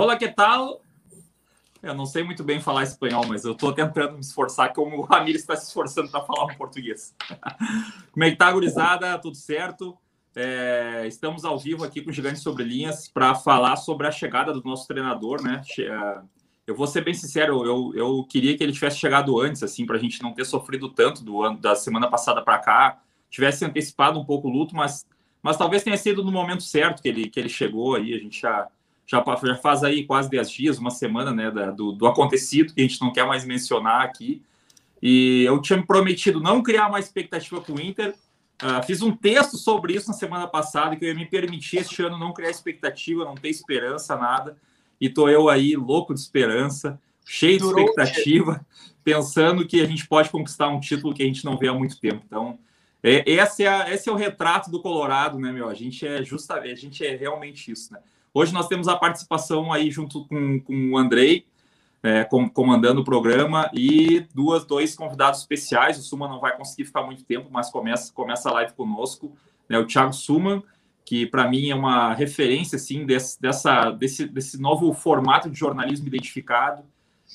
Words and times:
Rola 0.00 0.16
que 0.16 0.28
tal? 0.28 0.80
Eu 1.82 1.92
não 1.92 2.06
sei 2.06 2.22
muito 2.22 2.42
bem 2.42 2.58
falar 2.58 2.84
espanhol, 2.84 3.22
mas 3.28 3.44
eu 3.44 3.52
estou 3.52 3.70
tentando 3.70 4.14
me 4.14 4.20
esforçar, 4.20 4.72
como 4.72 4.96
o 4.96 5.02
Ramiro 5.02 5.36
está 5.36 5.54
se 5.54 5.66
esforçando 5.66 6.10
para 6.10 6.22
falar 6.22 6.46
um 6.46 6.56
português. 6.56 7.14
como 8.10 8.24
é 8.24 8.30
que 8.30 8.36
tá, 8.36 8.50
gurizada? 8.50 9.18
Tudo 9.18 9.36
certo? 9.36 9.94
É, 10.34 11.04
estamos 11.06 11.44
ao 11.44 11.58
vivo 11.58 11.84
aqui 11.84 12.00
com 12.00 12.08
o 12.08 12.12
Gigante 12.14 12.38
Sobre 12.38 12.64
Linhas 12.64 13.08
para 13.08 13.34
falar 13.34 13.76
sobre 13.76 14.06
a 14.06 14.10
chegada 14.10 14.54
do 14.54 14.62
nosso 14.64 14.88
treinador, 14.88 15.42
né? 15.42 15.60
É, 15.78 16.22
eu 16.66 16.74
vou 16.74 16.86
ser 16.86 17.04
bem 17.04 17.12
sincero, 17.12 17.66
eu, 17.66 17.92
eu 17.94 18.24
queria 18.24 18.56
que 18.56 18.64
ele 18.64 18.72
tivesse 18.72 18.96
chegado 18.96 19.38
antes, 19.38 19.62
assim, 19.62 19.84
para 19.84 19.96
a 19.96 20.00
gente 20.00 20.22
não 20.22 20.32
ter 20.32 20.46
sofrido 20.46 20.88
tanto 20.88 21.22
do 21.22 21.42
ano 21.42 21.58
da 21.58 21.74
semana 21.74 22.08
passada 22.08 22.40
para 22.40 22.56
cá, 22.56 23.02
tivesse 23.28 23.66
antecipado 23.66 24.18
um 24.18 24.24
pouco 24.24 24.48
o 24.48 24.50
luto, 24.50 24.74
mas, 24.74 25.06
mas 25.42 25.58
talvez 25.58 25.82
tenha 25.82 25.98
sido 25.98 26.24
no 26.24 26.32
momento 26.32 26.62
certo 26.62 27.02
que 27.02 27.08
ele, 27.08 27.28
que 27.28 27.38
ele 27.38 27.50
chegou 27.50 27.96
aí, 27.96 28.14
a 28.14 28.18
gente 28.18 28.40
já, 28.40 28.66
já, 29.10 29.24
já 29.42 29.56
faz 29.56 29.82
aí 29.82 30.04
quase 30.04 30.30
10 30.30 30.50
dias, 30.50 30.78
uma 30.78 30.90
semana, 30.90 31.32
né, 31.32 31.50
da, 31.50 31.72
do, 31.72 31.90
do 31.90 32.06
acontecido, 32.06 32.72
que 32.72 32.80
a 32.80 32.84
gente 32.84 33.00
não 33.00 33.12
quer 33.12 33.26
mais 33.26 33.44
mencionar 33.44 34.02
aqui, 34.02 34.40
e 35.02 35.42
eu 35.44 35.60
tinha 35.60 35.78
me 35.78 35.84
prometido 35.84 36.40
não 36.40 36.62
criar 36.62 36.88
mais 36.88 37.06
expectativa 37.06 37.60
com 37.60 37.72
o 37.72 37.80
Inter, 37.80 38.14
uh, 38.62 38.86
fiz 38.86 39.02
um 39.02 39.10
texto 39.10 39.56
sobre 39.56 39.94
isso 39.94 40.06
na 40.06 40.14
semana 40.14 40.46
passada, 40.46 40.94
que 40.94 41.04
eu 41.04 41.08
ia 41.08 41.14
me 41.14 41.26
permitir 41.26 41.78
este 41.78 42.02
ano 42.02 42.16
não 42.16 42.32
criar 42.32 42.50
expectativa, 42.50 43.24
não 43.24 43.34
ter 43.34 43.48
esperança, 43.48 44.16
nada, 44.16 44.56
e 45.00 45.08
tô 45.08 45.28
eu 45.28 45.48
aí 45.48 45.74
louco 45.74 46.14
de 46.14 46.20
esperança, 46.20 47.00
cheio 47.26 47.58
de 47.58 47.64
Durou 47.64 47.80
expectativa, 47.80 48.64
pensando 49.02 49.66
que 49.66 49.80
a 49.80 49.86
gente 49.86 50.06
pode 50.06 50.30
conquistar 50.30 50.68
um 50.68 50.78
título 50.78 51.12
que 51.12 51.22
a 51.24 51.26
gente 51.26 51.44
não 51.44 51.56
vê 51.56 51.66
há 51.66 51.74
muito 51.74 51.98
tempo. 51.98 52.22
Então, 52.24 52.58
é, 53.02 53.28
esse, 53.28 53.66
é, 53.66 53.92
esse 53.92 54.08
é 54.08 54.12
o 54.12 54.16
retrato 54.16 54.70
do 54.70 54.80
Colorado, 54.80 55.38
né, 55.38 55.50
meu? 55.50 55.68
A 55.68 55.74
gente 55.74 56.06
é 56.06 56.22
justamente, 56.22 56.72
a 56.72 56.76
gente 56.76 57.04
é 57.04 57.16
realmente 57.16 57.72
isso, 57.72 57.92
né? 57.92 57.98
Hoje 58.32 58.52
nós 58.52 58.68
temos 58.68 58.86
a 58.86 58.96
participação 58.96 59.72
aí 59.72 59.90
junto 59.90 60.24
com, 60.26 60.60
com 60.60 60.92
o 60.92 60.98
Andrei, 60.98 61.44
é, 62.02 62.24
com, 62.24 62.48
comandando 62.48 63.00
o 63.00 63.04
programa, 63.04 63.70
e 63.74 64.26
duas, 64.34 64.64
dois 64.64 64.94
convidados 64.94 65.40
especiais. 65.40 65.98
O 65.98 66.02
Suman 66.02 66.28
não 66.28 66.40
vai 66.40 66.56
conseguir 66.56 66.84
ficar 66.84 67.02
muito 67.02 67.24
tempo, 67.24 67.48
mas 67.50 67.70
começa, 67.70 68.12
começa 68.12 68.48
a 68.48 68.52
live 68.52 68.72
conosco, 68.74 69.32
né? 69.68 69.78
O 69.78 69.86
Thiago 69.86 70.12
Suman, 70.12 70.62
que 71.04 71.26
para 71.26 71.48
mim 71.48 71.70
é 71.70 71.74
uma 71.74 72.14
referência 72.14 72.76
assim 72.76 73.04
desse, 73.04 73.40
dessa, 73.40 73.90
desse, 73.90 74.26
desse 74.26 74.60
novo 74.60 74.92
formato 74.94 75.50
de 75.50 75.58
jornalismo 75.58 76.06
identificado, 76.06 76.84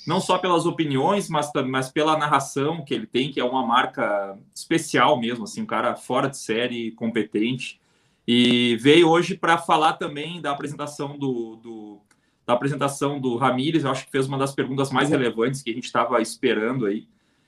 não 0.07 0.21
só 0.21 0.37
pelas 0.37 0.65
opiniões, 0.65 1.29
mas, 1.29 1.51
mas 1.67 1.89
pela 1.89 2.17
narração 2.17 2.83
que 2.83 2.93
ele 2.93 3.05
tem, 3.05 3.31
que 3.31 3.39
é 3.39 3.43
uma 3.43 3.65
marca 3.65 4.37
especial 4.53 5.19
mesmo, 5.19 5.43
assim, 5.43 5.61
um 5.61 5.65
cara 5.65 5.95
fora 5.95 6.29
de 6.29 6.37
série, 6.37 6.91
competente. 6.91 7.79
E 8.27 8.75
veio 8.77 9.07
hoje 9.07 9.35
para 9.35 9.57
falar 9.57 9.93
também 9.93 10.41
da 10.41 10.51
apresentação 10.51 11.17
do, 11.17 11.55
do, 11.57 12.01
da 12.45 12.53
apresentação 12.53 13.19
do 13.19 13.35
Ramires, 13.37 13.83
eu 13.83 13.91
acho 13.91 14.05
que 14.05 14.11
fez 14.11 14.27
uma 14.27 14.37
das 14.37 14.53
perguntas 14.53 14.91
mais 14.91 15.09
relevantes 15.09 15.61
que 15.61 15.69
a 15.69 15.73
gente 15.73 15.85
estava 15.85 16.21
esperando 16.21 16.85
aí. 16.85 17.07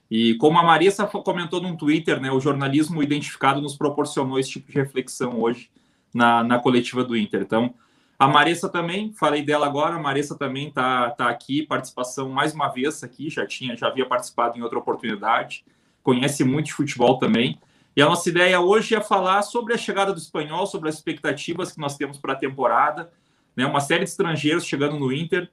E 0.10 0.36
como 0.36 0.58
a 0.58 0.64
Marissa 0.64 1.06
comentou 1.06 1.62
num 1.62 1.76
Twitter, 1.76 2.22
né, 2.22 2.32
o 2.32 2.40
jornalismo 2.40 3.04
identificado 3.04 3.60
nos 3.60 3.76
proporcionou 3.76 4.40
esse 4.40 4.52
tipo 4.52 4.72
de 4.72 4.78
reflexão 4.78 5.42
hoje 5.42 5.70
na, 6.14 6.44
na 6.44 6.60
coletiva 6.60 7.04
do 7.04 7.18
Inter. 7.18 7.42
Então, 7.42 7.74
a 8.18 8.28
Maressa 8.28 8.68
também, 8.68 9.14
falei 9.14 9.44
dela 9.44 9.68
agora, 9.68 9.96
a 9.96 10.00
Maressa 10.00 10.36
também 10.36 10.70
está 10.70 11.12
tá 11.12 11.30
aqui, 11.30 11.62
participação 11.62 12.30
mais 12.30 12.54
uma 12.54 12.68
vez 12.68 13.04
aqui, 13.04 13.30
já 13.30 13.46
tinha, 13.46 13.76
já 13.78 13.88
havia 13.88 14.08
participado 14.08 14.58
em 14.58 14.62
outra 14.62 14.80
oportunidade, 14.80 15.64
conhece 16.02 16.44
muito 16.44 16.68
de 16.68 16.74
futebol 16.74 17.20
também. 17.20 17.60
E 17.98 18.02
a 18.04 18.06
nossa 18.06 18.30
ideia 18.30 18.62
hoje 18.62 18.94
é 18.94 19.02
falar 19.02 19.42
sobre 19.42 19.74
a 19.74 19.78
chegada 19.78 20.14
do 20.14 20.20
espanhol, 20.20 20.68
sobre 20.68 20.88
as 20.88 20.94
expectativas 20.94 21.72
que 21.72 21.80
nós 21.80 21.98
temos 21.98 22.20
para 22.20 22.34
a 22.34 22.36
temporada, 22.36 23.12
né? 23.56 23.66
Uma 23.66 23.80
série 23.80 24.04
de 24.04 24.12
estrangeiros 24.12 24.68
chegando 24.68 25.00
no 25.00 25.12
Inter. 25.12 25.50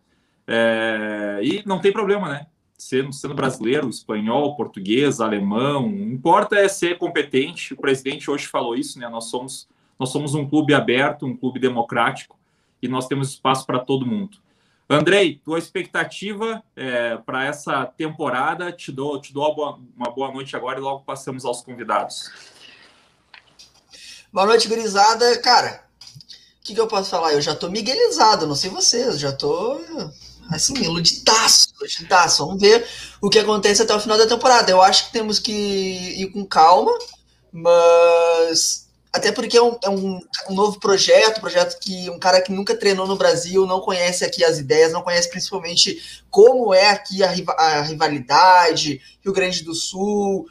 É... 0.46 1.40
E 1.42 1.62
não 1.64 1.80
tem 1.80 1.90
problema, 1.90 2.28
né? 2.28 2.46
Sendo, 2.76 3.14
sendo 3.14 3.32
brasileiro, 3.32 3.88
espanhol, 3.88 4.54
português, 4.56 5.22
alemão, 5.22 5.86
importa 5.86 6.56
é 6.56 6.68
ser 6.68 6.98
competente. 6.98 7.72
O 7.72 7.78
presidente 7.78 8.30
hoje 8.30 8.46
falou 8.46 8.76
isso, 8.76 8.98
né? 8.98 9.08
Nós 9.08 9.30
somos 9.30 9.66
nós 9.98 10.10
somos 10.10 10.34
um 10.34 10.46
clube 10.46 10.74
aberto, 10.74 11.24
um 11.24 11.34
clube 11.34 11.58
democrático 11.58 12.38
e 12.82 12.88
nós 12.88 13.08
temos 13.08 13.30
espaço 13.30 13.64
para 13.64 13.78
todo 13.78 14.04
mundo. 14.04 14.36
Andrei, 14.88 15.40
tua 15.42 15.58
expectativa 15.58 16.62
é, 16.76 17.16
para 17.16 17.44
essa 17.44 17.86
temporada? 17.86 18.70
Te 18.70 18.92
dou, 18.92 19.20
te 19.20 19.32
dou 19.32 19.44
uma 19.44 19.54
boa, 19.54 19.80
uma 19.96 20.10
boa 20.10 20.32
noite 20.32 20.54
agora 20.54 20.78
e 20.78 20.82
logo 20.82 21.04
passamos 21.04 21.44
aos 21.44 21.62
convidados. 21.62 22.30
Boa 24.30 24.46
noite, 24.46 24.68
gurizada. 24.68 25.38
Cara, 25.38 25.84
o 26.60 26.64
que, 26.64 26.74
que, 26.74 26.80
eu 26.80 26.86
posso 26.86 27.08
falar? 27.08 27.32
Eu 27.32 27.40
já 27.40 27.54
tô 27.54 27.70
miguelizado, 27.70 28.46
não 28.46 28.54
sei 28.54 28.68
vocês, 28.68 29.18
já 29.18 29.32
tô 29.32 29.80
assim, 30.50 30.74
iludidaço, 30.74 31.72
iludidaço. 31.80 32.46
Vamos 32.46 32.60
ver 32.60 32.86
o 33.22 33.30
que 33.30 33.38
acontece 33.38 33.82
até 33.82 33.94
o 33.94 34.00
final 34.00 34.18
da 34.18 34.26
temporada. 34.26 34.70
Eu 34.70 34.82
acho 34.82 35.06
que 35.06 35.12
temos 35.12 35.38
que 35.38 35.52
ir 35.52 36.30
com 36.30 36.44
calma, 36.44 36.92
mas 37.50 38.83
até 39.14 39.30
porque 39.30 39.56
é 39.56 39.62
um, 39.62 39.78
é 39.80 39.88
um, 39.88 40.20
um, 40.50 40.54
novo 40.56 40.80
projeto, 40.80 41.40
projeto 41.40 41.78
que 41.78 42.10
um 42.10 42.18
cara 42.18 42.42
que 42.42 42.50
nunca 42.50 42.74
treinou 42.74 43.06
no 43.06 43.14
Brasil, 43.14 43.64
não 43.64 43.80
conhece 43.80 44.24
aqui 44.24 44.42
as 44.44 44.58
ideias, 44.58 44.90
não 44.90 45.02
conhece 45.02 45.30
principalmente 45.30 46.20
como 46.28 46.74
é 46.74 46.90
aqui 46.90 47.22
a, 47.22 47.32
a 47.56 47.82
rivalidade, 47.82 49.00
Rio 49.22 49.32
Grande 49.32 49.62
do 49.62 49.72
Sul. 49.72 50.48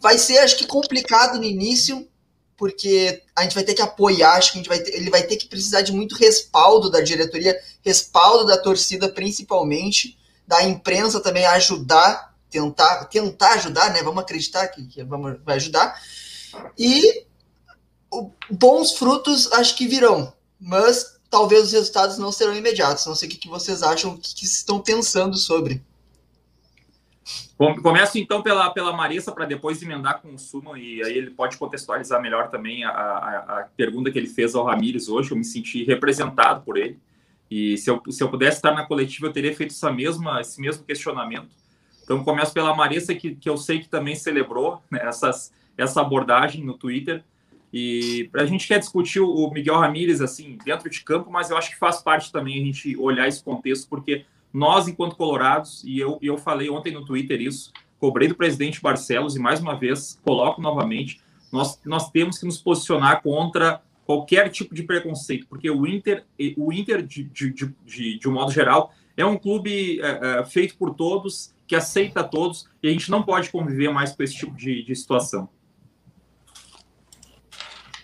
Vai 0.00 0.16
ser, 0.16 0.38
acho 0.38 0.56
que, 0.56 0.66
complicado 0.66 1.36
no 1.36 1.44
início, 1.44 2.08
porque 2.56 3.22
a 3.36 3.42
gente 3.42 3.54
vai 3.54 3.62
ter 3.62 3.74
que 3.74 3.82
apoiar, 3.82 4.36
acho 4.36 4.52
que 4.52 4.58
a 4.58 4.62
gente 4.62 4.68
vai 4.70 4.78
ter, 4.78 4.94
ele 4.94 5.10
vai 5.10 5.22
ter 5.22 5.36
que 5.36 5.46
precisar 5.46 5.82
de 5.82 5.92
muito 5.92 6.16
respaldo 6.16 6.90
da 6.90 7.02
diretoria, 7.02 7.54
respaldo 7.84 8.46
da 8.46 8.56
torcida 8.56 9.10
principalmente, 9.10 10.18
da 10.46 10.62
imprensa 10.62 11.20
também 11.20 11.44
ajudar, 11.44 12.34
tentar, 12.48 13.04
tentar 13.04 13.52
ajudar, 13.56 13.92
né? 13.92 14.02
Vamos 14.02 14.22
acreditar 14.22 14.68
que, 14.68 14.86
que 14.86 15.04
vamos, 15.04 15.36
vai 15.44 15.56
ajudar. 15.56 16.00
E 16.78 17.26
bons 18.50 18.92
frutos 18.92 19.52
acho 19.52 19.76
que 19.76 19.86
virão, 19.86 20.32
mas 20.60 21.16
talvez 21.30 21.64
os 21.64 21.72
resultados 21.72 22.18
não 22.18 22.32
serão 22.32 22.56
imediatos. 22.56 23.06
Não 23.06 23.14
sei 23.14 23.28
o 23.28 23.32
que, 23.32 23.48
vocês 23.48 23.82
acham, 23.82 24.12
o 24.12 24.18
que, 24.18 24.34
que 24.34 24.44
estão 24.44 24.80
pensando 24.80 25.36
sobre. 25.36 25.82
Começo 27.82 28.18
então 28.18 28.42
pela, 28.42 28.70
pela 28.70 28.92
Marissa 28.92 29.32
para 29.32 29.46
depois 29.46 29.82
emendar 29.82 30.20
com 30.20 30.34
o 30.34 30.38
Suma 30.38 30.78
e 30.78 31.02
aí 31.02 31.16
ele 31.16 31.30
pode 31.30 31.56
contextualizar 31.56 32.20
melhor 32.20 32.50
também 32.50 32.84
a, 32.84 32.90
a, 32.90 33.60
a, 33.60 33.68
pergunta 33.74 34.10
que 34.10 34.18
ele 34.18 34.28
fez 34.28 34.54
ao 34.54 34.64
Ramires 34.64 35.08
hoje. 35.08 35.30
Eu 35.30 35.38
me 35.38 35.44
senti 35.44 35.82
representado 35.82 36.62
por 36.62 36.76
ele 36.76 36.98
e 37.50 37.78
se 37.78 37.90
eu, 37.90 38.02
se 38.10 38.22
eu 38.22 38.28
pudesse 38.28 38.58
estar 38.58 38.72
na 38.72 38.84
coletiva 38.84 39.26
eu 39.26 39.32
teria 39.32 39.56
feito 39.56 39.70
essa 39.70 39.90
mesma, 39.90 40.40
esse 40.40 40.60
mesmo 40.60 40.84
questionamento. 40.84 41.48
Então 42.04 42.22
começo 42.22 42.52
pela 42.52 42.76
Marissa 42.76 43.14
que, 43.14 43.34
que 43.34 43.48
eu 43.48 43.56
sei 43.56 43.80
que 43.80 43.88
também 43.88 44.14
celebrou 44.14 44.82
né, 44.90 45.00
essas, 45.02 45.50
essa 45.78 46.02
abordagem 46.02 46.62
no 46.62 46.76
Twitter 46.76 47.24
e 47.78 48.30
a 48.34 48.46
gente 48.46 48.66
quer 48.66 48.78
discutir 48.78 49.20
o 49.20 49.50
Miguel 49.50 49.76
Ramírez 49.76 50.22
assim 50.22 50.56
dentro 50.64 50.88
de 50.88 51.04
campo, 51.04 51.30
mas 51.30 51.50
eu 51.50 51.58
acho 51.58 51.68
que 51.68 51.78
faz 51.78 52.00
parte 52.00 52.32
também 52.32 52.54
a 52.54 52.64
gente 52.64 52.96
olhar 52.96 53.28
esse 53.28 53.44
contexto, 53.44 53.86
porque 53.86 54.24
nós, 54.50 54.88
enquanto 54.88 55.14
colorados, 55.14 55.84
e 55.84 55.98
eu, 55.98 56.18
eu 56.22 56.38
falei 56.38 56.70
ontem 56.70 56.90
no 56.90 57.04
Twitter 57.04 57.38
isso, 57.38 57.70
cobrei 57.98 58.28
do 58.28 58.34
presidente 58.34 58.80
Barcelos 58.80 59.36
e 59.36 59.38
mais 59.38 59.60
uma 59.60 59.78
vez 59.78 60.18
coloco 60.24 60.62
novamente, 60.62 61.20
nós, 61.52 61.78
nós 61.84 62.10
temos 62.10 62.38
que 62.38 62.46
nos 62.46 62.56
posicionar 62.56 63.20
contra 63.20 63.82
qualquer 64.06 64.48
tipo 64.48 64.74
de 64.74 64.82
preconceito, 64.82 65.46
porque 65.46 65.68
o 65.70 65.86
Inter, 65.86 66.24
o 66.56 66.72
Inter 66.72 67.02
de, 67.02 67.24
de, 67.24 67.52
de, 67.52 68.18
de 68.18 68.26
um 68.26 68.32
modo 68.32 68.50
geral, 68.50 68.90
é 69.18 69.26
um 69.26 69.36
clube 69.36 70.00
é, 70.00 70.38
é, 70.40 70.44
feito 70.46 70.78
por 70.78 70.94
todos, 70.94 71.54
que 71.66 71.76
aceita 71.76 72.24
todos, 72.24 72.70
e 72.82 72.88
a 72.88 72.90
gente 72.90 73.10
não 73.10 73.22
pode 73.22 73.50
conviver 73.50 73.92
mais 73.92 74.16
com 74.16 74.22
esse 74.22 74.34
tipo 74.34 74.56
de, 74.56 74.82
de 74.82 74.96
situação. 74.96 75.46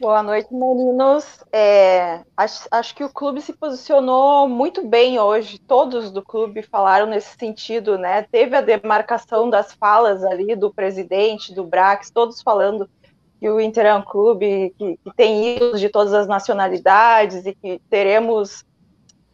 Boa 0.03 0.21
noite, 0.21 0.53
meninos. 0.53 1.45
É, 1.53 2.23
acho, 2.37 2.67
acho, 2.73 2.93
que 2.93 3.05
o 3.05 3.09
clube 3.09 3.41
se 3.41 3.53
posicionou 3.53 4.49
muito 4.49 4.85
bem 4.85 5.21
hoje. 5.21 5.61
Todos 5.61 6.11
do 6.11 6.21
clube 6.21 6.61
falaram 6.65 7.07
nesse 7.07 7.39
sentido, 7.39 7.97
né? 7.97 8.23
Teve 8.23 8.57
a 8.57 8.61
demarcação 8.61 9.49
das 9.49 9.73
falas 9.75 10.25
ali 10.25 10.57
do 10.57 10.75
presidente, 10.75 11.55
do 11.55 11.63
Brax, 11.63 12.11
todos 12.11 12.43
falando 12.43 12.91
que 13.39 13.49
o 13.49 13.61
Inter 13.61 13.87
é 13.87 13.95
um 13.95 14.03
clube 14.03 14.75
que, 14.77 14.97
que 14.97 15.15
tem 15.17 15.55
ídolos 15.55 15.79
de 15.79 15.89
todas 15.89 16.13
as 16.13 16.27
nacionalidades 16.27 17.47
e 17.47 17.55
que 17.55 17.81
teremos 17.89 18.65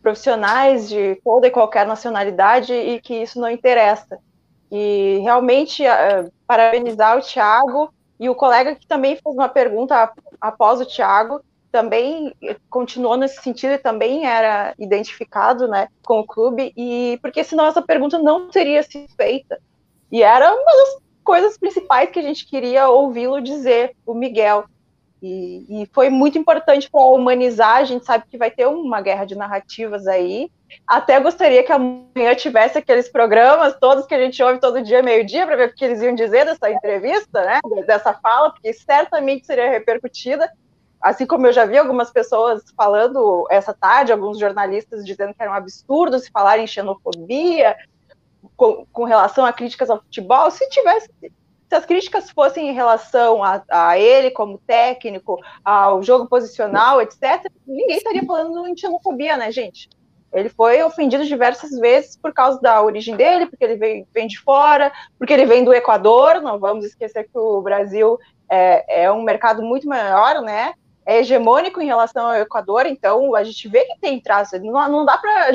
profissionais 0.02 0.86
de 0.86 1.18
toda 1.24 1.46
e 1.46 1.50
qualquer 1.50 1.86
nacionalidade 1.86 2.74
e 2.74 3.00
que 3.00 3.14
isso 3.14 3.40
não 3.40 3.50
interessa. 3.50 4.18
E 4.70 5.18
realmente 5.22 5.82
uh, 5.82 6.30
parabenizar 6.46 7.16
o 7.16 7.22
Thiago 7.22 7.90
e 8.18 8.28
o 8.28 8.34
colega 8.34 8.74
que 8.74 8.86
também 8.86 9.16
fez 9.16 9.34
uma 9.34 9.48
pergunta 9.48 10.12
após 10.40 10.80
o 10.80 10.86
Thiago, 10.86 11.40
também 11.70 12.34
continuou 12.70 13.16
nesse 13.16 13.42
sentido 13.42 13.72
e 13.74 13.78
também 13.78 14.26
era 14.26 14.74
identificado 14.78 15.68
né, 15.68 15.88
com 16.04 16.20
o 16.20 16.26
clube, 16.26 16.72
e 16.76 17.18
porque 17.20 17.44
senão 17.44 17.66
essa 17.66 17.82
pergunta 17.82 18.18
não 18.18 18.48
teria 18.48 18.82
sido 18.82 19.08
feita. 19.14 19.60
E 20.10 20.22
era 20.22 20.50
uma 20.50 20.64
das 20.64 21.02
coisas 21.22 21.58
principais 21.58 22.10
que 22.10 22.18
a 22.18 22.22
gente 22.22 22.46
queria 22.46 22.88
ouvi-lo 22.88 23.40
dizer, 23.40 23.94
o 24.06 24.14
Miguel. 24.14 24.64
E, 25.22 25.82
e 25.82 25.86
foi 25.92 26.08
muito 26.08 26.38
importante 26.38 26.90
para 26.90 27.02
humanizar. 27.02 27.76
A 27.76 27.84
gente 27.84 28.06
sabe 28.06 28.24
que 28.30 28.38
vai 28.38 28.50
ter 28.50 28.66
uma 28.66 29.00
guerra 29.02 29.24
de 29.24 29.34
narrativas 29.34 30.06
aí. 30.06 30.50
Até 30.86 31.18
gostaria 31.20 31.62
que 31.62 31.72
amanhã 31.72 32.34
tivesse 32.36 32.78
aqueles 32.78 33.08
programas 33.08 33.76
todos 33.78 34.06
que 34.06 34.14
a 34.14 34.20
gente 34.20 34.42
ouve 34.42 34.60
todo 34.60 34.82
dia, 34.82 35.02
meio-dia, 35.02 35.46
para 35.46 35.56
ver 35.56 35.68
o 35.68 35.74
que 35.74 35.84
eles 35.84 36.00
iam 36.00 36.14
dizer 36.14 36.44
dessa 36.44 36.70
entrevista, 36.70 37.44
né? 37.44 37.60
Dessa 37.86 38.14
fala, 38.14 38.50
porque 38.50 38.72
certamente 38.72 39.46
seria 39.46 39.70
repercutida. 39.70 40.50
Assim 41.00 41.26
como 41.26 41.46
eu 41.46 41.52
já 41.52 41.64
vi 41.64 41.78
algumas 41.78 42.10
pessoas 42.10 42.62
falando 42.76 43.46
essa 43.50 43.72
tarde, 43.72 44.12
alguns 44.12 44.38
jornalistas 44.38 45.04
dizendo 45.04 45.32
que 45.34 45.42
era 45.42 45.50
um 45.50 45.54
absurdo 45.54 46.18
se 46.18 46.30
falar 46.30 46.58
em 46.58 46.66
xenofobia 46.66 47.76
com, 48.56 48.84
com 48.92 49.04
relação 49.04 49.44
a 49.44 49.52
críticas 49.52 49.90
ao 49.90 49.98
futebol. 49.98 50.50
Se 50.50 50.68
tivesse 50.68 51.08
se 51.68 51.74
as 51.74 51.84
críticas 51.84 52.30
fossem 52.30 52.70
em 52.70 52.72
relação 52.72 53.44
a, 53.44 53.62
a, 53.70 53.98
ele 53.98 54.30
como 54.30 54.58
técnico, 54.58 55.38
ao 55.62 56.02
jogo 56.02 56.26
posicional, 56.26 57.00
etc., 57.02 57.44
ninguém 57.66 57.98
estaria 57.98 58.24
falando 58.24 58.66
em 58.66 58.76
xenofobia, 58.76 59.36
né, 59.36 59.52
gente? 59.52 59.88
Ele 60.32 60.48
foi 60.48 60.82
ofendido 60.82 61.24
diversas 61.24 61.70
vezes 61.78 62.16
por 62.16 62.32
causa 62.32 62.60
da 62.60 62.82
origem 62.82 63.16
dele, 63.16 63.46
porque 63.46 63.64
ele 63.64 63.76
vem, 63.76 64.06
vem 64.12 64.26
de 64.26 64.38
fora, 64.40 64.92
porque 65.18 65.32
ele 65.32 65.46
vem 65.46 65.64
do 65.64 65.72
Equador. 65.72 66.40
Não 66.40 66.58
vamos 66.58 66.84
esquecer 66.84 67.24
que 67.24 67.38
o 67.38 67.62
Brasil 67.62 68.18
é, 68.48 69.04
é 69.04 69.12
um 69.12 69.22
mercado 69.22 69.62
muito 69.62 69.88
maior, 69.88 70.42
né? 70.42 70.74
É 71.06 71.20
hegemônico 71.20 71.80
em 71.80 71.86
relação 71.86 72.26
ao 72.26 72.36
Equador, 72.36 72.84
então 72.86 73.34
a 73.34 73.42
gente 73.42 73.66
vê 73.68 73.84
que 73.84 73.98
tem 73.98 74.20
traços. 74.20 74.60
Não, 74.60 74.88
não 74.90 75.04
dá 75.04 75.16
para 75.16 75.50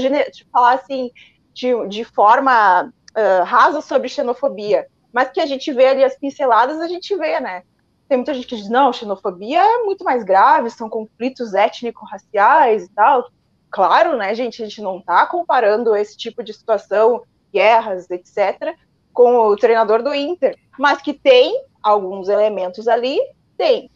falar 0.52 0.74
assim 0.74 1.12
de, 1.54 1.88
de 1.88 2.04
forma 2.04 2.86
uh, 2.86 3.44
rasa 3.44 3.80
sobre 3.82 4.10
xenofobia 4.10 4.88
mas 5.14 5.30
que 5.30 5.40
a 5.40 5.46
gente 5.46 5.72
vê 5.72 5.86
ali 5.86 6.04
as 6.04 6.18
pinceladas, 6.18 6.82
a 6.82 6.88
gente 6.88 7.16
vê, 7.16 7.40
né? 7.40 7.62
Tem 8.10 8.18
muita 8.18 8.34
gente 8.34 8.48
que 8.48 8.56
diz, 8.56 8.68
não, 8.68 8.92
xenofobia 8.92 9.62
é 9.62 9.84
muito 9.84 10.04
mais 10.04 10.24
grave, 10.24 10.72
são 10.72 10.90
conflitos 10.90 11.54
étnico-raciais 11.54 12.86
e 12.86 12.90
tal. 12.90 13.30
Claro, 13.74 14.16
né, 14.16 14.36
gente, 14.36 14.62
a 14.62 14.68
gente 14.68 14.84
não 14.84 15.00
está 15.00 15.26
comparando 15.26 15.96
esse 15.96 16.16
tipo 16.16 16.44
de 16.44 16.54
situação, 16.54 17.24
guerras, 17.52 18.08
etc., 18.12 18.78
com 19.12 19.36
o 19.36 19.56
treinador 19.56 20.04
do 20.04 20.14
Inter, 20.14 20.56
mas 20.78 21.02
que 21.02 21.12
tem 21.12 21.60
alguns 21.82 22.30
elementos 22.30 22.88
ali, 22.88 23.20
tem. 23.58 23.90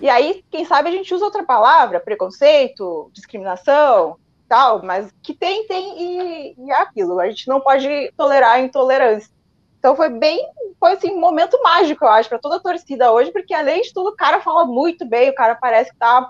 E 0.00 0.10
aí, 0.10 0.44
quem 0.50 0.64
sabe 0.64 0.88
a 0.88 0.92
gente 0.92 1.14
usa 1.14 1.24
outra 1.24 1.44
palavra, 1.44 2.00
preconceito, 2.00 3.08
discriminação, 3.12 4.16
tal, 4.48 4.82
mas 4.82 5.14
que 5.22 5.34
tem, 5.34 5.68
tem 5.68 6.02
e, 6.02 6.54
e 6.58 6.70
é 6.72 6.82
aquilo. 6.82 7.20
A 7.20 7.28
gente 7.28 7.46
não 7.46 7.60
pode 7.60 8.12
tolerar 8.16 8.54
a 8.54 8.60
intolerância. 8.60 9.32
Então 9.78 9.94
foi 9.94 10.08
bem, 10.08 10.44
foi 10.80 10.94
assim, 10.94 11.12
um 11.12 11.20
momento 11.20 11.62
mágico, 11.62 12.04
eu 12.04 12.08
acho, 12.08 12.28
para 12.28 12.40
toda 12.40 12.56
a 12.56 12.60
torcida 12.60 13.12
hoje, 13.12 13.30
porque 13.30 13.54
além 13.54 13.82
de 13.82 13.92
tudo, 13.92 14.08
o 14.08 14.16
cara 14.16 14.40
fala 14.40 14.64
muito 14.64 15.06
bem, 15.06 15.30
o 15.30 15.34
cara 15.34 15.54
parece 15.54 15.92
que 15.92 15.96
tá 15.96 16.28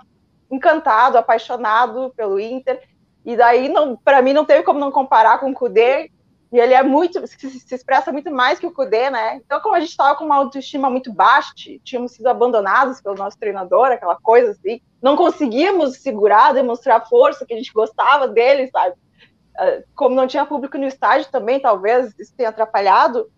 encantado, 0.50 1.18
apaixonado 1.18 2.12
pelo 2.16 2.38
Inter. 2.40 2.80
E 3.24 3.36
daí, 3.36 3.72
para 4.04 4.22
mim, 4.22 4.32
não 4.32 4.44
teve 4.44 4.62
como 4.62 4.80
não 4.80 4.90
comparar 4.90 5.38
com 5.38 5.50
o 5.50 5.54
Kudê. 5.54 6.10
E 6.52 6.58
ele 6.58 6.74
é 6.74 6.82
muito, 6.82 7.24
se, 7.26 7.74
expressa 7.74 8.10
muito 8.10 8.30
mais 8.30 8.58
que 8.58 8.66
o 8.66 8.72
Kudê, 8.72 9.08
né? 9.08 9.36
Então, 9.36 9.60
como 9.60 9.76
a 9.76 9.80
gente 9.80 9.90
estava 9.90 10.16
com 10.16 10.24
uma 10.24 10.36
autoestima 10.36 10.90
muito 10.90 11.12
baixa, 11.12 11.52
tínhamos 11.84 12.12
sido 12.12 12.26
abandonados 12.26 13.00
pelo 13.00 13.14
nosso 13.14 13.38
treinador, 13.38 13.92
aquela 13.92 14.16
coisa 14.16 14.50
assim, 14.50 14.80
não 15.00 15.16
conseguíamos 15.16 15.98
segurar, 15.98 16.52
demonstrar 16.52 17.06
força, 17.08 17.46
que 17.46 17.54
a 17.54 17.56
gente 17.56 17.72
gostava 17.72 18.26
dele, 18.26 18.68
sabe? 18.68 18.96
Ah, 19.56 19.82
como 19.94 20.14
não 20.14 20.26
tinha 20.26 20.46
público 20.46 20.78
no 20.78 20.86
estádio 20.86 21.30
também, 21.30 21.60
talvez 21.60 22.12
isso 22.18 22.34
tenha 22.36 22.48
atrapalhado. 22.48 23.30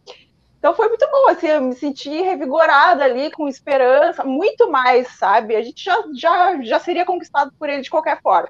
Então 0.63 0.77
foi 0.77 0.89
muito 0.89 1.05
bom, 1.11 1.29
assim, 1.29 1.49
eu 1.49 1.61
me 1.61 1.75
senti 1.75 2.09
revigorada 2.09 3.03
ali, 3.03 3.33
com 3.33 3.49
esperança, 3.49 4.23
muito 4.23 4.71
mais, 4.71 5.09
sabe? 5.19 5.57
A 5.57 5.61
gente 5.61 5.83
já, 5.83 6.05
já, 6.15 6.63
já 6.63 6.79
seria 6.79 7.05
conquistado 7.05 7.53
por 7.59 7.69
ele 7.69 7.83
de 7.83 7.91
qualquer 7.91 8.23
forma. 8.23 8.49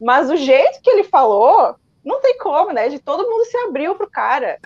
Mas 0.00 0.30
o 0.30 0.36
jeito 0.36 0.80
que 0.80 0.88
ele 0.88 1.04
falou, 1.04 1.76
não 2.02 2.22
tem 2.22 2.38
como, 2.38 2.72
né? 2.72 2.88
De 2.88 2.98
todo 2.98 3.28
mundo 3.28 3.44
se 3.44 3.54
abriu 3.58 3.94
pro 3.94 4.08
cara. 4.08 4.58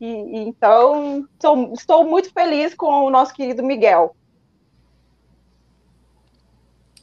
E, 0.00 0.06
e 0.06 0.38
então, 0.38 1.24
sou, 1.40 1.72
estou 1.74 2.04
muito 2.04 2.32
feliz 2.32 2.74
com 2.74 3.04
o 3.04 3.10
nosso 3.10 3.32
querido 3.32 3.62
Miguel. 3.62 4.16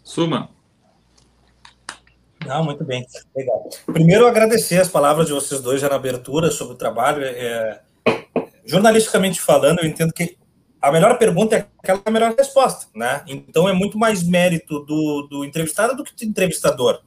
Suma. 0.04 0.50
Não, 2.46 2.62
muito 2.62 2.84
bem, 2.84 3.08
legal. 3.34 3.70
Primeiro, 3.86 4.28
agradecer 4.28 4.82
as 4.82 4.90
palavras 4.90 5.28
de 5.28 5.32
vocês 5.32 5.62
dois 5.62 5.80
já 5.80 5.88
na 5.88 5.96
abertura 5.96 6.52
sobre 6.52 6.74
o 6.74 6.78
trabalho. 6.78 7.24
É, 7.24 7.84
jornalisticamente 8.70 9.42
falando, 9.42 9.80
eu 9.80 9.88
entendo 9.88 10.14
que 10.14 10.38
a 10.82 10.92
melhor 10.92 11.18
pergunta 11.18 11.56
é 11.56 11.66
aquela 11.80 12.02
a 12.06 12.12
melhor 12.12 12.34
resposta, 12.38 12.88
né? 12.96 13.24
Então 13.28 13.68
é 13.68 13.74
muito 13.74 13.98
mais 13.98 14.24
mérito 14.24 14.80
do, 14.86 15.28
do 15.30 15.46
entrevistado 15.46 15.96
do 15.96 16.04
que 16.04 16.16
do 16.16 16.30
entrevistador. 16.30 17.02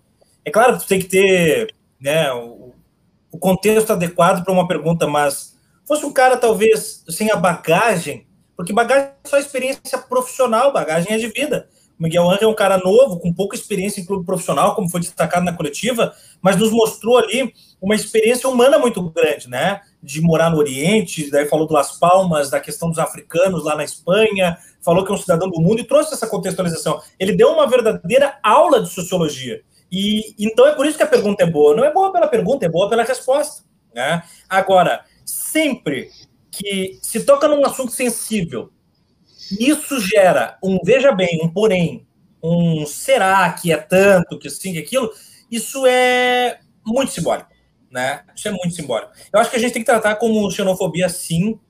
É 0.44 0.50
claro 0.50 0.75
que 0.75 0.85
tu 0.85 0.88
tem 0.88 0.99
que 0.99 1.09
ter 1.09 1.75
né, 2.00 2.32
o, 2.32 2.75
o 3.31 3.38
contexto 3.38 3.93
adequado 3.93 4.44
para 4.44 4.53
uma 4.53 4.67
pergunta, 4.67 5.06
mas 5.06 5.56
fosse 5.87 6.05
um 6.05 6.12
cara 6.12 6.37
talvez 6.37 7.05
sem 7.09 7.31
a 7.31 7.37
bagagem, 7.37 8.26
porque 8.56 8.73
bagagem 8.73 9.11
é 9.25 9.29
só 9.29 9.38
experiência 9.38 9.99
profissional, 9.99 10.73
bagagem 10.73 11.12
é 11.12 11.19
de 11.19 11.29
vida. 11.29 11.69
Miguel 11.99 12.29
Angel 12.29 12.49
é 12.49 12.53
um 12.53 12.55
cara 12.55 12.79
novo, 12.79 13.20
com 13.20 13.32
pouca 13.32 13.55
experiência 13.55 14.00
em 14.00 14.05
clube 14.05 14.26
profissional, 14.26 14.75
como 14.75 14.88
foi 14.88 15.00
destacado 15.00 15.44
na 15.44 15.53
coletiva, 15.53 16.12
mas 16.41 16.56
nos 16.56 16.73
mostrou 16.73 17.17
ali 17.17 17.55
uma 17.81 17.94
experiência 17.94 18.49
humana 18.49 18.76
muito 18.76 19.00
grande, 19.11 19.49
né? 19.49 19.81
De 20.03 20.21
morar 20.21 20.51
no 20.51 20.59
Oriente, 20.59 21.31
daí 21.31 21.47
falou 21.47 21.67
do 21.67 21.75
Las 21.75 21.99
Palmas, 21.99 22.51
da 22.51 22.59
questão 22.59 22.89
dos 22.89 22.99
africanos 22.99 23.65
lá 23.65 23.77
na 23.77 23.85
Espanha, 23.85 24.59
falou 24.81 25.05
que 25.05 25.13
é 25.13 25.15
um 25.15 25.19
cidadão 25.19 25.49
do 25.49 25.61
mundo 25.61 25.81
e 25.81 25.85
trouxe 25.85 26.13
essa 26.13 26.27
contextualização. 26.27 27.01
Ele 27.19 27.37
deu 27.37 27.51
uma 27.51 27.69
verdadeira 27.69 28.39
aula 28.43 28.83
de 28.83 28.89
sociologia. 28.89 29.63
E 29.91 30.35
então 30.39 30.67
é 30.67 30.75
por 30.75 30.87
isso 30.87 30.97
que 30.97 31.05
a 31.05 31.07
pergunta 31.07 31.45
é 31.45 31.47
boa. 31.47 31.77
Não 31.77 31.85
é 31.85 31.93
boa 31.93 32.11
pela 32.11 32.27
pergunta, 32.27 32.67
é 32.67 32.69
boa 32.69 32.89
pela 32.91 33.05
resposta. 33.05 33.63
Né? 33.95 34.23
Agora, 34.49 35.05
sempre 35.25 36.11
que 36.51 36.99
se 37.01 37.25
toca 37.25 37.47
num 37.47 37.65
assunto 37.65 37.93
sensível, 37.93 38.71
isso 39.59 40.01
gera 40.01 40.59
um 40.63 40.79
veja 40.83 41.13
bem, 41.13 41.41
um 41.43 41.49
porém, 41.49 42.07
um 42.43 42.87
será 42.87 43.51
que 43.53 43.73
é 43.73 43.77
tanto, 43.77 44.39
que 44.39 44.51
sim, 44.51 44.73
que 44.73 44.79
aquilo, 44.79 45.11
isso 45.51 45.87
é 45.87 46.61
muito 46.85 47.13
simbólico, 47.13 47.49
né? 47.93 48.23
Isso 48.35 48.49
é 48.49 48.50
muito 48.50 48.71
simbólico. 48.71 49.12
Eu 49.33 49.39
acho 49.39 49.51
que 49.51 49.56
a 49.56 49.58
gente 49.58 49.72
tem 49.72 49.82
que 49.82 49.91
tratar 49.91 50.17
como 50.17 50.51
xenofobia 50.51 51.08
sim, 51.08 51.61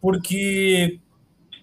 porque 0.00 1.00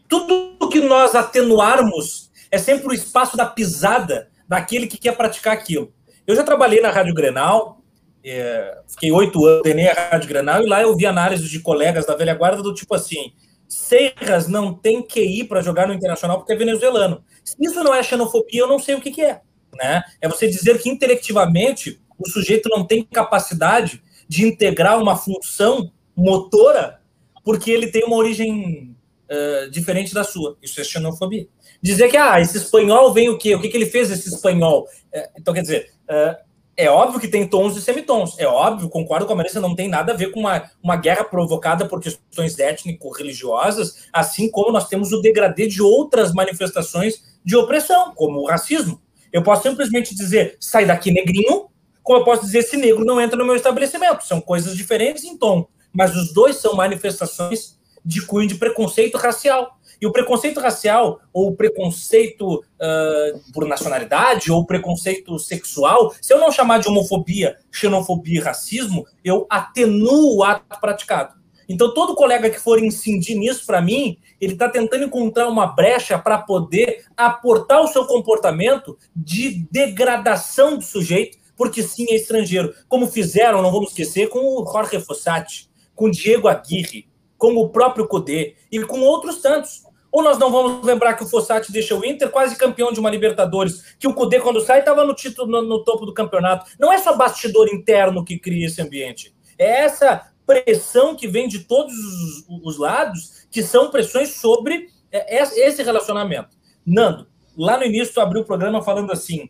tudo 0.08 0.70
que 0.70 0.82
nós 0.82 1.14
atenuarmos 1.14 2.32
é 2.50 2.58
sempre 2.58 2.88
o 2.88 2.94
espaço 2.94 3.38
da 3.38 3.46
pisada 3.46 4.30
daquele 4.48 4.88
que 4.88 4.98
quer 4.98 5.16
praticar 5.16 5.54
aquilo. 5.54 5.94
Eu 6.26 6.36
já 6.36 6.44
trabalhei 6.44 6.82
na 6.82 6.90
Rádio 6.90 7.14
Grenal, 7.14 7.84
é, 8.24 8.80
fiquei 8.88 9.12
oito 9.12 9.46
anos, 9.46 9.62
treinei 9.62 9.88
a 9.88 10.10
Rádio 10.10 10.28
Grenal, 10.28 10.64
e 10.64 10.68
lá 10.68 10.82
eu 10.82 10.96
vi 10.96 11.06
análises 11.06 11.50
de 11.50 11.60
colegas 11.60 12.06
da 12.06 12.16
velha 12.16 12.34
guarda 12.34 12.64
do 12.64 12.74
tipo 12.74 12.96
assim, 12.96 13.32
Seiras 13.68 14.48
não 14.48 14.74
tem 14.74 15.04
QI 15.04 15.44
para 15.44 15.62
jogar 15.62 15.88
no 15.88 15.94
Internacional 15.94 16.40
porque 16.40 16.54
é 16.54 16.56
venezuelano. 16.56 17.24
Se 17.44 17.56
isso 17.60 17.84
não 17.84 17.94
é 17.94 18.02
xenofobia, 18.02 18.62
eu 18.62 18.68
não 18.68 18.80
sei 18.80 18.96
o 18.96 19.02
que, 19.02 19.12
que 19.12 19.22
é. 19.22 19.42
Né? 19.76 20.02
É 20.20 20.28
você 20.28 20.48
dizer 20.48 20.82
que 20.82 20.90
intelectivamente 20.90 22.02
o 22.20 22.30
sujeito 22.30 22.70
não 22.70 22.86
tem 22.86 23.04
capacidade 23.04 24.04
de 24.28 24.46
integrar 24.46 25.00
uma 25.00 25.16
função 25.16 25.92
motora 26.16 27.00
porque 27.44 27.72
ele 27.72 27.88
tem 27.88 28.04
uma 28.04 28.18
origem 28.18 28.96
uh, 29.30 29.70
diferente 29.72 30.14
da 30.14 30.24
sua. 30.24 30.58
Isso 30.62 30.80
é 30.80 30.84
xenofobia. 30.84 31.48
Dizer 31.82 32.10
que 32.10 32.18
ah, 32.18 32.40
esse 32.40 32.58
espanhol 32.58 33.14
vem 33.14 33.30
o 33.30 33.38
quê? 33.38 33.56
O 33.56 33.62
que, 33.62 33.70
que 33.70 33.78
ele 33.78 33.86
fez 33.86 34.12
esse 34.12 34.30
espanhol? 34.30 34.84
Uh, 35.14 35.30
então, 35.38 35.54
quer 35.54 35.62
dizer, 35.62 35.92
uh, 36.10 36.36
é 36.76 36.90
óbvio 36.90 37.20
que 37.20 37.28
tem 37.28 37.48
tons 37.48 37.76
e 37.76 37.82
semitons. 37.82 38.38
É 38.40 38.48
óbvio, 38.48 38.90
concordo 38.90 39.26
com 39.26 39.34
a 39.34 39.36
Marisa, 39.36 39.60
não 39.60 39.76
tem 39.76 39.88
nada 39.88 40.14
a 40.14 40.16
ver 40.16 40.32
com 40.32 40.40
uma, 40.40 40.70
uma 40.82 40.96
guerra 40.96 41.24
provocada 41.24 41.86
por 41.86 42.00
questões 42.00 42.58
étnico-religiosas, 42.58 44.08
assim 44.14 44.50
como 44.50 44.72
nós 44.72 44.88
temos 44.88 45.12
o 45.12 45.22
degradê 45.22 45.68
de 45.68 45.82
outras 45.82 46.34
manifestações 46.34 47.22
de 47.44 47.56
opressão, 47.56 48.14
como 48.14 48.40
o 48.40 48.48
racismo. 48.48 49.02
Eu 49.32 49.44
posso 49.44 49.64
simplesmente 49.64 50.16
dizer, 50.16 50.56
sai 50.60 50.86
daqui 50.86 51.12
negrinho, 51.12 51.68
como 52.10 52.22
eu 52.22 52.26
posso 52.26 52.42
dizer, 52.42 52.60
esse 52.60 52.76
negro 52.76 53.06
não 53.06 53.22
entra 53.22 53.38
no 53.38 53.46
meu 53.46 53.56
estabelecimento. 53.56 54.26
São 54.26 54.42
coisas 54.42 54.76
diferentes 54.76 55.24
em 55.24 55.38
tom, 55.38 55.68
mas 55.94 56.16
os 56.16 56.34
dois 56.34 56.56
são 56.56 56.74
manifestações 56.74 57.78
de 58.04 58.26
cunho 58.26 58.48
de 58.48 58.56
preconceito 58.56 59.16
racial. 59.16 59.78
E 60.02 60.08
o 60.08 60.12
preconceito 60.12 60.60
racial, 60.60 61.20
ou 61.32 61.56
preconceito 61.56 62.56
uh, 62.56 63.54
por 63.54 63.68
nacionalidade, 63.68 64.52
ou 64.52 64.66
preconceito 64.66 65.38
sexual, 65.38 66.12
se 66.20 66.34
eu 66.34 66.40
não 66.40 66.52
chamar 66.52 66.80
de 66.80 66.88
homofobia, 66.88 67.58
xenofobia 67.72 68.40
e 68.40 68.44
racismo, 68.44 69.06
eu 69.24 69.46
atenuo 69.48 70.38
o 70.38 70.44
ato 70.44 70.80
praticado. 70.82 71.36
Então, 71.70 71.94
todo 71.94 72.16
colega 72.16 72.50
que 72.50 72.60
for 72.60 72.84
incidir 72.84 73.36
nisso 73.36 73.68
para 73.68 73.84
mim, 73.84 74.18
ele 74.42 74.54
está 74.54 74.68
tentando 74.68 75.04
encontrar 75.04 75.48
uma 75.48 75.68
brecha 75.68 76.18
para 76.18 76.40
poder 76.40 77.06
aportar 77.16 77.84
o 77.84 77.88
seu 77.88 78.06
comportamento 78.06 78.98
de 79.16 79.68
degradação 79.72 80.76
do 80.76 80.84
sujeito, 80.84 81.38
porque 81.60 81.84
sim 81.84 82.06
é 82.10 82.16
estrangeiro. 82.16 82.74
Como 82.88 83.06
fizeram, 83.06 83.62
não 83.62 83.70
vamos 83.70 83.90
esquecer, 83.90 84.30
com 84.30 84.40
o 84.40 84.66
Jorge 84.66 84.98
Fossati, 85.02 85.70
com 85.94 86.06
o 86.06 86.12
Diego 86.12 86.48
Aguirre, 86.48 87.10
com 87.38 87.54
o 87.58 87.68
próprio 87.68 88.08
Codê 88.08 88.56
e 88.72 88.80
com 88.80 89.02
outros 89.02 89.42
tantos. 89.42 89.84
Ou 90.10 90.24
nós 90.24 90.38
não 90.40 90.50
vamos 90.50 90.86
lembrar 90.86 91.16
que 91.16 91.24
o 91.26 91.28
Fossati 91.28 91.70
deixa 91.70 91.94
o 91.94 92.06
Inter 92.06 92.30
quase 92.30 92.56
campeão 92.56 92.94
de 92.94 93.02
uma 93.02 93.10
Libertadores, 93.10 93.94
que 94.00 94.08
o 94.08 94.14
Cudê, 94.14 94.40
quando 94.40 94.62
sai, 94.62 94.80
estava 94.80 95.04
no 95.04 95.14
título 95.14 95.52
no, 95.52 95.62
no, 95.62 95.84
topo 95.84 96.06
do 96.06 96.14
campeonato. 96.14 96.72
Não 96.80 96.94
é 96.94 96.98
só 96.98 97.18
bastidor 97.18 97.68
interno 97.68 98.24
que 98.24 98.40
cria 98.40 98.68
esse 98.68 98.82
ambiente. 98.82 99.36
É 99.58 99.82
essa 99.82 100.32
pressão 100.46 101.14
que 101.14 101.28
vem 101.28 101.50
de 101.50 101.60
todos 101.60 101.94
os, 101.94 102.46
os 102.64 102.78
lados, 102.78 103.46
que 103.52 103.62
são 103.62 103.92
pressões 103.92 104.36
sobre 104.36 104.88
é, 105.12 105.44
esse 105.44 105.84
relacionamento. 105.84 106.58
Nando, 106.86 107.28
lá 107.58 107.78
no 107.78 107.84
início 107.84 108.14
tu 108.14 108.22
abriu 108.22 108.44
o 108.44 108.46
programa 108.46 108.82
falando 108.82 109.12
assim: 109.12 109.50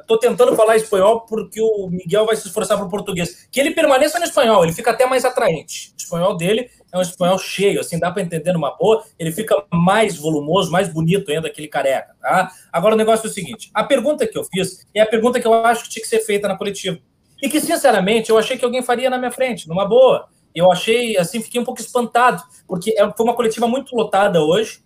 Estou 0.00 0.16
uh, 0.16 0.20
tentando 0.20 0.54
falar 0.54 0.76
espanhol 0.76 1.22
porque 1.22 1.60
o 1.60 1.88
Miguel 1.90 2.26
vai 2.26 2.36
se 2.36 2.46
esforçar 2.46 2.76
para 2.78 2.86
o 2.86 2.90
português. 2.90 3.48
Que 3.50 3.58
ele 3.58 3.72
permaneça 3.72 4.18
no 4.18 4.24
espanhol, 4.24 4.62
ele 4.62 4.72
fica 4.72 4.92
até 4.92 5.04
mais 5.04 5.24
atraente. 5.24 5.92
O 5.98 6.02
espanhol 6.02 6.36
dele 6.36 6.70
é 6.92 6.98
um 6.98 7.02
espanhol 7.02 7.38
cheio, 7.38 7.80
assim, 7.80 7.98
dá 7.98 8.10
para 8.10 8.22
entender 8.22 8.52
numa 8.52 8.70
boa. 8.76 9.04
Ele 9.18 9.32
fica 9.32 9.64
mais 9.72 10.16
volumoso, 10.16 10.70
mais 10.70 10.88
bonito 10.88 11.30
ainda, 11.30 11.48
aquele 11.48 11.66
careca, 11.66 12.14
tá? 12.20 12.52
Agora 12.72 12.94
o 12.94 12.98
negócio 12.98 13.26
é 13.26 13.30
o 13.30 13.32
seguinte: 13.32 13.70
a 13.74 13.82
pergunta 13.82 14.26
que 14.26 14.38
eu 14.38 14.44
fiz 14.44 14.86
é 14.94 15.00
a 15.00 15.06
pergunta 15.06 15.40
que 15.40 15.46
eu 15.46 15.52
acho 15.52 15.84
que 15.84 15.90
tinha 15.90 16.02
que 16.02 16.08
ser 16.08 16.20
feita 16.20 16.46
na 16.46 16.56
coletiva. 16.56 16.98
E 17.42 17.48
que, 17.48 17.60
sinceramente, 17.60 18.30
eu 18.30 18.38
achei 18.38 18.56
que 18.56 18.64
alguém 18.64 18.80
faria 18.80 19.10
na 19.10 19.18
minha 19.18 19.30
frente, 19.30 19.68
numa 19.68 19.84
boa. 19.84 20.28
Eu 20.54 20.70
achei, 20.70 21.16
assim, 21.16 21.42
fiquei 21.42 21.60
um 21.60 21.64
pouco 21.64 21.80
espantado, 21.80 22.40
porque 22.66 22.94
é, 22.96 23.10
foi 23.10 23.26
uma 23.26 23.34
coletiva 23.34 23.66
muito 23.66 23.94
lotada 23.96 24.40
hoje 24.40 24.83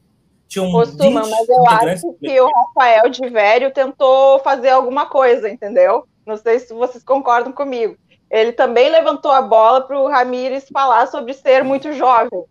tinha 0.48 0.64
um 0.64 0.72
Costuma, 0.72 1.20
mas 1.20 1.48
eu 1.48 1.68
acho 1.68 2.12
que 2.14 2.40
o 2.40 2.48
Rafael 2.50 3.10
de 3.10 3.28
Vério 3.28 3.70
tentou 3.70 4.38
fazer 4.40 4.70
alguma 4.70 5.06
coisa, 5.06 5.48
entendeu? 5.48 6.08
Não 6.26 6.38
sei 6.38 6.58
se 6.58 6.72
vocês 6.72 7.04
concordam 7.04 7.52
comigo. 7.52 7.96
Ele 8.30 8.52
também 8.52 8.90
levantou 8.90 9.30
a 9.30 9.42
bola 9.42 9.82
para 9.82 10.00
o 10.00 10.08
Ramires 10.08 10.66
falar 10.72 11.06
sobre 11.06 11.34
ser 11.34 11.62
muito 11.62 11.92
jovem. 11.92 12.44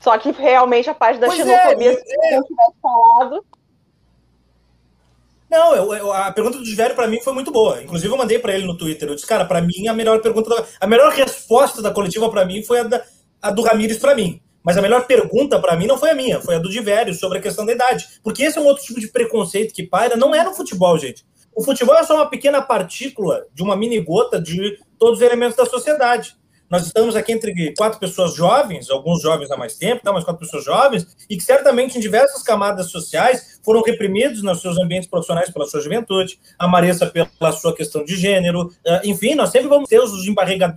Só 0.00 0.18
que 0.18 0.32
realmente 0.32 0.90
a 0.90 0.94
parte 0.94 1.18
da 1.18 1.28
pois 1.28 1.40
é, 1.40 1.44
xenofobia, 1.44 1.92
é, 1.92 1.96
se 1.96 2.36
não 2.36 2.42
tivesse 2.42 2.72
falado. 2.82 3.44
Não, 5.48 5.74
eu, 5.76 5.94
eu, 5.94 6.12
a 6.12 6.32
pergunta 6.32 6.58
do 6.58 6.76
Velho 6.76 6.94
para 6.96 7.06
mim 7.06 7.20
foi 7.20 7.32
muito 7.32 7.52
boa. 7.52 7.82
Inclusive 7.82 8.12
eu 8.12 8.18
mandei 8.18 8.38
para 8.38 8.52
ele 8.52 8.66
no 8.66 8.76
Twitter. 8.76 9.08
Eu 9.08 9.14
disse, 9.14 9.26
cara, 9.26 9.44
para 9.44 9.62
mim 9.62 9.86
a 9.88 9.94
melhor 9.94 10.20
pergunta, 10.20 10.50
a 10.80 10.86
melhor 10.86 11.12
resposta 11.12 11.80
da 11.80 11.92
coletiva 11.92 12.28
para 12.28 12.44
mim 12.44 12.62
foi 12.64 12.80
a, 12.80 12.82
da, 12.82 13.04
a 13.40 13.50
do 13.50 13.62
Ramires 13.62 13.98
para 13.98 14.14
mim. 14.14 14.40
Mas 14.64 14.78
a 14.78 14.82
melhor 14.82 15.06
pergunta 15.06 15.60
para 15.60 15.76
mim 15.76 15.86
não 15.86 15.98
foi 15.98 16.10
a 16.10 16.14
minha, 16.14 16.40
foi 16.40 16.56
a 16.56 16.58
do 16.58 16.70
Divério 16.70 17.12
sobre 17.12 17.38
a 17.38 17.40
questão 17.40 17.66
da 17.66 17.72
idade. 17.72 18.06
Porque 18.22 18.42
esse 18.42 18.56
é 18.56 18.60
um 18.60 18.64
outro 18.64 18.82
tipo 18.82 18.98
de 18.98 19.08
preconceito 19.08 19.74
que 19.74 19.82
paira, 19.82 20.16
não 20.16 20.34
é 20.34 20.42
no 20.42 20.54
futebol, 20.54 20.96
gente. 20.98 21.24
O 21.54 21.62
futebol 21.62 21.94
é 21.96 22.02
só 22.02 22.16
uma 22.16 22.30
pequena 22.30 22.62
partícula 22.62 23.46
de 23.52 23.62
uma 23.62 23.76
mini 23.76 24.00
gota 24.00 24.40
de 24.40 24.78
todos 24.98 25.20
os 25.20 25.24
elementos 25.24 25.56
da 25.56 25.66
sociedade. 25.66 26.34
Nós 26.68 26.86
estamos 26.86 27.14
aqui 27.14 27.30
entre 27.30 27.74
quatro 27.76 28.00
pessoas 28.00 28.34
jovens, 28.34 28.90
alguns 28.90 29.20
jovens 29.22 29.50
há 29.50 29.56
mais 29.56 29.76
tempo, 29.76 30.02
tá, 30.02 30.12
mas 30.12 30.24
quatro 30.24 30.40
pessoas 30.40 30.64
jovens, 30.64 31.06
e 31.28 31.36
que 31.36 31.42
certamente 31.42 31.96
em 31.96 32.00
diversas 32.00 32.42
camadas 32.42 32.90
sociais 32.90 33.60
foram 33.62 33.82
reprimidos 33.82 34.42
nos 34.42 34.62
seus 34.62 34.78
ambientes 34.78 35.08
profissionais 35.08 35.50
pela 35.50 35.66
sua 35.66 35.80
juventude, 35.80 36.38
a 36.58 36.66
Maressa 36.66 37.06
pela 37.06 37.52
sua 37.52 37.74
questão 37.76 38.04
de 38.04 38.16
gênero, 38.16 38.72
ah, 38.86 39.02
enfim, 39.04 39.34
nós 39.34 39.50
sempre 39.50 39.68
vamos 39.68 39.88
ter 39.88 40.00
os 40.00 40.26
embarrega, 40.26 40.76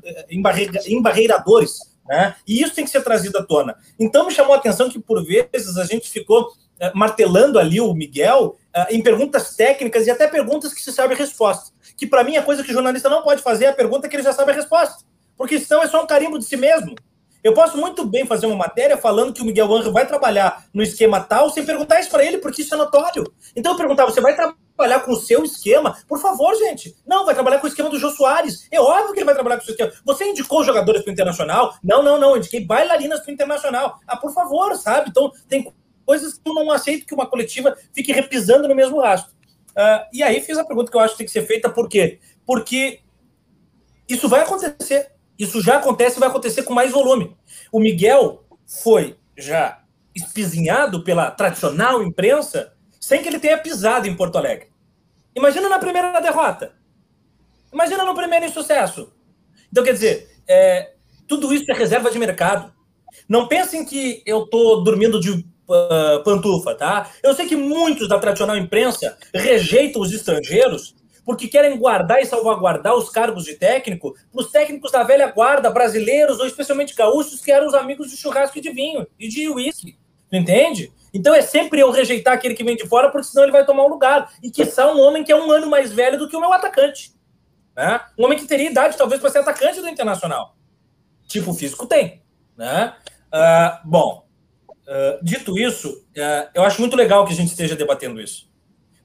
embarreiradores 0.88 1.79
né? 2.07 2.35
E 2.47 2.61
isso 2.61 2.73
tem 2.73 2.83
que 2.83 2.89
ser 2.89 3.01
trazido 3.01 3.37
à 3.37 3.43
tona. 3.43 3.75
Então 3.99 4.25
me 4.25 4.31
chamou 4.31 4.53
a 4.53 4.57
atenção 4.57 4.89
que, 4.89 4.99
por 4.99 5.23
vezes, 5.25 5.77
a 5.77 5.85
gente 5.85 6.09
ficou 6.09 6.43
uh, 6.43 6.91
martelando 6.93 7.59
ali 7.59 7.81
o 7.81 7.93
Miguel 7.93 8.57
uh, 8.75 8.85
em 8.89 9.01
perguntas 9.01 9.55
técnicas 9.55 10.07
e 10.07 10.11
até 10.11 10.27
perguntas 10.27 10.73
que 10.73 10.81
se 10.81 10.91
sabe 10.91 11.13
a 11.13 11.17
resposta. 11.17 11.71
Que, 11.97 12.07
para 12.07 12.23
mim, 12.23 12.37
a 12.37 12.43
coisa 12.43 12.63
que 12.63 12.71
o 12.71 12.73
jornalista 12.73 13.09
não 13.09 13.23
pode 13.23 13.41
fazer 13.41 13.65
é 13.65 13.69
a 13.69 13.73
pergunta 13.73 14.07
que 14.07 14.15
ele 14.15 14.23
já 14.23 14.33
sabe 14.33 14.51
a 14.51 14.55
resposta. 14.55 15.03
Porque 15.35 15.59
senão 15.59 15.83
é 15.83 15.87
só 15.87 16.03
um 16.03 16.07
carimbo 16.07 16.39
de 16.39 16.45
si 16.45 16.57
mesmo. 16.57 16.95
Eu 17.43 17.53
posso 17.53 17.77
muito 17.77 18.03
bem 18.05 18.25
fazer 18.25 18.45
uma 18.45 18.55
matéria 18.55 18.97
falando 18.97 19.31
que 19.31 19.41
o 19.41 19.45
Miguel 19.45 19.73
Angel 19.73 19.93
vai 19.93 20.05
trabalhar 20.05 20.65
no 20.73 20.83
esquema 20.83 21.19
tal 21.19 21.49
sem 21.49 21.65
perguntar 21.65 21.99
isso 21.99 22.09
para 22.09 22.25
ele, 22.25 22.39
porque 22.39 22.61
isso 22.61 22.73
é 22.73 22.77
notório. 22.77 23.23
Então 23.55 23.71
eu 23.71 23.77
perguntava, 23.77 24.11
você 24.11 24.19
vai 24.19 24.35
trabalhar 24.35 24.66
trabalhar 24.77 25.00
com 25.00 25.12
o 25.12 25.15
seu 25.15 25.43
esquema. 25.43 25.98
Por 26.07 26.19
favor, 26.19 26.55
gente. 26.55 26.96
Não, 27.05 27.25
vai 27.25 27.34
trabalhar 27.34 27.60
com 27.60 27.65
o 27.65 27.69
esquema 27.69 27.89
do 27.89 27.98
Jô 27.98 28.12
Soares. 28.12 28.67
É 28.72 28.79
óbvio 28.79 29.13
que 29.13 29.19
ele 29.19 29.25
vai 29.25 29.34
trabalhar 29.34 29.57
com 29.57 29.63
o 29.63 29.65
seu 29.65 29.74
esquema. 29.74 29.91
Você 30.05 30.25
indicou 30.25 30.63
jogadores 30.63 31.01
para 31.01 31.10
o 31.10 31.13
Internacional? 31.13 31.75
Não, 31.84 32.03
não, 32.03 32.19
não. 32.19 32.31
Eu 32.31 32.38
indiquei 32.38 32.63
bailarinas 32.63 33.22
para 33.22 33.31
o 33.31 33.34
Internacional. 33.34 34.00
Ah, 34.07 34.15
por 34.15 34.31
favor, 34.31 34.75
sabe? 34.75 35.10
Então, 35.10 35.31
tem 35.50 35.74
coisas 36.05 36.36
que 36.36 36.48
eu 36.48 36.53
não 36.53 36.72
aceito 36.72 37.05
que 37.05 37.13
uma 37.13 37.25
coletiva 37.25 37.75
fique 37.93 38.13
repisando 38.13 38.67
no 38.67 38.75
mesmo 38.75 39.01
rastro. 39.01 39.36
Uh, 39.72 40.05
e 40.13 40.24
aí 40.24 40.39
fiz 40.41 40.57
a 40.57 40.65
pergunta 40.65 40.89
que 40.89 40.96
eu 40.98 41.01
acho 41.01 41.13
que 41.13 41.19
tem 41.19 41.25
que 41.27 41.34
ser 41.34 41.46
feita, 41.46 41.69
por 41.69 41.89
quê? 41.89 42.19
Porque 42.46 43.01
isso 44.07 44.29
vai 44.29 44.41
acontecer. 44.41 45.12
Isso 45.38 45.62
já 45.62 45.77
acontece 45.77 46.17
e 46.17 46.19
vai 46.19 46.29
acontecer 46.29 46.63
com 46.63 46.74
mais 46.74 46.91
volume. 46.91 47.36
O 47.72 47.79
Miguel 47.79 48.43
foi 48.65 49.17
já 49.38 49.84
espizinhado 50.15 51.03
pela 51.03 51.29
tradicional 51.29 52.01
imprensa 52.01 52.74
sem 53.07 53.21
que 53.21 53.29
ele 53.29 53.39
tenha 53.39 53.57
pisado 53.57 54.05
em 54.05 54.13
Porto 54.13 54.37
Alegre. 54.37 54.67
Imagina 55.33 55.69
na 55.69 55.79
primeira 55.79 56.19
derrota. 56.19 56.73
Imagina 57.71 58.03
no 58.03 58.13
primeiro 58.13 58.43
insucesso. 58.43 59.13
Então, 59.71 59.81
quer 59.81 59.93
dizer, 59.93 60.29
é, 60.45 60.91
tudo 61.25 61.53
isso 61.53 61.71
é 61.71 61.73
reserva 61.73 62.11
de 62.11 62.19
mercado. 62.19 62.69
Não 63.29 63.47
pensem 63.47 63.85
que 63.85 64.21
eu 64.25 64.43
estou 64.43 64.83
dormindo 64.83 65.21
de 65.21 65.31
uh, 65.31 66.21
pantufa, 66.25 66.75
tá? 66.75 67.09
Eu 67.23 67.33
sei 67.33 67.47
que 67.47 67.55
muitos 67.55 68.09
da 68.09 68.19
tradicional 68.19 68.57
imprensa 68.57 69.17
rejeitam 69.33 70.01
os 70.01 70.11
estrangeiros 70.11 70.93
porque 71.23 71.47
querem 71.47 71.77
guardar 71.77 72.21
e 72.21 72.25
salvaguardar 72.25 72.93
os 72.93 73.09
cargos 73.09 73.45
de 73.45 73.53
técnico 73.55 74.15
para 74.33 74.41
os 74.41 74.51
técnicos 74.51 74.91
da 74.91 75.03
velha 75.03 75.31
guarda, 75.31 75.69
brasileiros 75.69 76.41
ou 76.41 76.45
especialmente 76.45 76.93
gaúchos, 76.93 77.39
que 77.39 77.53
eram 77.53 77.67
os 77.67 77.73
amigos 77.73 78.11
de 78.11 78.17
churrasco 78.17 78.57
e 78.57 78.61
de 78.61 78.69
vinho 78.69 79.07
e 79.17 79.29
de 79.29 79.49
uísque. 79.49 79.97
Entende? 80.29 80.91
Então 81.13 81.33
é 81.33 81.41
sempre 81.41 81.79
eu 81.79 81.91
rejeitar 81.91 82.33
aquele 82.33 82.53
que 82.53 82.63
vem 82.63 82.75
de 82.75 82.87
fora, 82.87 83.09
porque 83.09 83.27
senão 83.27 83.43
ele 83.43 83.51
vai 83.51 83.65
tomar 83.65 83.83
um 83.83 83.89
lugar. 83.89 84.31
E 84.43 84.51
que 84.51 84.65
só 84.65 84.93
um 84.95 84.99
homem 84.99 85.23
que 85.23 85.31
é 85.31 85.35
um 85.35 85.49
ano 85.51 85.67
mais 85.67 85.91
velho 85.91 86.17
do 86.17 86.27
que 86.27 86.35
o 86.35 86.39
meu 86.39 86.53
atacante. 86.53 87.13
Né? 87.75 87.99
Um 88.17 88.25
homem 88.25 88.37
que 88.37 88.45
teria 88.45 88.69
idade, 88.69 88.97
talvez, 88.97 89.21
para 89.21 89.29
ser 89.29 89.39
atacante 89.39 89.79
do 89.79 89.87
Internacional. 89.87 90.55
Tipo 91.27 91.53
físico 91.53 91.85
tem. 91.85 92.23
Né? 92.57 92.93
Uh, 93.27 93.87
bom, 93.87 94.27
uh, 94.69 95.23
dito 95.23 95.57
isso, 95.59 95.89
uh, 95.89 96.49
eu 96.55 96.63
acho 96.63 96.81
muito 96.81 96.95
legal 96.95 97.25
que 97.25 97.33
a 97.33 97.35
gente 97.35 97.49
esteja 97.49 97.75
debatendo 97.75 98.19
isso. 98.19 98.49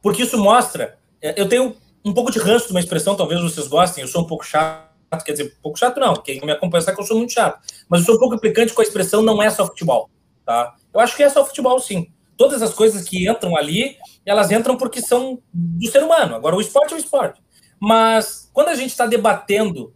Porque 0.01 0.23
isso 0.23 0.39
mostra. 0.39 0.99
Eh, 1.21 1.35
eu 1.37 1.49
tenho 1.49 1.77
um 2.05 2.13
pouco 2.13 2.33
de 2.33 2.39
ranço 2.39 2.67
de 2.67 2.73
uma 2.73 2.81
expressão, 2.81 3.15
talvez 3.15 3.41
vocês 3.41 3.69
gostem, 3.69 4.03
eu 4.03 4.09
sou 4.09 4.23
um 4.23 4.27
pouco 4.27 4.45
chato, 4.45 4.91
quer 5.25 5.33
dizer, 5.33 5.55
um 5.59 5.63
pouco 5.63 5.79
chato 5.79 6.01
não, 6.01 6.15
quem 6.15 6.41
me 6.41 6.51
acompanha 6.51 6.83
sabe 6.83 6.97
que 6.97 7.03
eu 7.03 7.07
sou 7.07 7.17
muito 7.17 7.33
chato. 7.33 7.61
Mas 7.89 8.01
eu 8.01 8.07
sou 8.07 8.17
um 8.17 8.19
pouco 8.19 8.35
implicante 8.35 8.73
com 8.73 8.81
a 8.81 8.85
expressão 8.85 9.23
não 9.23 9.43
é 9.43 9.51
só 9.51 9.67
futebol. 9.67 10.11
Tá? 10.45 10.75
Eu 10.93 11.01
acho 11.01 11.17
que 11.17 11.23
é 11.23 11.29
só 11.29 11.45
futebol, 11.45 11.79
sim. 11.81 12.13
Todas 12.37 12.63
as 12.63 12.75
coisas 12.75 13.09
que 13.09 13.29
entram 13.29 13.57
ali, 13.57 13.97
elas 14.25 14.51
entram 14.51 14.77
porque 14.77 15.01
são 15.01 15.43
do 15.53 15.87
ser 15.89 16.03
humano. 16.03 16.35
Agora, 16.35 16.57
o 16.57 16.61
esporte 16.61 16.93
é 16.93 16.97
o 16.97 17.01
esporte. 17.01 17.41
Mas 17.81 18.51
quando 18.53 18.69
a 18.69 18.75
gente 18.75 18.91
está 18.91 19.07
debatendo 19.07 19.95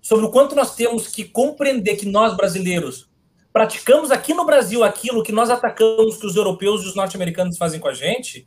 sobre 0.00 0.26
o 0.26 0.30
quanto 0.30 0.54
nós 0.54 0.74
temos 0.74 1.08
que 1.08 1.24
compreender 1.24 1.96
que 1.96 2.06
nós, 2.06 2.36
brasileiros, 2.36 3.08
praticamos 3.52 4.10
aqui 4.10 4.34
no 4.34 4.44
Brasil 4.44 4.84
aquilo 4.84 5.22
que 5.22 5.32
nós 5.32 5.48
atacamos 5.48 6.16
que 6.16 6.26
os 6.26 6.36
europeus 6.36 6.82
e 6.82 6.88
os 6.88 6.94
norte-americanos 6.94 7.56
fazem 7.56 7.80
com 7.80 7.88
a 7.88 7.94
gente, 7.94 8.46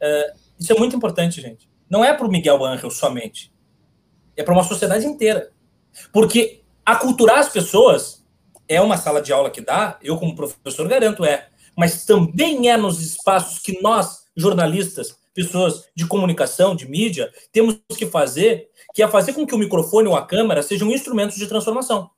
é, 0.00 0.32
isso 0.58 0.72
é 0.72 0.78
muito 0.78 0.96
importante, 0.96 1.40
gente. 1.40 1.68
Não 1.88 2.04
é 2.04 2.12
para 2.12 2.26
o 2.26 2.30
Miguel 2.30 2.64
Angel 2.64 2.90
somente. 2.90 3.52
É 4.36 4.42
para 4.42 4.52
uma 4.52 4.64
sociedade 4.64 5.06
inteira. 5.06 5.50
Porque 6.12 6.62
aculturar 6.84 7.38
as 7.38 7.48
pessoas 7.48 8.24
é 8.68 8.80
uma 8.80 8.96
sala 8.96 9.22
de 9.22 9.32
aula 9.32 9.50
que 9.50 9.60
dá, 9.60 9.98
eu 10.02 10.16
como 10.18 10.36
professor 10.36 10.86
garanto 10.86 11.24
é, 11.24 11.48
mas 11.76 12.04
também 12.04 12.68
é 12.70 12.76
nos 12.76 13.00
espaços 13.00 13.58
que 13.58 13.80
nós, 13.80 14.24
jornalistas, 14.36 15.16
pessoas 15.34 15.84
de 15.94 16.06
comunicação, 16.06 16.74
de 16.74 16.88
mídia, 16.88 17.32
temos 17.52 17.78
que 17.96 18.06
fazer, 18.06 18.68
que 18.92 19.02
é 19.02 19.08
fazer 19.08 19.32
com 19.32 19.46
que 19.46 19.54
o 19.54 19.58
microfone 19.58 20.08
ou 20.08 20.16
a 20.16 20.26
câmera 20.26 20.62
sejam 20.62 20.90
instrumentos 20.90 21.36
de 21.36 21.46
transformação. 21.46 22.10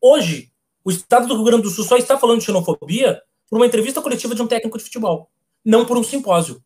Hoje, 0.00 0.50
o 0.84 0.90
Estado 0.90 1.26
do 1.26 1.34
Rio 1.34 1.44
Grande 1.44 1.62
do 1.64 1.70
Sul 1.70 1.84
só 1.84 1.96
está 1.96 2.16
falando 2.16 2.38
de 2.38 2.46
xenofobia 2.46 3.20
por 3.48 3.56
uma 3.56 3.66
entrevista 3.66 4.00
coletiva 4.00 4.34
de 4.34 4.42
um 4.42 4.46
técnico 4.46 4.78
de 4.78 4.84
futebol, 4.84 5.28
não 5.64 5.84
por 5.84 5.98
um 5.98 6.04
simpósio, 6.04 6.62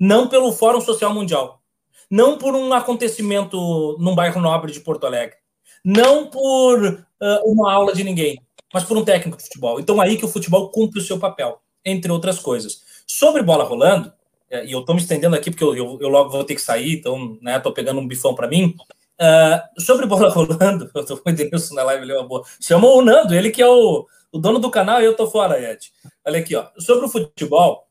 não 0.00 0.26
pelo 0.26 0.52
Fórum 0.52 0.80
Social 0.80 1.12
Mundial, 1.14 1.62
não 2.10 2.36
por 2.38 2.54
um 2.54 2.72
acontecimento 2.72 3.96
num 4.00 4.14
bairro 4.14 4.40
nobre 4.40 4.72
de 4.72 4.80
Porto 4.80 5.06
Alegre, 5.06 5.36
não 5.84 6.26
por 6.28 6.82
uh, 6.82 7.04
uma 7.44 7.72
aula 7.72 7.92
de 7.92 8.02
ninguém 8.02 8.40
mas 8.72 8.84
por 8.84 8.96
um 8.96 9.04
técnico 9.04 9.36
de 9.36 9.44
futebol. 9.44 9.80
Então 9.80 10.00
aí 10.00 10.16
que 10.16 10.24
o 10.24 10.28
futebol 10.28 10.70
cumpre 10.70 10.98
o 10.98 11.02
seu 11.02 11.18
papel, 11.18 11.60
entre 11.84 12.10
outras 12.10 12.38
coisas. 12.38 12.82
Sobre 13.06 13.42
bola 13.42 13.64
rolando, 13.64 14.12
é, 14.50 14.66
e 14.66 14.72
eu 14.72 14.80
estou 14.80 14.94
me 14.94 15.00
estendendo 15.00 15.34
aqui 15.34 15.50
porque 15.50 15.64
eu, 15.64 15.74
eu, 15.74 15.98
eu, 16.00 16.08
logo 16.08 16.30
vou 16.30 16.44
ter 16.44 16.54
que 16.54 16.60
sair, 16.60 16.94
então 16.94 17.38
né, 17.40 17.58
pegando 17.74 18.00
um 18.00 18.06
bifão 18.06 18.34
para 18.34 18.48
mim. 18.48 18.76
Uh, 19.20 19.80
sobre 19.80 20.06
bola 20.06 20.28
rolando, 20.30 20.90
eu 20.94 21.00
estou 21.00 21.16
com 21.16 21.30
o 21.30 21.32
Denilson 21.32 21.74
na 21.74 21.84
live, 21.84 22.04
ele 22.04 22.12
é 22.12 22.18
uma 22.18 22.28
boa. 22.28 22.44
Chamou 22.60 22.98
o 22.98 23.02
Nando, 23.02 23.34
ele 23.34 23.50
que 23.50 23.62
é 23.62 23.68
o, 23.68 24.06
o 24.30 24.38
dono 24.38 24.58
do 24.58 24.70
canal 24.70 25.00
e 25.00 25.04
eu 25.04 25.12
estou 25.12 25.30
fora, 25.30 25.58
Ed. 25.58 25.92
Olha 26.24 26.40
aqui, 26.40 26.54
ó. 26.54 26.66
Sobre 26.78 27.06
o 27.06 27.08
futebol, 27.08 27.86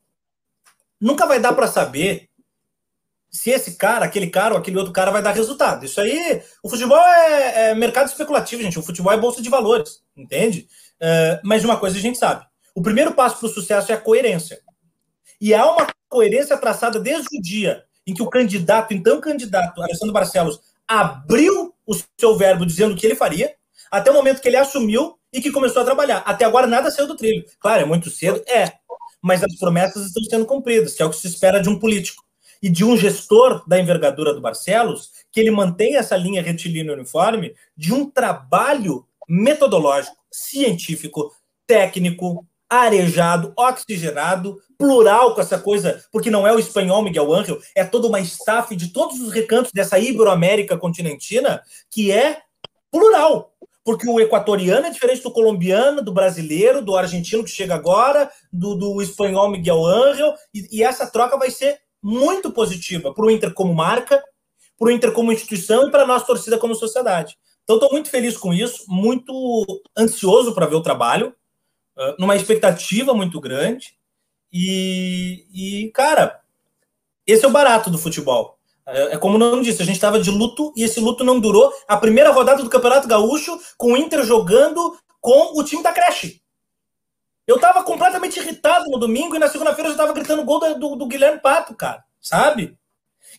nunca 1.00 1.26
vai 1.26 1.40
dar 1.40 1.54
para 1.54 1.68
saber 1.68 2.30
se 3.32 3.50
esse 3.50 3.76
cara, 3.76 4.06
aquele 4.06 4.28
cara 4.28 4.54
ou 4.54 4.60
aquele 4.60 4.78
outro 4.78 4.92
cara 4.92 5.10
vai 5.10 5.22
dar 5.22 5.32
resultado. 5.32 5.86
Isso 5.86 6.02
aí, 6.02 6.42
o 6.62 6.70
futebol 6.70 7.00
é, 7.00 7.70
é 7.70 7.76
mercado 7.76 8.08
especulativo, 8.08 8.62
gente. 8.62 8.78
O 8.78 8.84
futebol 8.84 9.14
é 9.14 9.18
bolsa 9.18 9.42
de 9.42 9.50
valores, 9.50 10.04
entende? 10.16 10.68
Uh, 11.00 11.40
mas 11.44 11.64
uma 11.64 11.78
coisa 11.78 11.98
a 11.98 12.02
gente 12.02 12.18
sabe: 12.18 12.46
O 12.76 12.82
primeiro 12.82 13.14
passo 13.14 13.38
para 13.40 13.48
o 13.48 13.50
sucesso 13.50 13.92
é 13.92 13.96
a 13.96 14.02
coerência. 14.02 14.60
E 15.40 15.54
há 15.54 15.66
uma 15.66 15.88
coerência 16.10 16.58
traçada 16.58 17.00
desde 17.00 17.28
o 17.36 17.42
dia 17.42 17.84
em 18.06 18.14
que 18.14 18.22
o 18.22 18.30
candidato, 18.30 18.94
então 18.94 19.22
candidato, 19.22 19.82
Alessandro 19.82 20.14
Barcelos, 20.14 20.60
abriu 20.88 21.74
o 21.88 21.94
seu 22.20 22.38
verbo 22.38 22.66
dizendo 22.66 22.94
o 22.94 22.98
que 22.98 23.06
ele 23.06 23.16
faria, 23.16 23.56
até 23.90 24.12
o 24.12 24.14
momento 24.14 24.42
que 24.42 24.48
ele 24.48 24.58
assumiu 24.58 25.18
e 25.32 25.42
que 25.42 25.52
começou 25.52 25.82
a 25.82 25.86
trabalhar. 25.86 26.18
Até 26.26 26.44
agora 26.44 26.68
nada 26.68 26.92
saiu 26.92 27.08
do 27.08 27.16
trilho. 27.16 27.46
Claro, 27.60 27.84
é 27.84 27.86
muito 27.86 28.10
cedo, 28.10 28.44
é. 28.48 28.74
Mas 29.22 29.44
as 29.44 29.56
promessas 29.56 30.08
estão 30.08 30.24
sendo 30.24 30.46
cumpridas, 30.46 30.94
que 30.96 31.02
é 31.02 31.06
o 31.06 31.10
que 31.10 31.16
se 31.16 31.28
espera 31.28 31.62
de 31.62 31.70
um 31.70 31.80
político. 31.80 32.24
E 32.62 32.70
de 32.70 32.86
um 32.86 32.96
gestor 32.96 33.64
da 33.68 33.80
envergadura 33.80 34.34
do 34.34 34.42
Barcelos, 34.42 35.12
que 35.32 35.40
ele 35.40 35.52
mantenha 35.52 36.00
essa 36.00 36.16
linha 36.16 36.42
retilínea 36.42 36.94
uniforme 36.94 37.56
de 37.76 37.94
um 37.94 38.10
trabalho 38.10 39.06
metodológico, 39.28 40.18
científico, 40.32 41.34
técnico, 41.66 42.46
arejado, 42.72 43.52
oxigenado, 43.58 44.62
plural 44.78 45.36
com 45.36 45.42
essa 45.42 45.60
coisa, 45.60 46.02
porque 46.10 46.32
não 46.32 46.48
é 46.48 46.54
o 46.54 46.60
espanhol 46.60 47.04
Miguel 47.04 47.34
Ángel, 47.34 47.60
é 47.76 47.84
toda 47.84 48.08
uma 48.08 48.22
staff 48.22 48.74
de 48.78 48.94
todos 48.94 49.20
os 49.20 49.34
recantos 49.34 49.74
dessa 49.74 50.00
Iberoamérica 50.00 50.78
continentina 50.78 51.62
que 51.90 52.14
é 52.14 52.42
plural. 52.90 53.54
Porque 53.84 54.08
o 54.08 54.20
equatoriano 54.20 54.86
é 54.86 54.90
diferente 54.90 55.22
do 55.22 55.32
colombiano, 55.32 56.02
do 56.02 56.14
brasileiro, 56.14 56.82
do 56.82 56.96
argentino 56.96 57.44
que 57.44 57.50
chega 57.50 57.76
agora, 57.76 58.32
do, 58.54 58.76
do 58.76 59.02
espanhol 59.02 59.50
Miguel 59.50 59.86
Ángel, 59.86 60.34
e, 60.54 60.80
e 60.80 60.84
essa 60.84 61.08
troca 61.08 61.38
vai 61.38 61.52
ser 61.52 61.81
muito 62.02 62.52
positiva 62.52 63.14
para 63.14 63.26
o 63.26 63.32
Inter 63.32 63.54
como 63.54 63.74
marca, 63.74 64.24
para 64.78 64.88
o 64.88 64.92
Inter 64.92 65.12
como 65.12 65.32
instituição 65.32 65.88
e 65.88 65.92
para 65.92 66.04
a 66.04 66.08
nossa 66.08 66.26
torcida 66.26 66.58
como 66.58 66.76
sociedade. 66.76 67.38
Então, 67.64 67.76
estou 67.76 67.92
muito 67.92 68.10
feliz 68.10 68.36
com 68.36 68.54
isso, 68.54 68.86
muito 68.88 69.66
ansioso 69.98 70.54
para 70.54 70.66
ver 70.66 70.76
o 70.76 70.82
trabalho, 70.82 71.36
numa 72.18 72.36
expectativa 72.36 73.14
muito 73.14 73.40
grande. 73.40 73.94
E, 74.52 75.46
e, 75.54 75.92
cara, 75.92 76.42
esse 77.26 77.46
é 77.46 77.48
o 77.48 77.52
barato 77.52 77.90
do 77.90 77.98
futebol. 77.98 78.58
É, 78.86 79.14
é 79.14 79.18
como 79.18 79.38
não 79.38 79.62
disse, 79.62 79.82
a 79.82 79.86
gente 79.86 79.96
estava 79.96 80.20
de 80.20 80.30
luto 80.30 80.74
e 80.76 80.84
esse 80.84 81.00
luto 81.00 81.24
não 81.24 81.40
durou. 81.40 81.72
A 81.88 81.98
primeira 81.98 82.32
rodada 82.32 82.64
do 82.64 82.70
Campeonato 82.70 83.08
Gaúcho, 83.08 83.58
com 83.78 83.94
o 83.94 83.98
Inter 83.98 84.26
jogando 84.26 84.98
com 85.20 85.58
o 85.58 85.64
time 85.64 85.84
da 85.84 85.94
creche. 85.94 86.41
Eu 87.48 87.56
estava 87.56 87.84
completamente 87.84 88.40
irritado 88.40 88.90
no 88.90 89.00
domingo 89.00 89.36
e 89.36 89.40
na 89.40 89.50
segunda-feira 89.50 89.90
eu 89.90 89.94
já 89.94 90.04
estava 90.04 90.14
gritando 90.14 90.46
gol 90.46 90.60
do, 90.60 90.96
do, 90.96 91.08
Guilherme 91.08 91.40
Pato, 91.40 91.76
cara. 91.76 92.04
Sabe? 92.22 92.78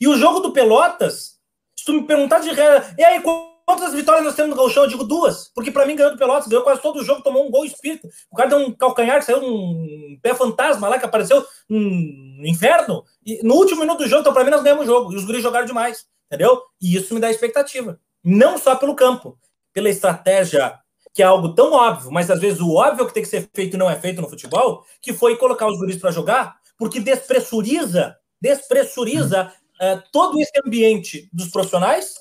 E 0.00 0.08
o 0.08 0.16
jogo 0.16 0.40
do 0.40 0.52
Pelotas, 0.52 1.38
se 1.76 1.84
tu 1.84 1.92
me 1.92 2.06
perguntar 2.06 2.40
de. 2.40 2.50
E 2.98 3.04
aí, 3.04 3.22
Quantas 3.64 3.94
vitórias 3.94 4.24
nós 4.24 4.34
temos 4.34 4.50
no 4.50 4.56
Gauchão? 4.56 4.82
Eu 4.84 4.88
digo 4.88 5.04
duas, 5.04 5.48
porque 5.54 5.70
para 5.70 5.86
mim 5.86 5.94
ganhou 5.94 6.12
do 6.12 6.18
Pelotas, 6.18 6.48
ganhou 6.48 6.64
quase 6.64 6.82
todo 6.82 6.98
o 6.98 7.04
jogo, 7.04 7.22
tomou 7.22 7.46
um 7.46 7.50
gol 7.50 7.64
espírita. 7.64 8.08
O 8.30 8.36
cara 8.36 8.48
deu 8.48 8.58
um 8.58 8.72
calcanhar, 8.72 9.18
que 9.18 9.24
saiu 9.24 9.42
um 9.42 10.18
pé 10.20 10.34
fantasma 10.34 10.88
lá, 10.88 10.98
que 10.98 11.04
apareceu 11.04 11.44
no 11.68 12.46
inferno. 12.46 13.04
E 13.24 13.40
no 13.42 13.54
último 13.54 13.80
minuto 13.80 13.98
do 13.98 14.08
jogo, 14.08 14.20
então 14.20 14.32
para 14.32 14.44
mim 14.44 14.50
nós 14.50 14.62
ganhamos 14.62 14.84
o 14.84 14.86
jogo. 14.86 15.12
E 15.12 15.16
os 15.16 15.24
guris 15.24 15.42
jogaram 15.42 15.64
demais, 15.64 16.04
entendeu? 16.26 16.60
E 16.80 16.96
isso 16.96 17.14
me 17.14 17.20
dá 17.20 17.30
expectativa. 17.30 17.98
Não 18.22 18.58
só 18.58 18.74
pelo 18.74 18.96
campo, 18.96 19.38
pela 19.72 19.88
estratégia, 19.88 20.78
que 21.14 21.22
é 21.22 21.26
algo 21.26 21.54
tão 21.54 21.72
óbvio, 21.72 22.10
mas 22.10 22.30
às 22.30 22.40
vezes 22.40 22.60
o 22.60 22.74
óbvio 22.74 23.06
que 23.06 23.14
tem 23.14 23.22
que 23.22 23.28
ser 23.28 23.48
feito 23.54 23.76
não 23.76 23.90
é 23.90 23.96
feito 23.96 24.20
no 24.20 24.28
futebol, 24.28 24.84
que 25.00 25.12
foi 25.12 25.36
colocar 25.36 25.66
os 25.66 25.78
guris 25.78 25.96
para 25.96 26.10
jogar, 26.10 26.56
porque 26.78 26.98
despressuriza, 27.00 28.16
despressuriza 28.40 29.52
uh, 29.74 30.02
todo 30.10 30.40
esse 30.40 30.52
ambiente 30.64 31.28
dos 31.32 31.48
profissionais 31.48 32.14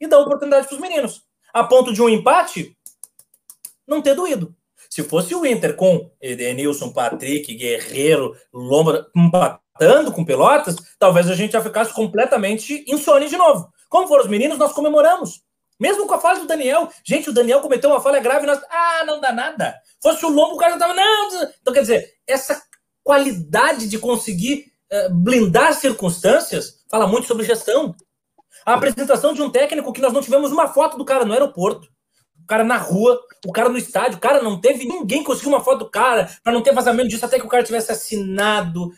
e 0.00 0.06
dá 0.06 0.18
oportunidade 0.18 0.66
para 0.68 0.74
os 0.74 0.80
meninos. 0.80 1.22
A 1.52 1.64
ponto 1.64 1.92
de 1.92 2.00
um 2.00 2.08
empate 2.08 2.76
não 3.86 4.02
ter 4.02 4.14
doído. 4.14 4.54
Se 4.88 5.02
fosse 5.02 5.34
o 5.34 5.44
Inter 5.44 5.74
com 5.74 6.10
Edenilson, 6.20 6.92
Patrick, 6.92 7.52
Guerreiro, 7.54 8.36
Lomba 8.52 9.10
empatando 9.14 10.12
com 10.12 10.24
Pelotas, 10.24 10.76
talvez 10.98 11.28
a 11.28 11.34
gente 11.34 11.52
já 11.52 11.62
ficasse 11.62 11.92
completamente 11.92 12.84
insone 12.86 13.28
de 13.28 13.36
novo. 13.36 13.68
Como 13.88 14.06
foram 14.06 14.24
os 14.24 14.30
meninos, 14.30 14.58
nós 14.58 14.72
comemoramos. 14.72 15.42
Mesmo 15.78 16.06
com 16.06 16.14
a 16.14 16.20
falha 16.20 16.40
do 16.40 16.46
Daniel. 16.46 16.88
Gente, 17.04 17.30
o 17.30 17.32
Daniel 17.32 17.60
cometeu 17.60 17.90
uma 17.90 18.00
falha 18.00 18.20
grave 18.20 18.46
nós. 18.46 18.60
Ah, 18.70 19.04
não 19.06 19.20
dá 19.20 19.32
nada. 19.32 19.74
Fosse 20.02 20.24
o 20.24 20.28
Lombo, 20.28 20.54
o 20.54 20.58
cara 20.58 20.72
já 20.72 20.78
tava. 20.78 20.94
Não. 20.94 21.28
Então, 21.60 21.74
quer 21.74 21.82
dizer, 21.82 22.14
essa 22.26 22.60
qualidade 23.04 23.88
de 23.88 23.98
conseguir 23.98 24.72
uh, 24.92 25.14
blindar 25.14 25.74
circunstâncias 25.74 26.84
fala 26.90 27.06
muito 27.06 27.26
sobre 27.26 27.44
gestão. 27.44 27.94
A 28.64 28.74
apresentação 28.74 29.32
de 29.32 29.42
um 29.42 29.50
técnico 29.50 29.92
que 29.92 30.00
nós 30.00 30.12
não 30.12 30.22
tivemos 30.22 30.50
uma 30.50 30.68
foto 30.68 30.96
do 30.96 31.04
cara 31.04 31.24
no 31.24 31.32
aeroporto. 31.32 31.88
O 32.42 32.46
cara 32.46 32.64
na 32.64 32.76
rua, 32.76 33.20
o 33.44 33.52
cara 33.52 33.68
no 33.68 33.76
estádio, 33.76 34.18
o 34.18 34.20
cara 34.20 34.40
não 34.40 34.60
teve 34.60 34.86
ninguém 34.86 35.22
conseguiu 35.22 35.50
uma 35.50 35.60
foto 35.60 35.80
do 35.80 35.90
cara 35.90 36.30
para 36.44 36.52
não 36.52 36.62
ter 36.62 36.72
vazamento 36.72 37.08
disso 37.08 37.24
até 37.24 37.38
que 37.38 37.46
o 37.46 37.48
cara 37.48 37.64
tivesse 37.64 37.90
assinado, 37.90 38.92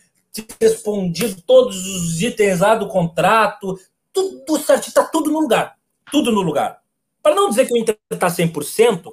respondido 0.61 1.41
todos 1.43 1.77
os 1.87 2.21
itens 2.21 2.61
lá 2.61 2.75
do 2.75 2.89
contrato, 2.89 3.79
tudo 4.13 4.59
certo, 4.59 4.93
tá 4.93 5.05
tudo 5.05 5.31
no 5.31 5.41
lugar. 5.41 5.78
Tudo 6.11 6.33
no 6.33 6.41
lugar. 6.41 6.81
Para 7.23 7.35
não 7.35 7.49
dizer 7.49 7.67
que 7.67 7.75
o 7.75 7.77
Inter 7.77 7.99
tá 8.19 8.29
100%, 8.29 9.07
uh, 9.07 9.13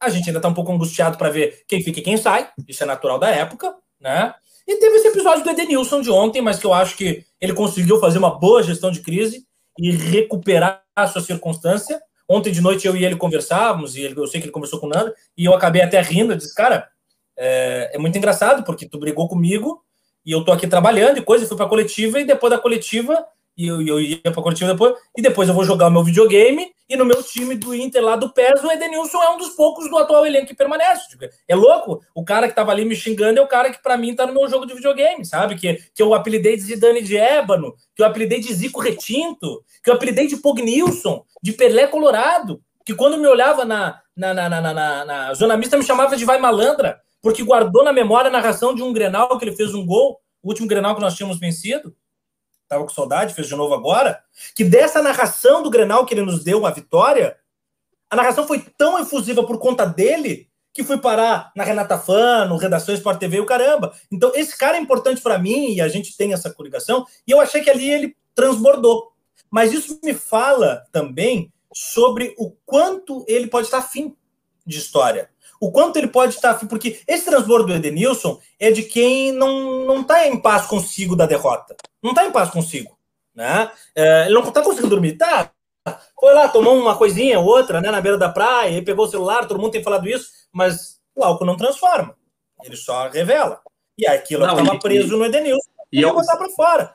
a 0.00 0.08
gente 0.08 0.28
ainda 0.28 0.40
tá 0.40 0.48
um 0.48 0.54
pouco 0.54 0.72
angustiado 0.72 1.16
para 1.16 1.30
ver 1.30 1.64
quem 1.66 1.82
fica 1.82 2.00
e 2.00 2.02
quem 2.02 2.16
sai. 2.16 2.50
Isso 2.66 2.82
é 2.82 2.86
natural 2.86 3.18
da 3.18 3.30
época, 3.30 3.74
né? 4.00 4.34
E 4.66 4.76
teve 4.76 4.96
esse 4.96 5.08
episódio 5.08 5.42
do 5.42 5.50
Edenilson 5.50 6.00
de 6.00 6.10
ontem, 6.10 6.42
mas 6.42 6.58
que 6.58 6.66
eu 6.66 6.74
acho 6.74 6.96
que 6.96 7.24
ele 7.40 7.54
conseguiu 7.54 7.98
fazer 7.98 8.18
uma 8.18 8.38
boa 8.38 8.62
gestão 8.62 8.90
de 8.90 9.00
crise 9.00 9.46
e 9.78 9.90
recuperar 9.90 10.82
a 10.94 11.06
sua 11.06 11.22
circunstância. 11.22 12.00
Ontem 12.28 12.52
de 12.52 12.60
noite 12.60 12.86
eu 12.86 12.94
e 12.94 13.04
ele 13.04 13.16
conversávamos, 13.16 13.96
e 13.96 14.02
eu 14.02 14.26
sei 14.26 14.40
que 14.40 14.46
ele 14.46 14.52
conversou 14.52 14.78
com 14.78 14.86
o 14.86 14.90
Nando, 14.90 15.14
e 15.36 15.46
eu 15.46 15.54
acabei 15.54 15.80
até 15.80 16.00
rindo. 16.02 16.32
Eu 16.32 16.36
disse, 16.36 16.54
cara, 16.54 16.88
é, 17.36 17.92
é 17.94 17.98
muito 17.98 18.18
engraçado, 18.18 18.62
porque 18.64 18.86
tu 18.86 18.98
brigou 18.98 19.28
comigo 19.28 19.82
e 20.26 20.32
eu 20.32 20.44
tô 20.44 20.52
aqui 20.52 20.66
trabalhando 20.66 21.16
e 21.16 21.22
coisa, 21.22 21.44
e 21.44 21.48
fui 21.48 21.56
pra 21.56 21.66
coletiva, 21.66 22.20
e 22.20 22.24
depois 22.24 22.50
da 22.50 22.58
coletiva 22.58 23.24
e 23.58 23.66
eu, 23.66 23.82
eu 23.82 24.00
ia 24.00 24.20
pra 24.22 24.40
coletiva 24.40 24.72
depois, 24.72 24.94
e 25.16 25.20
depois 25.20 25.48
eu 25.48 25.54
vou 25.54 25.64
jogar 25.64 25.88
o 25.88 25.90
meu 25.90 26.04
videogame, 26.04 26.70
e 26.88 26.96
no 26.96 27.04
meu 27.04 27.20
time 27.24 27.56
do 27.56 27.74
Inter 27.74 28.02
lá 28.02 28.14
do 28.14 28.32
PES, 28.32 28.62
o 28.62 28.70
Edenilson 28.70 29.20
é 29.20 29.30
um 29.30 29.36
dos 29.36 29.48
poucos 29.50 29.90
do 29.90 29.98
atual 29.98 30.24
elenco 30.24 30.46
que 30.46 30.54
permanece. 30.54 31.08
Tipo, 31.08 31.26
é 31.46 31.54
louco. 31.54 32.00
O 32.14 32.24
cara 32.24 32.48
que 32.48 32.54
tava 32.54 32.70
ali 32.70 32.84
me 32.84 32.94
xingando 32.94 33.38
é 33.40 33.42
o 33.42 33.48
cara 33.48 33.70
que 33.70 33.82
para 33.82 33.98
mim 33.98 34.14
tá 34.14 34.26
no 34.26 34.32
meu 34.32 34.48
jogo 34.48 34.64
de 34.64 34.74
videogame, 34.74 35.24
sabe? 35.26 35.56
Que, 35.56 35.74
que 35.92 36.02
eu 36.02 36.14
apelidei 36.14 36.56
de 36.56 36.62
Zidane 36.62 37.02
de 37.02 37.16
Ébano, 37.16 37.74
que 37.94 38.02
eu 38.02 38.06
apelidei 38.06 38.40
de 38.40 38.54
Zico 38.54 38.80
Retinto, 38.80 39.62
que 39.82 39.90
eu 39.90 39.94
apelidei 39.94 40.28
de 40.28 40.36
Pognilson, 40.36 41.24
de 41.42 41.52
Pelé 41.52 41.88
Colorado, 41.88 42.62
que 42.86 42.94
quando 42.94 43.18
me 43.18 43.26
olhava 43.26 43.64
na, 43.64 44.00
na, 44.16 44.32
na, 44.32 44.48
na, 44.48 44.72
na, 44.72 45.04
na 45.04 45.34
zona 45.34 45.56
mista 45.56 45.76
me 45.76 45.84
chamava 45.84 46.16
de 46.16 46.24
vai 46.24 46.38
malandra, 46.38 46.98
porque 47.20 47.42
guardou 47.42 47.84
na 47.84 47.92
memória 47.92 48.28
a 48.28 48.32
narração 48.32 48.74
de 48.74 48.82
um 48.82 48.92
Grenal 48.92 49.36
que 49.36 49.44
ele 49.44 49.56
fez 49.56 49.74
um 49.74 49.84
gol, 49.84 50.18
o 50.42 50.48
último 50.48 50.68
Grenal 50.68 50.94
que 50.94 51.00
nós 51.02 51.14
tínhamos 51.14 51.38
vencido 51.38 51.92
estava 52.68 52.84
com 52.84 52.90
saudade, 52.90 53.34
fez 53.34 53.48
de 53.48 53.56
novo 53.56 53.74
agora, 53.74 54.22
que 54.54 54.62
dessa 54.62 55.02
narração 55.02 55.62
do 55.62 55.70
Grenal 55.70 56.04
que 56.04 56.12
ele 56.12 56.22
nos 56.22 56.44
deu, 56.44 56.66
a 56.66 56.70
vitória, 56.70 57.36
a 58.10 58.14
narração 58.14 58.46
foi 58.46 58.60
tão 58.76 58.98
efusiva 58.98 59.42
por 59.44 59.58
conta 59.58 59.86
dele 59.86 60.48
que 60.74 60.84
fui 60.84 60.98
parar 60.98 61.50
na 61.56 61.64
Renata 61.64 61.98
Fano, 61.98 62.58
Redação 62.58 62.94
Sport 62.94 63.18
TV 63.18 63.38
e 63.38 63.40
o 63.40 63.46
caramba. 63.46 63.92
Então, 64.12 64.30
esse 64.34 64.56
cara 64.56 64.76
é 64.76 64.80
importante 64.80 65.20
para 65.20 65.38
mim 65.38 65.72
e 65.72 65.80
a 65.80 65.88
gente 65.88 66.16
tem 66.16 66.32
essa 66.32 66.52
coligação, 66.52 67.06
e 67.26 67.30
eu 67.30 67.40
achei 67.40 67.62
que 67.62 67.70
ali 67.70 67.90
ele 67.90 68.16
transbordou. 68.34 69.12
Mas 69.50 69.72
isso 69.72 69.98
me 70.04 70.12
fala 70.12 70.84
também 70.92 71.50
sobre 71.72 72.34
o 72.38 72.50
quanto 72.66 73.24
ele 73.26 73.46
pode 73.46 73.66
estar 73.66 73.78
afim 73.78 74.14
de 74.66 74.78
história 74.78 75.30
o 75.60 75.72
quanto 75.72 75.96
ele 75.96 76.08
pode 76.08 76.34
estar. 76.34 76.54
Porque 76.68 77.00
esse 77.06 77.24
transbordo 77.24 77.66
do 77.66 77.74
Edenilson 77.74 78.38
é 78.58 78.70
de 78.70 78.82
quem 78.82 79.32
não, 79.32 79.84
não 79.84 80.04
tá 80.04 80.26
em 80.26 80.40
paz 80.40 80.66
consigo 80.66 81.16
da 81.16 81.26
derrota. 81.26 81.76
Não 82.02 82.10
está 82.10 82.24
em 82.24 82.32
paz 82.32 82.50
consigo. 82.50 82.96
Né? 83.34 83.70
É, 83.94 84.24
ele 84.24 84.34
não 84.34 84.42
está 84.42 84.62
conseguindo 84.62 84.90
dormir. 84.90 85.16
Tá, 85.16 85.50
foi 86.18 86.34
lá, 86.34 86.48
tomou 86.48 86.76
uma 86.76 86.96
coisinha, 86.96 87.38
outra, 87.38 87.80
né, 87.80 87.90
na 87.90 88.00
beira 88.00 88.18
da 88.18 88.28
praia, 88.28 88.76
e 88.76 88.82
pegou 88.82 89.06
o 89.06 89.08
celular, 89.08 89.46
todo 89.46 89.60
mundo 89.60 89.72
tem 89.72 89.82
falado 89.82 90.08
isso, 90.08 90.30
mas 90.52 91.00
o 91.14 91.22
álcool 91.22 91.46
não 91.46 91.56
transforma. 91.56 92.16
Ele 92.62 92.76
só 92.76 93.08
revela. 93.08 93.60
E 93.96 94.06
aquilo 94.06 94.44
estava 94.44 94.78
preso 94.78 95.16
no 95.16 95.24
Edenilson. 95.24 95.70
E 95.92 96.00
eu 96.00 96.12
botar 96.12 96.36
para 96.36 96.50
fora. 96.50 96.94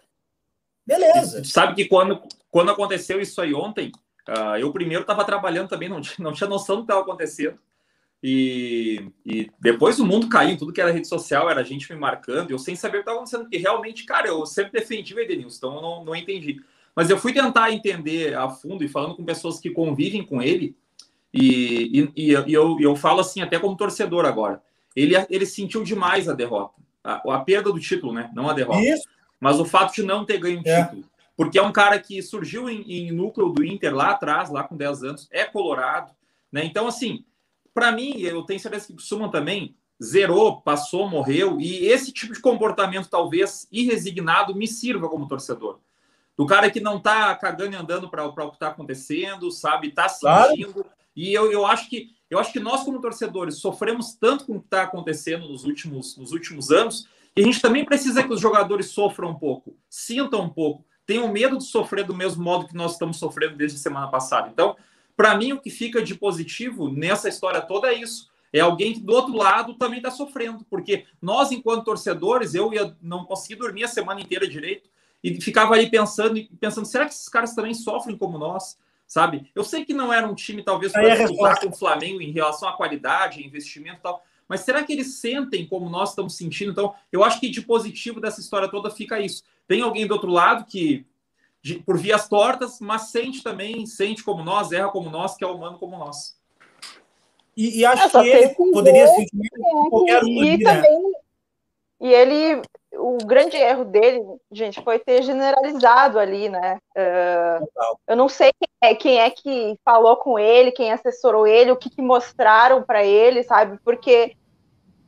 Beleza. 0.86 1.44
Sabe 1.44 1.76
que 1.76 1.86
quando, 1.86 2.22
quando 2.52 2.72
aconteceu 2.72 3.20
isso 3.20 3.42
aí 3.42 3.54
ontem, 3.54 3.92
uh, 4.28 4.58
eu 4.58 4.72
primeiro 4.72 5.02
estava 5.02 5.24
trabalhando 5.24 5.70
também, 5.70 5.90
não 5.90 6.02
tinha, 6.02 6.16
não 6.20 6.34
tinha 6.34 6.50
noção 6.50 6.78
do 6.78 6.82
que 6.82 6.92
estava 6.92 7.02
acontecendo. 7.02 7.58
E, 8.26 9.12
e, 9.26 9.52
depois 9.60 10.00
o 10.00 10.06
mundo 10.06 10.30
caiu, 10.30 10.58
tudo 10.58 10.72
que 10.72 10.80
era 10.80 10.94
rede 10.94 11.10
social, 11.10 11.50
era 11.50 11.62
gente 11.62 11.92
me 11.92 12.00
marcando, 12.00 12.52
eu 12.52 12.58
sem 12.58 12.74
saber 12.74 13.00
o 13.00 13.00
que 13.00 13.02
estava 13.02 13.18
acontecendo, 13.18 13.42
porque 13.42 13.58
realmente, 13.58 14.06
cara, 14.06 14.30
eu 14.30 14.46
sempre 14.46 14.72
defendi 14.72 15.14
o 15.14 15.20
Edenilson, 15.20 15.58
então 15.58 15.76
eu 15.76 15.82
não, 15.82 16.06
não 16.06 16.16
entendi. 16.16 16.62
Mas 16.96 17.10
eu 17.10 17.18
fui 17.18 17.34
tentar 17.34 17.72
entender 17.72 18.34
a 18.34 18.48
fundo 18.48 18.82
e 18.82 18.88
falando 18.88 19.16
com 19.16 19.26
pessoas 19.26 19.60
que 19.60 19.70
convivem 19.70 20.26
com 20.26 20.42
ele, 20.42 20.74
e, 21.34 22.10
e, 22.16 22.32
e 22.32 22.54
eu, 22.54 22.78
eu 22.80 22.96
falo 22.96 23.20
assim, 23.20 23.42
até 23.42 23.60
como 23.60 23.76
torcedor 23.76 24.24
agora, 24.24 24.64
ele, 24.96 25.16
ele 25.30 25.46
sentiu 25.46 25.84
demais 25.84 26.30
a 26.30 26.34
derrota, 26.34 26.82
a, 27.04 27.16
a 27.36 27.40
perda 27.40 27.74
do 27.74 27.80
título, 27.80 28.14
né? 28.14 28.32
Não 28.34 28.50
a 28.50 28.54
derrota. 28.54 28.80
Isso. 28.80 29.04
Mas 29.38 29.60
o 29.60 29.66
fato 29.66 29.94
de 29.96 30.04
não 30.04 30.24
ter 30.24 30.38
ganho 30.38 30.62
o 30.62 30.68
é. 30.68 30.84
título. 30.86 31.04
Porque 31.36 31.60
é 31.60 31.62
um 31.62 31.74
cara 31.74 32.00
que 32.00 32.22
surgiu 32.22 32.70
em, 32.70 32.84
em 32.90 33.12
núcleo 33.12 33.50
do 33.50 33.66
Inter 33.66 33.94
lá 33.94 34.12
atrás, 34.12 34.50
lá 34.50 34.64
com 34.64 34.78
10 34.78 35.04
anos, 35.04 35.28
é 35.30 35.44
colorado, 35.44 36.14
né? 36.50 36.64
Então, 36.64 36.88
assim, 36.88 37.26
para 37.74 37.92
mim, 37.92 38.20
eu 38.20 38.44
tenho 38.44 38.60
certeza 38.60 38.88
que 38.88 38.94
o 38.94 39.00
Suman 39.00 39.30
também, 39.30 39.76
zerou, 40.04 40.62
passou, 40.62 41.10
morreu, 41.10 41.60
e 41.60 41.86
esse 41.86 42.12
tipo 42.12 42.34
de 42.34 42.40
comportamento, 42.40 43.10
talvez 43.10 43.68
irresignado, 43.72 44.56
me 44.56 44.68
sirva 44.68 45.08
como 45.10 45.28
torcedor. 45.28 45.80
Do 46.38 46.46
cara 46.46 46.70
que 46.70 46.80
não 46.80 47.00
tá 47.00 47.36
cagando 47.36 47.74
e 47.74 47.76
andando 47.76 48.10
para 48.10 48.26
o 48.26 48.50
que 48.50 48.56
está 48.56 48.70
acontecendo, 48.70 49.52
sabe, 49.52 49.92
tá 49.92 50.10
sentindo. 50.10 50.74
Claro. 50.74 50.90
E 51.16 51.32
eu, 51.32 51.52
eu 51.52 51.66
acho 51.66 51.90
que 51.90 52.10
eu 52.30 52.40
acho 52.40 52.52
que 52.52 52.60
nós, 52.60 52.84
como 52.84 53.00
torcedores, 53.00 53.60
sofremos 53.60 54.16
tanto 54.16 54.46
com 54.46 54.54
o 54.54 54.60
que 54.60 54.66
está 54.66 54.82
acontecendo 54.82 55.48
nos 55.48 55.66
últimos, 55.66 56.18
nos 56.18 56.32
últimos 56.32 56.72
anos, 56.72 57.08
e 57.36 57.42
a 57.42 57.46
gente 57.46 57.62
também 57.62 57.86
precisa 57.86 58.24
que 58.24 58.34
os 58.34 58.42
jogadores 58.42 58.88
sofram 58.88 59.30
um 59.30 59.36
pouco, 59.36 59.78
sintam 59.88 60.42
um 60.42 60.50
pouco, 60.50 60.84
tenham 61.06 61.32
medo 61.32 61.60
de 61.60 61.64
sofrer 61.66 62.04
do 62.04 62.16
mesmo 62.16 62.44
modo 62.44 62.68
que 62.68 62.76
nós 62.76 62.94
estamos 62.94 63.18
sofrendo 63.18 63.56
desde 63.56 63.78
a 63.78 63.82
semana 63.82 64.08
passada. 64.08 64.50
Então, 64.52 64.76
para 65.16 65.36
mim, 65.36 65.54
o 65.54 65.60
que 65.60 65.70
fica 65.70 66.02
de 66.02 66.16
positivo 66.16 66.90
nessa 66.90 67.30
história 67.30 67.62
toda 67.62 67.88
é 67.88 67.94
isso. 67.94 68.32
É 68.52 68.60
alguém 68.60 68.94
que 68.94 69.00
do 69.00 69.14
outro 69.14 69.36
lado 69.36 69.74
também 69.74 69.98
está 69.98 70.12
sofrendo, 70.12 70.66
porque 70.70 71.06
nós, 71.22 71.52
enquanto 71.52 71.86
torcedores, 71.86 72.54
eu 72.54 72.72
ia 72.72 72.96
não 73.02 73.26
consegui 73.26 73.56
dormir 73.56 73.84
a 73.84 73.88
semana 73.88 74.22
inteira 74.22 74.48
direito 74.48 74.88
e 75.24 75.42
ficava 75.42 75.74
ali 75.74 75.90
pensando, 75.90 76.40
pensando, 76.60 76.86
será 76.86 77.06
que 77.06 77.14
esses 77.14 77.30
caras 77.30 77.56
também 77.56 77.74
sofrem 77.74 78.18
como 78.18 78.38
nós? 78.38 78.78
Sabe? 79.08 79.50
Eu 79.56 79.64
sei 79.64 79.86
que 79.86 79.94
não 79.94 80.14
era 80.14 80.28
um 80.28 80.36
time 80.36 80.64
talvez 80.64 80.92
para 80.92 81.08
é 81.08 81.26
disputar 81.26 81.60
com 81.60 81.70
o 81.70 81.76
Flamengo 81.76 82.22
em 82.22 82.32
relação 82.32 82.68
à 82.70 82.74
qualidade, 82.74 83.46
investimento 83.46 83.98
e 84.00 84.02
tal, 84.02 84.24
mas 84.48 84.62
será 84.62 84.84
que 84.84 84.94
eles 84.94 85.16
sentem 85.16 85.66
como 85.66 85.90
nós 85.90 86.10
estamos 86.10 86.36
sentindo? 86.36 86.72
Então, 86.72 86.94
eu 87.12 87.24
acho 87.24 87.40
que 87.40 87.50
de 87.50 87.62
positivo 87.62 88.20
dessa 88.20 88.40
história 88.40 88.68
toda 88.68 88.90
fica 88.90 89.20
isso. 89.20 89.44
Tem 89.68 89.82
alguém 89.82 90.06
do 90.06 90.14
outro 90.14 90.30
lado 90.30 90.66
que 90.66 91.06
de, 91.64 91.76
por 91.80 91.98
vias 91.98 92.28
tortas, 92.28 92.80
mas 92.82 93.04
sente 93.04 93.42
também, 93.42 93.86
sente 93.86 94.22
como 94.24 94.44
nós, 94.44 94.72
erra 94.74 94.90
como 94.90 95.10
nós, 95.10 95.36
que 95.38 95.44
é 95.46 95.48
humano 95.48 95.80
como 95.80 95.98
nós. 95.98 96.38
E, 97.56 97.80
e 97.80 97.86
acho 97.86 98.10
que 98.10 98.28
ele 98.28 98.50
poderia 98.50 99.08
sentir 99.08 99.50
qualquer 99.90 100.24
um. 100.24 100.28
E, 100.28 100.58
né? 100.58 100.74
também, 100.74 101.12
e 102.02 102.14
ele, 102.14 102.62
o 102.96 103.18
grande 103.26 103.56
erro 103.56 103.86
dele, 103.86 104.22
gente, 104.52 104.84
foi 104.84 105.00
ter 105.00 105.22
generalizado 105.24 106.20
ali, 106.20 106.50
né? 106.50 106.80
Uh, 106.98 107.90
eu 108.08 108.18
não 108.18 108.28
sei 108.28 108.52
quem 108.60 108.90
é, 108.90 108.96
quem 108.96 109.20
é, 109.22 109.30
que 109.30 109.80
falou 109.86 110.18
com 110.18 110.38
ele, 110.38 110.74
quem 110.74 110.92
assessorou 110.92 111.48
ele, 111.48 111.72
o 111.72 111.78
que, 111.78 111.90
que 111.90 112.02
mostraram 112.02 112.84
para 112.84 113.06
ele, 113.06 113.44
sabe? 113.44 113.80
Porque, 113.86 114.36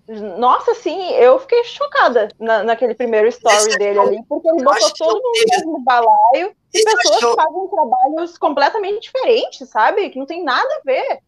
nossa, 0.08 0.72
assim, 0.72 1.12
eu 1.14 1.40
fiquei 1.40 1.64
chocada 1.64 2.30
na, 2.40 2.64
naquele 2.64 2.94
primeiro 2.94 3.28
story 3.28 3.74
é 3.74 3.78
dele 3.78 4.00
ali, 4.00 4.24
porque 4.30 4.48
ele 4.48 4.64
botou 4.64 4.92
todo 4.94 5.16
mundo 5.16 5.24
no 5.24 5.56
mesmo 5.56 5.80
balaio 5.84 6.56
e 6.74 6.84
pessoas 6.84 7.20
que 7.20 7.36
fazem 7.36 7.68
trabalhos 7.68 8.38
completamente 8.38 9.02
diferentes, 9.02 9.68
sabe? 9.68 10.10
Que 10.12 10.20
não 10.20 10.28
tem 10.28 10.44
nada 10.44 10.70
a 10.76 10.82
ver. 10.86 11.22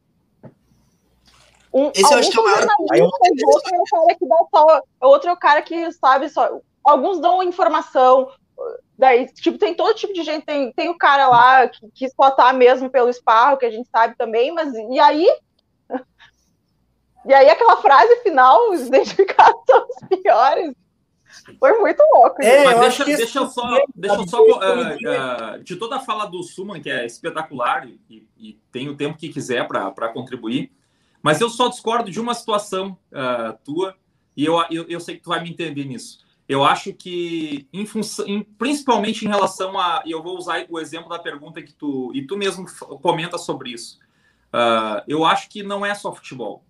Um, 1.74 1.92
Esse 1.94 2.04
eu 2.04 2.20
acho 2.20 2.32
que 2.32 2.38
é 2.38 2.42
o 2.42 2.46
maior. 2.88 3.10
Outro 3.46 3.76
é 3.76 3.80
o 3.80 3.84
cara 3.84 4.16
que 4.16 4.28
dá 4.28 4.38
só. 4.52 4.82
Outro 5.02 5.30
é 5.30 5.34
o 5.34 5.38
cara 5.38 5.62
que 5.62 5.92
sabe 5.94 6.30
só. 6.30 6.60
Alguns 6.84 7.20
dão 7.20 7.42
informação. 7.42 8.30
Daí, 8.98 9.28
tipo, 9.28 9.58
tem 9.58 9.74
todo 9.74 9.96
tipo 9.96 10.14
de 10.14 10.24
gente. 10.24 10.46
Tem, 10.46 10.72
tem 10.72 10.90
o 10.90 10.98
cara 10.98 11.28
lá 11.28 11.68
que, 11.68 11.90
que 11.94 12.10
só 12.10 12.32
tá 12.32 12.54
mesmo 12.54 12.90
pelo 12.90 13.10
esparro, 13.10 13.58
que 13.58 13.66
a 13.66 13.72
gente 13.72 13.90
sabe 13.90 14.16
também, 14.18 14.52
mas 14.52 14.74
e 14.74 15.00
aí? 15.00 15.28
E 17.28 17.34
aí 17.34 17.50
aquela 17.50 17.78
frase 17.78 18.16
final, 18.24 18.72
os 18.72 18.88
identificados 18.88 19.62
são 19.68 19.88
os 19.88 20.08
piores. 20.08 20.74
Foi 21.60 21.78
muito 21.80 22.02
louco. 22.14 22.42
É, 22.42 22.64
mas 22.64 22.80
deixa, 22.80 23.06
deixa 23.06 23.40
eu 23.40 23.48
só, 23.48 23.80
deixa 23.96 24.16
eu 24.16 24.28
só 24.28 24.42
uh, 24.42 25.58
uh, 25.58 25.64
de 25.64 25.76
toda 25.76 25.98
a 25.98 26.00
fala 26.00 26.26
do 26.26 26.42
Suman, 26.42 26.80
que 26.80 26.90
é 26.90 27.06
espetacular 27.06 27.88
e, 27.88 28.28
e 28.38 28.54
tem 28.72 28.90
o 28.90 28.96
tempo 28.96 29.18
que 29.18 29.30
quiser 29.30 29.68
para 29.68 30.10
contribuir. 30.10 30.72
Mas 31.22 31.42
eu 31.42 31.50
só 31.50 31.68
discordo 31.68 32.10
de 32.10 32.20
uma 32.20 32.34
situação 32.34 32.98
uh, 33.12 33.58
tua, 33.64 33.96
e 34.36 34.46
eu, 34.46 34.56
eu, 34.70 34.86
eu, 34.88 35.00
sei 35.00 35.16
que 35.16 35.24
tu 35.24 35.30
vai 35.30 35.42
me 35.42 35.50
entender 35.50 35.84
nisso. 35.84 36.26
Eu 36.48 36.64
acho 36.64 36.94
que, 36.94 37.68
em 37.74 37.86
função, 37.86 38.26
em, 38.26 38.42
principalmente 38.42 39.26
em 39.26 39.28
relação 39.28 39.78
a. 39.78 40.02
E 40.06 40.12
eu 40.12 40.24
vou 40.24 40.38
usar 40.38 40.66
o 40.70 40.80
exemplo 40.80 41.10
da 41.10 41.20
pergunta 41.20 41.62
que 41.62 41.74
tu. 41.74 42.12
E 42.14 42.26
tu 42.26 42.38
mesmo 42.38 42.66
comenta 43.02 43.38
sobre 43.38 43.72
isso. 43.72 44.00
Uh, 44.54 45.04
eu 45.08 45.26
acho 45.26 45.50
que 45.50 45.62
não 45.62 45.86
é 45.86 45.94
só 45.94 46.14
futebol. 46.14 46.64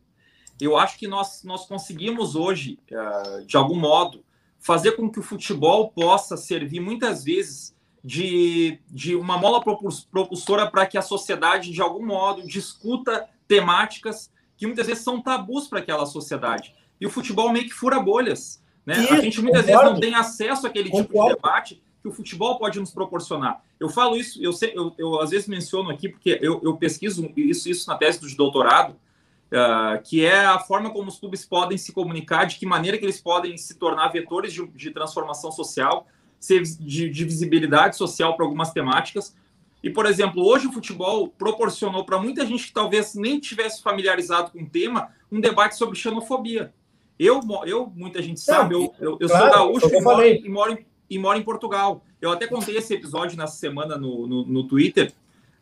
Eu 0.59 0.77
acho 0.77 0.97
que 0.97 1.07
nós, 1.07 1.43
nós 1.43 1.65
conseguimos 1.65 2.35
hoje, 2.35 2.79
uh, 2.91 3.45
de 3.45 3.55
algum 3.57 3.79
modo, 3.79 4.23
fazer 4.59 4.93
com 4.93 5.09
que 5.09 5.19
o 5.19 5.23
futebol 5.23 5.89
possa 5.89 6.35
servir 6.35 6.79
muitas 6.79 7.23
vezes 7.23 7.75
de, 8.03 8.79
de 8.89 9.15
uma 9.15 9.37
mola 9.37 9.61
propulsora 9.61 10.69
para 10.69 10.85
que 10.85 10.97
a 10.97 11.01
sociedade, 11.01 11.71
de 11.71 11.81
algum 11.81 12.05
modo, 12.05 12.47
discuta 12.47 13.29
temáticas 13.47 14.31
que 14.55 14.65
muitas 14.65 14.87
vezes 14.87 15.03
são 15.03 15.21
tabus 15.21 15.67
para 15.67 15.79
aquela 15.79 16.05
sociedade. 16.05 16.73
E 16.99 17.05
o 17.05 17.09
futebol 17.09 17.51
meio 17.51 17.65
que 17.65 17.73
fura 17.73 17.99
bolhas. 17.99 18.61
Né? 18.85 18.95
A 18.95 19.19
gente 19.21 19.41
muitas 19.41 19.65
concordo. 19.65 19.83
vezes 19.83 19.93
não 19.93 19.99
tem 19.99 20.15
acesso 20.15 20.65
àquele 20.65 20.89
concordo. 20.89 21.07
tipo 21.07 21.23
de 21.23 21.35
debate 21.35 21.83
que 22.01 22.07
o 22.07 22.11
futebol 22.11 22.57
pode 22.57 22.79
nos 22.79 22.91
proporcionar. 22.91 23.61
Eu 23.79 23.89
falo 23.89 24.15
isso, 24.15 24.41
eu, 24.41 24.53
sei, 24.53 24.71
eu, 24.75 24.93
eu 24.97 25.19
às 25.21 25.29
vezes 25.29 25.47
menciono 25.47 25.89
aqui, 25.89 26.09
porque 26.09 26.39
eu, 26.41 26.59
eu 26.63 26.77
pesquiso 26.77 27.29
isso, 27.35 27.69
isso 27.69 27.87
na 27.89 27.97
tese 27.97 28.19
de 28.19 28.35
doutorado, 28.35 28.95
uh, 29.51 30.01
que 30.03 30.25
é 30.25 30.45
a 30.45 30.59
forma 30.59 30.89
como 30.89 31.09
os 31.09 31.19
clubes 31.19 31.45
podem 31.45 31.77
se 31.77 31.91
comunicar, 31.91 32.45
de 32.45 32.57
que 32.57 32.65
maneira 32.65 32.97
que 32.97 33.05
eles 33.05 33.21
podem 33.21 33.57
se 33.57 33.75
tornar 33.75 34.09
vetores 34.09 34.53
de, 34.53 34.65
de 34.67 34.91
transformação 34.91 35.51
social, 35.51 36.07
de, 36.39 37.09
de 37.09 37.25
visibilidade 37.25 37.95
social 37.97 38.35
para 38.35 38.45
algumas 38.45 38.71
temáticas, 38.71 39.35
e, 39.83 39.89
por 39.89 40.05
exemplo, 40.05 40.43
hoje 40.43 40.67
o 40.67 40.71
futebol 40.71 41.29
proporcionou 41.29 42.03
para 42.03 42.19
muita 42.19 42.45
gente 42.45 42.67
que 42.67 42.73
talvez 42.73 43.13
nem 43.15 43.39
tivesse 43.39 43.81
familiarizado 43.81 44.51
com 44.51 44.61
o 44.61 44.69
tema 44.69 45.09
um 45.31 45.39
debate 45.39 45.75
sobre 45.75 45.97
xenofobia. 45.97 46.73
Eu, 47.19 47.41
eu 47.65 47.91
muita 47.95 48.21
gente 48.21 48.39
sabe, 48.39 48.75
eu, 48.75 48.93
eu, 48.99 49.17
eu 49.19 49.27
claro, 49.27 49.45
sou 49.45 49.53
gaúcho 49.53 49.95
e 49.95 50.01
moro, 50.01 50.25
e, 50.25 50.49
moro, 50.49 50.77
e 51.09 51.19
moro 51.19 51.39
em 51.39 51.43
Portugal. 51.43 52.03
Eu 52.21 52.31
até 52.31 52.47
contei 52.47 52.77
esse 52.77 52.93
episódio 52.93 53.37
nessa 53.37 53.55
semana 53.55 53.97
no, 53.97 54.27
no, 54.27 54.45
no 54.45 54.63
Twitter. 54.67 55.13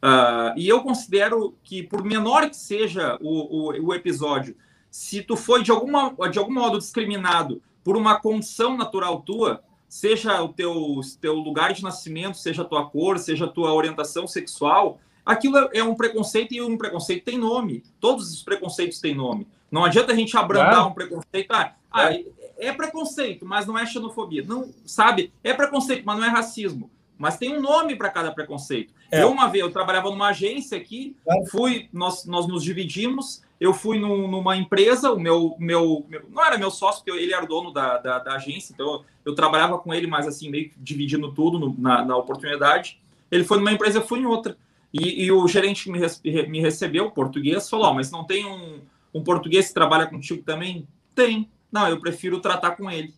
Uh, 0.06 0.54
e 0.56 0.70
eu 0.70 0.84
considero 0.84 1.58
que, 1.64 1.82
por 1.82 2.04
menor 2.04 2.48
que 2.48 2.56
seja 2.56 3.18
o, 3.20 3.72
o, 3.72 3.88
o, 3.88 3.94
episódio, 3.94 4.56
se 4.92 5.24
tu 5.24 5.36
foi 5.36 5.64
de, 5.64 5.72
alguma, 5.72 6.14
de 6.30 6.38
algum 6.38 6.54
modo 6.54 6.78
discriminado 6.78 7.60
por 7.84 7.98
uma 7.98 8.20
condição 8.20 8.78
natural 8.78 9.22
tua, 9.22 9.64
seja 9.90 10.44
o 10.44 10.50
teu, 10.50 11.02
teu 11.20 11.34
lugar 11.34 11.74
de 11.74 11.82
nascimento, 11.82 12.38
seja 12.38 12.62
a 12.62 12.66
tua 12.66 12.88
cor, 12.88 13.18
seja 13.18 13.46
a 13.46 13.48
tua 13.48 13.74
orientação 13.74 14.28
sexual, 14.28 15.00
aquilo 15.26 15.58
é, 15.58 15.70
é 15.80 15.84
um 15.84 15.96
preconceito 15.96 16.54
e 16.54 16.62
um 16.62 16.78
preconceito 16.78 17.26
tem 17.26 17.40
nome. 17.40 17.84
Todos 18.00 18.32
os 18.32 18.44
preconceitos 18.44 19.00
têm 19.00 19.16
nome. 19.16 19.48
Não 19.72 19.84
adianta 19.84 20.12
a 20.12 20.16
gente 20.16 20.38
abrandar 20.38 20.86
um 20.88 20.94
preconceito. 20.94 21.52
Ah, 21.52 21.74
ah, 21.92 22.14
é. 22.14 22.26
é 22.60 22.72
preconceito, 22.72 23.44
mas 23.44 23.66
não 23.66 23.76
é 23.76 23.84
xenofobia. 23.88 24.44
Não, 24.46 24.72
sabe? 24.86 25.34
É 25.44 25.52
preconceito, 25.52 26.04
mas 26.06 26.20
não 26.20 26.26
é 26.26 26.30
racismo. 26.30 26.92
Mas 27.18 27.38
tem 27.38 27.58
um 27.58 27.62
nome 27.62 27.96
para 27.96 28.10
cada 28.10 28.32
preconceito. 28.32 28.94
É. 29.12 29.24
Eu 29.24 29.32
uma 29.32 29.48
vez 29.48 29.64
eu 29.64 29.72
trabalhava 29.72 30.10
numa 30.10 30.30
agência 30.30 30.78
aqui, 30.78 31.16
fui, 31.50 31.90
nós, 31.94 32.26
nós 32.26 32.48
nos 32.48 32.64
dividimos 32.64 33.46
eu 33.60 33.74
fui 33.74 33.98
num, 33.98 34.28
numa 34.28 34.58
empresa, 34.58 35.12
o 35.12 35.20
meu, 35.20 35.56
meu, 35.60 36.06
meu, 36.10 36.24
Não 36.30 36.44
era 36.44 36.58
meu 36.58 36.70
sócio, 36.70 37.04
porque 37.04 37.18
ele 37.18 37.34
era 37.34 37.46
dono 37.46 37.72
da, 37.72 37.98
da, 37.98 38.20
da 38.20 38.36
agência, 38.36 38.74
então 38.74 38.86
eu, 38.86 39.06
eu, 39.26 39.36
trabalhava 39.36 39.78
com 39.78 39.94
ele, 39.94 40.08
mas 40.08 40.28
assim, 40.28 40.50
meio 40.50 40.70
que 40.70 40.76
dividindo 40.78 41.32
tudo 41.34 41.58
no, 41.58 41.76
na, 41.78 42.04
na, 42.04 42.18
oportunidade. 42.18 43.00
Ele 43.32 43.44
foi 43.44 43.58
numa 43.58 43.72
empresa, 43.72 44.00
eu 44.00 44.06
fui 44.06 44.20
em 44.20 44.26
outra. 44.26 44.58
E, 44.94 45.26
e 45.26 45.32
o 45.32 45.48
gerente 45.48 45.86
que 45.86 45.92
me, 45.92 46.00
me 46.48 46.60
recebeu, 46.60 47.12
português, 47.12 47.70
falou: 47.70 47.92
oh, 47.92 47.94
mas 47.94 48.12
não 48.12 48.26
tem 48.26 48.46
um, 48.46 48.82
um 49.14 49.24
português 49.24 49.70
que 49.70 49.74
trabalha 49.74 50.06
contigo 50.06 50.44
também? 50.44 50.88
Tem. 51.14 51.50
Não, 51.72 51.88
eu 51.88 52.00
prefiro 52.00 52.40
tratar 52.40 52.72
com 52.72 52.90
ele. 52.92 53.14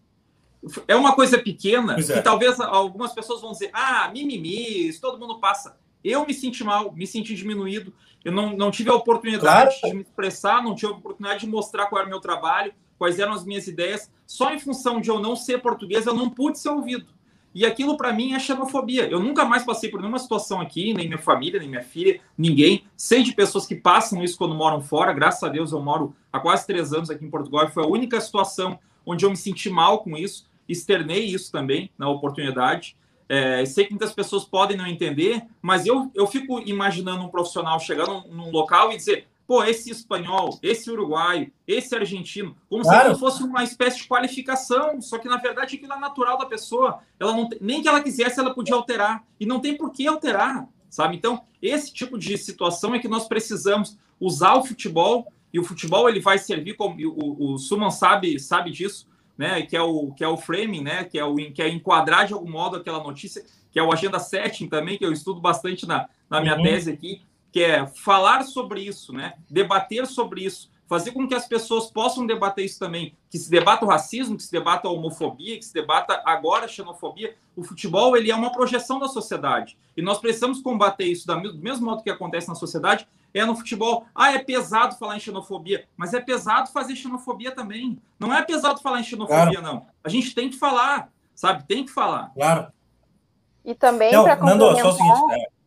É 0.87 0.95
uma 0.95 1.15
coisa 1.15 1.37
pequena 1.37 1.93
é. 1.99 2.01
que 2.01 2.21
talvez 2.21 2.59
algumas 2.59 3.13
pessoas 3.13 3.41
vão 3.41 3.51
dizer: 3.51 3.69
ah, 3.73 4.09
mimimi, 4.11 4.87
isso 4.87 5.01
todo 5.01 5.19
mundo 5.19 5.39
passa. 5.39 5.77
Eu 6.03 6.25
me 6.25 6.33
senti 6.33 6.63
mal, 6.63 6.91
me 6.93 7.05
senti 7.05 7.35
diminuído. 7.35 7.93
Eu 8.23 8.31
não, 8.31 8.55
não 8.55 8.71
tive 8.71 8.89
a 8.89 8.93
oportunidade 8.93 9.79
claro. 9.79 9.91
de 9.91 9.93
me 9.93 10.01
expressar, 10.01 10.63
não 10.63 10.75
tive 10.75 10.91
a 10.91 10.95
oportunidade 10.95 11.41
de 11.41 11.47
mostrar 11.47 11.87
qual 11.87 11.99
era 11.99 12.07
o 12.07 12.09
meu 12.09 12.19
trabalho, 12.19 12.73
quais 12.97 13.19
eram 13.19 13.33
as 13.33 13.45
minhas 13.45 13.67
ideias. 13.67 14.11
Só 14.25 14.51
em 14.51 14.59
função 14.59 14.99
de 14.99 15.09
eu 15.09 15.19
não 15.19 15.35
ser 15.35 15.61
português, 15.61 16.05
eu 16.05 16.13
não 16.13 16.29
pude 16.29 16.59
ser 16.59 16.69
ouvido. 16.69 17.07
E 17.53 17.65
aquilo 17.65 17.97
para 17.97 18.13
mim 18.13 18.33
é 18.33 18.39
xenofobia. 18.39 19.07
Eu 19.09 19.19
nunca 19.19 19.43
mais 19.43 19.63
passei 19.63 19.89
por 19.89 19.99
nenhuma 19.99 20.19
situação 20.19 20.61
aqui, 20.61 20.93
nem 20.93 21.07
minha 21.07 21.17
família, 21.17 21.59
nem 21.59 21.69
minha 21.69 21.81
filha, 21.81 22.19
ninguém. 22.37 22.83
Sei 22.95 23.23
de 23.23 23.33
pessoas 23.33 23.65
que 23.65 23.75
passam 23.75 24.23
isso 24.23 24.37
quando 24.37 24.53
moram 24.53 24.81
fora. 24.81 25.13
Graças 25.13 25.41
a 25.43 25.49
Deus 25.49 25.71
eu 25.71 25.81
moro 25.81 26.15
há 26.31 26.39
quase 26.39 26.67
três 26.67 26.93
anos 26.93 27.09
aqui 27.09 27.25
em 27.25 27.29
Portugal 27.29 27.65
e 27.65 27.71
foi 27.71 27.83
a 27.83 27.87
única 27.87 28.21
situação 28.21 28.77
onde 29.07 29.25
eu 29.25 29.29
me 29.29 29.37
senti 29.37 29.69
mal 29.69 29.99
com 29.99 30.17
isso. 30.17 30.45
Externei 30.67 31.23
isso 31.23 31.49
também 31.49 31.89
na 31.97 32.09
oportunidade. 32.09 32.97
É, 33.29 33.65
sei 33.65 33.85
que 33.85 33.91
muitas 33.91 34.13
pessoas 34.13 34.43
podem 34.43 34.77
não 34.77 34.85
entender, 34.85 35.43
mas 35.61 35.85
eu, 35.85 36.11
eu 36.13 36.27
fico 36.27 36.59
imaginando 36.59 37.23
um 37.23 37.29
profissional 37.29 37.79
chegar 37.79 38.05
num, 38.05 38.27
num 38.27 38.51
local 38.51 38.91
e 38.91 38.97
dizer: 38.97 39.27
pô, 39.47 39.63
esse 39.63 39.89
espanhol, 39.89 40.59
esse 40.61 40.91
uruguaio, 40.91 41.51
esse 41.65 41.95
argentino, 41.95 42.55
como 42.69 42.83
claro. 42.83 43.13
se 43.13 43.19
fosse 43.19 43.43
uma 43.43 43.63
espécie 43.63 43.99
de 43.99 44.07
qualificação, 44.07 45.01
só 45.01 45.17
que 45.17 45.27
na 45.27 45.37
verdade 45.37 45.75
aquilo 45.75 45.93
é 45.93 45.99
natural 45.99 46.37
da 46.37 46.45
pessoa. 46.45 46.99
Ela 47.19 47.33
não 47.33 47.49
nem 47.61 47.81
que 47.81 47.87
ela 47.87 48.03
quisesse, 48.03 48.39
ela 48.39 48.53
podia 48.53 48.75
alterar, 48.75 49.23
e 49.39 49.45
não 49.45 49.59
tem 49.59 49.75
por 49.75 49.91
que 49.91 50.05
alterar, 50.05 50.67
sabe? 50.89 51.15
Então, 51.15 51.41
esse 51.61 51.93
tipo 51.93 52.17
de 52.17 52.37
situação 52.37 52.93
é 52.93 52.99
que 52.99 53.07
nós 53.07 53.27
precisamos 53.27 53.97
usar 54.19 54.55
o 54.55 54.65
futebol 54.65 55.31
E 55.57 55.59
o 55.59 55.63
futebol 55.63 56.07
ele 56.07 56.19
vai 56.19 56.37
servir 56.37 56.75
como 56.75 56.95
o, 57.03 57.53
o 57.53 57.57
Suman 57.57 57.89
sabe 57.89 58.39
sabe 58.39 58.69
disso, 58.69 59.07
né? 59.35 59.63
Que 59.63 59.75
é 59.75 59.81
o 59.81 60.11
que 60.11 60.23
é 60.23 60.27
o 60.27 60.37
framing, 60.37 60.83
né? 60.83 61.03
Que 61.03 61.17
é 61.17 61.25
o 61.25 61.35
que 61.35 61.63
é 61.63 61.67
enquadrar 61.67 62.27
de 62.27 62.33
algum 62.33 62.51
modo 62.51 62.77
aquela 62.77 63.03
notícia, 63.03 63.43
que 63.71 63.79
é 63.79 63.81
o 63.81 63.91
agenda 63.91 64.19
setting 64.19 64.67
também 64.67 64.99
que 64.99 65.03
eu 65.03 65.11
estudo 65.11 65.41
bastante 65.41 65.87
na, 65.87 66.07
na 66.29 66.41
minha 66.41 66.55
uhum. 66.55 66.61
tese 66.61 66.91
aqui, 66.91 67.23
que 67.51 67.63
é 67.63 67.87
falar 67.87 68.43
sobre 68.43 68.81
isso, 68.81 69.11
né? 69.11 69.33
Debater 69.49 70.05
sobre 70.05 70.45
isso 70.45 70.69
fazer 70.87 71.11
com 71.11 71.27
que 71.27 71.35
as 71.35 71.45
pessoas 71.45 71.87
possam 71.87 72.25
debater 72.25 72.63
isso 72.63 72.79
também, 72.79 73.13
que 73.29 73.37
se 73.37 73.51
debata 73.51 73.83
o 73.83 73.89
racismo, 73.89 74.37
que 74.37 74.43
se 74.43 74.51
debata 74.51 74.87
a 74.87 74.91
homofobia, 74.91 75.57
que 75.57 75.65
se 75.65 75.73
debata 75.73 76.21
agora 76.25 76.65
a 76.65 76.67
xenofobia. 76.67 77.35
O 77.55 77.63
futebol 77.63 78.15
ele 78.15 78.31
é 78.31 78.35
uma 78.35 78.51
projeção 78.51 78.97
da 78.97 79.07
sociedade 79.07 79.77
e 79.97 80.01
nós 80.01 80.19
precisamos 80.19 80.61
combater 80.61 81.05
isso 81.05 81.27
do 81.27 81.57
mesmo 81.57 81.85
modo 81.85 82.03
que 82.03 82.09
acontece 82.09 82.47
na 82.47 82.55
sociedade. 82.55 83.05
É 83.37 83.45
no 83.45 83.55
futebol, 83.55 84.05
ah, 84.15 84.33
é 84.33 84.39
pesado 84.39 84.95
falar 84.95 85.17
em 85.17 85.19
xenofobia, 85.19 85.87
mas 85.95 86.13
é 86.13 86.19
pesado 86.19 86.71
fazer 86.71 86.95
xenofobia 86.95 87.51
também. 87.51 88.01
Não 88.19 88.33
é 88.33 88.41
pesado 88.41 88.81
falar 88.81 88.99
em 88.99 89.03
xenofobia, 89.03 89.59
claro. 89.59 89.61
não. 89.61 89.87
A 90.03 90.09
gente 90.09 90.33
tem 90.33 90.49
que 90.49 90.57
falar, 90.57 91.09
sabe? 91.35 91.65
Tem 91.67 91.85
que 91.85 91.91
falar. 91.91 92.31
Claro. 92.33 92.71
E 93.63 93.75
também 93.75 94.11
para 94.11 94.37
complementar... 94.37 94.81
só 94.81 94.89
o 94.89 94.93
seguinte, 94.93 95.33
é 95.33 95.57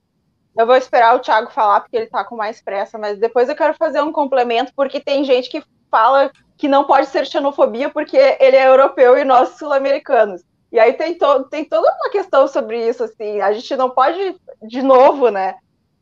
eu 0.56 0.66
vou 0.66 0.76
esperar 0.76 1.14
o 1.14 1.20
Thiago 1.20 1.50
falar, 1.50 1.80
porque 1.80 1.96
ele 1.96 2.04
está 2.06 2.24
com 2.24 2.36
mais 2.36 2.60
pressa, 2.60 2.98
mas 2.98 3.18
depois 3.18 3.48
eu 3.48 3.56
quero 3.56 3.74
fazer 3.74 4.02
um 4.02 4.12
complemento, 4.12 4.72
porque 4.74 5.00
tem 5.00 5.24
gente 5.24 5.48
que 5.48 5.62
fala 5.90 6.30
que 6.56 6.68
não 6.68 6.84
pode 6.84 7.06
ser 7.06 7.26
xenofobia 7.26 7.88
porque 7.88 8.16
ele 8.16 8.56
é 8.56 8.68
europeu 8.68 9.16
e 9.16 9.24
nós 9.24 9.50
sul-americanos. 9.50 10.42
E 10.70 10.78
aí 10.78 10.92
tem, 10.92 11.16
to 11.16 11.44
tem 11.44 11.64
toda 11.64 11.90
uma 11.94 12.10
questão 12.10 12.46
sobre 12.46 12.86
isso, 12.86 13.02
assim, 13.02 13.40
a 13.40 13.52
gente 13.52 13.74
não 13.76 13.90
pode, 13.90 14.36
de 14.62 14.82
novo, 14.82 15.30
né? 15.30 15.56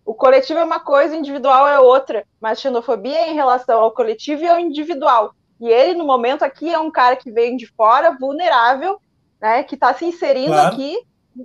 O 0.08 0.14
coletivo 0.14 0.58
é 0.58 0.64
uma 0.64 0.80
coisa, 0.80 1.14
o 1.14 1.18
individual 1.18 1.68
é 1.68 1.78
outra, 1.78 2.24
mas 2.40 2.62
xenofobia 2.62 3.18
é 3.18 3.30
em 3.30 3.34
relação 3.34 3.78
ao 3.78 3.92
coletivo 3.92 4.42
e 4.42 4.48
ao 4.48 4.58
individual. 4.58 5.34
E 5.60 5.68
ele, 5.68 5.92
no 5.92 6.06
momento 6.06 6.44
aqui, 6.44 6.72
é 6.72 6.78
um 6.78 6.90
cara 6.90 7.14
que 7.14 7.30
vem 7.30 7.58
de 7.58 7.66
fora, 7.66 8.16
vulnerável, 8.18 8.98
né, 9.38 9.62
que 9.64 9.74
está 9.74 9.92
se 9.92 10.06
inserindo 10.06 10.52
claro. 10.52 10.68
aqui 10.68 10.96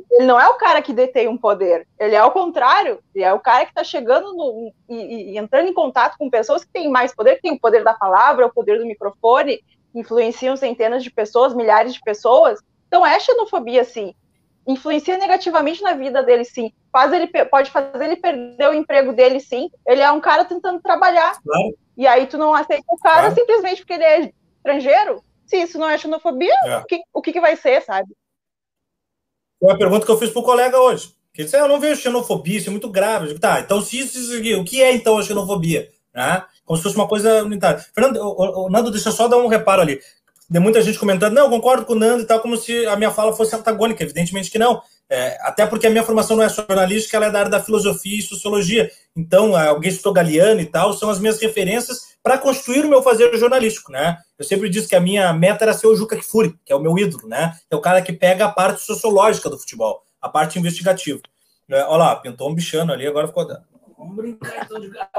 ele 0.10 0.26
não 0.26 0.39
é 0.39 0.47
o 0.47 0.56
cara 0.56 0.82
que 0.82 0.93
detém 0.93 1.28
um 1.28 1.38
poder, 1.38 1.86
ele 1.99 2.15
é 2.15 2.23
o 2.23 2.32
contrário, 2.32 2.99
ele 3.13 3.23
é 3.23 3.34
o 3.34 3.39
cara 3.39 3.65
que 3.65 3.71
está 3.71 3.84
chegando 3.84 4.34
no, 4.34 4.73
e, 4.89 5.34
e, 5.34 5.38
entrando 5.38 5.67
em 5.67 5.73
contato 5.73 6.17
com 6.17 6.30
pessoas 6.30 6.63
que 6.63 6.71
têm 6.71 6.89
mais 6.89 7.13
poder, 7.13 7.36
que 7.36 7.41
têm 7.41 7.52
o 7.52 7.60
poder 7.60 7.84
da 7.84 7.93
palavra, 7.93 8.47
o 8.47 8.54
poder 8.54 8.80
do 8.80 8.88
microfone, 8.88 9.60
influenciam 9.93 10.56
centenas 10.56 11.04
de 11.04 11.12
pessoas, 11.12 11.54
milhares 11.54 11.93
de 11.93 12.02
pessoas. 12.02 12.60
Então 12.88 13.06
é 13.06 13.19
xenofobia, 13.19 13.84
sim. 13.84 14.15
Influencia 14.67 15.17
negativamente 15.17 15.82
na 15.82 15.93
vida 15.93 16.23
dele, 16.23 16.45
sim. 16.45 16.71
Faz 16.91 17.12
ele, 17.12 17.28
pode 17.28 17.69
fazer 17.69 18.04
ele 18.04 18.15
perder 18.15 18.69
o 18.69 18.73
emprego 18.73 19.12
dele, 19.13 19.39
sim. 19.39 19.69
Ele 19.86 20.02
é 20.02 20.12
um 20.12 20.21
cara 20.21 20.45
tentando 20.45 20.82
trabalhar. 20.82 21.38
Claro. 21.41 21.78
E 21.97 22.08
aí 22.08 22.26
tu 22.28 22.38
não 22.38 22.54
aceita 22.54 22.84
o 22.88 22.97
cara 22.97 23.28
claro. 23.28 23.36
simplesmente 23.36 23.82
porque 23.82 23.93
ele 23.93 24.04
é 24.04 24.32
estrangeiro? 24.58 25.23
Se 25.45 25.58
isso 25.58 25.78
não 25.78 25.89
é 25.89 25.97
xenofobia, 25.97 26.56
é. 26.65 26.78
O, 26.78 26.86
que, 26.86 27.02
o 27.13 27.21
que, 27.21 27.34
que 27.34 27.41
vai 27.41 27.56
ser, 27.56 27.82
sabe? 27.82 28.08
Foi 29.60 29.69
uma 29.69 29.78
pergunta 29.78 30.06
que 30.06 30.12
eu 30.12 30.17
fiz 30.17 30.30
para 30.30 30.39
o 30.41 30.45
colega 30.45 30.80
hoje. 30.80 31.13
Que 31.34 31.41
ele 31.41 31.45
disse: 31.45 31.58
ah, 31.58 31.62
Eu 31.62 31.67
não 31.67 31.80
vejo 31.80 32.02
xenofobia, 32.02 32.58
isso 32.58 32.69
é 32.69 32.71
muito 32.71 32.89
grave. 32.89 33.26
Eu 33.26 33.28
digo, 33.30 33.39
tá, 33.39 33.60
então 33.60 33.82
se 33.82 33.99
isso, 33.99 34.17
isso 34.17 34.38
aqui, 34.38 34.56
o 34.56 34.63
que 34.63 34.82
é 34.82 34.93
então 34.93 35.17
a 35.17 35.23
xenofobia? 35.23 35.89
Né? 36.13 36.43
Como 36.63 36.78
se 36.78 36.84
fosse 36.84 36.95
uma 36.95 37.08
coisa 37.08 37.43
unitária. 37.43 37.80
Fernando, 37.93 38.17
o, 38.17 38.65
o, 38.65 38.69
Nando, 38.69 38.91
deixa 38.91 39.10
eu 39.10 39.13
só 39.13 39.28
dar 39.28 39.38
um 39.38 39.47
reparo 39.47 39.82
ali. 39.82 39.99
Tem 40.54 40.62
muita 40.62 40.84
gente 40.84 41.00
comentando, 41.00 41.34
não, 41.34 41.50
concordo 41.50 41.84
com 41.84 41.94
o 41.94 41.96
Nando 41.96 42.22
e 42.22 42.28
tal, 42.28 42.39
como 42.39 42.56
se 42.56 42.86
a 42.86 42.96
minha 42.96 43.10
fala 43.10 43.34
fosse 43.34 43.56
antagônica. 43.56 44.04
Evidentemente 44.04 44.52
que 44.52 44.60
não. 44.60 44.84
É, 45.10 45.36
até 45.42 45.66
porque 45.66 45.88
a 45.88 45.89
minha 45.89 46.04
formação 46.04 46.38
não 46.38 46.44
é 46.44 46.50
jornalística, 46.50 47.18
ela 47.18 47.26
é 47.26 47.32
da 47.32 47.39
área 47.39 47.50
da 47.50 47.60
filosofia 47.60 48.20
e 48.20 48.22
sociologia. 48.22 48.92
Então, 49.16 49.56
alguém 49.56 49.89
estudou 49.89 50.13
Galeano 50.13 50.62
e 50.62 50.68
tal, 50.68 50.94
são 50.94 51.10
as 51.10 51.20
minhas 51.20 51.42
referências 51.42 52.16
para 52.22 52.38
construir 52.38 52.86
o 52.86 52.88
meu 52.88 53.02
fazer 53.02 53.36
jornalístico, 53.36 53.92
né? 53.92 54.20
Eu 54.38 54.46
sempre 54.46 54.70
disse 54.70 54.88
que 54.88 54.96
a 54.96 55.00
minha 55.00 55.34
meta 55.34 55.66
era 55.66 55.74
ser 55.74 55.88
o 55.88 55.96
Juca 55.96 56.16
Kfouri, 56.16 56.56
que 56.63 56.72
é 56.72 56.76
o 56.76 56.80
meu 56.80 56.96
ídolo, 57.00 57.28
né? 57.28 57.58
É 57.68 57.76
o 57.76 57.82
cara 57.82 58.00
que 58.04 58.13
pega 58.13 58.46
a 58.46 58.52
parte 58.52 58.84
sociológica 58.84 59.50
do 59.50 59.58
futebol, 59.58 60.04
a 60.22 60.30
parte 60.30 60.60
investigativa. 60.60 61.20
É, 61.68 61.84
olha 61.86 61.98
lá, 61.98 62.16
pintou 62.18 62.48
um 62.48 62.54
bichano 62.54 62.94
ali, 62.94 63.08
agora 63.08 63.28
ficou. 63.28 63.48
Vamos 63.98 64.16
brincar 64.16 64.66
então 64.66 64.80
de 64.80 64.89
gato. 64.92 65.10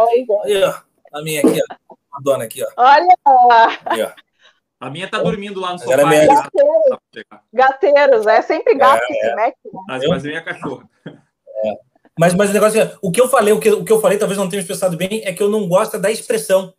Aí, 0.45 0.63
ó. 0.63 0.75
A 1.13 1.23
minha 1.23 1.41
aqui, 1.41 1.61
ó. 1.91 1.95
A 2.13 2.21
dona 2.23 2.45
aqui, 2.45 2.63
ó. 2.63 2.69
Olha 2.77 3.17
lá. 3.27 3.79
ó. 4.01 4.24
A 4.85 4.91
minha 4.91 5.09
tá 5.09 5.19
dormindo 5.19 5.61
lá 5.61 5.73
no 5.73 5.79
sofá. 5.79 5.93
É 5.93 6.05
minha... 6.05 6.27
Gateiros. 6.27 6.99
Gateiros, 7.53 8.27
é 8.27 8.43
sempre 8.43 8.75
gato 8.75 9.03
é, 9.03 9.07
que 9.07 9.15
se 9.15 9.35
mete. 9.35 9.57
Né? 9.65 9.81
Mas, 9.89 10.07
mas 10.07 10.25
a 10.25 10.29
minha 10.29 10.43
cachorra. 10.43 10.89
É. 11.07 11.13
Mas, 12.19 12.35
mas 12.35 12.51
o 12.51 12.53
negócio 12.53 12.81
é, 12.81 12.95
o 13.01 13.11
que 13.11 13.21
eu 13.21 13.29
falei, 13.29 13.53
o 13.55 13.59
que, 13.59 13.71
o 13.71 13.85
que 13.85 13.93
eu 13.93 14.01
falei, 14.01 14.19
talvez 14.19 14.39
não 14.39 14.49
tenha 14.49 14.61
expressado 14.61 14.97
bem, 14.97 15.23
é 15.25 15.33
que 15.33 15.43
eu 15.43 15.49
não 15.49 15.67
gosto 15.67 15.99
da 15.99 16.11
expressão 16.11 16.75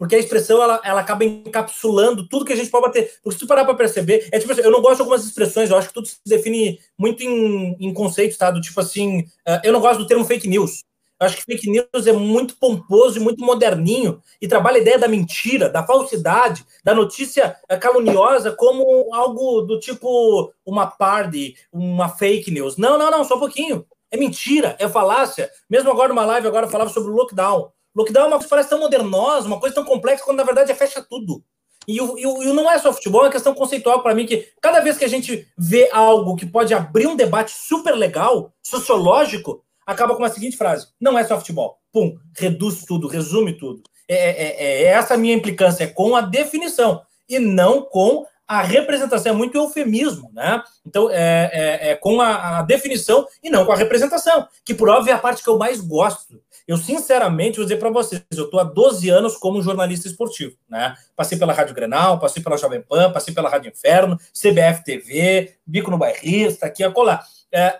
porque 0.00 0.16
a 0.16 0.18
expressão 0.18 0.62
ela, 0.62 0.80
ela 0.82 1.00
acaba 1.02 1.26
encapsulando 1.26 2.26
tudo 2.26 2.46
que 2.46 2.54
a 2.54 2.56
gente 2.56 2.70
pode 2.70 2.86
bater. 2.86 3.18
Porque 3.22 3.38
se 3.38 3.44
tu 3.44 3.46
parar 3.46 3.66
para 3.66 3.74
perceber, 3.74 4.26
é 4.32 4.38
tipo 4.38 4.50
assim, 4.50 4.62
eu 4.62 4.70
não 4.70 4.80
gosto 4.80 4.96
de 4.96 5.02
algumas 5.02 5.26
expressões, 5.26 5.68
eu 5.68 5.76
acho 5.76 5.88
que 5.88 5.92
tudo 5.92 6.08
se 6.08 6.16
define 6.24 6.80
muito 6.98 7.22
em, 7.22 7.76
em 7.78 7.92
conceitos, 7.92 8.38
tá? 8.38 8.50
Do 8.50 8.62
tipo 8.62 8.80
assim, 8.80 9.18
uh, 9.46 9.60
eu 9.62 9.74
não 9.74 9.78
gosto 9.78 9.98
do 9.98 10.06
termo 10.06 10.24
fake 10.24 10.48
news. 10.48 10.84
Acho 11.20 11.36
que 11.36 11.44
fake 11.44 11.70
news 11.70 12.06
é 12.06 12.12
muito 12.12 12.56
pomposo 12.56 13.18
e 13.18 13.22
muito 13.22 13.44
moderninho 13.44 14.22
e 14.40 14.48
trabalha 14.48 14.78
a 14.78 14.80
ideia 14.80 14.98
da 14.98 15.06
mentira, 15.06 15.68
da 15.68 15.86
falsidade, 15.86 16.64
da 16.82 16.94
notícia 16.94 17.58
eh, 17.68 17.76
caluniosa 17.76 18.52
como 18.52 19.14
algo 19.14 19.60
do 19.60 19.78
tipo 19.78 20.50
uma 20.64 20.86
party, 20.86 21.54
uma 21.70 22.08
fake 22.08 22.50
news. 22.50 22.78
Não, 22.78 22.96
não, 22.96 23.10
não, 23.10 23.22
só 23.22 23.36
um 23.36 23.40
pouquinho. 23.40 23.86
É 24.10 24.16
mentira, 24.16 24.76
é 24.78 24.88
falácia. 24.88 25.50
Mesmo 25.68 25.90
agora 25.90 26.08
numa 26.08 26.24
live, 26.24 26.46
agora 26.48 26.64
eu 26.64 26.70
falava 26.70 26.88
sobre 26.88 27.10
o 27.10 27.14
lockdown. 27.14 27.70
Lockdown 27.94 28.24
é 28.24 28.26
uma 28.28 28.36
coisa 28.36 28.46
que 28.46 28.50
parece 28.50 28.70
tão 28.70 28.80
modernosa, 28.80 29.46
uma 29.46 29.60
coisa 29.60 29.74
tão 29.74 29.84
complexa, 29.84 30.24
quando 30.24 30.38
na 30.38 30.44
verdade 30.44 30.72
é 30.72 30.74
fecha 30.74 31.04
tudo. 31.06 31.44
E, 31.86 31.98
e, 31.98 32.22
e 32.22 32.52
não 32.52 32.70
é 32.70 32.78
só 32.78 32.92
futebol, 32.94 33.22
é 33.22 33.24
uma 33.24 33.32
questão 33.32 33.52
conceitual 33.52 34.02
para 34.02 34.14
mim, 34.14 34.24
que 34.24 34.48
cada 34.60 34.80
vez 34.80 34.96
que 34.96 35.04
a 35.04 35.08
gente 35.08 35.46
vê 35.58 35.90
algo 35.92 36.34
que 36.34 36.46
pode 36.46 36.72
abrir 36.72 37.06
um 37.06 37.16
debate 37.16 37.52
super 37.52 37.94
legal, 37.94 38.52
sociológico, 38.62 39.62
acaba 39.86 40.16
com 40.16 40.24
a 40.24 40.30
seguinte 40.30 40.56
frase: 40.56 40.88
não 41.00 41.18
é 41.18 41.24
só 41.24 41.38
futebol. 41.38 41.78
Pum, 41.92 42.16
reduz 42.36 42.84
tudo, 42.84 43.08
resume 43.08 43.56
tudo. 43.56 43.82
É, 44.08 44.14
é, 44.14 44.64
é, 44.64 44.82
é 44.82 44.84
essa 44.86 45.14
a 45.14 45.16
minha 45.16 45.34
implicância, 45.34 45.84
é 45.84 45.86
com 45.86 46.16
a 46.16 46.20
definição, 46.20 47.02
e 47.28 47.38
não 47.38 47.82
com 47.82 48.26
a 48.50 48.62
representação. 48.62 49.32
É 49.32 49.36
muito 49.36 49.56
eufemismo, 49.56 50.28
né? 50.34 50.60
Então, 50.84 51.08
é, 51.08 51.50
é, 51.52 51.90
é 51.90 51.94
com 51.94 52.20
a, 52.20 52.58
a, 52.58 52.62
definição 52.62 53.24
e 53.40 53.48
não 53.48 53.64
com 53.64 53.70
a 53.70 53.76
representação, 53.76 54.48
que 54.64 54.74
por 54.74 54.88
óbvio 54.88 55.12
é 55.12 55.14
a 55.14 55.18
parte 55.18 55.40
que 55.40 55.48
eu 55.48 55.56
mais 55.56 55.80
gosto. 55.80 56.42
Eu, 56.66 56.76
sinceramente, 56.76 57.58
vou 57.58 57.64
dizer 57.64 57.78
para 57.78 57.90
vocês, 57.90 58.20
eu 58.32 58.46
estou 58.46 58.58
há 58.58 58.64
12 58.64 59.08
anos 59.08 59.36
como 59.36 59.62
jornalista 59.62 60.08
esportivo, 60.08 60.56
né? 60.68 60.96
Passei 61.14 61.38
pela 61.38 61.52
Rádio 61.52 61.76
Grenal, 61.76 62.18
passei 62.18 62.42
pela 62.42 62.56
Jovem 62.56 62.82
Pan, 62.82 63.12
passei 63.12 63.32
pela 63.32 63.48
Rádio 63.48 63.70
Inferno, 63.70 64.18
CBF 64.32 64.82
TV, 64.84 65.54
Bico 65.64 65.90
no 65.90 65.98
Bairrista, 65.98 66.66
aqui, 66.66 66.82
acolá. 66.82 67.22
É, 67.52 67.78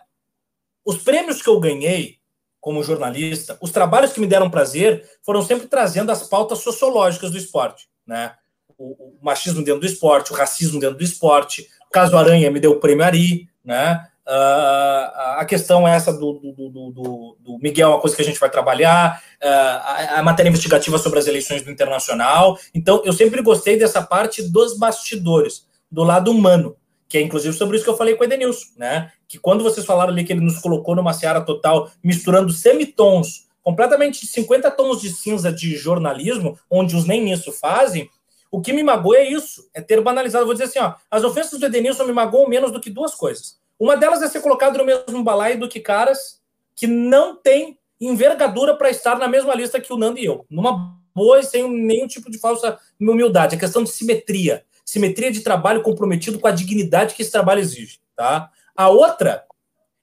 os 0.85 0.99
prêmios 0.99 1.43
que 1.43 1.49
eu 1.49 1.61
ganhei 1.61 2.19
como 2.61 2.83
jornalista, 2.83 3.57
os 3.61 3.71
trabalhos 3.71 4.13
que 4.13 4.21
me 4.21 4.27
deram 4.27 4.51
prazer, 4.51 5.09
foram 5.23 5.43
sempre 5.43 5.67
trazendo 5.67 6.13
as 6.13 6.29
pautas 6.29 6.59
sociológicas 6.59 7.31
do 7.31 7.39
esporte, 7.39 7.89
né? 8.07 8.35
O, 8.77 9.19
o 9.19 9.19
machismo 9.23 9.65
dentro 9.65 9.81
do 9.81 9.87
esporte, 9.87 10.33
o 10.33 10.37
racismo 10.37 10.79
dentro 10.79 10.97
do 10.97 11.05
esporte, 11.05 11.67
o 11.89 11.91
caso 11.91 12.17
Aranha 12.17 12.51
me 12.51 12.61
deu 12.61 12.73
o 12.73 12.81
prêmio 12.81 13.05
Ari, 13.05 13.49
né? 13.65 14.07
Uh, 14.27 15.39
a 15.39 15.45
questão 15.45 15.89
é 15.89 15.97
essa 15.97 16.13
do, 16.13 16.35
do, 16.35 16.71
do, 16.71 17.37
do, 17.41 17.59
Miguel 17.61 17.89
é 17.89 17.93
uma 17.95 18.01
coisa 18.01 18.15
que 18.15 18.23
a 18.23 18.25
gente 18.25 18.39
vai 18.39 18.49
trabalhar, 18.49 19.21
uh, 19.43 19.47
a, 19.47 20.19
a, 20.19 20.23
matéria 20.23 20.51
investigativa 20.51 20.99
sobre 20.99 21.19
as 21.19 21.27
eleições 21.27 21.63
do 21.63 21.71
Internacional. 21.71 22.57
Então, 22.73 23.03
eu 23.05 23.13
sempre 23.13 23.43
gostei 23.43 23.77
dessa 23.77 24.01
parte 24.01 24.43
dos 24.43 24.79
bastidores, 24.79 25.67
do 25.91 26.05
lado 26.05 26.31
humano, 26.31 26.77
que 27.11 27.19
é 27.19 27.21
inclusive 27.21 27.53
sobre 27.53 27.77
isso 27.77 27.85
que 27.85 27.91
eu 27.91 27.97
falei 27.97 28.15
com 28.15 28.23
o 28.23 28.25
Edenilson, 28.25 28.69
né? 28.77 29.11
Que 29.27 29.37
quando 29.37 29.65
vocês 29.65 29.85
falaram 29.85 30.13
ali 30.13 30.23
que 30.23 30.33
ele 30.33 30.41
nos 30.41 30.61
colocou 30.61 30.95
numa 30.95 31.13
seara 31.13 31.41
total, 31.41 31.91
misturando 32.03 32.53
semitons, 32.53 33.49
completamente 33.61 34.25
50 34.25 34.71
tons 34.71 35.01
de 35.01 35.11
cinza 35.11 35.53
de 35.53 35.77
jornalismo, 35.77 36.57
onde 36.71 36.95
os 36.95 37.05
nem 37.05 37.33
isso 37.33 37.51
fazem, 37.51 38.09
o 38.49 38.61
que 38.61 38.73
me 38.73 38.85
magoou 38.85 39.17
é 39.17 39.29
isso, 39.29 39.69
é 39.75 39.81
ter 39.81 40.01
banalizado. 40.01 40.43
Eu 40.43 40.47
vou 40.47 40.55
dizer 40.55 40.67
assim, 40.67 40.79
ó, 40.79 40.95
as 41.11 41.25
ofensas 41.25 41.59
do 41.59 41.67
Edenilson 41.67 42.05
me 42.05 42.13
magoam 42.13 42.49
menos 42.49 42.71
do 42.71 42.81
que 42.81 42.89
duas 42.89 43.13
coisas. 43.13 43.59
Uma 43.77 43.97
delas 43.97 44.23
é 44.23 44.29
ser 44.29 44.41
colocado 44.41 44.79
no 44.79 44.85
mesmo 44.85 45.25
balaio 45.25 45.59
do 45.59 45.69
que 45.69 45.81
caras 45.81 46.41
que 46.77 46.87
não 46.87 47.35
têm 47.35 47.77
envergadura 48.01 48.77
para 48.77 48.89
estar 48.89 49.19
na 49.19 49.27
mesma 49.27 49.53
lista 49.55 49.81
que 49.81 49.93
o 49.93 49.97
Nando 49.97 50.19
e 50.21 50.25
eu. 50.25 50.47
Numa 50.49 50.97
boa 51.13 51.41
e 51.41 51.43
sem 51.43 51.69
nenhum 51.69 52.07
tipo 52.07 52.31
de 52.31 52.39
falsa 52.39 52.79
humildade. 53.01 53.57
É 53.57 53.59
questão 53.59 53.83
de 53.83 53.91
simetria. 53.91 54.65
Simetria 54.91 55.31
de 55.31 55.43
trabalho 55.43 55.83
comprometido 55.83 56.41
com 56.41 56.49
a 56.49 56.51
dignidade 56.51 57.15
que 57.15 57.23
esse 57.23 57.31
trabalho 57.31 57.61
exige. 57.61 58.01
Tá? 58.17 58.51
A 58.77 58.89
outra 58.89 59.45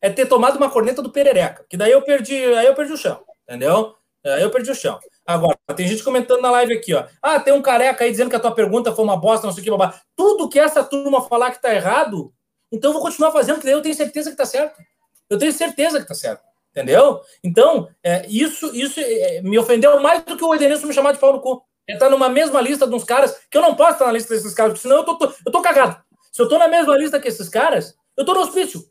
é 0.01 0.09
ter 0.09 0.25
tomado 0.25 0.55
uma 0.55 0.69
corneta 0.69 1.01
do 1.01 1.11
Perereca, 1.11 1.65
que 1.67 1.75
daí 1.75 1.91
eu 1.91 2.01
perdi, 2.01 2.33
aí 2.55 2.67
eu 2.67 2.73
perdi 2.73 2.93
o 2.93 2.97
chão, 2.97 3.19
entendeu? 3.43 3.95
Aí 4.23 4.41
eu 4.41 4.49
perdi 4.49 4.71
o 4.71 4.75
chão. 4.75 4.97
Agora, 5.25 5.57
tem 5.75 5.85
gente 5.85 6.05
comentando 6.05 6.41
na 6.41 6.51
live 6.51 6.75
aqui, 6.75 6.93
ó. 6.93 7.05
Ah, 7.21 7.37
tem 7.37 7.53
um 7.53 7.61
careca 7.61 8.05
aí 8.05 8.11
dizendo 8.11 8.29
que 8.29 8.37
a 8.37 8.39
tua 8.39 8.55
pergunta 8.55 8.93
foi 8.93 9.03
uma 9.03 9.17
bosta, 9.17 9.45
não 9.45 9.53
sei 9.53 9.59
o 9.59 9.63
que, 9.65 9.69
babá. 9.69 9.99
Tudo 10.15 10.47
que 10.47 10.57
essa 10.57 10.81
turma 10.85 11.27
falar 11.27 11.51
que 11.51 11.61
tá 11.61 11.75
errado, 11.75 12.33
então 12.71 12.91
eu 12.91 12.93
vou 12.93 13.01
continuar 13.01 13.33
fazendo, 13.33 13.55
porque 13.55 13.67
eu 13.67 13.81
tenho 13.81 13.93
certeza 13.93 14.29
que 14.29 14.35
está 14.35 14.45
certo. 14.45 14.81
Eu 15.29 15.37
tenho 15.37 15.51
certeza 15.51 15.97
que 15.97 16.03
está 16.03 16.15
certo. 16.15 16.43
Entendeu? 16.71 17.19
Então, 17.43 17.89
é, 18.01 18.25
isso, 18.29 18.73
isso 18.73 19.01
é, 19.01 19.41
me 19.41 19.59
ofendeu 19.59 19.99
mais 19.99 20.23
do 20.23 20.37
que 20.37 20.45
o 20.45 20.55
Edenilson 20.55 20.87
me 20.87 20.93
chamar 20.93 21.11
de 21.11 21.19
pau 21.19 21.33
no 21.33 21.41
cu. 21.41 21.61
Ele 21.87 21.97
tá 21.97 22.09
numa 22.09 22.29
mesma 22.29 22.59
lista 22.59 22.87
de 22.87 22.93
uns 22.93 23.03
caras 23.03 23.39
que 23.49 23.57
eu 23.57 23.61
não 23.61 23.75
posso 23.75 23.93
estar 23.93 24.07
na 24.07 24.11
lista 24.11 24.33
desses 24.33 24.53
caras, 24.53 24.73
porque 24.73 24.81
senão 24.81 24.97
eu 24.97 25.03
tô, 25.05 25.17
tô, 25.17 25.33
eu 25.45 25.51
tô 25.51 25.61
cagado. 25.61 26.03
Se 26.31 26.41
eu 26.41 26.49
tô 26.49 26.57
na 26.57 26.67
mesma 26.67 26.97
lista 26.97 27.19
que 27.19 27.27
esses 27.27 27.47
caras, 27.47 27.95
eu 28.15 28.25
tô 28.25 28.33
no 28.33 28.41
hospício. 28.41 28.83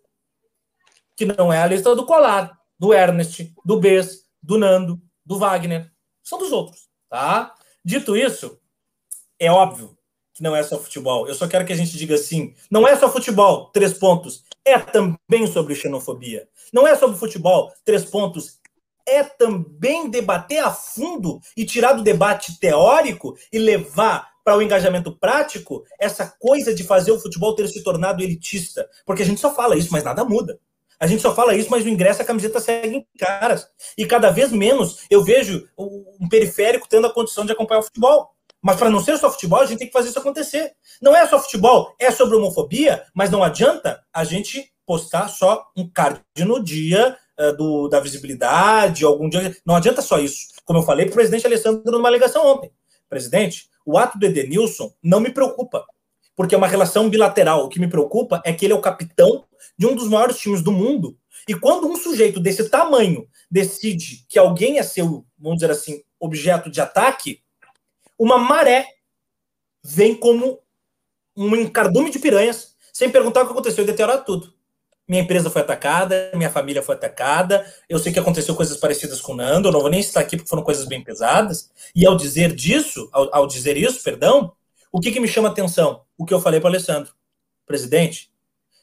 Que 1.15 1.27
não 1.27 1.53
é 1.53 1.63
a 1.63 1.67
lista 1.67 1.95
do 1.95 2.07
Colar, 2.07 2.59
do 2.79 2.95
Ernest, 2.95 3.53
do 3.65 3.79
Bess, 3.79 4.25
do 4.43 4.59
Nando, 4.59 5.01
do 5.25 5.39
Wagner. 5.39 5.91
São 6.23 6.39
dos 6.39 6.53
outros, 6.53 6.89
tá? 7.09 7.55
Dito 7.85 8.17
isso, 8.17 8.59
é 9.39 9.51
óbvio 9.51 9.97
que 10.37 10.43
não 10.43 10.55
é 10.55 10.63
só 10.63 10.79
futebol. 10.79 11.27
Eu 11.27 11.35
só 11.35 11.49
quero 11.49 11.65
que 11.65 11.73
a 11.73 11.77
gente 11.77 11.97
diga 11.97 12.15
assim: 12.15 12.55
não 12.71 12.87
é 12.87 12.97
só 12.97 13.11
futebol, 13.11 13.71
três 13.71 13.93
pontos. 13.95 14.45
É 14.65 14.79
também 14.79 15.47
sobre 15.47 15.75
xenofobia. 15.75 16.49
Não 16.73 16.87
é 16.87 16.95
sobre 16.97 17.17
futebol, 17.17 17.73
três 17.85 18.05
pontos. 18.05 18.59
É 19.07 19.23
também 19.23 20.11
debater 20.11 20.59
a 20.59 20.71
fundo 20.71 21.41
e 21.57 21.65
tirar 21.65 21.93
do 21.93 22.03
debate 22.03 22.59
teórico 22.59 23.37
e 23.53 23.59
levar 23.59 24.29
para 24.45 24.57
o 24.57 24.63
engajamento 24.63 25.11
prático 25.11 25.85
essa 25.99 26.33
coisa 26.39 26.73
de 26.73 26.85
fazer 26.85 27.11
o 27.11 27.19
futebol 27.19 27.55
ter 27.55 27.69
se 27.69 27.83
tornado 27.83 28.23
elitista. 28.23 28.89
Porque 29.05 29.23
a 29.23 29.27
gente 29.27 29.41
só 29.41 29.55
fala 29.55 29.77
isso, 29.77 29.89
mas 29.91 30.05
nada 30.05 30.25
muda. 30.25 30.59
A 30.99 31.07
gente 31.07 31.21
só 31.21 31.35
fala 31.35 31.55
isso, 31.55 31.71
mas 31.71 31.85
o 31.85 31.89
ingresso, 31.89 32.23
a 32.23 32.25
camiseta 32.25 32.61
segue 32.61 32.97
em 32.97 33.07
caras. 33.19 33.67
E 33.99 34.07
cada 34.07 34.31
vez 34.31 34.51
menos 34.51 35.01
eu 35.11 35.23
vejo 35.23 35.69
um 35.77 36.29
periférico 36.29 36.89
tendo 36.89 37.07
a 37.07 37.13
condição 37.13 37.45
de 37.45 37.53
acompanhar 37.53 37.81
o 37.81 37.85
futebol. 37.85 38.31
Mas 38.63 38.77
para 38.77 38.91
não 38.91 39.01
ser 39.01 39.19
só 39.19 39.31
futebol, 39.31 39.61
a 39.61 39.67
gente 39.67 39.79
tem 39.79 39.87
que 39.87 39.93
fazer 39.93 40.09
isso 40.09 40.19
acontecer. 40.19 40.73
Não 41.01 41.15
é 41.15 41.27
só 41.27 41.39
futebol, 41.39 41.95
é 41.99 42.11
sobre 42.11 42.37
homofobia, 42.37 43.05
mas 43.15 43.31
não 43.31 43.43
adianta 43.43 44.03
a 44.13 44.25
gente 44.25 44.73
postar 44.87 45.29
só 45.29 45.67
um 45.77 45.89
card 45.89 46.23
no 46.39 46.63
dia 46.63 47.17
do, 47.53 47.89
da 47.89 48.01
visibilidade, 48.01 49.05
algum 49.05 49.29
dia. 49.29 49.57
Não 49.65 49.77
adianta 49.77 50.03
só 50.03 50.19
isso. 50.19 50.49
Como 50.65 50.79
eu 50.79 50.83
falei 50.83 51.07
para 51.07 51.13
o 51.13 51.17
presidente 51.17 51.47
Alessandro 51.47 51.93
numa 51.93 52.11
ligação 52.11 52.47
ontem. 52.47 52.71
Presidente, 53.09 53.69
o 53.85 53.97
ato 53.99 54.19
do 54.19 54.27
Edenilson 54.27 54.93
não 55.03 55.21
me 55.21 55.31
preocupa, 55.31 55.85
porque 56.35 56.55
é 56.55 56.59
uma 56.59 56.67
relação 56.67 57.09
bilateral. 57.09 57.65
O 57.65 57.69
que 57.69 57.79
me 57.79 57.89
preocupa 57.89 58.43
é 58.45 58.53
que 58.53 58.67
ele 58.67 58.73
é 58.73 58.77
o 58.77 58.81
capitão 58.81 59.45
de 59.79 59.87
um 59.87 59.95
dos 59.95 60.09
maiores 60.09 60.39
times 60.39 60.63
do 60.63 60.73
mundo. 60.73 61.17
E 61.49 61.55
quando 61.55 61.87
um 61.87 61.97
sujeito 61.97 62.41
desse 62.41 62.69
tamanho 62.69 63.29
decide 63.51 64.25
que 64.29 64.39
alguém 64.39 64.79
é 64.79 64.83
seu, 64.83 65.25
vamos 65.39 65.59
dizer 65.59 65.71
assim, 65.71 66.03
objeto 66.19 66.71
de 66.71 66.81
ataque, 66.81 67.41
uma 68.19 68.39
maré 68.39 68.89
vem 69.85 70.15
como 70.15 70.59
um 71.37 71.55
encardume 71.55 72.11
de 72.11 72.19
piranhas, 72.19 72.75
sem 72.93 73.11
perguntar 73.11 73.43
o 73.43 73.47
que 73.47 73.53
aconteceu 73.53 73.85
e 73.85 73.87
deteriorar 73.87 74.25
tudo. 74.25 74.56
Minha 75.09 75.23
empresa 75.23 75.49
foi 75.49 75.63
atacada, 75.63 76.31
minha 76.35 76.51
família 76.51 76.83
foi 76.83 76.97
atacada, 76.97 77.65
eu 77.89 77.99
sei 77.99 78.13
que 78.13 78.19
aconteceu 78.19 78.57
coisas 78.57 78.77
parecidas 78.77 79.21
com 79.21 79.33
o 79.33 79.37
Nando, 79.37 79.69
eu 79.69 79.73
não 79.73 79.81
vou 79.81 79.91
nem 79.91 80.01
estar 80.01 80.21
aqui 80.21 80.37
porque 80.37 80.49
foram 80.49 80.65
coisas 80.65 80.85
bem 80.87 81.03
pesadas. 81.03 81.71
E 81.95 82.05
ao 82.05 82.17
dizer 82.17 82.53
disso, 82.53 83.09
ao, 83.13 83.33
ao 83.35 83.47
dizer 83.47 83.77
isso, 83.77 84.03
perdão, 84.03 84.53
o 84.91 84.99
que, 84.99 85.13
que 85.13 85.21
me 85.21 85.29
chama 85.29 85.49
atenção? 85.49 86.03
O 86.19 86.25
que 86.25 86.35
eu 86.35 86.41
falei 86.41 86.59
para 86.59 86.69
o 86.69 86.71
Alessandro. 86.71 87.13
Presidente, 87.67 88.31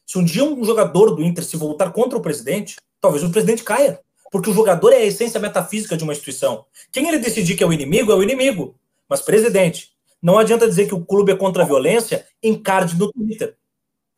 se 0.06 0.18
um 0.18 0.24
dia 0.24 0.44
um 0.44 0.64
jogador 0.64 1.16
do 1.16 1.24
Inter 1.24 1.44
se 1.44 1.58
voltar 1.58 1.92
contra 1.92 2.18
o 2.18 2.22
presidente, 2.22 2.76
talvez 3.02 3.24
o 3.24 3.30
presidente 3.30 3.64
caia. 3.64 4.00
Porque 4.32 4.50
o 4.50 4.54
jogador 4.54 4.92
é 4.94 4.98
a 4.98 5.06
essência 5.06 5.40
metafísica 5.40 5.98
de 5.98 6.04
uma 6.04 6.14
instituição. 6.14 6.66
Quem 6.92 7.08
ele 7.08 7.20
decidir 7.20 7.56
que 7.56 7.64
é 7.64 7.68
o 7.68 7.74
inimigo, 7.74 8.12
é 8.12 8.16
o 8.16 8.24
inimigo. 8.24 8.76
Mas, 9.08 9.22
presidente, 9.22 9.92
não 10.22 10.38
adianta 10.38 10.68
dizer 10.68 10.88
que 10.88 10.96
o 10.96 11.06
clube 11.06 11.32
é 11.32 11.36
contra 11.36 11.64
a 11.64 11.66
violência 11.66 12.26
em 12.42 12.56
card 12.56 12.98
no 12.98 13.12
Twitter. 13.12 13.58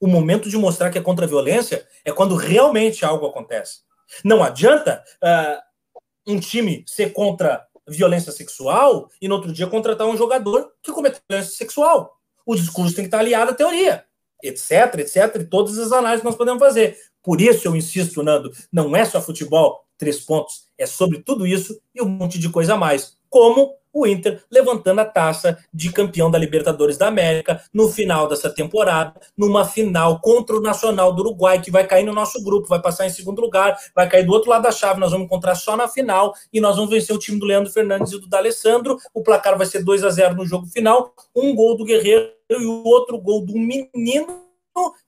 O 0.06 0.08
momento 0.08 0.48
de 0.48 0.56
mostrar 0.56 0.92
que 0.92 1.00
é 1.00 1.02
contra 1.02 1.26
a 1.26 1.28
violência 1.28 1.84
é 2.06 2.12
quando 2.12 2.36
realmente 2.36 3.04
algo 3.04 3.26
acontece. 3.26 3.80
Não 4.24 4.44
adianta 4.44 5.04
uh, 5.16 6.32
um 6.32 6.40
time 6.40 6.84
ser 6.86 7.12
contra 7.12 7.66
violência 7.88 8.32
sexual 8.32 9.10
e 9.20 9.28
no 9.28 9.34
outro 9.34 9.52
dia 9.52 9.66
contratar 9.66 10.06
um 10.06 10.16
jogador 10.16 10.72
que 10.84 10.92
comete 10.92 11.20
violência 11.28 11.56
sexual. 11.56 12.20
O 12.46 12.56
discurso 12.56 12.96
tem 12.96 13.06
que 13.06 13.08
estar 13.08 13.18
aliado 13.18 13.50
à 13.50 13.56
teoria 13.56 14.06
etc, 14.44 15.00
etc, 15.00 15.42
e 15.42 15.46
todas 15.46 15.80
as 15.80 15.92
análises 15.92 16.22
que 16.22 16.28
nós 16.28 16.36
podemos 16.36 16.60
fazer. 16.60 16.96
Por 17.24 17.42
isso 17.42 17.68
eu 17.68 17.76
insisto, 17.76 18.22
Nando, 18.22 18.52
não 18.72 18.96
é 18.96 19.04
só 19.04 19.20
futebol, 19.20 19.88
três 19.98 20.20
pontos, 20.20 20.66
é 20.78 20.86
sobre 20.86 21.24
tudo 21.24 21.48
isso 21.48 21.82
e 21.96 22.02
um 22.04 22.08
monte 22.08 22.38
de 22.38 22.48
coisa 22.50 22.76
a 22.76 22.78
mais. 22.78 23.18
Como 23.28 23.74
o 23.96 24.06
Inter 24.06 24.44
levantando 24.52 25.00
a 25.00 25.06
taça 25.06 25.58
de 25.74 25.90
campeão 25.90 26.30
da 26.30 26.38
Libertadores 26.38 26.98
da 26.98 27.08
América 27.08 27.62
no 27.74 27.88
final 27.90 28.28
dessa 28.28 28.50
temporada, 28.50 29.14
numa 29.38 29.64
final 29.64 30.20
contra 30.20 30.58
o 30.58 30.62
Nacional 30.62 31.14
do 31.14 31.22
Uruguai, 31.22 31.62
que 31.62 31.72
vai 31.72 31.88
cair 31.88 32.04
no 32.04 32.14
nosso 32.14 32.44
grupo, 32.44 32.68
vai 32.68 32.82
passar 32.82 33.06
em 33.06 33.10
segundo 33.10 33.40
lugar, 33.40 33.78
vai 33.96 34.10
cair 34.10 34.26
do 34.26 34.34
outro 34.34 34.50
lado 34.50 34.64
da 34.64 34.72
chave, 34.72 35.00
nós 35.00 35.12
vamos 35.12 35.28
encontrar 35.28 35.56
só 35.56 35.78
na 35.78 35.88
final 35.88 36.34
e 36.52 36.60
nós 36.60 36.76
vamos 36.76 36.92
vencer 36.92 37.16
o 37.16 37.20
time 37.20 37.40
do 37.40 37.46
Leandro 37.46 37.72
Fernandes 37.72 38.12
e 38.12 38.20
do 38.20 38.28
D'Alessandro. 38.28 38.98
O 39.14 39.24
placar 39.24 39.58
vai 39.58 39.66
ser 39.66 39.82
2 39.82 40.04
a 40.04 40.10
0 40.10 40.36
no 40.36 40.46
jogo 40.46 40.68
final, 40.68 41.14
um 41.34 41.56
gol 41.56 41.78
do 41.78 41.86
Guerreiro 41.86 42.34
e 42.50 42.66
o 42.66 42.84
outro 42.84 43.18
gol 43.18 43.46
do 43.46 43.54
menino 43.54 44.44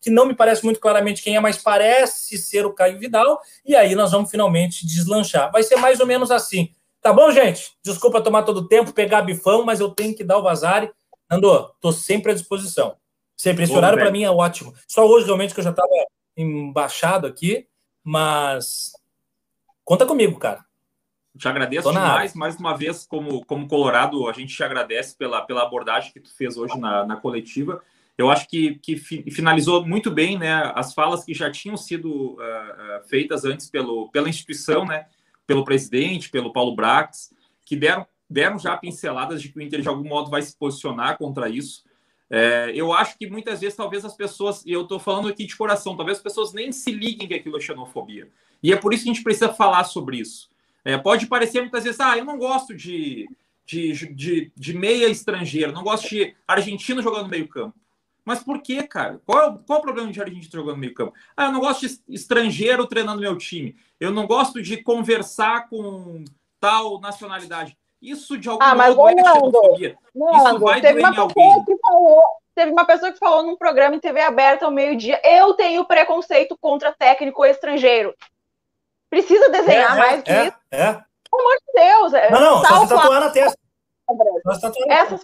que 0.02 0.10
não 0.10 0.26
me 0.26 0.34
parece 0.34 0.64
muito 0.64 0.80
claramente 0.80 1.22
quem 1.22 1.36
é, 1.36 1.40
mas 1.42 1.58
parece 1.58 2.38
ser 2.38 2.66
o 2.66 2.72
Caio 2.72 2.98
Vidal, 2.98 3.38
e 3.66 3.76
aí 3.76 3.96
nós 3.96 4.14
vamos 4.14 4.32
finalmente 4.32 4.88
deslanchar. 4.88 5.52
Vai 5.52 5.62
ser 5.62 5.76
mais 5.76 6.00
ou 6.00 6.08
menos 6.08 6.32
assim. 6.32 6.70
Tá 7.02 7.14
bom, 7.14 7.32
gente? 7.32 7.72
Desculpa 7.84 8.22
tomar 8.22 8.44
todo 8.44 8.58
o 8.58 8.68
tempo, 8.68 8.94
pegar 8.94 9.22
bifão, 9.22 9.64
mas 9.64 9.80
eu 9.80 9.90
tenho 9.90 10.16
que 10.16 10.24
dar 10.24 10.38
o 10.38 10.44
vazare. 10.44 10.92
Nando, 11.30 11.74
tô 11.82 11.92
sempre 11.92 12.32
à 12.32 12.36
disposição. 12.36 12.98
Sempre. 13.36 13.64
Esse 13.64 13.74
horário 13.74 14.00
para 14.00 14.12
mim 14.12 14.24
é 14.24 14.32
ótimo. 14.32 14.74
Só 14.88 15.06
hoje, 15.06 15.26
realmente, 15.26 15.54
que 15.54 15.60
eu 15.60 15.64
já 15.64 15.70
estava 15.70 15.90
embaixado 16.36 17.28
aqui, 17.28 17.68
mas 18.04 18.94
conta 19.86 20.06
comigo, 20.06 20.40
cara. 20.40 20.66
Te 21.38 21.48
agradeço 21.48 21.92
demais, 21.92 22.34
mais 22.34 22.56
uma 22.56 22.76
vez, 22.76 23.06
como, 23.06 23.46
como 23.46 23.68
Colorado, 23.68 24.28
a 24.28 24.34
gente 24.34 24.56
te 24.56 24.64
agradece 24.64 25.16
pela, 25.16 25.42
pela 25.42 25.62
abordagem 25.62 26.12
que 26.12 26.20
tu 26.20 26.36
fez 26.36 26.58
hoje 26.58 26.78
na, 26.80 27.06
na 27.06 27.16
coletiva. 27.16 27.82
Eu 28.18 28.32
acho 28.32 28.48
que, 28.50 28.80
que 28.80 28.98
finalizou 28.98 29.86
muito 29.86 30.10
bem 30.10 30.40
né, 30.40 30.72
as 30.74 30.96
falas 30.96 31.24
que 31.24 31.36
já 31.36 31.52
tinham 31.52 31.78
sido 31.78 32.10
uh, 32.10 32.34
uh, 32.34 33.08
feitas 33.08 33.46
antes 33.46 33.70
pelo, 33.70 34.10
pela 34.10 34.28
instituição, 34.28 34.84
né? 34.84 35.06
Pelo 35.48 35.64
presidente, 35.64 36.30
pelo 36.30 36.52
Paulo 36.52 36.76
Brax, 36.76 37.34
que 37.66 37.76
deram, 37.76 38.06
deram 38.30 38.60
já 38.60 38.76
pinceladas 38.78 39.42
de 39.42 39.50
que 39.50 39.58
o 39.58 39.62
Inter 39.62 39.82
de 39.82 39.88
algum 39.88 40.08
modo 40.08 40.30
vai 40.30 40.42
se 40.42 40.56
posicionar 40.56 41.18
contra 41.18 41.50
isso. 41.50 41.86
É, 42.30 42.72
eu 42.76 42.92
acho 42.92 43.18
que 43.18 43.30
muitas 43.30 43.62
vezes, 43.62 43.78
talvez 43.78 44.04
as 44.04 44.16
pessoas, 44.16 44.64
e 44.66 44.72
eu 44.72 44.82
estou 44.82 45.00
falando 45.00 45.30
aqui 45.30 45.46
de 45.46 45.56
coração, 45.56 45.96
talvez 45.96 46.18
as 46.18 46.24
pessoas 46.24 46.54
nem 46.54 46.72
se 46.74 46.92
liguem 46.92 47.28
que 47.28 47.34
aquilo 47.34 47.58
é 47.58 47.62
xenofobia. 47.62 48.30
E 48.62 48.74
é 48.74 48.76
por 48.76 48.94
isso 48.94 49.04
que 49.04 49.10
a 49.10 49.14
gente 49.14 49.24
precisa 49.24 49.54
falar 49.54 49.86
sobre 49.86 50.18
isso. 50.18 50.50
É, 50.84 50.98
pode 50.98 51.28
parecer 51.28 51.62
muitas 51.62 51.86
vezes, 51.86 52.00
ah, 52.00 52.18
eu 52.18 52.26
não 52.26 52.38
gosto 52.38 52.76
de, 52.76 53.30
de, 53.66 53.94
de, 54.14 54.52
de 54.56 54.74
meia 54.74 55.08
estrangeiro, 55.08 55.72
não 55.72 55.84
gosto 55.84 56.10
de 56.10 56.36
argentino 56.46 57.02
jogando 57.02 57.30
meio 57.30 57.48
campo. 57.48 57.76
Mas 58.28 58.44
por 58.44 58.62
que, 58.62 58.84
cara? 58.84 59.22
Qual 59.26 59.42
é, 59.42 59.48
o, 59.48 59.60
qual 59.60 59.78
é 59.78 59.80
o 59.80 59.82
problema 59.82 60.12
de 60.12 60.20
argentino 60.20 60.52
jogando 60.52 60.76
no 60.76 60.82
meio 60.82 60.94
campo? 60.94 61.14
Ah, 61.36 61.46
eu 61.46 61.52
não 61.54 61.62
gosto 61.62 61.88
de 61.88 61.98
estrangeiro 62.10 62.86
treinando 62.86 63.22
meu 63.22 63.38
time. 63.38 63.74
Eu 63.98 64.12
não 64.12 64.28
gosto 64.28 64.62
de 64.62 64.84
conversar 64.84 65.70
com 65.70 66.26
tal 66.60 67.00
nacionalidade. 67.00 67.78
Isso 68.02 68.38
de 68.38 68.50
alguma 68.50 68.70
ah, 68.70 68.76
mas 68.76 68.94
modo 68.94 69.18
é 69.18 69.24
xenofobia. 69.24 69.98
Isso 70.14 70.60
vai 70.60 70.82
teve 70.82 71.00
uma 71.00 71.14
pessoa 71.14 71.66
que 71.66 71.78
falou, 71.78 72.24
teve 72.54 72.72
uma 72.74 72.86
pessoa 72.86 73.12
que 73.14 73.18
falou 73.18 73.44
num 73.44 73.56
programa 73.56 73.96
em 73.96 74.00
TV 74.02 74.20
aberta 74.20 74.66
ao 74.66 74.72
meio-dia, 74.72 75.22
eu 75.24 75.54
tenho 75.54 75.86
preconceito 75.86 76.58
contra 76.60 76.92
técnico 76.92 77.46
estrangeiro. 77.46 78.14
Precisa 79.10 79.48
desenhar 79.48 79.96
é, 79.96 80.00
mais 80.00 80.20
é, 80.20 80.22
que 80.22 80.32
é, 80.32 80.48
isso? 80.48 80.58
É. 80.70 80.94
Pelo 81.32 81.42
amor 81.42 81.58
de 81.66 81.82
Deus. 81.82 82.14
É 82.14 82.30
não, 82.30 82.42
não, 82.42 82.66
só 82.66 82.82
se 82.82 82.94
tatuar 82.94 83.22
na 83.22 83.30
testa. 83.30 83.58
Essas 84.90 85.24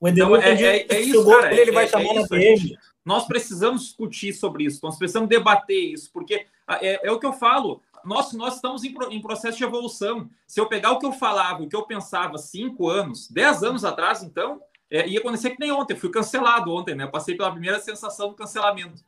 o 0.00 0.08
Edenilson 0.08 0.36
então, 0.36 0.46
é, 0.46 0.76
é, 0.78 0.86
é 0.88 1.00
isso, 1.00 1.26
cara, 1.26 1.52
ele, 1.52 1.62
ele 1.62 1.72
vai 1.72 1.84
é, 1.84 1.88
chamar 1.88 2.10
é 2.10 2.14
na 2.14 2.26
DM. 2.26 2.78
Nós 3.04 3.26
precisamos 3.26 3.82
discutir 3.82 4.32
sobre 4.32 4.64
isso, 4.64 4.80
nós 4.82 4.96
precisamos 4.96 5.28
debater 5.28 5.92
isso, 5.92 6.10
porque 6.12 6.46
é, 6.80 7.06
é 7.06 7.10
o 7.10 7.18
que 7.18 7.26
eu 7.26 7.32
falo. 7.32 7.80
Nós, 8.04 8.32
nós 8.32 8.56
estamos 8.56 8.84
em, 8.84 8.94
em, 9.10 9.20
processo 9.20 9.58
de 9.58 9.64
evolução. 9.64 10.28
Se 10.46 10.60
eu 10.60 10.66
pegar 10.66 10.92
o 10.92 10.98
que 10.98 11.06
eu 11.06 11.12
falava, 11.12 11.62
o 11.62 11.68
que 11.68 11.74
eu 11.74 11.82
pensava 11.82 12.38
cinco 12.38 12.88
anos, 12.88 13.28
dez 13.28 13.62
anos 13.62 13.84
atrás, 13.84 14.22
então, 14.22 14.60
é, 14.90 15.08
ia 15.08 15.18
acontecer 15.18 15.50
que 15.50 15.60
nem 15.60 15.72
ontem. 15.72 15.94
Eu 15.94 15.98
fui 15.98 16.10
cancelado 16.10 16.72
ontem, 16.72 16.94
né? 16.94 17.04
Eu 17.04 17.10
passei 17.10 17.36
pela 17.36 17.50
primeira 17.50 17.80
sensação 17.80 18.28
do 18.28 18.34
cancelamento. 18.34 19.02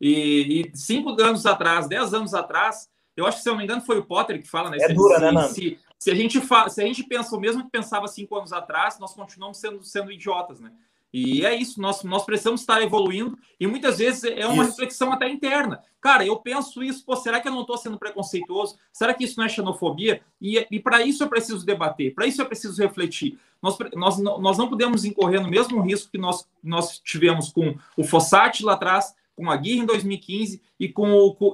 E, 0.00 0.70
e, 0.72 0.76
cinco 0.76 1.10
anos 1.22 1.46
atrás, 1.46 1.88
dez 1.88 2.12
anos 2.12 2.34
atrás, 2.34 2.88
eu 3.16 3.26
acho 3.26 3.38
que, 3.38 3.42
se 3.42 3.48
eu 3.48 3.52
não 3.52 3.58
me 3.58 3.64
engano, 3.64 3.80
foi 3.80 3.98
o 3.98 4.04
Potter 4.04 4.40
que 4.40 4.48
fala, 4.48 4.70
né? 4.70 4.78
É 4.80 4.88
se, 4.88 4.94
dura, 4.94 5.32
né, 5.32 5.48
se, 5.48 5.78
se, 6.04 6.10
a 6.10 6.14
gente 6.14 6.38
fa, 6.38 6.68
se 6.68 6.82
a 6.82 6.86
gente 6.86 7.02
pensa 7.02 7.34
o 7.34 7.40
mesmo 7.40 7.64
que 7.64 7.70
pensava 7.70 8.06
cinco 8.08 8.36
anos 8.36 8.52
atrás, 8.52 8.98
nós 8.98 9.14
continuamos 9.14 9.56
sendo, 9.56 9.82
sendo 9.82 10.12
idiotas, 10.12 10.60
né? 10.60 10.70
E 11.10 11.46
é 11.46 11.54
isso, 11.54 11.80
nós, 11.80 12.02
nós 12.04 12.26
precisamos 12.26 12.60
estar 12.60 12.82
evoluindo 12.82 13.38
e 13.58 13.66
muitas 13.66 13.96
vezes 13.96 14.22
é 14.24 14.46
uma 14.46 14.64
isso. 14.64 14.72
reflexão 14.72 15.14
até 15.14 15.30
interna. 15.30 15.82
Cara, 16.02 16.26
eu 16.26 16.36
penso 16.36 16.82
isso, 16.82 17.02
pô, 17.06 17.16
será 17.16 17.40
que 17.40 17.48
eu 17.48 17.52
não 17.52 17.62
estou 17.62 17.78
sendo 17.78 17.98
preconceituoso? 17.98 18.76
Será 18.92 19.14
que 19.14 19.24
isso 19.24 19.38
não 19.38 19.46
é 19.46 19.48
xenofobia? 19.48 20.20
E, 20.38 20.66
e 20.70 20.78
para 20.78 21.02
isso 21.06 21.24
eu 21.24 21.28
preciso 21.28 21.64
debater, 21.64 22.12
para 22.14 22.26
isso 22.26 22.42
eu 22.42 22.46
preciso 22.46 22.82
refletir. 22.82 23.38
Nós, 23.62 23.78
nós, 23.94 24.18
nós 24.18 24.58
não 24.58 24.68
podemos 24.68 25.06
incorrer 25.06 25.40
no 25.40 25.48
mesmo 25.48 25.80
risco 25.80 26.10
que 26.10 26.18
nós, 26.18 26.46
nós 26.62 26.98
tivemos 26.98 27.50
com 27.50 27.74
o 27.96 28.04
Fossati 28.04 28.62
lá 28.62 28.74
atrás, 28.74 29.14
com 29.34 29.50
a 29.50 29.56
Guirra 29.56 29.84
em 29.84 29.86
2015 29.86 30.60
e 30.78 30.88
com 30.88 31.10
o, 31.14 31.34
com, 31.34 31.52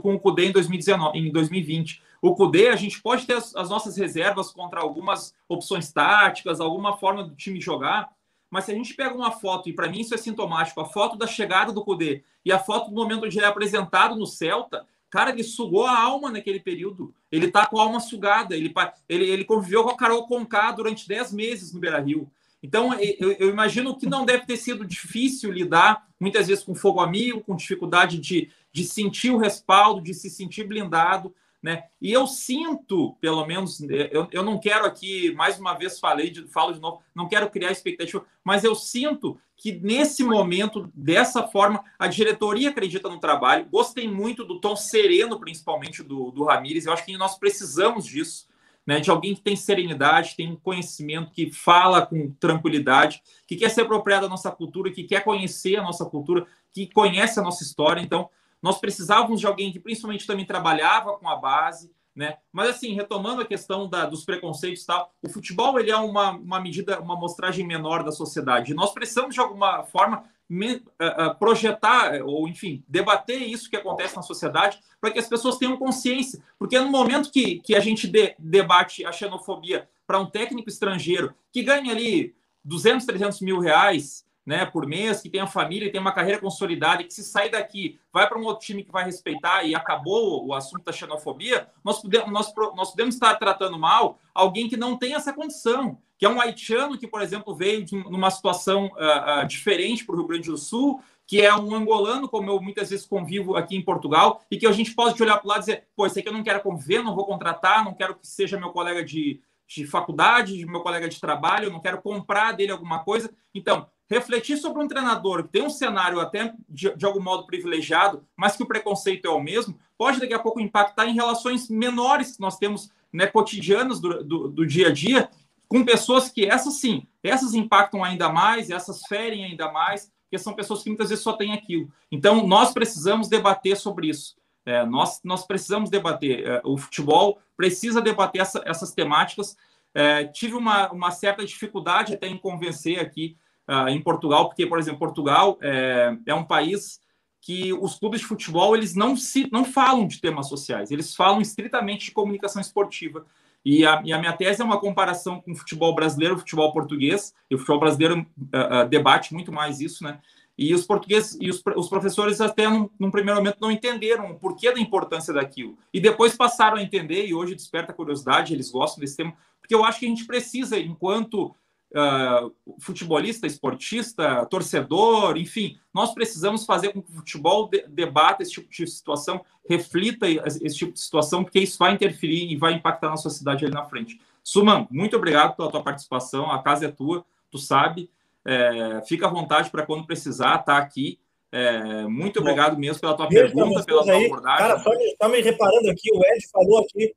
com 0.00 0.14
o 0.14 0.20
Cudê 0.20 0.46
em, 0.46 0.52
2019, 0.52 1.18
em 1.18 1.30
2020. 1.30 2.02
O 2.22 2.34
Cudê, 2.34 2.68
a 2.68 2.76
gente 2.76 3.00
pode 3.00 3.26
ter 3.26 3.34
as, 3.34 3.54
as, 3.56 3.70
nossas 3.70 3.96
reservas 3.96 4.50
contra 4.50 4.80
algumas 4.80 5.34
opções 5.48 5.90
táticas, 5.92 6.60
alguma 6.60 6.96
forma 6.96 7.24
do 7.24 7.34
time 7.34 7.60
jogar, 7.60 8.10
mas 8.50 8.64
se 8.64 8.72
a 8.72 8.74
gente 8.74 8.94
pega 8.94 9.14
uma 9.14 9.30
foto, 9.30 9.68
e 9.68 9.72
para 9.72 9.88
mim 9.88 10.00
isso 10.00 10.14
é 10.14 10.18
sintomático, 10.18 10.80
a 10.80 10.84
foto 10.84 11.16
da 11.16 11.26
chegada 11.26 11.72
do 11.72 11.84
Cudê 11.84 12.22
e 12.44 12.50
a 12.52 12.58
foto 12.58 12.90
do 12.90 12.94
momento 12.96 13.24
onde 13.24 13.38
ele 13.38 13.46
é 13.46 13.48
apresentado 13.48 14.16
no 14.16 14.26
Celta, 14.26 14.84
cara, 15.08 15.30
ele 15.30 15.44
sugou 15.44 15.86
a 15.86 15.98
alma 15.98 16.30
naquele 16.30 16.60
período. 16.60 17.14
Ele 17.30 17.50
tá 17.50 17.66
com 17.66 17.78
a 17.78 17.82
alma 17.82 18.00
sugada. 18.00 18.56
Ele, 18.56 18.72
ele, 19.08 19.24
ele 19.24 19.44
conviveu 19.44 19.84
com 19.84 19.90
a 19.90 19.96
Carol 19.96 20.26
Conká 20.26 20.72
durante 20.72 21.06
10 21.06 21.32
meses 21.32 21.72
no 21.72 21.80
Beira 21.80 22.00
Rio. 22.00 22.30
Então, 22.62 22.92
eu, 22.94 23.32
eu, 23.32 23.48
imagino 23.48 23.96
que 23.96 24.06
não 24.06 24.24
deve 24.24 24.44
ter 24.44 24.56
sido 24.56 24.84
difícil 24.84 25.50
lidar, 25.50 26.06
muitas 26.18 26.46
vezes, 26.46 26.62
com 26.62 26.74
fogo 26.74 27.00
amigo, 27.00 27.40
com 27.40 27.56
dificuldade 27.56 28.18
de, 28.18 28.50
de 28.72 28.84
sentir 28.84 29.30
o 29.30 29.38
respaldo, 29.38 30.00
de 30.00 30.12
se 30.12 30.28
sentir 30.28 30.64
blindado. 30.64 31.34
Né? 31.62 31.84
E 32.00 32.10
eu 32.10 32.26
sinto, 32.26 33.16
pelo 33.20 33.44
menos, 33.44 33.80
eu, 33.82 34.26
eu 34.32 34.42
não 34.42 34.58
quero 34.58 34.86
aqui, 34.86 35.34
mais 35.34 35.58
uma 35.58 35.74
vez 35.74 36.00
falei, 36.00 36.30
de, 36.30 36.48
falo 36.48 36.72
de 36.72 36.80
novo, 36.80 37.02
não 37.14 37.28
quero 37.28 37.50
criar 37.50 37.70
expectativa, 37.70 38.24
mas 38.42 38.64
eu 38.64 38.74
sinto 38.74 39.38
que 39.56 39.72
nesse 39.72 40.24
momento, 40.24 40.90
dessa 40.94 41.46
forma, 41.46 41.84
a 41.98 42.06
diretoria 42.06 42.70
acredita 42.70 43.10
no 43.10 43.20
trabalho. 43.20 43.68
Gostei 43.70 44.08
muito 44.08 44.42
do 44.42 44.58
tom 44.58 44.74
sereno, 44.74 45.38
principalmente 45.38 46.02
do, 46.02 46.30
do 46.30 46.44
Ramires. 46.44 46.86
Eu 46.86 46.94
acho 46.94 47.04
que 47.04 47.14
nós 47.18 47.38
precisamos 47.38 48.06
disso 48.06 48.48
né, 48.86 48.98
de 48.98 49.10
alguém 49.10 49.34
que 49.34 49.42
tem 49.42 49.54
serenidade, 49.54 50.34
tem 50.36 50.56
conhecimento, 50.56 51.30
que 51.30 51.50
fala 51.52 52.06
com 52.06 52.30
tranquilidade, 52.40 53.22
que 53.46 53.56
quer 53.56 53.68
ser 53.70 53.82
apropriado 53.82 54.22
da 54.22 54.28
nossa 54.30 54.50
cultura, 54.50 54.90
que 54.90 55.04
quer 55.04 55.22
conhecer 55.22 55.76
a 55.76 55.82
nossa 55.82 56.04
cultura, 56.04 56.46
que 56.72 56.86
conhece 56.86 57.38
a 57.38 57.42
nossa 57.42 57.62
história. 57.62 58.00
Então, 58.00 58.28
nós 58.62 58.78
precisávamos 58.78 59.40
de 59.40 59.46
alguém 59.46 59.72
que 59.72 59.80
principalmente 59.80 60.26
também 60.26 60.44
trabalhava 60.44 61.16
com 61.16 61.28
a 61.28 61.36
base, 61.36 61.92
né? 62.14 62.38
Mas 62.52 62.70
assim, 62.70 62.94
retomando 62.94 63.40
a 63.40 63.46
questão 63.46 63.88
da, 63.88 64.04
dos 64.04 64.24
preconceitos 64.24 64.84
tal, 64.84 65.12
o 65.22 65.28
futebol 65.28 65.78
ele 65.78 65.90
é 65.90 65.96
uma, 65.96 66.32
uma 66.32 66.60
medida, 66.60 67.00
uma 67.00 67.16
mostragem 67.16 67.66
menor 67.66 68.02
da 68.02 68.12
sociedade. 68.12 68.74
nós 68.74 68.92
precisamos 68.92 69.34
de 69.34 69.40
alguma 69.40 69.84
forma 69.84 70.24
me, 70.48 70.74
uh, 70.74 71.34
projetar 71.38 72.22
ou 72.22 72.48
enfim 72.48 72.82
debater 72.88 73.40
isso 73.40 73.70
que 73.70 73.76
acontece 73.76 74.16
na 74.16 74.22
sociedade 74.22 74.80
para 75.00 75.12
que 75.12 75.18
as 75.18 75.28
pessoas 75.28 75.56
tenham 75.56 75.76
consciência, 75.76 76.42
porque 76.58 76.78
no 76.78 76.90
momento 76.90 77.30
que, 77.30 77.60
que 77.60 77.76
a 77.76 77.80
gente 77.80 78.08
de, 78.08 78.34
debate 78.38 79.06
a 79.06 79.12
xenofobia 79.12 79.88
para 80.06 80.18
um 80.18 80.26
técnico 80.26 80.68
estrangeiro 80.68 81.32
que 81.52 81.62
ganha 81.62 81.92
ali 81.92 82.34
200, 82.64 83.06
300 83.06 83.40
mil 83.40 83.60
reais 83.60 84.26
né, 84.50 84.66
por 84.66 84.84
mês, 84.84 85.20
que 85.20 85.30
tem 85.30 85.40
a 85.40 85.46
família 85.46 85.86
e 85.86 85.92
tem 85.92 86.00
uma 86.00 86.10
carreira 86.10 86.40
consolidada, 86.40 87.02
e 87.02 87.04
que 87.04 87.14
se 87.14 87.22
sair 87.22 87.50
daqui, 87.50 88.00
vai 88.12 88.28
para 88.28 88.36
um 88.36 88.44
outro 88.44 88.66
time 88.66 88.82
que 88.82 88.90
vai 88.90 89.04
respeitar 89.04 89.62
e 89.62 89.76
acabou 89.76 90.44
o 90.44 90.52
assunto 90.52 90.84
da 90.84 90.90
xenofobia, 90.90 91.68
nós 91.84 92.02
podemos, 92.02 92.32
nós, 92.32 92.52
nós 92.74 92.90
podemos 92.90 93.14
estar 93.14 93.36
tratando 93.36 93.78
mal 93.78 94.18
alguém 94.34 94.68
que 94.68 94.76
não 94.76 94.98
tem 94.98 95.14
essa 95.14 95.32
condição, 95.32 95.98
que 96.18 96.26
é 96.26 96.28
um 96.28 96.40
haitiano 96.40 96.98
que, 96.98 97.06
por 97.06 97.22
exemplo, 97.22 97.54
veio 97.54 97.84
de 97.84 97.94
numa 97.94 98.28
situação 98.28 98.86
uh, 98.86 99.44
uh, 99.44 99.46
diferente 99.46 100.04
para 100.04 100.16
o 100.16 100.18
Rio 100.18 100.26
Grande 100.26 100.50
do 100.50 100.58
Sul, 100.58 101.00
que 101.24 101.40
é 101.40 101.54
um 101.54 101.72
angolano, 101.72 102.28
como 102.28 102.50
eu 102.50 102.60
muitas 102.60 102.90
vezes 102.90 103.06
convivo 103.06 103.54
aqui 103.54 103.76
em 103.76 103.84
Portugal, 103.84 104.42
e 104.50 104.58
que 104.58 104.66
a 104.66 104.72
gente 104.72 104.92
pode 104.96 105.22
olhar 105.22 105.38
para 105.38 105.48
lado 105.48 105.58
e 105.58 105.60
dizer, 105.60 105.84
pô, 105.94 106.06
esse 106.06 106.18
aqui 106.18 106.28
eu 106.28 106.32
não 106.32 106.42
quero 106.42 106.60
conviver, 106.60 107.04
não 107.04 107.14
vou 107.14 107.24
contratar, 107.24 107.84
não 107.84 107.94
quero 107.94 108.16
que 108.16 108.26
seja 108.26 108.58
meu 108.58 108.70
colega 108.70 109.04
de, 109.04 109.40
de 109.68 109.86
faculdade, 109.86 110.66
meu 110.66 110.80
colega 110.80 111.08
de 111.08 111.20
trabalho, 111.20 111.66
eu 111.66 111.70
não 111.70 111.78
quero 111.78 112.02
comprar 112.02 112.50
dele 112.50 112.72
alguma 112.72 113.04
coisa. 113.04 113.32
Então, 113.54 113.86
refletir 114.10 114.56
sobre 114.56 114.82
um 114.82 114.88
treinador 114.88 115.44
que 115.44 115.50
tem 115.50 115.62
um 115.62 115.70
cenário 115.70 116.18
até 116.18 116.52
de, 116.68 116.94
de, 116.96 117.06
algum 117.06 117.22
modo 117.22 117.46
privilegiado, 117.46 118.26
mas 118.36 118.56
que 118.56 118.62
o 118.62 118.66
preconceito 118.66 119.26
é 119.26 119.30
o 119.30 119.40
mesmo, 119.40 119.78
pode 119.96 120.18
daqui 120.18 120.34
a 120.34 120.38
pouco 120.38 120.60
impactar 120.60 121.06
em 121.06 121.14
relações 121.14 121.70
menores 121.70 122.32
que 122.32 122.40
nós 122.40 122.58
temos 122.58 122.90
né, 123.12 123.28
cotidianas 123.28 124.00
do, 124.00 124.24
do, 124.24 124.48
do 124.48 124.66
dia 124.66 124.88
a 124.88 124.92
dia, 124.92 125.30
com 125.68 125.84
pessoas 125.84 126.28
que 126.28 126.44
essas 126.44 126.74
sim, 126.74 127.06
essas 127.22 127.54
impactam 127.54 128.02
ainda 128.02 128.28
mais, 128.28 128.68
essas 128.70 129.02
ferem 129.06 129.44
ainda 129.44 129.70
mais, 129.70 130.10
porque 130.24 130.38
são 130.38 130.54
pessoas 130.54 130.82
que 130.82 130.90
muitas 130.90 131.10
vezes 131.10 131.22
só 131.22 131.34
têm 131.34 131.52
aquilo. 131.52 131.88
Então, 132.10 132.46
nós 132.46 132.72
precisamos 132.72 133.28
debater 133.28 133.76
sobre 133.76 134.08
isso. 134.08 134.36
É, 134.66 134.84
nós, 134.84 135.20
nós 135.22 135.46
precisamos 135.46 135.88
debater. 135.88 136.46
É, 136.46 136.60
o 136.64 136.76
futebol 136.76 137.38
precisa 137.56 138.00
debater 138.00 138.42
essa, 138.42 138.62
essas 138.64 138.92
temáticas. 138.92 139.56
É, 139.94 140.24
tive 140.24 140.54
uma, 140.54 140.90
uma 140.92 141.10
certa 141.10 141.44
dificuldade 141.44 142.14
até 142.14 142.26
em 142.26 142.38
convencer 142.38 142.98
aqui 143.00 143.36
uh, 143.70 143.88
em 143.88 144.02
Portugal, 144.02 144.48
porque, 144.48 144.66
por 144.66 144.78
exemplo, 144.78 144.98
Portugal 144.98 145.56
é, 145.62 146.16
é 146.26 146.34
um 146.34 146.44
país 146.44 147.00
que 147.40 147.72
os 147.72 147.98
clubes 147.98 148.20
de 148.20 148.26
futebol 148.26 148.76
eles 148.76 148.94
não 148.94 149.16
se 149.16 149.48
não 149.50 149.64
falam 149.64 150.06
de 150.06 150.20
temas 150.20 150.48
sociais, 150.48 150.90
eles 150.90 151.14
falam 151.14 151.40
estritamente 151.40 152.06
de 152.06 152.10
comunicação 152.10 152.60
esportiva. 152.60 153.24
E 153.64 153.84
a, 153.84 154.02
e 154.04 154.12
a 154.12 154.18
minha 154.18 154.32
tese 154.32 154.62
é 154.62 154.64
uma 154.64 154.80
comparação 154.80 155.40
com 155.40 155.52
o 155.52 155.56
futebol 155.56 155.94
brasileiro, 155.94 156.34
o 156.34 156.38
futebol 156.38 156.72
português. 156.72 157.34
E 157.50 157.54
o 157.54 157.58
futebol 157.58 157.80
brasileiro 157.80 158.20
uh, 158.20 158.84
uh, 158.84 158.88
debate 158.88 159.34
muito 159.34 159.52
mais 159.52 159.80
isso, 159.80 160.02
né? 160.02 160.18
E 160.56 160.74
os 160.74 160.84
portugueses 160.84 161.38
e 161.40 161.48
os, 161.48 161.62
os 161.76 161.88
professores 161.88 162.40
até 162.40 162.68
num, 162.68 162.88
num, 162.98 163.10
primeiro 163.10 163.38
momento 163.38 163.58
não 163.60 163.70
entenderam 163.70 164.30
o 164.30 164.38
porquê 164.38 164.72
da 164.72 164.80
importância 164.80 165.32
daquilo. 165.32 165.78
E 165.92 166.00
depois 166.00 166.36
passaram 166.36 166.76
a 166.76 166.82
entender 166.82 167.26
e 167.26 167.34
hoje 167.34 167.54
desperta 167.54 167.92
curiosidade, 167.92 168.52
eles 168.52 168.70
gostam 168.70 169.00
desse 169.00 169.16
tema, 169.16 169.34
porque 169.58 169.74
eu 169.74 169.84
acho 169.84 170.00
que 170.00 170.06
a 170.06 170.08
gente 170.08 170.26
precisa, 170.26 170.78
enquanto 170.78 171.54
uh, 171.92 172.54
futebolista, 172.78 173.46
esportista, 173.46 174.46
torcedor, 174.46 175.36
enfim, 175.36 175.78
nós 175.92 176.14
precisamos 176.14 176.64
fazer 176.64 176.92
com 176.92 177.02
que 177.02 177.10
o 177.10 177.16
futebol 177.16 177.68
de, 177.68 177.86
debata 177.88 178.42
esse 178.42 178.52
tipo 178.52 178.68
de 178.68 178.86
situação, 178.86 179.44
reflita 179.68 180.28
esse 180.28 180.76
tipo 180.76 180.92
de 180.92 181.00
situação, 181.00 181.44
porque 181.44 181.60
isso 181.60 181.78
vai 181.78 181.92
interferir 181.92 182.50
e 182.50 182.56
vai 182.56 182.72
impactar 182.72 183.10
na 183.10 183.16
sociedade 183.16 183.64
ali 183.64 183.74
na 183.74 183.84
frente. 183.84 184.20
Suman, 184.42 184.86
muito 184.90 185.16
obrigado 185.16 185.56
pela 185.56 185.70
tua 185.70 185.82
participação, 185.82 186.50
a 186.50 186.62
casa 186.62 186.86
é 186.86 186.90
tua, 186.90 187.24
tu 187.50 187.58
sabe, 187.58 188.10
é, 188.44 189.02
fica 189.06 189.26
à 189.26 189.30
vontade 189.30 189.70
para 189.70 189.84
quando 189.84 190.06
precisar, 190.06 190.58
tá 190.58 190.78
aqui. 190.78 191.18
É, 191.52 192.06
muito 192.06 192.38
obrigado 192.38 192.78
mesmo 192.78 193.00
pela 193.00 193.16
tua 193.16 193.28
pergunta, 193.28 193.84
pela 193.84 194.04
tua 194.04 194.12
aí. 194.12 194.26
abordagem. 194.26 194.58
Cara, 194.58 194.78
só 194.78 194.90
me, 194.90 195.16
só 195.20 195.28
me 195.28 195.40
reparando 195.40 195.90
aqui, 195.90 196.10
o 196.12 196.24
Ed 196.24 196.48
falou 196.48 196.78
aqui. 196.78 197.14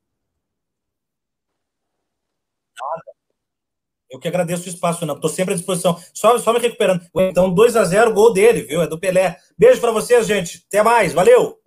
Nada. 2.80 3.13
Eu 4.14 4.20
que 4.20 4.28
agradeço 4.28 4.68
o 4.68 4.70
espaço, 4.70 5.08
não. 5.08 5.16
Estou 5.16 5.30
sempre 5.30 5.56
à 5.56 5.58
disposição. 5.58 6.00
Só, 6.14 6.38
só 6.38 6.54
me 6.54 6.60
recuperando. 6.60 7.04
Então, 7.16 7.52
2 7.52 7.76
a 7.76 7.84
0 7.84 8.14
gol 8.14 8.32
dele, 8.32 8.62
viu? 8.62 8.84
É 8.84 8.88
do 8.88 9.00
Pelé. 9.00 9.40
Beijo 9.58 9.82
para 9.82 9.92
vocês, 9.92 10.28
gente. 10.28 10.64
Até 10.68 10.84
mais. 10.84 11.14
Valeu. 11.14 11.60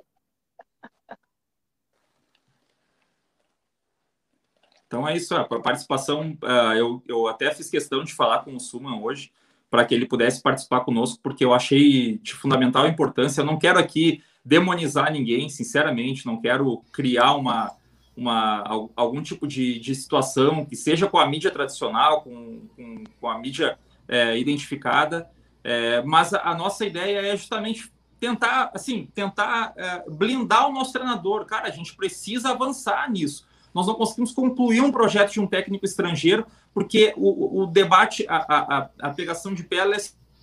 Então 4.86 5.08
é 5.08 5.16
isso, 5.16 5.34
a 5.34 5.44
participação. 5.44 6.38
Uh, 6.40 6.72
eu, 6.76 7.02
eu 7.08 7.26
até 7.26 7.52
fiz 7.52 7.68
questão 7.68 8.04
de 8.04 8.14
falar 8.14 8.44
com 8.44 8.54
o 8.54 8.60
Suman 8.60 9.02
hoje 9.02 9.32
para 9.68 9.84
que 9.84 9.92
ele 9.92 10.06
pudesse 10.06 10.40
participar 10.40 10.82
conosco, 10.82 11.18
porque 11.20 11.44
eu 11.44 11.52
achei 11.52 12.18
de 12.18 12.32
fundamental 12.32 12.86
importância. 12.86 13.40
Eu 13.40 13.44
não 13.44 13.58
quero 13.58 13.80
aqui 13.80 14.22
demonizar 14.44 15.12
ninguém, 15.12 15.48
sinceramente, 15.48 16.24
não 16.24 16.40
quero 16.40 16.84
criar 16.92 17.34
uma, 17.34 17.72
uma, 18.16 18.88
algum 18.96 19.22
tipo 19.22 19.46
de, 19.46 19.78
de 19.78 19.94
situação 19.94 20.64
que 20.64 20.74
seja 20.74 21.06
com 21.06 21.18
a 21.18 21.26
mídia 21.26 21.50
tradicional, 21.50 22.22
com, 22.22 22.62
com, 22.74 23.04
com 23.20 23.28
a 23.28 23.38
mídia 23.38 23.78
é, 24.08 24.38
identificada, 24.38 25.28
é, 25.62 26.02
mas 26.02 26.32
a, 26.32 26.40
a, 26.42 26.54
nossa 26.54 26.86
ideia 26.86 27.18
é 27.18 27.36
justamente 27.36 27.92
tentar, 28.18 28.70
assim, 28.72 29.08
tentar 29.14 29.74
é, 29.76 30.04
blindar 30.08 30.68
o 30.68 30.72
nosso 30.72 30.92
treinador. 30.92 31.44
Cara, 31.44 31.68
a 31.68 31.70
gente 31.70 31.94
precisa 31.94 32.50
avançar 32.50 33.10
nisso. 33.10 33.46
Nós 33.74 33.86
não 33.86 33.94
conseguimos 33.94 34.32
concluir 34.32 34.80
um 34.80 34.90
projeto 34.90 35.32
de 35.32 35.40
um 35.40 35.46
técnico 35.46 35.84
estrangeiro 35.84 36.46
porque 36.72 37.12
o, 37.16 37.62
o 37.62 37.66
debate, 37.66 38.26
a, 38.28 38.36
a, 38.36 38.90
a 39.00 39.10
pegação 39.10 39.52
de 39.54 39.62
pele 39.62 39.94
é 39.94 39.98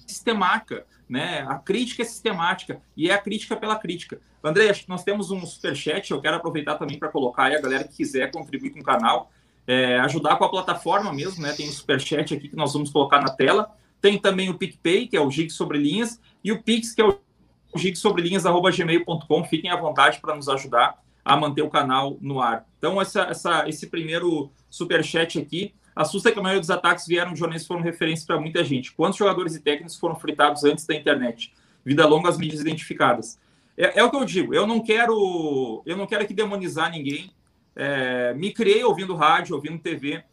sistemática, 0.08 0.86
né? 1.08 1.46
A 1.48 1.56
crítica 1.56 2.02
é 2.02 2.06
sistemática 2.06 2.82
e 2.96 3.10
é 3.10 3.14
a 3.14 3.18
crítica 3.18 3.56
pela 3.56 3.76
crítica. 3.76 4.20
André, 4.44 4.70
acho 4.70 4.84
que 4.84 4.90
nós 4.90 5.04
temos 5.04 5.32
um 5.32 5.46
superchat, 5.46 6.12
eu 6.12 6.22
quero 6.22 6.38
aproveitar 6.38 6.76
também 6.76 7.00
para 7.00 7.10
colocar 7.10 7.46
aí 7.46 7.56
a 7.56 7.62
galera 7.62 7.84
que 7.84 7.96
quiser 7.96 8.32
contribuir 8.32 8.72
com 8.72 8.80
o 8.80 8.84
canal, 8.84 9.32
é, 9.66 10.00
ajudar 10.00 10.36
com 10.36 10.44
a 10.44 10.50
plataforma 10.50 11.14
mesmo, 11.14 11.42
né? 11.42 11.54
Tem 11.54 11.68
o 11.68 11.72
superchat 11.72 12.34
aqui 12.34 12.50
que 12.50 12.56
nós 12.56 12.74
vamos 12.74 12.92
colocar 12.92 13.22
na 13.22 13.30
tela. 13.30 13.72
Tem 14.02 14.20
também 14.20 14.50
o 14.50 14.58
PicPay, 14.58 15.08
que 15.08 15.16
é 15.16 15.22
o 15.22 15.32
Gig 15.32 15.50
Sobre 15.50 15.78
Linhas, 15.78 16.20
e 16.44 16.52
o 16.52 16.62
Pix, 16.62 16.94
que 16.94 17.02
é 17.02 17.06
o 17.06 17.18
gigsobrelinhas.gmail.com. 17.76 19.44
Fiquem 19.46 19.72
à 19.72 19.78
vontade 19.78 20.20
para 20.20 20.36
nos 20.36 20.50
ajudar 20.50 21.02
a 21.24 21.38
manter 21.38 21.62
o 21.62 21.70
canal 21.70 22.18
no 22.20 22.42
ar. 22.42 22.66
Então, 22.78 23.02
essa, 23.02 23.22
essa, 23.24 23.68
esse 23.70 23.88
primeiro 23.88 24.52
superchat 24.70 25.40
aqui 25.40 25.74
assusta 25.96 26.32
que 26.32 26.40
a 26.40 26.42
maioria 26.42 26.60
dos 26.60 26.70
ataques 26.70 27.06
vieram 27.08 27.34
de 27.34 27.40
jornalistas 27.40 27.68
foram 27.68 27.82
referência 27.82 28.26
para 28.26 28.40
muita 28.40 28.64
gente. 28.64 28.92
Quantos 28.92 29.18
jogadores 29.18 29.56
e 29.56 29.60
técnicos 29.60 29.98
foram 29.98 30.16
fritados 30.16 30.64
antes 30.64 30.86
da 30.86 30.96
internet? 30.96 31.54
Vida 31.86 32.08
longa, 32.08 32.30
as 32.30 32.38
mídias 32.38 32.62
identificadas. 32.62 33.40
É, 33.78 34.00
é, 34.00 34.04
o 34.04 34.10
que 34.10 34.16
eu 34.16 34.26
digo. 34.26 34.54
Eu 34.54 34.66
não 34.66 34.80
quero, 34.80 35.84
eu 35.86 35.98
não 35.98 36.08
quero 36.08 36.24
aqui 36.24 36.34
demonizar 36.34 36.92
ninguém. 36.92 37.32
É, 37.76 38.34
me 38.36 38.52
criei 38.52 38.84
ouvindo 38.84 39.16
rádio, 39.16 39.56
ouvindo 39.56 39.80
TV, 39.80 40.24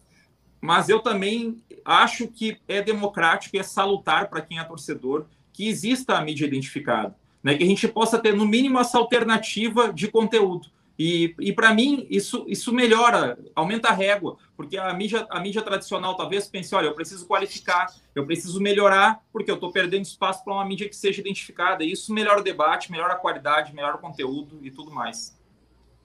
mas 0.61 0.89
eu 0.89 1.01
também 1.01 1.63
acho 1.85 2.29
que 2.29 2.59
é 2.69 2.83
democrático 2.83 3.57
e 3.57 3.59
é 3.59 3.63
salutar 3.63 4.29
para 4.29 4.43
quem 4.43 4.59
é 4.59 4.65
torcedor 4.65 5.27
que 5.53 5.67
exista 5.69 6.17
a 6.17 6.23
mídia 6.23 6.47
identificada, 6.47 7.17
né? 7.43 7.57
Que 7.57 7.65
a 7.65 7.67
gente 7.67 7.89
possa 7.89 8.19
ter 8.19 8.35
no 8.35 8.47
mínimo 8.47 8.79
essa 8.79 8.99
alternativa 8.99 9.93
de 9.93 10.09
conteúdo. 10.09 10.69
E, 11.03 11.35
e 11.41 11.51
para 11.51 11.73
mim, 11.73 12.07
isso, 12.11 12.45
isso 12.47 12.75
melhora, 12.75 13.39
aumenta 13.57 13.89
a 13.89 13.93
régua, 13.93 14.37
porque 14.55 14.77
a 14.77 14.93
mídia, 14.93 15.27
a 15.31 15.41
mídia 15.41 15.63
tradicional 15.63 16.15
talvez 16.15 16.47
pense: 16.47 16.75
olha, 16.75 16.89
eu 16.89 16.95
preciso 16.95 17.27
qualificar, 17.27 17.87
eu 18.15 18.27
preciso 18.27 18.61
melhorar, 18.61 19.19
porque 19.33 19.51
eu 19.51 19.55
estou 19.55 19.73
perdendo 19.73 20.03
espaço 20.03 20.45
para 20.45 20.53
uma 20.53 20.65
mídia 20.67 20.87
que 20.87 20.95
seja 20.95 21.23
identificada. 21.23 21.83
E 21.83 21.91
isso 21.91 22.13
melhora 22.13 22.41
o 22.41 22.45
debate, 22.45 22.93
melhora 22.93 23.15
a 23.15 23.17
qualidade, 23.17 23.75
melhora 23.75 23.97
o 23.97 23.99
conteúdo 23.99 24.59
e 24.61 24.71
tudo 24.71 24.91
mais. 24.91 25.35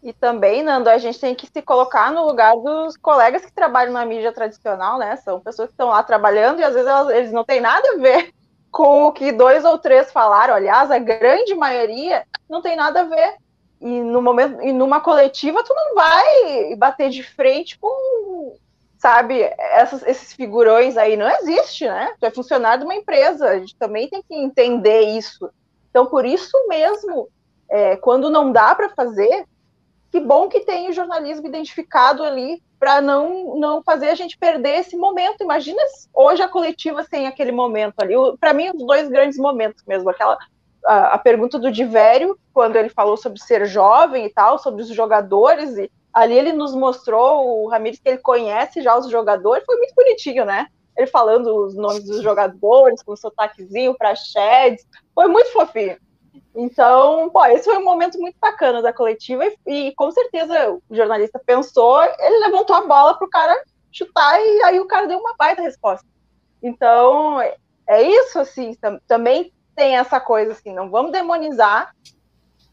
E 0.02 0.14
também, 0.14 0.64
Nando, 0.64 0.90
a 0.90 0.98
gente 0.98 1.20
tem 1.20 1.36
que 1.36 1.46
se 1.46 1.62
colocar 1.62 2.10
no 2.14 2.26
lugar 2.26 2.56
dos 2.56 2.96
colegas 2.96 3.46
que 3.46 3.52
trabalham 3.52 3.92
na 3.92 4.06
mídia 4.06 4.32
tradicional, 4.32 4.98
né? 4.98 5.18
São 5.18 5.42
pessoas 5.42 5.68
que 5.68 5.74
estão 5.74 5.90
lá 5.90 6.04
trabalhando 6.04 6.62
e 6.62 6.64
às 6.64 6.74
vezes 6.74 6.88
elas, 6.88 7.14
eles 7.14 7.32
não 7.34 7.44
têm 7.44 7.60
nada 7.60 7.86
a 7.86 7.98
ver 7.98 8.34
com 8.72 9.08
o 9.08 9.12
que 9.12 9.34
dois 9.34 9.66
ou 9.66 9.78
três 9.78 10.10
falaram. 10.14 10.54
Aliás, 10.54 10.90
a 10.90 11.00
grande 11.00 11.54
maioria 11.54 12.26
não 12.50 12.62
tem 12.62 12.78
nada 12.78 13.02
a 13.02 13.04
ver. 13.04 13.36
E 13.82 14.02
no 14.02 14.22
momento, 14.22 14.62
e 14.62 14.72
numa 14.72 15.00
coletiva, 15.00 15.64
tu 15.64 15.74
não 15.74 15.96
vai 15.96 16.76
bater 16.76 17.10
de 17.10 17.24
frente 17.24 17.78
com, 17.78 18.56
sabe, 18.98 19.42
essas, 19.58 20.06
esses 20.08 20.34
figurões 20.34 20.98
aí. 20.98 21.18
Não 21.18 21.30
existe, 21.30 21.86
né? 21.86 22.14
Tu 22.20 22.26
é 22.26 22.32
funcionário 22.32 22.80
de 22.80 22.86
uma 22.86 22.96
empresa. 22.96 23.50
A 23.50 23.60
gente 23.60 23.76
também 23.76 24.10
tem 24.10 24.24
que 24.24 24.34
entender 24.34 25.02
isso. 25.02 25.50
Então, 25.90 26.06
por 26.06 26.26
isso 26.26 26.52
mesmo, 26.68 27.30
é, 27.70 27.96
quando 27.98 28.30
não 28.30 28.52
dá 28.52 28.74
para 28.74 28.90
fazer, 28.90 29.46
que 30.12 30.20
bom 30.20 30.48
que 30.48 30.62
tem 30.62 30.90
o 30.90 30.94
jornalismo 30.94 31.46
identificado 31.46 32.24
ali 32.24 32.64
para 32.80 33.02
não, 33.02 33.58
não 33.58 33.84
fazer 33.84 34.10
a 34.10 34.16
gente 34.16 34.38
perder 34.38 34.80
esse 34.80 34.96
momento. 34.96 35.44
Imagina 35.44 35.82
hoje 36.14 36.42
a 36.42 36.48
coletiva 36.48 37.04
sem 37.04 37.28
aquele 37.28 37.52
momento 37.52 37.96
ali. 38.00 38.14
Para 38.40 38.54
mim, 38.54 38.70
os 38.70 38.86
dois 38.86 39.10
grandes 39.10 39.38
momentos 39.38 39.84
mesmo. 39.86 40.10
Aquela 40.10 40.38
a, 40.86 41.18
pergunta 41.18 41.58
do 41.58 41.72
Divério, 41.72 42.38
quando 42.54 42.76
ele 42.76 42.90
falou 42.90 43.18
sobre 43.18 43.40
ser 43.42 43.66
jovem 43.66 44.26
e 44.26 44.30
tal, 44.30 44.60
sobre 44.60 44.82
os 44.82 44.90
jogadores, 44.90 45.78
e 45.78 45.92
ali 46.14 46.38
ele 46.38 46.54
nos 46.54 46.74
mostrou, 46.74 47.64
o 47.64 47.68
Ramires, 47.68 48.00
que 48.00 48.10
ele 48.10 48.18
conhece 48.20 48.82
já 48.82 48.98
os 48.98 49.10
jogadores, 49.10 49.66
foi 49.66 49.78
muito 49.78 49.96
bonitinho, 49.96 50.46
né? 50.46 50.68
Ele 50.96 51.08
falando 51.08 51.66
os 51.66 51.76
nomes 51.76 52.06
dos 52.06 52.22
jogadores, 52.22 53.04
com 53.04 53.14
o 53.14 53.18
sotaquezinho 53.18 53.96
para 53.98 54.16
Sheds, 54.16 54.86
foi 55.14 55.28
muito 55.28 55.52
fofinho. 55.52 55.98
Então, 56.56 57.30
pô, 57.30 57.46
esse 57.46 57.66
foi 57.66 57.78
um 57.78 57.84
momento 57.84 58.18
muito 58.18 58.38
bacana 58.40 58.82
da 58.82 58.94
coletiva 58.94 59.46
e, 59.46 59.58
e, 59.88 59.96
com 59.96 60.10
certeza 60.12 60.72
o 60.72 60.96
jornalista 60.96 61.42
pensou, 61.46 62.02
ele 62.02 62.46
levantou 62.46 62.76
a 62.76 62.88
bola 62.88 63.18
para 63.18 63.28
o 63.28 63.30
cara 63.30 63.62
chutar 63.92 64.40
e 64.40 64.64
aí 64.64 64.80
o 64.80 64.88
cara 64.88 65.08
deu 65.08 65.20
uma 65.20 65.36
baita 65.36 65.62
resposta. 65.62 66.08
Então, 66.64 67.42
é 67.88 68.02
isso, 68.02 68.40
assim, 68.40 68.74
tam 68.76 69.00
também 69.06 69.52
tem 69.76 69.98
essa 69.98 70.20
coisa, 70.20 70.54
assim, 70.54 70.74
não 70.74 70.90
vamos 70.90 71.12
demonizar, 71.12 71.94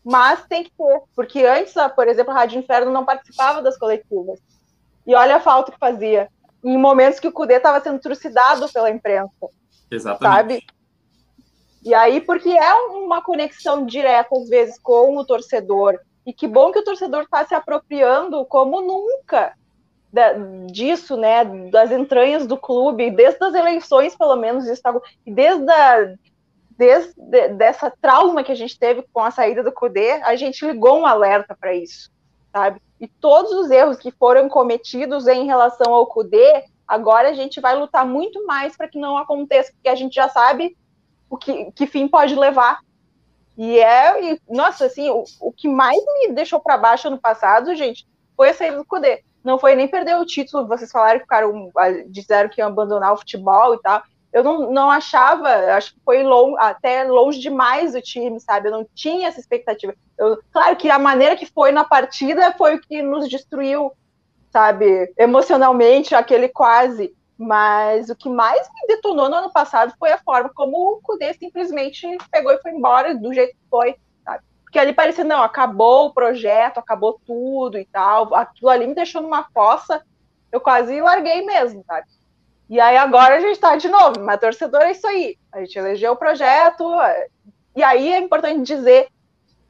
mas 0.05 0.45
tem 0.47 0.65
que 0.65 0.71
ter, 0.71 1.03
porque 1.15 1.45
antes, 1.45 1.75
por 1.95 2.09
exemplo, 2.09 2.33
a 2.33 2.37
Rádio 2.37 2.59
Inferno 2.59 2.91
não 2.91 3.05
participava 3.05 3.63
das 3.63 3.79
coletivas. 3.79 4.41
E 5.07 5.15
olha 5.15 5.37
a 5.37 5.41
falta 5.41 5.73
que 5.73 5.79
fazia. 5.79 6.29
Em 6.63 6.77
momentos 6.77 7.19
que 7.19 7.27
o 7.27 7.33
Cudê 7.33 7.55
estava 7.55 7.81
sendo 7.81 7.99
trucidado 7.99 8.69
pela 8.73 8.91
imprensa. 8.91 9.49
Exatamente. 9.91 10.37
Sabe? 10.37 10.67
E 11.85 11.93
aí, 11.93 12.21
porque 12.21 12.49
é 12.49 12.75
uma 12.75 13.21
conexão 13.21 13.85
direta, 13.85 14.37
às 14.37 14.49
vezes, 14.49 14.79
com 14.79 15.17
o 15.17 15.25
torcedor. 15.25 15.99
E 16.25 16.33
que 16.33 16.47
bom 16.47 16.71
que 16.71 16.79
o 16.79 16.85
torcedor 16.85 17.23
está 17.25 17.45
se 17.45 17.55
apropriando 17.55 18.45
como 18.47 18.81
nunca 18.81 19.53
da, 20.13 20.35
disso, 20.71 21.17
né? 21.17 21.45
Das 21.71 21.91
entranhas 21.91 22.47
do 22.47 22.57
clube, 22.57 23.11
desde 23.11 23.43
as 23.45 23.55
eleições, 23.55 24.15
pelo 24.17 24.37
menos, 24.37 24.67
isso 24.67 24.81
tá, 24.81 24.95
desde 25.27 25.69
a, 25.69 26.15
desde 26.77 27.13
dessa 27.51 27.91
trauma 28.01 28.43
que 28.43 28.53
a 28.53 28.57
gente 28.57 28.79
teve 28.79 29.05
com 29.13 29.21
a 29.21 29.31
saída 29.31 29.63
do 29.63 29.73
CUDE, 29.73 30.11
a 30.23 30.37
gente 30.37 30.67
ligou 30.67 31.01
um 31.01 31.07
alerta 31.07 31.57
para 31.59 31.75
isso, 31.75 32.11
sabe? 32.53 32.81
E 33.01 33.09
todos 33.09 33.53
os 33.53 33.71
erros 33.71 33.97
que 33.97 34.11
foram 34.11 34.49
cometidos 34.49 35.27
em 35.27 35.45
relação 35.45 35.93
ao 35.93 36.07
CUDE, 36.07 36.65
agora 36.87 37.31
a 37.31 37.33
gente 37.33 37.61
vai 37.61 37.77
lutar 37.77 38.07
muito 38.07 38.47
mais 38.47 38.77
para 38.77 38.89
que 38.89 38.99
não 38.99 39.17
aconteça, 39.17 39.73
porque 39.73 39.89
a 39.89 39.95
gente 39.95 40.15
já 40.15 40.29
sabe 40.29 40.77
o 41.29 41.37
que, 41.37 41.73
que 41.73 41.87
fim 41.87 42.07
pode 42.07 42.35
levar. 42.35 42.81
E 43.57 43.79
é, 43.79 44.33
e, 44.33 44.41
nossa, 44.49 44.87
assim, 44.87 45.11
o, 45.11 45.25
o 45.41 45.53
que 45.53 45.69
mais 45.69 46.03
me 46.05 46.33
deixou 46.33 46.61
para 46.61 46.79
baixo 46.79 47.09
ano 47.09 47.19
passado, 47.19 47.75
gente, 47.75 48.07
foi 48.37 48.51
a 48.51 48.55
saída 48.55 48.77
do 48.79 48.85
Cudê. 48.85 49.23
Não 49.45 49.59
foi 49.59 49.75
nem 49.75 49.89
perder 49.89 50.17
o 50.17 50.25
título, 50.25 50.67
vocês 50.67 50.91
falaram 50.91 51.19
que 51.19 51.25
ficaram, 51.25 51.71
disseram 52.09 52.49
que 52.49 52.61
iam 52.61 52.69
abandonar 52.69 53.13
o 53.13 53.17
futebol 53.17 53.75
e 53.75 53.81
tal. 53.81 54.03
Eu 54.33 54.43
não, 54.43 54.73
não 54.73 54.91
achava, 54.91 55.49
acho 55.77 55.93
que 55.93 56.01
foi 56.03 56.23
long, 56.23 56.57
até 56.59 57.05
longe 57.05 57.39
demais 57.39 57.95
o 57.95 58.01
time, 58.01 58.41
sabe? 58.41 58.69
Eu 58.69 58.73
não 58.73 58.87
tinha 58.95 59.29
essa 59.29 59.39
expectativa. 59.39 59.95
Eu, 60.17 60.39
claro 60.51 60.75
que 60.77 60.89
a 60.89 60.99
maneira 60.99 61.37
que 61.37 61.45
foi 61.45 61.71
na 61.71 61.85
partida 61.85 62.53
foi 62.53 62.77
o 62.77 62.81
que 62.81 63.03
nos 63.03 63.29
destruiu, 63.29 63.93
sabe? 64.51 65.13
Emocionalmente, 65.19 66.15
aquele 66.15 66.49
quase. 66.49 67.15
Mas 67.37 68.09
o 68.09 68.17
que 68.17 68.29
mais 68.29 68.69
me 68.69 68.87
detonou 68.87 69.29
no 69.29 69.37
ano 69.37 69.53
passado 69.53 69.93
foi 69.99 70.13
a 70.13 70.19
forma 70.19 70.51
como 70.55 70.93
o 70.93 71.01
Kudê 71.03 71.35
simplesmente 71.35 72.07
pegou 72.31 72.53
e 72.53 72.63
foi 72.63 72.71
embora 72.71 73.15
do 73.15 73.35
jeito 73.35 73.53
que 73.53 73.69
foi, 73.69 73.97
sabe? 74.25 74.45
Porque 74.63 74.79
ali 74.79 74.95
parecia, 74.95 75.25
não, 75.25 75.43
acabou 75.43 76.07
o 76.07 76.15
projeto, 76.15 76.79
acabou 76.79 77.21
tudo 77.27 77.77
e 77.77 77.85
tal. 77.85 78.35
Aquilo 78.35 78.71
ali 78.71 78.87
me 78.87 78.95
deixou 78.95 79.21
numa 79.21 79.45
fossa, 79.53 80.03
eu 80.51 80.61
quase 80.61 81.01
larguei 81.01 81.45
mesmo, 81.45 81.85
sabe? 81.87 82.07
E 82.73 82.81
aí 82.81 82.97
agora 82.97 83.37
a 83.37 83.41
gente 83.41 83.61
tá 83.61 83.77
de 83.77 83.87
novo, 83.87 84.19
mas 84.21 84.41
torcedor 84.41 84.81
é 84.81 84.93
isso 84.93 85.07
aí. 85.07 85.37
A 85.53 85.61
gente 85.61 85.79
elegeu 85.79 86.13
o 86.13 86.17
projeto, 86.17 86.91
e 87.77 87.83
aí 87.83 88.11
é 88.11 88.19
importante 88.19 88.63
dizer 88.63 89.09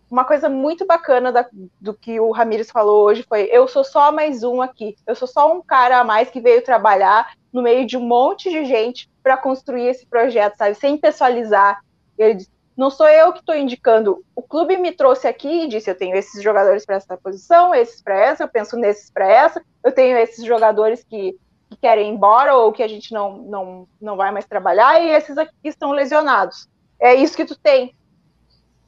uma 0.08 0.24
coisa 0.24 0.48
muito 0.48 0.86
bacana 0.86 1.32
da, 1.32 1.44
do 1.80 1.94
que 1.94 2.20
o 2.20 2.30
Ramires 2.30 2.70
falou 2.70 3.04
hoje 3.04 3.24
foi: 3.28 3.48
eu 3.50 3.66
sou 3.66 3.82
só 3.82 4.12
mais 4.12 4.44
um 4.44 4.62
aqui, 4.62 4.94
eu 5.04 5.16
sou 5.16 5.26
só 5.26 5.52
um 5.52 5.60
cara 5.60 5.98
a 5.98 6.04
mais 6.04 6.30
que 6.30 6.40
veio 6.40 6.62
trabalhar 6.62 7.32
no 7.52 7.60
meio 7.60 7.84
de 7.84 7.96
um 7.96 8.06
monte 8.06 8.48
de 8.48 8.64
gente 8.64 9.10
para 9.20 9.36
construir 9.36 9.88
esse 9.88 10.06
projeto, 10.06 10.56
sabe? 10.56 10.76
Sem 10.76 10.96
pessoalizar. 10.96 11.82
Ele 12.16 12.34
disse, 12.34 12.52
não 12.76 12.88
sou 12.88 13.08
eu 13.08 13.32
que 13.32 13.40
estou 13.40 13.56
indicando. 13.56 14.24
O 14.32 14.42
clube 14.42 14.76
me 14.76 14.92
trouxe 14.92 15.26
aqui 15.26 15.64
e 15.64 15.68
disse: 15.68 15.90
eu 15.90 15.98
tenho 15.98 16.14
esses 16.14 16.40
jogadores 16.40 16.86
para 16.86 16.94
essa 16.94 17.16
posição, 17.16 17.74
esses 17.74 18.00
para 18.00 18.14
essa, 18.14 18.44
eu 18.44 18.48
penso 18.48 18.76
nesses 18.76 19.10
para 19.10 19.28
essa, 19.28 19.60
eu 19.82 19.90
tenho 19.90 20.16
esses 20.18 20.44
jogadores 20.44 21.02
que, 21.02 21.36
que, 21.72 21.80
querem 21.80 22.08
ir 22.08 22.14
embora 22.14 22.54
ou 22.54 22.72
que 22.72 22.82
a 22.82 22.88
gente 22.88 23.12
não, 23.12 23.38
não, 23.38 23.88
não 24.00 24.16
vai 24.16 24.30
mais 24.30 24.44
trabalhar, 24.44 25.00
e 25.02 25.10
esses 25.10 25.36
aqui 25.36 25.52
estão 25.64 25.92
lesionados. 25.92 26.68
É 27.00 27.14
isso 27.14 27.36
que 27.36 27.44
tu 27.44 27.56
tem 27.58 27.94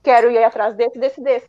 quero 0.04 0.30
ir 0.30 0.44
atrás 0.44 0.76
desse, 0.76 0.98
desse, 0.98 1.20
desse. 1.20 1.48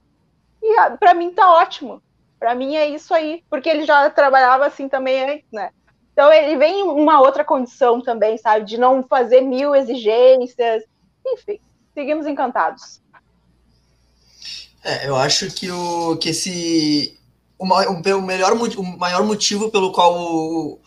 E 0.64 0.78
ah, 0.80 0.98
para 0.98 1.14
mim 1.14 1.32
tá 1.32 1.52
ótimo. 1.52 2.02
Para 2.40 2.56
mim 2.56 2.76
é 2.76 2.88
isso 2.88 3.14
aí, 3.14 3.44
porque 3.50 3.70
ele 3.70 3.86
já 3.86 4.10
trabalhava 4.10 4.66
assim 4.66 4.88
também 4.88 5.24
antes, 5.24 5.46
né? 5.52 5.70
Então 6.14 6.32
ele 6.32 6.56
vem 6.56 6.80
em 6.80 6.84
uma 6.84 7.20
outra 7.20 7.44
condição 7.44 8.02
também, 8.02 8.38
sabe? 8.38 8.66
De 8.66 8.78
não 8.78 9.04
fazer 9.04 9.42
mil 9.42 9.76
exigências. 9.76 10.84
Enfim, 11.28 11.60
seguimos 11.94 12.26
encantados. 12.26 13.02
É, 14.84 15.08
eu 15.08 15.16
acho 15.16 15.54
que 15.54 15.70
o 15.70 16.16
que 16.18 16.30
esse 16.30 17.20
o, 17.58 17.66
o 17.66 18.22
melhor 18.22 18.54
o 18.54 18.84
maior 18.98 19.24
motivo 19.24 19.72
pelo 19.72 19.92
qual 19.92 20.16
o, 20.16 20.80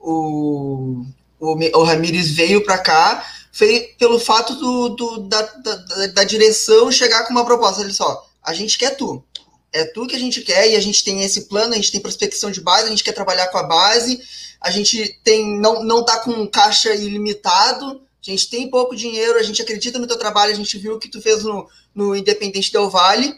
o, 0.00 1.04
o, 1.38 1.78
o 1.78 1.82
Ramires 1.82 2.30
veio 2.30 2.64
para 2.64 2.78
cá 2.78 3.24
foi 3.52 3.94
pelo 3.98 4.20
fato 4.20 4.54
do, 4.54 4.88
do 4.90 5.18
da, 5.22 5.42
da, 5.42 6.06
da, 6.14 6.24
direção 6.24 6.92
chegar 6.92 7.24
com 7.24 7.32
uma 7.32 7.44
proposta. 7.44 7.82
Olha 7.82 7.92
só, 7.92 8.26
a 8.42 8.54
gente 8.54 8.78
quer 8.78 8.96
tu. 8.96 9.24
É 9.72 9.84
tu 9.84 10.06
que 10.06 10.14
a 10.14 10.18
gente 10.18 10.42
quer 10.42 10.70
e 10.70 10.76
a 10.76 10.80
gente 10.80 11.02
tem 11.02 11.22
esse 11.22 11.48
plano, 11.48 11.72
a 11.72 11.76
gente 11.76 11.90
tem 11.90 12.00
prospecção 12.00 12.50
de 12.50 12.60
base, 12.60 12.86
a 12.86 12.90
gente 12.90 13.02
quer 13.02 13.12
trabalhar 13.12 13.48
com 13.48 13.58
a 13.58 13.64
base, 13.64 14.20
a 14.60 14.70
gente 14.70 15.20
tem 15.24 15.58
não, 15.58 15.82
não 15.82 16.04
tá 16.04 16.20
com 16.20 16.46
caixa 16.46 16.94
ilimitado, 16.94 18.00
a 18.26 18.30
gente 18.30 18.48
tem 18.48 18.70
pouco 18.70 18.94
dinheiro, 18.94 19.38
a 19.38 19.42
gente 19.42 19.60
acredita 19.60 19.98
no 19.98 20.06
teu 20.06 20.18
trabalho, 20.18 20.52
a 20.52 20.56
gente 20.56 20.78
viu 20.78 20.94
o 20.94 20.98
que 20.98 21.08
tu 21.08 21.20
fez 21.20 21.42
no, 21.42 21.68
no 21.94 22.14
Independente 22.14 22.72
Del 22.72 22.88
Vale 22.88 23.34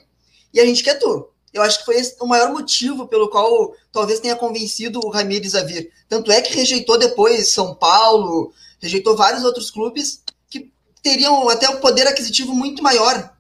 e 0.53 0.61
a 0.61 0.67
gente 0.67 0.83
quer 0.83 0.99
tu. 0.99 1.29
Eu 1.53 1.63
acho 1.63 1.81
que 1.81 1.85
foi 1.85 1.97
esse 1.97 2.17
o 2.21 2.27
maior 2.27 2.53
motivo 2.53 3.09
pelo 3.09 3.29
qual 3.29 3.75
talvez 3.93 4.21
tenha 4.21 4.37
convencido 4.37 5.01
o 5.03 5.11
Ramires 5.11 5.55
a 5.55 5.63
vir. 5.63 5.91
Tanto 6.09 6.31
é 6.31 6.41
que 6.41 6.55
rejeitou 6.55 6.99
depois 6.99 7.53
São 7.53 7.75
Paulo, 7.75 8.53
rejeitou 8.81 9.17
vários 9.17 9.45
outros 9.45 9.71
clubes 9.71 10.23
que 10.49 10.71
teriam 11.03 11.49
até 11.49 11.69
um 11.69 11.81
poder 11.81 12.07
aquisitivo 12.07 12.55
muito 12.55 12.83
maior. 12.83 13.35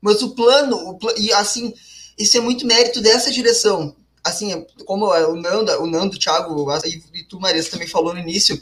Mas 0.00 0.22
o 0.22 0.30
plano, 0.34 0.76
o 0.76 0.98
pl 0.98 1.14
e 1.16 1.32
assim, 1.32 1.72
isso 2.18 2.36
é 2.36 2.40
muito 2.40 2.66
mérito 2.66 3.00
dessa 3.00 3.30
direção. 3.30 3.96
Assim, 4.22 4.64
como 4.84 5.06
o 5.06 5.36
Nando, 5.36 5.72
o 5.82 5.86
Nando, 5.86 6.16
o 6.16 6.18
Thiago 6.18 6.66
e 7.14 7.24
tu, 7.24 7.40
Marisa, 7.40 7.70
também 7.70 7.88
falou 7.88 8.12
no 8.12 8.20
início, 8.20 8.60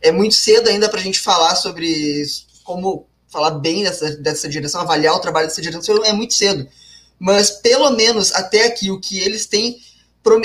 é 0.00 0.10
muito 0.10 0.34
cedo 0.34 0.68
ainda 0.68 0.88
para 0.88 1.00
a 1.00 1.02
gente 1.02 1.20
falar 1.20 1.54
sobre 1.54 2.24
como 2.64 3.06
falar 3.28 3.52
bem 3.52 3.82
dessa, 3.82 4.16
dessa 4.16 4.48
direção, 4.48 4.80
avaliar 4.80 5.14
o 5.14 5.20
trabalho 5.20 5.48
dessa 5.48 5.60
direção, 5.60 6.04
é 6.04 6.12
muito 6.12 6.34
cedo. 6.34 6.68
Mas, 7.22 7.52
pelo 7.52 7.88
menos, 7.92 8.32
até 8.32 8.66
aqui, 8.66 8.90
o 8.90 8.98
que 8.98 9.20
eles 9.20 9.46
têm, 9.46 9.78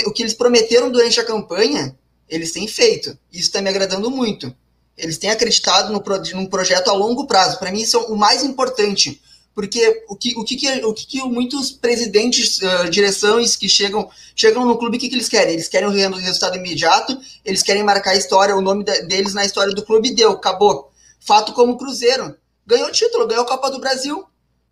o 0.06 0.12
que 0.12 0.22
eles 0.22 0.32
prometeram 0.32 0.92
durante 0.92 1.18
a 1.18 1.24
campanha, 1.24 1.92
eles 2.28 2.52
têm 2.52 2.68
feito. 2.68 3.18
Isso 3.32 3.48
está 3.48 3.60
me 3.60 3.68
agradando 3.68 4.08
muito. 4.08 4.54
Eles 4.96 5.18
têm 5.18 5.28
acreditado 5.28 5.92
no, 5.92 6.00
num 6.36 6.46
projeto 6.46 6.86
a 6.86 6.92
longo 6.92 7.26
prazo. 7.26 7.58
Para 7.58 7.72
mim, 7.72 7.80
isso 7.80 7.96
é 7.96 8.00
o 8.02 8.14
mais 8.14 8.44
importante. 8.44 9.20
Porque 9.56 10.04
o 10.08 10.14
que, 10.14 10.38
o 10.38 10.44
que, 10.44 10.54
que 10.54 10.84
o 10.84 10.94
que, 10.94 11.04
que 11.04 11.22
muitos 11.24 11.72
presidentes, 11.72 12.60
uh, 12.62 12.88
direções 12.88 13.56
que 13.56 13.68
chegam, 13.68 14.08
chegam 14.36 14.64
no 14.64 14.78
clube, 14.78 14.98
o 14.98 15.00
que, 15.00 15.08
que 15.08 15.16
eles 15.16 15.28
querem? 15.28 15.54
Eles 15.54 15.66
querem 15.66 15.88
um 15.88 16.14
resultado 16.14 16.58
imediato, 16.58 17.20
eles 17.44 17.60
querem 17.60 17.82
marcar 17.82 18.12
a 18.12 18.16
história, 18.16 18.54
o 18.54 18.60
nome 18.60 18.84
deles 18.84 19.34
na 19.34 19.44
história 19.44 19.74
do 19.74 19.84
clube 19.84 20.14
deu, 20.14 20.30
acabou. 20.30 20.92
Fato 21.18 21.52
como 21.54 21.72
o 21.72 21.76
Cruzeiro. 21.76 22.36
Ganhou 22.64 22.92
título, 22.92 23.26
ganhou 23.26 23.42
a 23.42 23.48
Copa 23.48 23.68
do 23.68 23.80
Brasil, 23.80 24.24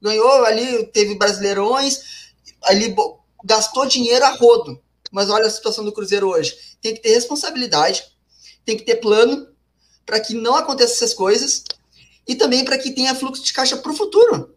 ganhou 0.07 0.45
ali, 0.45 0.87
teve 0.87 1.15
brasileirões, 1.17 2.33
ali 2.65 2.95
gastou 3.45 3.87
dinheiro 3.87 4.25
a 4.25 4.31
rodo. 4.31 4.81
Mas 5.11 5.31
olha 5.31 5.47
a 5.47 5.51
situação 5.51 5.85
do 5.85 5.93
Cruzeiro 5.93 6.29
hoje. 6.29 6.57
Tem 6.81 6.95
que 6.95 7.01
ter 7.01 7.11
responsabilidade, 7.11 8.05
tem 8.65 8.77
que 8.77 8.85
ter 8.85 8.97
plano 8.97 9.49
para 10.05 10.21
que 10.21 10.35
não 10.35 10.57
aconteçam 10.57 10.95
essas 10.95 11.15
coisas 11.15 11.65
e 12.27 12.35
também 12.35 12.65
para 12.65 12.79
que 12.79 12.91
tenha 12.91 13.15
fluxo 13.15 13.43
de 13.43 13.53
caixa 13.53 13.77
para 13.77 13.93
o 13.93 13.97
futuro. 13.97 14.55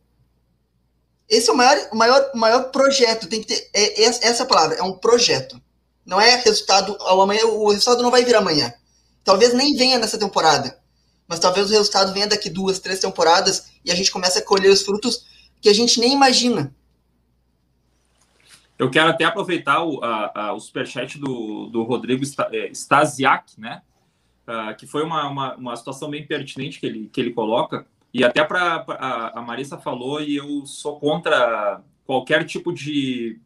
Esse 1.27 1.49
é 1.49 1.53
o 1.53 1.55
maior, 1.55 1.89
o 1.91 1.95
maior, 1.95 2.31
o 2.33 2.37
maior 2.37 2.63
projeto. 2.71 3.27
Tem 3.27 3.41
que 3.41 3.47
ter 3.47 3.69
é, 3.73 4.03
é, 4.03 4.05
essa 4.05 4.45
palavra, 4.45 4.77
é 4.77 4.83
um 4.83 4.97
projeto. 4.97 5.61
Não 6.05 6.19
é 6.19 6.35
resultado 6.37 6.97
ao 7.01 7.21
amanhã, 7.21 7.45
o 7.45 7.69
resultado 7.69 8.01
não 8.01 8.09
vai 8.09 8.25
vir 8.25 8.35
amanhã. 8.35 8.73
Talvez 9.23 9.53
nem 9.53 9.75
venha 9.75 9.99
nessa 9.99 10.17
temporada. 10.17 10.79
Mas 11.27 11.39
talvez 11.39 11.67
o 11.67 11.73
resultado 11.73 12.11
venha 12.11 12.25
daqui 12.25 12.49
duas, 12.49 12.79
três 12.79 12.99
temporadas 12.99 13.65
e 13.85 13.91
a 13.91 13.95
gente 13.95 14.09
comece 14.09 14.39
a 14.39 14.41
colher 14.41 14.71
os 14.71 14.81
frutos 14.81 15.27
que 15.61 15.69
a 15.69 15.73
gente 15.73 15.99
nem 15.99 16.13
imagina. 16.13 16.73
Eu 18.77 18.89
quero 18.89 19.09
até 19.09 19.25
aproveitar 19.25 19.83
o, 19.83 20.01
a, 20.01 20.31
a, 20.33 20.53
o 20.53 20.59
superchat 20.59 21.19
do, 21.19 21.65
do 21.65 21.83
Rodrigo 21.83 22.23
é, 22.51 22.69
Stasiak, 22.71 23.59
né? 23.59 23.81
Uh, 24.47 24.75
que 24.75 24.87
foi 24.87 25.03
uma, 25.03 25.27
uma, 25.27 25.55
uma, 25.55 25.75
situação 25.75 26.09
bem 26.09 26.25
pertinente 26.25 26.79
que 26.79 26.85
ele, 26.85 27.09
que 27.11 27.21
ele 27.21 27.31
coloca. 27.31 27.85
E 28.11 28.23
até 28.23 28.43
para 28.43 28.83
a, 28.87 29.41
Marissa 29.41 29.77
falou, 29.77 30.21
e 30.21 30.37
eu 30.37 30.65
sou 30.65 30.99
contra 30.99 31.81
qualquer 32.03 32.43
tipo 32.45 32.73
de, 32.73 33.37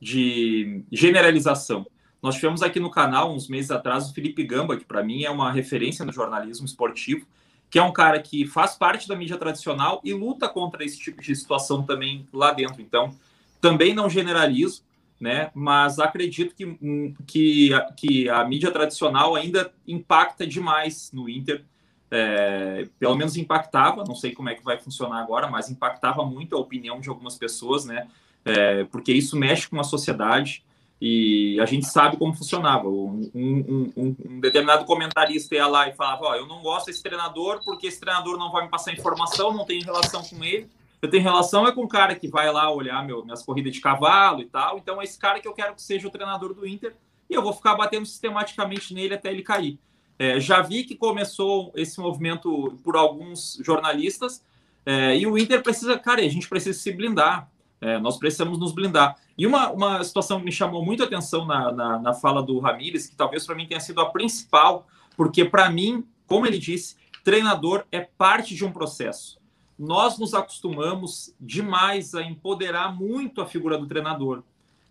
de 0.00 0.82
generalização. 0.90 1.86
Nós 2.22 2.36
tivemos 2.36 2.62
aqui 2.62 2.80
no 2.80 2.90
canal, 2.90 3.34
uns 3.34 3.48
meses 3.48 3.70
atrás, 3.70 4.08
o 4.08 4.14
Felipe 4.14 4.44
Gamba, 4.44 4.76
que 4.78 4.84
para 4.84 5.02
mim 5.02 5.24
é 5.24 5.30
uma 5.30 5.52
referência 5.52 6.04
no 6.04 6.12
jornalismo 6.12 6.64
esportivo, 6.64 7.26
que 7.72 7.78
é 7.78 7.82
um 7.82 7.90
cara 7.90 8.20
que 8.20 8.46
faz 8.46 8.74
parte 8.74 9.08
da 9.08 9.16
mídia 9.16 9.38
tradicional 9.38 9.98
e 10.04 10.12
luta 10.12 10.46
contra 10.46 10.84
esse 10.84 10.98
tipo 10.98 11.22
de 11.22 11.34
situação 11.34 11.82
também 11.82 12.28
lá 12.30 12.52
dentro. 12.52 12.82
Então, 12.82 13.14
também 13.62 13.94
não 13.94 14.10
generalizo, 14.10 14.82
né? 15.18 15.50
Mas 15.54 15.98
acredito 15.98 16.54
que, 16.54 17.16
que, 17.26 17.70
que 17.96 18.28
a 18.28 18.44
mídia 18.44 18.70
tradicional 18.70 19.34
ainda 19.34 19.72
impacta 19.88 20.46
demais 20.46 21.10
no 21.14 21.30
Inter 21.30 21.64
é, 22.10 22.86
pelo 22.98 23.16
menos 23.16 23.38
impactava, 23.38 24.04
não 24.04 24.14
sei 24.14 24.32
como 24.32 24.50
é 24.50 24.54
que 24.54 24.62
vai 24.62 24.76
funcionar 24.76 25.22
agora, 25.22 25.50
mas 25.50 25.70
impactava 25.70 26.26
muito 26.26 26.54
a 26.54 26.60
opinião 26.60 27.00
de 27.00 27.08
algumas 27.08 27.36
pessoas, 27.36 27.86
né? 27.86 28.06
É, 28.44 28.84
porque 28.84 29.14
isso 29.14 29.34
mexe 29.34 29.66
com 29.66 29.80
a 29.80 29.84
sociedade 29.84 30.62
e 31.04 31.58
a 31.60 31.66
gente 31.66 31.84
sabe 31.84 32.16
como 32.16 32.32
funcionava. 32.32 32.88
Um, 32.88 33.28
um, 33.34 33.92
um, 33.96 34.40
determinado 34.40 34.84
comentarista 34.84 35.52
ia 35.52 35.66
lá 35.66 35.88
e 35.88 35.92
falava: 35.94 36.26
Ó, 36.26 36.30
oh, 36.30 36.34
eu 36.36 36.46
não 36.46 36.62
gosto 36.62 36.86
desse 36.86 37.02
treinador 37.02 37.58
porque 37.64 37.88
esse 37.88 37.98
treinador 37.98 38.38
não 38.38 38.52
vai 38.52 38.62
me 38.62 38.70
passar 38.70 38.92
informação, 38.92 39.52
não 39.52 39.64
tenho 39.64 39.84
relação 39.84 40.22
com 40.22 40.44
ele. 40.44 40.70
Eu 41.02 41.10
tenho 41.10 41.24
relação 41.24 41.66
é 41.66 41.72
com 41.72 41.82
o 41.82 41.88
cara 41.88 42.14
que 42.14 42.28
vai 42.28 42.52
lá 42.52 42.70
olhar 42.70 43.04
meu, 43.04 43.24
minhas 43.24 43.42
corridas 43.42 43.72
de 43.72 43.80
cavalo 43.80 44.42
e 44.42 44.44
tal. 44.44 44.78
Então 44.78 45.00
é 45.00 45.04
esse 45.04 45.18
cara 45.18 45.40
que 45.40 45.48
eu 45.48 45.52
quero 45.52 45.74
que 45.74 45.82
seja 45.82 46.06
o 46.06 46.10
treinador 46.10 46.54
do 46.54 46.64
Inter 46.64 46.94
e 47.28 47.34
eu 47.34 47.42
vou 47.42 47.52
ficar 47.52 47.74
batendo 47.74 48.06
sistematicamente 48.06 48.94
nele 48.94 49.14
até 49.14 49.32
ele 49.32 49.42
cair. 49.42 49.80
É, 50.20 50.38
já 50.38 50.62
vi 50.62 50.84
que 50.84 50.94
começou 50.94 51.72
esse 51.74 51.98
movimento 51.98 52.78
por 52.84 52.94
alguns 52.94 53.60
jornalistas 53.64 54.40
é, 54.86 55.16
e 55.16 55.26
o 55.26 55.36
Inter 55.36 55.64
precisa, 55.64 55.98
cara, 55.98 56.20
a 56.20 56.28
gente 56.28 56.48
precisa 56.48 56.78
se 56.78 56.92
blindar. 56.92 57.50
É, 57.82 57.98
nós 57.98 58.16
precisamos 58.16 58.60
nos 58.60 58.72
blindar. 58.72 59.16
E 59.36 59.44
uma, 59.44 59.72
uma 59.72 60.04
situação 60.04 60.38
que 60.38 60.44
me 60.44 60.52
chamou 60.52 60.84
muito 60.84 61.02
a 61.02 61.06
atenção 61.06 61.44
na, 61.44 61.72
na, 61.72 61.98
na 61.98 62.14
fala 62.14 62.40
do 62.40 62.60
Ramires, 62.60 63.08
que 63.08 63.16
talvez 63.16 63.44
para 63.44 63.56
mim 63.56 63.66
tenha 63.66 63.80
sido 63.80 64.00
a 64.00 64.08
principal, 64.08 64.86
porque 65.16 65.44
para 65.44 65.68
mim, 65.68 66.06
como 66.28 66.46
ele 66.46 66.60
disse, 66.60 66.96
treinador 67.24 67.84
é 67.90 67.98
parte 68.00 68.54
de 68.54 68.64
um 68.64 68.70
processo. 68.70 69.36
Nós 69.76 70.16
nos 70.16 70.32
acostumamos 70.32 71.34
demais 71.40 72.14
a 72.14 72.22
empoderar 72.22 72.94
muito 72.94 73.42
a 73.42 73.46
figura 73.46 73.76
do 73.76 73.88
treinador. 73.88 74.44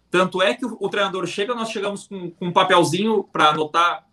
Tanto 0.10 0.42
é 0.42 0.54
que 0.54 0.66
o, 0.66 0.78
o 0.78 0.90
treinador 0.90 1.26
chega, 1.28 1.56
nós 1.56 1.70
chegamos 1.70 2.06
com, 2.06 2.30
com 2.32 2.48
um 2.48 2.52
papelzinho 2.52 3.24
para 3.24 3.52
anotar 3.52 4.06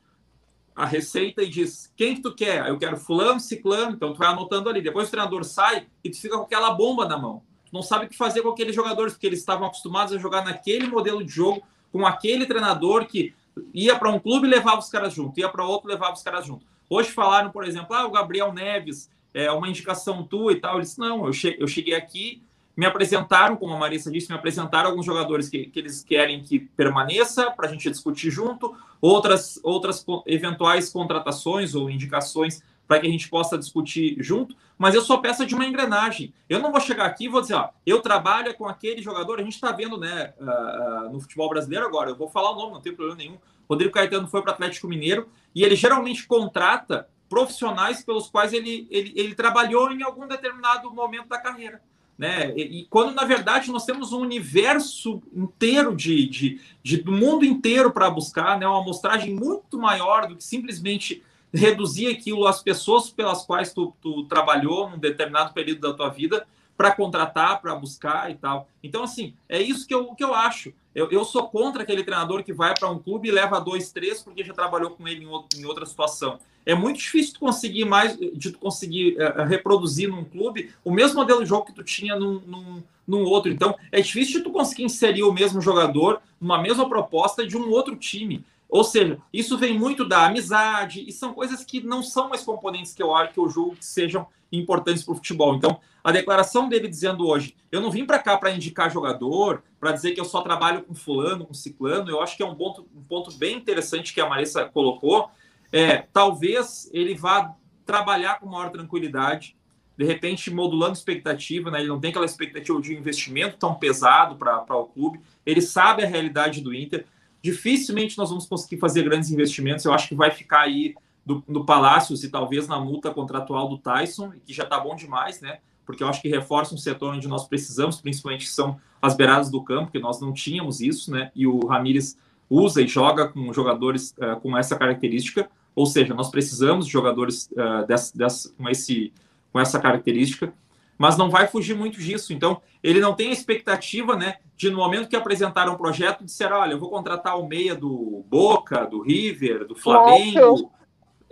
a 0.76 0.86
receita 0.86 1.42
e 1.42 1.48
diz 1.48 1.92
quem 1.96 2.14
que 2.14 2.22
tu 2.22 2.32
quer? 2.32 2.68
Eu 2.68 2.78
quero 2.78 2.96
fulano, 2.96 3.40
ciclano, 3.40 3.96
então 3.96 4.12
tu 4.12 4.18
vai 4.18 4.28
anotando 4.28 4.68
ali. 4.68 4.80
Depois 4.80 5.08
o 5.08 5.10
treinador 5.10 5.42
sai 5.42 5.88
e 6.04 6.10
tu 6.10 6.20
fica 6.20 6.36
com 6.36 6.44
aquela 6.44 6.70
bomba 6.70 7.08
na 7.08 7.18
mão. 7.18 7.42
Tu 7.68 7.74
não 7.74 7.82
sabe 7.82 8.06
o 8.06 8.08
que 8.08 8.16
fazer 8.16 8.42
com 8.42 8.48
aqueles 8.48 8.74
jogadores, 8.74 9.12
porque 9.12 9.26
eles 9.26 9.40
estavam 9.40 9.66
acostumados 9.66 10.14
a 10.14 10.18
jogar 10.18 10.44
naquele 10.44 10.86
modelo 10.86 11.22
de 11.22 11.30
jogo, 11.30 11.62
com 11.92 12.06
aquele 12.06 12.46
treinador 12.46 13.06
que 13.06 13.34
ia 13.74 13.98
para 13.98 14.10
um 14.10 14.18
clube 14.18 14.46
e 14.46 14.50
levava 14.50 14.78
os 14.78 14.88
caras 14.88 15.12
junto, 15.12 15.38
ia 15.38 15.48
para 15.48 15.64
outro 15.64 15.90
e 15.90 15.92
levava 15.92 16.14
os 16.14 16.22
caras 16.22 16.46
junto. 16.46 16.64
Hoje 16.88 17.10
falaram, 17.10 17.50
por 17.50 17.64
exemplo, 17.64 17.94
ah, 17.94 18.06
o 18.06 18.10
Gabriel 18.10 18.52
Neves, 18.52 19.10
é 19.34 19.50
uma 19.52 19.68
indicação 19.68 20.22
tua 20.24 20.52
e 20.52 20.56
tal. 20.60 20.74
Ele 20.74 20.82
disse, 20.82 20.98
não, 20.98 21.26
eu, 21.26 21.32
che 21.32 21.56
eu 21.58 21.66
cheguei 21.66 21.94
aqui, 21.94 22.42
me 22.76 22.86
apresentaram, 22.86 23.56
como 23.56 23.74
a 23.74 23.78
Marissa 23.78 24.10
disse, 24.10 24.30
me 24.30 24.36
apresentaram 24.36 24.90
alguns 24.90 25.04
jogadores 25.04 25.48
que, 25.48 25.66
que 25.66 25.78
eles 25.78 26.02
querem 26.02 26.42
que 26.42 26.60
permaneça 26.60 27.50
para 27.50 27.68
a 27.68 27.70
gente 27.70 27.90
discutir 27.90 28.30
junto, 28.30 28.74
outras, 29.00 29.58
outras 29.62 30.04
eventuais 30.26 30.90
contratações 30.90 31.74
ou 31.74 31.90
indicações 31.90 32.62
para 32.88 32.98
que 32.98 33.06
a 33.06 33.10
gente 33.10 33.28
possa 33.28 33.58
discutir 33.58 34.16
junto, 34.18 34.56
mas 34.78 34.94
eu 34.94 35.02
sou 35.02 35.20
peça 35.20 35.44
de 35.44 35.54
uma 35.54 35.66
engrenagem. 35.66 36.32
Eu 36.48 36.58
não 36.58 36.72
vou 36.72 36.80
chegar 36.80 37.04
aqui 37.04 37.26
e 37.26 37.28
vou 37.28 37.42
dizer, 37.42 37.54
ó, 37.54 37.68
eu 37.84 38.00
trabalho 38.00 38.54
com 38.54 38.66
aquele 38.66 39.02
jogador, 39.02 39.38
a 39.38 39.42
gente 39.42 39.54
está 39.54 39.70
vendo, 39.70 39.98
né, 39.98 40.32
uh, 40.40 41.06
uh, 41.06 41.12
no 41.12 41.20
futebol 41.20 41.50
brasileiro 41.50 41.84
agora, 41.84 42.10
eu 42.10 42.16
vou 42.16 42.28
falar 42.28 42.50
o 42.50 42.56
nome, 42.56 42.72
não 42.72 42.80
tem 42.80 42.94
problema 42.94 43.18
nenhum. 43.18 43.38
Rodrigo 43.68 43.92
Caetano 43.92 44.26
foi 44.26 44.40
para 44.40 44.52
o 44.52 44.54
Atlético 44.54 44.88
Mineiro 44.88 45.28
e 45.54 45.62
ele 45.62 45.76
geralmente 45.76 46.26
contrata 46.26 47.06
profissionais 47.28 48.02
pelos 48.02 48.30
quais 48.30 48.54
ele, 48.54 48.88
ele, 48.90 49.12
ele 49.14 49.34
trabalhou 49.34 49.92
em 49.92 50.02
algum 50.02 50.26
determinado 50.26 50.90
momento 50.90 51.28
da 51.28 51.38
carreira. 51.38 51.82
Né? 52.16 52.52
E, 52.56 52.80
e, 52.80 52.84
quando 52.86 53.14
na 53.14 53.24
verdade 53.24 53.70
nós 53.70 53.84
temos 53.84 54.12
um 54.12 54.20
universo 54.20 55.22
inteiro 55.32 55.94
de, 55.94 56.26
de, 56.26 56.60
de 56.82 56.96
do 56.96 57.12
mundo 57.12 57.44
inteiro 57.44 57.92
para 57.92 58.10
buscar, 58.10 58.58
né? 58.58 58.66
Uma 58.66 58.80
amostragem 58.80 59.32
muito 59.32 59.78
maior 59.78 60.26
do 60.26 60.34
que 60.34 60.42
simplesmente 60.42 61.22
reduzir 61.52 62.08
aquilo 62.08 62.46
às 62.46 62.62
pessoas 62.62 63.10
pelas 63.10 63.44
quais 63.44 63.72
tu, 63.72 63.94
tu 64.00 64.24
trabalhou 64.24 64.90
num 64.90 64.98
determinado 64.98 65.52
período 65.52 65.80
da 65.80 65.94
tua 65.94 66.08
vida 66.08 66.46
para 66.78 66.92
contratar, 66.92 67.60
para 67.60 67.74
buscar 67.74 68.30
e 68.30 68.36
tal. 68.36 68.68
Então, 68.82 69.02
assim, 69.02 69.34
é 69.48 69.60
isso 69.60 69.86
que 69.86 69.92
eu, 69.92 70.14
que 70.14 70.22
eu 70.22 70.32
acho. 70.32 70.72
Eu, 70.94 71.10
eu 71.10 71.24
sou 71.24 71.48
contra 71.48 71.82
aquele 71.82 72.04
treinador 72.04 72.44
que 72.44 72.52
vai 72.52 72.72
para 72.72 72.88
um 72.88 72.98
clube 73.00 73.28
e 73.28 73.32
leva 73.32 73.60
dois, 73.60 73.90
três, 73.90 74.22
porque 74.22 74.44
já 74.44 74.54
trabalhou 74.54 74.90
com 74.90 75.06
ele 75.08 75.24
em, 75.24 75.26
outro, 75.26 75.58
em 75.58 75.64
outra 75.64 75.84
situação. 75.84 76.38
É 76.64 76.74
muito 76.74 76.98
difícil 76.98 77.32
de 77.32 77.40
conseguir 77.40 77.84
mais, 77.84 78.16
de 78.16 78.52
conseguir 78.52 79.16
uh, 79.16 79.44
reproduzir 79.44 80.08
num 80.08 80.24
clube 80.24 80.70
o 80.84 80.92
mesmo 80.92 81.18
modelo 81.18 81.42
de 81.42 81.48
jogo 81.48 81.66
que 81.66 81.72
tu 81.72 81.82
tinha 81.82 82.14
num, 82.14 82.40
num, 82.46 82.82
num, 83.06 83.24
outro. 83.24 83.50
Então, 83.50 83.74
é 83.90 84.00
difícil 84.00 84.38
de 84.38 84.44
tu 84.44 84.50
conseguir 84.50 84.84
inserir 84.84 85.24
o 85.24 85.32
mesmo 85.32 85.60
jogador 85.60 86.20
numa 86.40 86.62
mesma 86.62 86.88
proposta 86.88 87.44
de 87.44 87.56
um 87.56 87.70
outro 87.70 87.96
time. 87.96 88.44
Ou 88.68 88.84
seja, 88.84 89.18
isso 89.32 89.56
vem 89.56 89.78
muito 89.78 90.04
da 90.06 90.26
amizade 90.26 91.04
e 91.06 91.12
são 91.12 91.32
coisas 91.32 91.64
que 91.64 91.80
não 91.80 92.02
são 92.02 92.28
mais 92.28 92.42
componentes 92.42 92.92
que 92.94 93.02
eu 93.02 93.14
acho 93.14 93.32
que 93.32 93.40
eu 93.40 93.48
julgo 93.48 93.76
que 93.76 93.84
sejam 93.84 94.26
importantes 94.52 95.02
para 95.02 95.12
o 95.12 95.16
futebol. 95.16 95.54
Então, 95.54 95.80
a 96.04 96.12
declaração 96.12 96.68
dele 96.68 96.88
dizendo 96.88 97.26
hoje, 97.26 97.56
eu 97.72 97.80
não 97.80 97.90
vim 97.90 98.04
para 98.04 98.18
cá 98.18 98.36
para 98.36 98.50
indicar 98.50 98.90
jogador, 98.90 99.62
para 99.80 99.92
dizer 99.92 100.12
que 100.12 100.20
eu 100.20 100.24
só 100.24 100.42
trabalho 100.42 100.82
com 100.82 100.94
fulano, 100.94 101.46
com 101.46 101.54
ciclano, 101.54 102.10
eu 102.10 102.20
acho 102.20 102.36
que 102.36 102.42
é 102.42 102.46
um 102.46 102.54
ponto, 102.54 102.86
um 102.94 103.02
ponto 103.02 103.34
bem 103.36 103.56
interessante 103.56 104.12
que 104.12 104.20
a 104.20 104.28
Marissa 104.28 104.64
colocou. 104.66 105.30
É, 105.72 106.04
talvez 106.12 106.90
ele 106.92 107.14
vá 107.14 107.54
trabalhar 107.84 108.38
com 108.38 108.46
maior 108.46 108.70
tranquilidade, 108.70 109.56
de 109.96 110.04
repente 110.04 110.50
modulando 110.50 110.92
expectativa, 110.92 111.70
né? 111.70 111.80
ele 111.80 111.88
não 111.88 111.98
tem 111.98 112.10
aquela 112.10 112.24
expectativa 112.24 112.80
de 112.80 112.94
investimento 112.94 113.56
tão 113.56 113.74
pesado 113.74 114.36
para 114.36 114.76
o 114.76 114.86
clube, 114.86 115.20
ele 115.44 115.60
sabe 115.60 116.04
a 116.04 116.06
realidade 116.06 116.60
do 116.60 116.74
Inter 116.74 117.04
dificilmente 117.42 118.18
nós 118.18 118.30
vamos 118.30 118.46
conseguir 118.46 118.78
fazer 118.78 119.02
grandes 119.02 119.30
investimentos. 119.30 119.84
Eu 119.84 119.92
acho 119.92 120.08
que 120.08 120.14
vai 120.14 120.30
ficar 120.30 120.60
aí 120.60 120.94
do, 121.24 121.42
no 121.46 121.64
Palácios 121.64 122.24
e 122.24 122.30
talvez 122.30 122.66
na 122.66 122.80
multa 122.80 123.10
contratual 123.10 123.68
do 123.68 123.78
Tyson, 123.78 124.32
que 124.44 124.52
já 124.52 124.64
está 124.64 124.80
bom 124.80 124.96
demais, 124.96 125.40
né? 125.40 125.58
Porque 125.84 126.02
eu 126.02 126.08
acho 126.08 126.20
que 126.20 126.28
reforça 126.28 126.74
um 126.74 126.78
setor 126.78 127.14
onde 127.14 127.28
nós 127.28 127.46
precisamos, 127.46 128.00
principalmente 128.00 128.48
são 128.48 128.78
as 129.00 129.14
beiradas 129.14 129.50
do 129.50 129.62
campo, 129.62 129.92
que 129.92 129.98
nós 129.98 130.20
não 130.20 130.32
tínhamos 130.32 130.80
isso, 130.80 131.10
né? 131.10 131.30
E 131.34 131.46
o 131.46 131.66
Ramires 131.66 132.18
usa 132.50 132.82
e 132.82 132.86
joga 132.86 133.28
com 133.28 133.52
jogadores 133.52 134.14
uh, 134.18 134.40
com 134.40 134.56
essa 134.56 134.76
característica, 134.76 135.50
ou 135.74 135.86
seja, 135.86 136.14
nnós 136.14 136.30
precisamos 136.30 136.86
de 136.86 136.92
jogadores 136.92 137.48
uh, 137.52 137.86
dessa, 137.86 138.16
dessa, 138.16 138.50
com, 138.56 138.68
esse, 138.68 139.12
com 139.52 139.60
essa 139.60 139.78
característica 139.78 140.52
mas 140.98 141.16
não 141.16 141.30
vai 141.30 141.46
fugir 141.46 141.74
muito 141.74 141.98
disso. 141.98 142.32
Então, 142.32 142.60
ele 142.82 143.00
não 143.00 143.14
tem 143.14 143.30
a 143.30 143.32
expectativa, 143.32 144.16
né, 144.16 144.38
de 144.56 144.68
no 144.68 144.78
momento 144.78 145.08
que 145.08 145.16
apresentaram 145.16 145.72
o 145.74 145.78
projeto, 145.78 146.24
disser, 146.24 146.52
olha, 146.52 146.72
eu 146.72 146.80
vou 146.80 146.90
contratar 146.90 147.38
o 147.38 147.46
meia 147.46 147.74
do 147.74 148.24
Boca, 148.28 148.84
do 148.84 149.00
River, 149.00 149.64
do 149.64 149.76
Flamengo. 149.76 150.72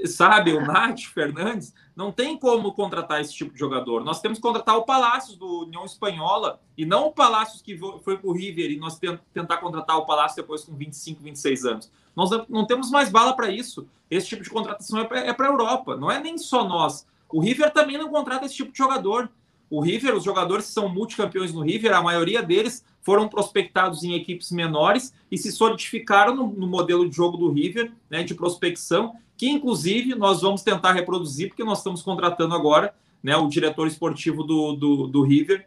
sabe, 0.04 0.52
o 0.52 0.60
Nath 0.60 1.00
Fernandes, 1.12 1.74
não 1.94 2.12
tem 2.12 2.38
como 2.38 2.72
contratar 2.72 3.20
esse 3.20 3.32
tipo 3.32 3.54
de 3.54 3.58
jogador. 3.58 4.04
Nós 4.04 4.20
temos 4.20 4.38
que 4.38 4.42
contratar 4.42 4.76
o 4.76 4.84
Palácios 4.84 5.36
do 5.36 5.62
União 5.62 5.84
Espanhola 5.84 6.60
e 6.76 6.84
não 6.84 7.06
o 7.06 7.12
Palácios 7.12 7.62
que 7.62 7.78
foi 8.04 8.18
para 8.18 8.28
o 8.28 8.32
River 8.32 8.70
e 8.70 8.76
nós 8.76 9.00
tentar 9.32 9.56
contratar 9.56 9.96
o 9.96 10.04
Palácio 10.04 10.36
depois 10.36 10.64
com 10.64 10.74
25, 10.74 11.22
26 11.22 11.64
anos. 11.64 11.92
Nós 12.14 12.30
não 12.48 12.66
temos 12.66 12.90
mais 12.90 13.08
bala 13.08 13.34
para 13.34 13.50
isso. 13.50 13.88
Esse 14.10 14.28
tipo 14.28 14.42
de 14.42 14.50
contratação 14.50 15.00
é 15.00 15.32
para 15.32 15.46
a 15.46 15.50
Europa, 15.50 15.96
não 15.96 16.10
é 16.10 16.20
nem 16.20 16.36
só 16.36 16.64
nós. 16.64 17.06
O 17.30 17.40
River 17.40 17.72
também 17.72 17.98
não 17.98 18.10
contrata 18.10 18.44
esse 18.44 18.54
tipo 18.54 18.72
de 18.72 18.78
jogador. 18.78 19.30
O 19.68 19.80
River, 19.80 20.14
os 20.14 20.24
jogadores 20.24 20.66
que 20.66 20.72
são 20.72 20.88
multicampeões 20.88 21.52
no 21.52 21.62
River, 21.62 21.92
a 21.92 22.02
maioria 22.02 22.42
deles 22.42 22.84
foram 23.02 23.28
prospectados 23.28 24.02
em 24.04 24.14
equipes 24.14 24.50
menores 24.50 25.12
e 25.30 25.36
se 25.36 25.50
solidificaram 25.50 26.34
no, 26.34 26.48
no 26.48 26.66
modelo 26.66 27.08
de 27.08 27.14
jogo 27.14 27.36
do 27.36 27.50
River, 27.50 27.92
né, 28.10 28.22
de 28.22 28.34
prospecção, 28.34 29.14
que 29.36 29.48
inclusive 29.48 30.14
nós 30.14 30.40
vamos 30.40 30.62
tentar 30.62 30.92
reproduzir, 30.92 31.48
porque 31.48 31.64
nós 31.64 31.78
estamos 31.78 32.02
contratando 32.02 32.54
agora 32.54 32.94
né, 33.22 33.36
o 33.36 33.48
diretor 33.48 33.86
esportivo 33.86 34.42
do, 34.44 34.72
do, 34.72 35.06
do 35.08 35.22
River, 35.22 35.66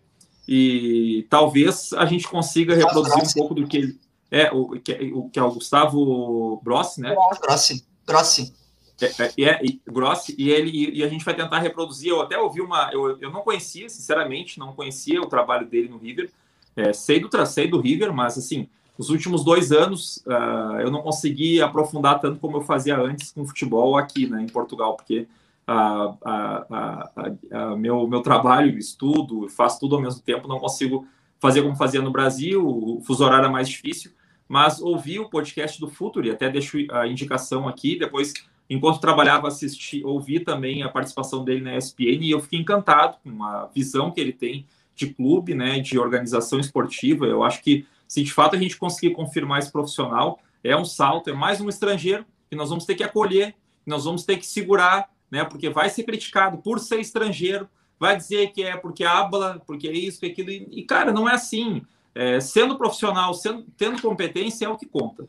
e 0.52 1.28
talvez 1.30 1.94
a 1.94 2.06
gente 2.06 2.28
consiga 2.28 2.76
reproduzir 2.76 3.24
um 3.24 3.34
pouco 3.34 3.54
do 3.54 3.68
que 3.68 3.78
ele. 3.78 4.00
É, 4.32 4.52
o 4.52 4.80
que, 4.80 5.12
o, 5.14 5.30
que 5.30 5.40
é 5.40 5.44
o 5.44 5.52
Gustavo 5.52 6.60
Brossi, 6.64 7.02
né? 7.02 7.16
Grossi. 7.42 7.86
Grossi. 8.06 8.54
É, 9.02 9.44
é, 9.44 9.50
é, 9.50 9.62
Grossi, 9.88 10.36
e 10.38 10.50
ele 10.50 10.92
e 10.94 11.04
a 11.04 11.08
gente 11.08 11.24
vai 11.24 11.34
tentar 11.34 11.60
reproduzir. 11.60 12.10
Eu 12.10 12.22
até 12.22 12.38
ouvi 12.38 12.62
uma. 12.62 12.90
Eu, 12.92 13.18
eu 13.20 13.32
não 13.32 13.42
conhecia, 13.42 13.90
sinceramente, 13.90 14.60
não 14.60 14.74
conhecia 14.74 15.22
o 15.22 15.28
trabalho 15.28 15.68
dele 15.68 15.90
no 15.90 15.98
River. 15.98 16.30
É, 16.76 16.94
sei 16.94 17.20
do 17.20 17.30
sei 17.46 17.68
do 17.68 17.80
River, 17.80 18.14
mas 18.14 18.38
assim, 18.38 18.68
nos 18.98 19.10
últimos 19.10 19.44
dois 19.44 19.72
anos 19.72 20.18
uh, 20.28 20.80
eu 20.80 20.92
não 20.92 21.02
consegui 21.02 21.62
aprofundar 21.62 22.20
tanto 22.20 22.40
como 22.40 22.58
eu 22.58 22.62
fazia 22.62 22.98
antes 22.98 23.32
com 23.32 23.46
futebol 23.46 23.98
aqui, 23.98 24.28
né, 24.28 24.42
em 24.42 24.48
Portugal, 24.48 24.96
porque 24.96 25.28
uh, 25.68 26.18
uh, 26.22 27.78
meu 27.78 28.08
meu 28.08 28.22
trabalho, 28.22 28.78
estudo, 28.78 29.50
faço 29.50 29.80
tudo 29.80 29.96
ao 29.96 30.02
mesmo 30.02 30.22
tempo, 30.22 30.48
não 30.48 30.60
consigo 30.60 31.06
fazer 31.40 31.62
como 31.62 31.76
fazia 31.76 32.02
no 32.02 32.12
Brasil. 32.12 32.66
O 32.68 33.02
fuso 33.02 33.24
horário 33.24 33.48
é 33.48 33.50
mais 33.50 33.68
difícil. 33.68 34.12
Mas 34.48 34.82
ouvi 34.82 35.20
o 35.20 35.30
podcast 35.30 35.80
do 35.80 35.88
Futuro 35.88 36.26
e 36.26 36.32
até 36.32 36.50
deixo 36.50 36.78
a 36.92 37.08
indicação 37.08 37.68
aqui. 37.68 37.98
Depois 37.98 38.34
enquanto 38.70 39.02
trabalhava, 39.02 39.48
assisti, 39.48 40.04
ouvi 40.06 40.40
também 40.40 40.84
a 40.84 40.90
participação 40.90 41.44
dele 41.44 41.62
na 41.62 41.76
ESPN 41.76 42.22
e 42.22 42.32
eu 42.32 42.40
fiquei 42.40 42.60
encantado 42.60 43.18
com 43.24 43.44
a 43.44 43.66
visão 43.74 44.12
que 44.12 44.22
ele 44.22 44.32
tem 44.32 44.66
de 44.96 45.08
clube, 45.08 45.56
né, 45.56 45.80
de 45.80 45.98
organização 45.98 46.60
esportiva. 46.60 47.26
Eu 47.26 47.44
acho 47.44 47.64
que 47.64 47.86
se 48.08 48.22
de 48.22 48.32
fato 48.32 48.56
a 48.56 48.60
gente 48.60 48.78
conseguir 48.78 49.16
confirmar 49.16 49.60
esse 49.60 49.72
profissional, 49.72 50.40
é 50.64 50.76
um 50.76 50.86
salto, 50.86 51.30
é 51.30 51.34
mais 51.34 51.60
um 51.62 51.70
estrangeiro 51.70 52.26
que 52.50 52.56
nós 52.56 52.70
vamos 52.70 52.86
ter 52.86 52.96
que 52.96 53.04
acolher, 53.04 53.54
que 53.84 53.90
nós 53.90 54.06
vamos 54.06 54.24
ter 54.24 54.38
que 54.38 54.46
segurar, 54.46 55.10
né, 55.32 55.44
porque 55.44 55.70
vai 55.70 55.90
ser 55.90 56.04
criticado 56.04 56.58
por 56.58 56.80
ser 56.80 57.00
estrangeiro, 57.00 57.68
vai 58.00 58.16
dizer 58.18 58.52
que 58.52 58.64
é 58.64 58.76
porque 58.76 59.04
habla, 59.04 59.62
porque 59.66 59.88
é 59.88 59.94
isso, 59.94 60.20
que 60.20 60.28
é 60.28 60.30
aquilo, 60.30 60.50
e 60.52 60.84
cara, 60.84 61.12
não 61.12 61.28
é 61.28 61.34
assim. 61.34 61.82
É, 62.14 62.40
sendo 62.40 62.78
profissional, 62.78 63.34
sendo, 63.34 63.66
tendo 63.78 64.02
competência 64.02 64.66
é 64.66 64.70
o 64.70 64.78
que 64.78 64.86
conta. 64.86 65.28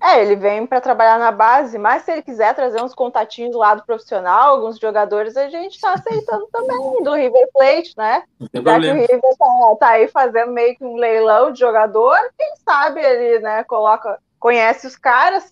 É, 0.00 0.22
ele 0.22 0.36
vem 0.36 0.64
para 0.64 0.80
trabalhar 0.80 1.18
na 1.18 1.32
base, 1.32 1.76
mas 1.76 2.02
se 2.02 2.12
ele 2.12 2.22
quiser 2.22 2.54
trazer 2.54 2.80
uns 2.80 2.94
contatinhos 2.94 3.50
do 3.50 3.58
lado 3.58 3.84
profissional, 3.84 4.54
alguns 4.54 4.78
jogadores, 4.78 5.36
a 5.36 5.48
gente 5.48 5.74
está 5.74 5.94
aceitando 5.94 6.46
também 6.52 7.02
do 7.02 7.14
River 7.14 7.48
Plate, 7.52 7.94
né? 7.96 8.22
Já 8.40 8.80
que 8.80 8.90
o 8.90 8.94
River 8.94 9.20
tá, 9.20 9.76
tá, 9.80 9.88
aí 9.88 10.06
fazendo 10.06 10.52
meio 10.52 10.76
que 10.76 10.84
um 10.84 10.96
leilão 10.96 11.50
de 11.50 11.58
jogador, 11.58 12.16
quem 12.38 12.54
sabe 12.64 13.00
ele, 13.00 13.40
né, 13.40 13.64
coloca, 13.64 14.20
conhece 14.38 14.86
os 14.86 14.96
caras, 14.96 15.50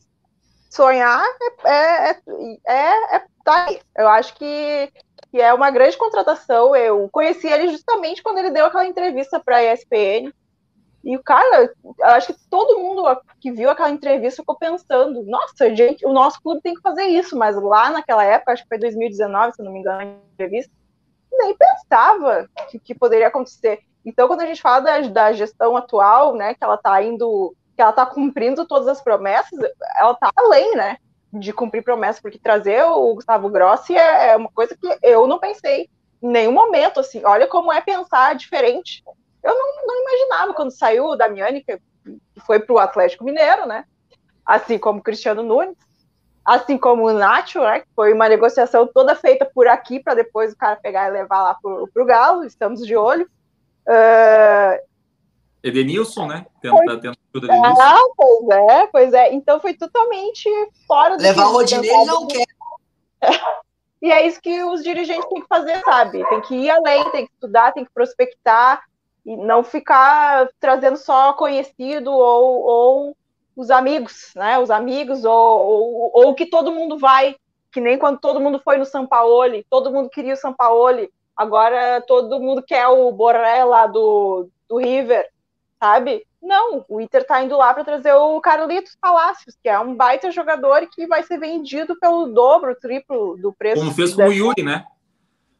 sonhar 0.71 1.25
é, 1.65 2.11
é, 2.11 2.17
é, 2.69 3.17
é 3.17 3.23
tá 3.45 3.65
aí. 3.65 3.81
Eu 3.97 4.09
acho 4.09 4.35
que, 4.35 4.93
que 5.31 5.41
é 5.41 5.53
uma 5.53 5.71
grande 5.71 5.97
contratação. 5.97 6.75
Eu 6.77 7.09
conheci 7.11 7.49
ele 7.49 7.69
justamente 7.69 8.23
quando 8.23 8.39
ele 8.39 8.51
deu 8.51 8.67
aquela 8.67 8.87
entrevista 8.87 9.41
para 9.41 9.57
a 9.57 9.73
ESPN 9.73 10.33
e 11.07 11.17
o 11.17 11.23
cara, 11.23 11.73
acho 12.03 12.35
que 12.35 12.49
todo 12.51 12.81
mundo 12.81 13.05
que 13.41 13.53
viu 13.53 13.71
aquela 13.71 13.93
entrevista 13.93 14.43
ficou 14.43 14.59
pensando: 14.59 15.23
nossa, 15.23 15.73
gente, 15.73 16.05
o 16.05 16.13
nosso 16.13 16.43
clube 16.43 16.61
tem 16.61 16.75
que 16.75 16.81
fazer 16.81 17.05
isso. 17.05 17.39
Mas 17.39 17.55
lá 17.55 17.91
naquela 17.91 18.25
época, 18.25 18.51
acho 18.51 18.65
que 18.65 18.69
foi 18.69 18.79
2019, 18.79 19.55
se 19.55 19.63
não 19.63 19.73
me 19.73 19.79
engano, 19.79 20.01
a 20.01 20.05
entrevista, 20.05 20.73
nem 21.31 21.57
pensava 21.57 22.51
que, 22.69 22.81
que 22.81 22.93
poderia 22.93 23.29
acontecer. 23.29 23.79
Então, 24.05 24.27
quando 24.27 24.41
a 24.41 24.47
gente 24.47 24.61
fala 24.61 24.81
da, 24.81 25.01
da 25.03 25.33
gestão 25.33 25.77
atual, 25.77 26.35
né, 26.35 26.55
que 26.55 26.65
ela 26.65 26.75
está 26.75 27.01
indo, 27.01 27.55
que 27.77 27.83
ela 27.83 27.91
está 27.91 28.05
cumprindo 28.05 28.67
todas 28.67 28.89
as 28.89 29.01
promessas, 29.01 29.57
ela 29.97 30.11
está 30.11 30.33
além, 30.35 30.75
né, 30.75 30.97
de 31.33 31.53
cumprir 31.53 31.85
promessas, 31.85 32.21
porque 32.21 32.39
trazer 32.39 32.83
o 32.83 33.15
Gustavo 33.15 33.49
Grossi 33.49 33.97
é, 33.97 34.31
é 34.31 34.37
uma 34.37 34.51
coisa 34.51 34.77
que 34.77 34.99
eu 35.05 35.29
não 35.29 35.39
pensei 35.39 35.89
em 36.21 36.29
nenhum 36.29 36.53
momento, 36.53 36.99
assim. 36.99 37.25
Olha 37.25 37.47
como 37.47 37.73
é 37.73 37.81
pensar 37.81 38.35
diferente 38.35 39.05
eu 39.47 39.57
não, 39.57 39.87
não 39.87 40.03
imaginava 40.03 40.55
quando 40.55 40.71
saiu 40.71 41.07
o 41.07 41.17
Damiani, 41.17 41.63
que 41.63 41.79
foi 42.45 42.59
para 42.59 42.75
o 42.75 42.79
Atlético 42.79 43.25
Mineiro, 43.25 43.67
né? 43.67 43.85
Assim 44.45 44.79
como 44.79 44.99
o 44.99 45.03
Cristiano 45.03 45.43
Nunes, 45.43 45.77
assim 46.45 46.77
como 46.77 47.07
o 47.07 47.13
Nacho, 47.13 47.61
né? 47.61 47.81
Que 47.81 47.89
foi 47.95 48.13
uma 48.13 48.29
negociação 48.29 48.89
toda 48.93 49.15
feita 49.15 49.45
por 49.45 49.69
aqui 49.69 50.01
para 50.01 50.15
depois 50.15 50.53
o 50.53 50.57
cara 50.57 50.77
pegar 50.77 51.09
e 51.09 51.13
levar 51.13 51.43
lá 51.43 51.55
para 51.55 52.03
o 52.03 52.07
Galo. 52.07 52.45
Estamos 52.45 52.85
de 52.85 52.97
olho. 52.97 53.29
Uh... 53.87 54.79
Edenilson, 55.63 56.27
né? 56.27 56.47
Tenta, 56.61 56.77
foi... 56.77 57.01
tenta 57.01 57.19
Edenilson. 57.35 57.83
Ah, 57.83 58.01
pois 58.17 58.49
é, 58.49 58.87
pois 58.89 59.13
é. 59.13 59.33
Então 59.33 59.61
foi 59.61 59.75
totalmente 59.75 60.49
fora 60.87 61.17
do 61.17 61.23
Levar 61.23 61.47
o 61.47 61.53
Rodinei 61.53 62.05
não 62.05 62.27
quer. 62.27 62.47
E 64.03 64.13
é 64.13 64.27
isso 64.27 64.41
que 64.41 64.63
os 64.63 64.83
dirigentes 64.85 65.27
têm 65.27 65.41
que 65.41 65.49
fazer, 65.49 65.81
sabe? 65.81 66.23
Tem 66.29 66.41
que 66.43 66.55
ir 66.55 66.71
além, 66.71 67.11
tem 67.11 67.27
que 67.27 67.33
estudar, 67.33 67.73
tem 67.73 67.85
que 67.85 67.91
prospectar, 67.93 68.83
e 69.27 69.37
não 69.37 69.65
ficar 69.65 70.49
trazendo 70.61 70.97
só 70.97 71.33
conhecido 71.33 72.13
ou, 72.13 72.63
ou 72.63 73.17
os 73.57 73.71
amigos, 73.71 74.31
né? 74.37 74.57
Os 74.61 74.71
amigos, 74.71 75.25
ou, 75.25 76.11
ou, 76.15 76.35
que 76.35 76.47
todo 76.47 76.71
mundo 76.71 76.97
vai, 76.97 77.35
que 77.73 77.81
nem 77.81 77.99
quando 77.99 78.21
todo 78.21 78.39
mundo 78.39 78.61
foi 78.63 78.79
no 78.79 78.85
São 78.85 79.05
Paulo, 79.05 79.65
todo 79.69 79.91
mundo 79.91 80.09
queria 80.09 80.35
o 80.35 80.37
São 80.37 80.55
Paulo, 80.55 81.09
agora 81.37 82.01
todo 82.07 82.39
mundo 82.39 82.63
quer 82.63 82.87
o 82.87 83.11
Borré 83.11 83.65
lá 83.65 83.89
do, 83.89 84.49
do 84.69 84.77
River, 84.77 85.29
sabe? 85.81 86.25
Não, 86.41 86.85
o 86.89 87.01
Inter 87.01 87.27
tá 87.27 87.43
indo 87.43 87.57
lá 87.57 87.75
para 87.75 87.83
trazer 87.83 88.13
o 88.13 88.41
Carlitos 88.41 88.97
Palacios, 89.01 89.57
que 89.61 89.69
é 89.69 89.77
um 89.81 89.97
baita 89.97 90.31
jogador 90.31 90.87
que 90.89 91.05
vai 91.09 91.25
ser 91.25 91.39
vendido 91.39 91.99
pelo 91.99 92.27
dobro, 92.27 92.77
triplo 92.77 93.37
do 93.39 93.53
preço. 93.53 93.81
Como 93.81 93.93
fez 93.93 94.15
com 94.15 94.29
o 94.29 94.33
Yuri, 94.33 94.63
né? 94.63 94.85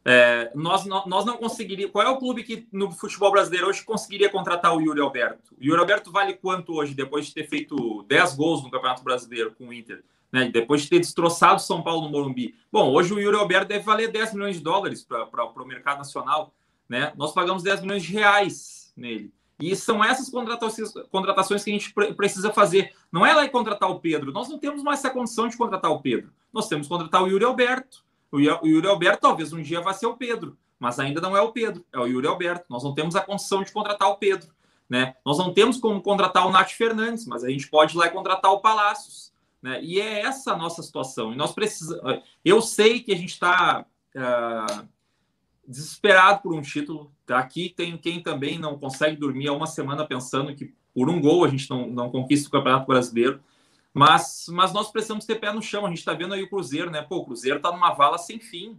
É, 0.09 0.49
nós, 0.55 0.85
nós 0.85 1.25
não 1.25 1.35
conseguiríamos. 1.35 1.91
Qual 1.91 2.07
é 2.07 2.09
o 2.09 2.17
clube 2.17 2.41
que 2.41 2.65
no 2.71 2.89
futebol 2.89 3.29
brasileiro 3.29 3.67
hoje 3.67 3.83
conseguiria 3.83 4.29
contratar 4.29 4.73
o 4.73 4.79
Yuri 4.79 5.01
Alberto? 5.01 5.53
O 5.59 5.61
Yuri 5.61 5.81
Alberto 5.81 6.09
vale 6.13 6.33
quanto 6.33 6.73
hoje, 6.73 6.93
depois 6.93 7.25
de 7.25 7.33
ter 7.33 7.45
feito 7.49 8.05
10 8.07 8.35
gols 8.35 8.63
no 8.63 8.71
Campeonato 8.71 9.03
Brasileiro 9.03 9.53
com 9.53 9.67
o 9.67 9.73
Inter? 9.73 10.01
Né? 10.31 10.49
Depois 10.49 10.83
de 10.83 10.89
ter 10.89 10.99
destroçado 10.99 11.61
São 11.61 11.83
Paulo 11.83 12.03
no 12.03 12.09
Morumbi. 12.09 12.55
Bom, 12.71 12.89
hoje 12.93 13.13
o 13.13 13.19
Yuri 13.19 13.35
Alberto 13.35 13.67
deve 13.67 13.83
valer 13.83 14.09
10 14.09 14.33
milhões 14.33 14.55
de 14.55 14.63
dólares 14.63 15.03
para 15.03 15.43
o 15.43 15.67
mercado 15.67 15.97
nacional. 15.97 16.53
Né? 16.87 17.11
Nós 17.17 17.33
pagamos 17.33 17.61
10 17.61 17.81
milhões 17.81 18.03
de 18.03 18.13
reais 18.13 18.93
nele. 18.95 19.33
E 19.59 19.75
são 19.75 20.01
essas 20.01 20.29
contratações, 20.29 20.93
contratações 21.11 21.65
que 21.65 21.69
a 21.69 21.73
gente 21.73 21.93
precisa 22.15 22.53
fazer. 22.53 22.93
Não 23.11 23.25
é 23.25 23.33
lá 23.33 23.43
e 23.43 23.49
contratar 23.49 23.91
o 23.91 23.99
Pedro. 23.99 24.31
Nós 24.31 24.47
não 24.47 24.57
temos 24.57 24.81
mais 24.81 24.99
essa 24.99 25.09
condição 25.09 25.49
de 25.49 25.57
contratar 25.57 25.91
o 25.91 25.99
Pedro. 25.99 26.31
Nós 26.53 26.69
temos 26.69 26.87
que 26.87 26.93
contratar 26.93 27.23
o 27.23 27.27
Yuri 27.27 27.43
Alberto 27.43 28.06
o 28.31 28.39
Yuri 28.39 28.87
Alberto 28.87 29.21
talvez 29.21 29.53
um 29.53 29.61
dia 29.61 29.81
vá 29.81 29.93
ser 29.93 30.07
o 30.07 30.17
Pedro, 30.17 30.57
mas 30.79 30.99
ainda 30.99 31.21
não 31.21 31.35
é 31.35 31.41
o 31.41 31.51
Pedro, 31.51 31.85
é 31.93 31.99
o 31.99 32.05
Yuri 32.05 32.27
Alberto. 32.27 32.65
Nós 32.69 32.83
não 32.83 32.93
temos 32.93 33.15
a 33.15 33.21
condição 33.21 33.63
de 33.63 33.71
contratar 33.71 34.09
o 34.09 34.17
Pedro. 34.17 34.49
Né? 34.89 35.15
Nós 35.25 35.37
não 35.37 35.53
temos 35.53 35.77
como 35.77 36.01
contratar 36.01 36.47
o 36.47 36.51
Nath 36.51 36.71
Fernandes, 36.71 37.25
mas 37.25 37.43
a 37.43 37.49
gente 37.49 37.69
pode 37.69 37.95
ir 37.95 37.97
lá 37.97 38.07
e 38.07 38.11
contratar 38.11 38.51
o 38.51 38.59
Palácios. 38.59 39.33
Né? 39.61 39.81
E 39.83 39.99
é 39.99 40.21
essa 40.21 40.53
a 40.53 40.57
nossa 40.57 40.81
situação. 40.81 41.33
E 41.33 41.35
nós 41.35 41.51
precisamos. 41.51 42.23
Eu 42.43 42.61
sei 42.61 43.01
que 43.01 43.11
a 43.11 43.17
gente 43.17 43.33
está 43.33 43.85
uh, 44.15 44.81
é, 44.81 44.85
desesperado 45.67 46.41
por 46.41 46.53
um 46.53 46.61
título. 46.61 47.11
Aqui 47.27 47.73
tem 47.75 47.97
quem 47.97 48.21
também 48.21 48.57
não 48.57 48.77
consegue 48.77 49.17
dormir 49.17 49.47
há 49.47 49.53
uma 49.53 49.67
semana 49.67 50.05
pensando 50.05 50.55
que 50.55 50.73
por 50.93 51.09
um 51.09 51.19
gol 51.19 51.43
a 51.43 51.49
gente 51.49 51.69
não, 51.69 51.87
não 51.87 52.09
conquista 52.09 52.47
o 52.47 52.51
Campeonato 52.51 52.87
Brasileiro. 52.87 53.41
Mas, 53.97 54.45
mas 54.49 54.71
nós 54.71 54.91
precisamos 54.91 55.25
ter 55.25 55.35
pé 55.35 55.51
no 55.51 55.61
chão. 55.61 55.83
A 55.83 55.89
gente 55.89 55.97
está 55.97 56.13
vendo 56.13 56.33
aí 56.33 56.43
o 56.43 56.49
Cruzeiro, 56.49 56.91
né? 56.91 57.01
Pô, 57.01 57.17
o 57.17 57.25
Cruzeiro 57.25 57.57
está 57.57 57.71
numa 57.71 57.93
vala 57.93 58.19
sem 58.19 58.39
fim. 58.39 58.77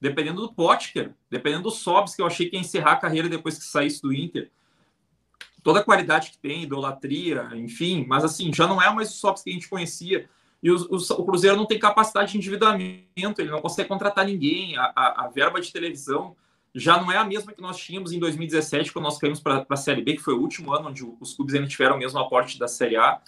Dependendo 0.00 0.40
do 0.40 0.52
Potker, 0.52 1.14
dependendo 1.30 1.62
do 1.62 1.70
Sobs, 1.70 2.16
que 2.16 2.20
eu 2.20 2.26
achei 2.26 2.50
que 2.50 2.56
ia 2.56 2.60
encerrar 2.60 2.92
a 2.92 2.96
carreira 2.96 3.28
depois 3.28 3.56
que 3.56 3.64
saísse 3.64 4.02
do 4.02 4.12
Inter. 4.12 4.50
Toda 5.62 5.80
a 5.80 5.84
qualidade 5.84 6.32
que 6.32 6.38
tem, 6.38 6.64
idolatria, 6.64 7.48
enfim. 7.54 8.04
Mas 8.08 8.24
assim, 8.24 8.52
já 8.52 8.66
não 8.66 8.82
é 8.82 8.92
mais 8.92 9.10
o 9.10 9.14
Sobs 9.14 9.42
que 9.42 9.50
a 9.50 9.52
gente 9.52 9.68
conhecia. 9.68 10.28
E 10.60 10.68
o, 10.68 10.76
o, 10.76 10.96
o, 10.96 11.24
Cruzeiro 11.24 11.56
não 11.56 11.64
tem 11.64 11.78
capacidade 11.78 12.32
de 12.32 12.38
endividamento, 12.38 13.40
ele 13.40 13.50
não 13.50 13.60
consegue 13.60 13.88
contratar 13.88 14.26
ninguém. 14.26 14.76
A, 14.76 14.92
a, 14.96 15.24
a, 15.24 15.28
verba 15.28 15.60
de 15.60 15.72
televisão 15.72 16.34
já 16.74 17.00
não 17.00 17.12
é 17.12 17.16
a 17.16 17.24
mesma 17.24 17.52
que 17.52 17.62
nós 17.62 17.76
tínhamos 17.76 18.10
em 18.10 18.18
2017, 18.18 18.92
quando 18.92 19.04
nós 19.04 19.16
caímos 19.16 19.38
para 19.38 19.64
a 19.68 19.76
Série 19.76 20.02
B, 20.02 20.14
que 20.14 20.22
foi 20.22 20.34
o 20.34 20.40
último 20.40 20.72
ano 20.74 20.88
onde 20.88 21.04
os 21.20 21.34
clubes 21.34 21.54
ainda 21.54 21.68
tiveram 21.68 21.94
o 21.94 21.98
mesmo 21.98 22.18
aporte 22.18 22.58
da 22.58 22.66
Série 22.66 22.96
A. 22.96 23.20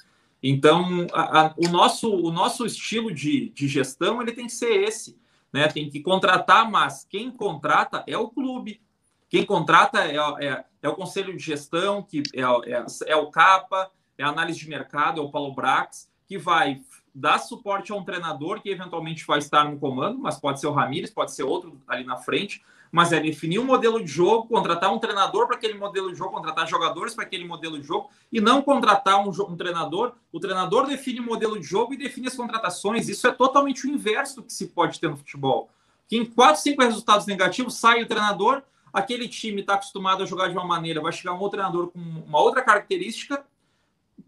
Então, 0.43 1.07
a, 1.12 1.41
a, 1.41 1.55
o, 1.57 1.68
nosso, 1.68 2.11
o 2.11 2.30
nosso 2.30 2.64
estilo 2.64 3.12
de, 3.12 3.51
de 3.51 3.66
gestão 3.66 4.22
ele 4.22 4.32
tem 4.32 4.47
que 4.47 4.53
ser 4.53 4.82
esse. 4.82 5.18
Né? 5.53 5.66
Tem 5.68 5.89
que 5.89 6.01
contratar, 6.01 6.70
mas 6.70 7.07
quem 7.09 7.30
contrata 7.30 8.05
é 8.07 8.16
o 8.16 8.28
clube. 8.28 8.80
Quem 9.28 9.45
contrata 9.45 10.05
é, 10.05 10.16
é, 10.47 10.64
é 10.82 10.89
o 10.89 10.95
conselho 10.95 11.36
de 11.36 11.43
gestão, 11.43 12.03
que 12.03 12.22
é, 12.34 12.43
é, 12.43 12.84
é, 13.07 13.16
o 13.16 13.30
CAPA, 13.30 13.91
é 14.16 14.24
a 14.24 14.28
análise 14.28 14.59
de 14.59 14.68
mercado, 14.68 15.20
é 15.20 15.24
o 15.24 15.30
Paulo 15.30 15.55
Brax, 15.55 16.11
que 16.26 16.39
vai 16.39 16.80
dar 17.14 17.39
suporte 17.39 17.91
a 17.91 17.95
um 17.95 18.05
treinador 18.05 18.61
que 18.61 18.70
eventualmente 18.70 19.26
vai 19.26 19.39
estar 19.39 19.64
no 19.64 19.78
comando, 19.78 20.18
mas 20.18 20.39
pode 20.39 20.61
ser 20.61 20.66
o 20.66 20.72
Ramires, 20.72 21.11
pode 21.11 21.32
ser 21.32 21.43
outro 21.43 21.80
ali 21.86 22.05
na 22.05 22.16
frente, 22.16 22.62
mas 22.91 23.12
é 23.12 23.20
definir 23.20 23.59
um 23.59 23.64
modelo 23.64 24.03
de 24.03 24.11
jogo, 24.11 24.49
contratar 24.49 24.93
um 24.93 24.99
treinador 24.99 25.47
para 25.47 25.57
aquele 25.57 25.74
modelo 25.74 26.11
de 26.11 26.18
jogo, 26.18 26.32
contratar 26.32 26.66
jogadores 26.66 27.14
para 27.14 27.24
aquele 27.24 27.45
modelo 27.45 27.78
de 27.78 27.86
jogo 27.86 28.11
e 28.32 28.41
não 28.41 28.62
contratar 28.62 29.18
um, 29.20 29.30
um, 29.30 29.57
treinador. 29.57 30.12
O 30.32 30.41
treinador 30.41 30.86
define 30.86 31.20
o 31.20 31.24
modelo 31.24 31.59
de 31.59 31.66
jogo 31.66 31.95
e 31.95 31.97
define 31.97 32.28
as 32.28 32.36
contratações. 32.36 33.09
Isso 33.09 33.26
é 33.26 33.32
totalmente 33.32 33.86
o 33.86 33.91
inverso 33.91 34.36
do 34.36 34.43
que 34.43 34.53
se 34.53 34.68
pode 34.68 34.99
ter 34.99 35.09
no 35.09 35.16
futebol. 35.16 35.70
Que 36.07 36.16
em 36.16 36.24
quatro, 36.24 36.62
cinco 36.62 36.82
resultados 36.82 37.26
negativos 37.26 37.74
sai 37.74 38.03
o 38.03 38.07
treinador, 38.07 38.62
aquele 38.93 39.28
time 39.28 39.61
está 39.61 39.74
acostumado 39.74 40.22
a 40.22 40.26
jogar 40.26 40.49
de 40.49 40.55
uma 40.55 40.64
maneira, 40.64 41.01
vai 41.01 41.12
chegar 41.12 41.34
um 41.34 41.39
outro 41.39 41.59
treinador 41.59 41.89
com 41.89 41.99
uma 41.99 42.41
outra 42.41 42.62
característica, 42.62 43.45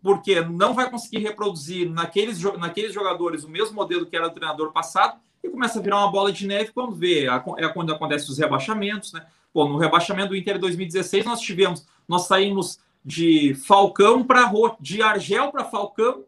porque 0.03 0.41
não 0.43 0.75
vai 0.75 0.91
conseguir 0.91 1.19
reproduzir 1.19 1.89
naqueles, 1.91 2.41
naqueles 2.59 2.93
jogadores 2.93 3.45
o 3.45 3.49
mesmo 3.49 3.75
modelo 3.75 4.07
que 4.07 4.17
era 4.17 4.27
o 4.27 4.31
treinador 4.31 4.73
passado 4.73 5.19
e 5.43 5.49
começa 5.49 5.79
a 5.79 5.83
virar 5.83 5.99
uma 5.99 6.11
bola 6.11 6.33
de 6.33 6.47
neve 6.47 6.73
quando 6.73 6.95
vê, 6.95 7.27
é 7.27 7.69
quando 7.69 7.93
acontece 7.93 8.31
os 8.31 8.39
rebaixamentos, 8.39 9.13
né? 9.13 9.27
Pô, 9.53 9.67
no 9.69 9.79
rebaixamento 9.79 10.29
do 10.29 10.37
Inter 10.37 10.59
2016 10.59 11.25
nós 11.25 11.41
tivemos, 11.41 11.87
nós 12.07 12.27
saímos 12.27 12.79
de 13.05 13.55
Falcão 13.55 14.23
para 14.23 14.45
Rote, 14.45 14.77
de 14.81 15.03
Argel 15.03 15.51
para 15.51 15.65
Falcão 15.65 16.25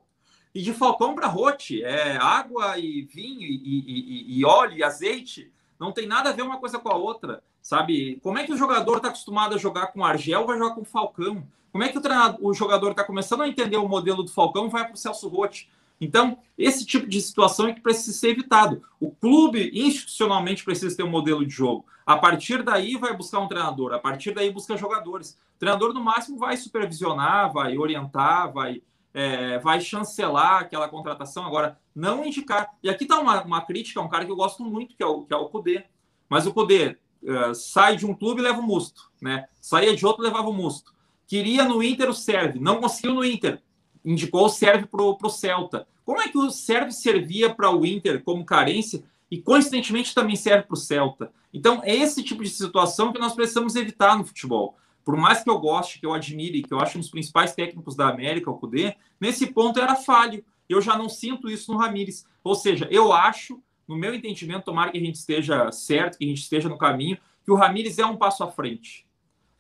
e 0.54 0.62
de 0.62 0.72
Falcão 0.72 1.14
para 1.14 1.28
Rote, 1.28 1.82
é 1.82 2.16
água 2.16 2.78
e 2.78 3.02
vinho 3.02 3.42
e, 3.42 3.62
e, 3.64 4.38
e, 4.38 4.44
óleo 4.44 4.78
e 4.78 4.84
azeite, 4.84 5.50
não 5.78 5.92
tem 5.92 6.06
nada 6.06 6.30
a 6.30 6.32
ver 6.32 6.42
uma 6.42 6.58
coisa 6.58 6.78
com 6.78 6.88
a 6.88 6.96
outra, 6.96 7.42
sabe? 7.60 8.18
Como 8.22 8.38
é 8.38 8.44
que 8.44 8.52
o 8.52 8.56
jogador 8.56 8.96
está 8.96 9.08
acostumado 9.08 9.54
a 9.54 9.58
jogar 9.58 9.88
com 9.88 10.04
Argel 10.04 10.46
vai 10.46 10.58
jogar 10.58 10.74
com 10.74 10.84
Falcão? 10.84 11.46
Como 11.70 11.84
é 11.84 11.88
que 11.88 11.98
o, 11.98 12.02
o 12.42 12.52
jogador 12.52 12.90
está 12.90 13.04
começando 13.04 13.42
a 13.42 13.48
entender 13.48 13.76
o 13.76 13.88
modelo 13.88 14.22
do 14.22 14.30
Falcão 14.30 14.68
vai 14.68 14.84
para 14.84 14.94
o 14.94 14.98
Celso 14.98 15.28
Rote? 15.28 15.70
Então, 16.03 16.38
esse 16.59 16.84
tipo 16.84 17.07
de 17.07 17.20
situação 17.20 17.68
é 17.68 17.72
que 17.72 17.80
precisa 17.80 18.12
ser 18.18 18.30
evitado. 18.30 18.82
O 18.98 19.12
clube, 19.12 19.70
institucionalmente, 19.72 20.64
precisa 20.64 20.96
ter 20.96 21.05
um 21.05 21.09
modelo 21.09 21.46
de 21.46 21.53
jogo. 21.53 21.86
A 22.05 22.16
partir 22.16 22.61
daí, 22.64 22.96
vai 22.96 23.16
buscar 23.16 23.38
um 23.38 23.46
treinador. 23.46 23.92
A 23.92 24.00
partir 24.00 24.34
daí, 24.34 24.50
busca 24.50 24.76
jogadores. 24.76 25.38
O 25.55 25.61
treinador, 25.61 25.94
no 25.94 26.03
máximo, 26.03 26.36
vai 26.38 26.57
supervisionar, 26.57 27.53
vai 27.53 27.78
orientar, 27.78 28.53
vai, 28.53 28.82
é, 29.14 29.61
vai 29.61 29.80
chancelar 29.80 30.62
aquela 30.62 30.88
contratação. 30.88 31.46
Agora, 31.46 31.78
não 31.94 32.24
indicar. 32.24 32.68
E 32.82 32.90
aqui 32.90 33.05
está 33.05 33.20
uma, 33.20 33.40
uma 33.44 33.61
crítica 33.61 34.00
a 34.00 34.03
um 34.03 34.09
cara 34.09 34.24
que 34.24 34.32
eu 34.32 34.36
gosto 34.36 34.64
muito, 34.64 34.96
que 34.96 35.05
é 35.05 35.07
o, 35.07 35.22
que 35.22 35.32
é 35.32 35.36
o 35.36 35.48
Kudê. 35.48 35.84
Mas 36.28 36.48
o 36.48 36.53
Kudê 36.53 36.98
uh, 37.22 37.55
sai 37.55 37.94
de 37.94 38.05
um 38.05 38.12
clube 38.12 38.40
e 38.40 38.44
leva 38.44 38.59
o 38.59 38.66
musto. 38.66 39.09
Né? 39.20 39.46
Saía 39.61 39.94
de 39.94 40.05
outro 40.05 40.24
levava 40.24 40.48
o 40.48 40.53
musto. 40.53 40.92
Queria 41.28 41.62
no 41.62 41.80
Inter 41.80 42.11
o 42.11 42.14
serve. 42.14 42.59
Não 42.59 42.80
conseguiu 42.80 43.14
no 43.14 43.24
Inter. 43.24 43.62
Indicou 44.05 44.46
o 44.46 44.48
serve 44.48 44.86
para 44.86 45.03
o 45.03 45.30
Celta. 45.30 45.86
Como 46.05 46.20
é 46.20 46.28
que 46.28 46.38
o 46.38 46.50
serve 46.50 46.90
servia 46.92 47.55
para 47.55 47.70
o 47.70 47.86
Inter 47.86 48.22
como 48.22 48.44
carência 48.44 49.05
e, 49.30 49.40
coincidentemente, 49.40 50.14
também 50.14 50.36
serve 50.36 50.64
para 50.64 50.74
o 50.74 50.76
Celta? 50.76 51.32
Então, 51.53 51.80
é 51.84 51.94
esse 51.94 52.22
tipo 52.22 52.42
de 52.42 52.50
situação 52.50 53.12
que 53.12 53.20
nós 53.20 53.34
precisamos 53.34 53.76
evitar 53.76 54.16
no 54.16 54.24
futebol. 54.24 54.76
Por 55.05 55.16
mais 55.16 55.42
que 55.42 55.50
eu 55.50 55.59
goste, 55.59 55.98
que 55.98 56.07
eu 56.07 56.12
admire, 56.12 56.62
que 56.62 56.72
eu 56.72 56.80
acho 56.80 56.96
um 56.96 57.00
dos 57.00 57.11
principais 57.11 57.55
técnicos 57.55 57.94
da 57.94 58.09
América, 58.09 58.50
o 58.50 58.59
Cudê, 58.59 58.94
nesse 59.20 59.46
ponto 59.48 59.80
era 59.80 59.96
falho. 59.96 60.44
Eu 60.68 60.80
já 60.80 60.96
não 60.96 61.09
sinto 61.09 61.50
isso 61.50 61.72
no 61.72 61.78
Ramires. 61.78 62.24
Ou 62.42 62.55
seja, 62.55 62.88
eu 62.90 63.12
acho, 63.12 63.61
no 63.86 63.96
meu 63.96 64.14
entendimento, 64.14 64.64
tomara 64.64 64.90
que 64.90 64.98
a 64.98 65.00
gente 65.00 65.16
esteja 65.16 65.70
certo, 65.70 66.18
que 66.18 66.24
a 66.24 66.28
gente 66.28 66.42
esteja 66.42 66.68
no 66.68 66.78
caminho, 66.78 67.18
que 67.44 67.50
o 67.50 67.57
Ramires 67.57 67.98
é 67.98 68.07
um 68.07 68.16
passo 68.16 68.44
à 68.44 68.50
frente 68.50 69.07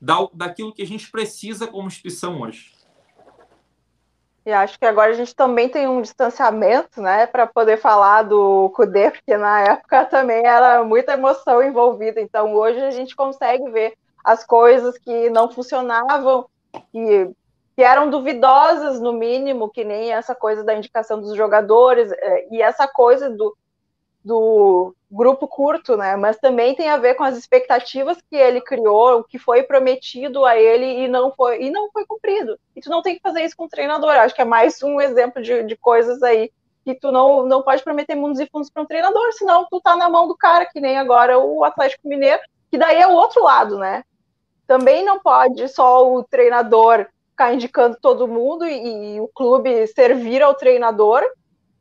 da, 0.00 0.28
daquilo 0.34 0.72
que 0.72 0.82
a 0.82 0.86
gente 0.86 1.08
precisa 1.10 1.66
como 1.68 1.86
instituição 1.86 2.40
hoje. 2.40 2.72
E 4.44 4.52
acho 4.52 4.78
que 4.78 4.84
agora 4.84 5.10
a 5.10 5.14
gente 5.14 5.34
também 5.36 5.68
tem 5.68 5.86
um 5.86 6.02
distanciamento, 6.02 7.00
né, 7.00 7.26
para 7.26 7.46
poder 7.46 7.76
falar 7.76 8.22
do 8.22 8.70
Kudê, 8.70 9.10
porque 9.10 9.36
na 9.36 9.60
época 9.60 10.04
também 10.06 10.44
era 10.44 10.82
muita 10.82 11.12
emoção 11.12 11.62
envolvida. 11.62 12.20
Então 12.20 12.52
hoje 12.54 12.80
a 12.80 12.90
gente 12.90 13.14
consegue 13.14 13.70
ver 13.70 13.94
as 14.24 14.44
coisas 14.44 14.98
que 14.98 15.30
não 15.30 15.50
funcionavam, 15.50 16.46
que, 16.90 17.30
que 17.76 17.82
eram 17.82 18.10
duvidosas 18.10 19.00
no 19.00 19.12
mínimo, 19.12 19.70
que 19.70 19.84
nem 19.84 20.12
essa 20.12 20.34
coisa 20.34 20.64
da 20.64 20.74
indicação 20.74 21.20
dos 21.20 21.36
jogadores 21.36 22.10
é, 22.10 22.48
e 22.50 22.60
essa 22.60 22.88
coisa 22.88 23.30
do, 23.30 23.56
do 24.24 24.94
grupo 25.12 25.46
curto, 25.46 25.96
né? 25.96 26.16
Mas 26.16 26.38
também 26.38 26.74
tem 26.74 26.88
a 26.88 26.96
ver 26.96 27.14
com 27.14 27.22
as 27.22 27.36
expectativas 27.36 28.18
que 28.30 28.36
ele 28.36 28.60
criou, 28.60 29.20
o 29.20 29.24
que 29.24 29.38
foi 29.38 29.62
prometido 29.62 30.44
a 30.44 30.56
ele 30.56 31.04
e 31.04 31.08
não 31.08 31.30
foi 31.32 31.62
e 31.62 31.70
não 31.70 31.90
foi 31.92 32.06
cumprido. 32.06 32.58
E 32.74 32.80
tu 32.80 32.88
não 32.88 33.02
tem 33.02 33.16
que 33.16 33.22
fazer 33.22 33.42
isso 33.42 33.56
com 33.56 33.64
o 33.64 33.68
treinador. 33.68 34.10
Acho 34.10 34.34
que 34.34 34.40
é 34.40 34.46
mais 34.46 34.82
um 34.82 35.00
exemplo 35.00 35.42
de, 35.42 35.62
de 35.64 35.76
coisas 35.76 36.22
aí 36.22 36.50
que 36.84 36.94
tu 36.94 37.12
não, 37.12 37.46
não 37.46 37.62
pode 37.62 37.84
prometer 37.84 38.14
mundos 38.14 38.40
e 38.40 38.46
fundos 38.46 38.70
para 38.70 38.82
um 38.82 38.86
treinador, 38.86 39.32
senão 39.34 39.66
tu 39.70 39.80
tá 39.80 39.94
na 39.94 40.08
mão 40.08 40.26
do 40.26 40.36
cara, 40.36 40.66
que 40.66 40.80
nem 40.80 40.98
agora 40.98 41.38
o 41.38 41.62
Atlético 41.62 42.08
Mineiro, 42.08 42.40
que 42.70 42.78
daí 42.78 43.00
é 43.00 43.06
o 43.06 43.12
outro 43.12 43.44
lado, 43.44 43.78
né? 43.78 44.02
Também 44.66 45.04
não 45.04 45.20
pode 45.20 45.68
só 45.68 46.12
o 46.12 46.24
treinador 46.24 47.06
ficar 47.30 47.54
indicando 47.54 47.96
todo 48.00 48.26
mundo 48.26 48.64
e, 48.64 49.16
e 49.16 49.20
o 49.20 49.28
clube 49.28 49.86
servir 49.88 50.42
ao 50.42 50.54
treinador, 50.54 51.22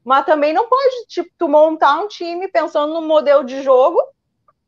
mas 0.04 0.26
também 0.26 0.54
não 0.54 0.68
pode, 0.68 1.06
tipo, 1.08 1.30
tu 1.38 1.48
montar 1.48 2.00
um 2.00 2.08
time 2.08 2.48
pensando 2.48 2.94
no 2.94 3.02
modelo 3.02 3.44
de 3.44 3.62
jogo, 3.62 4.02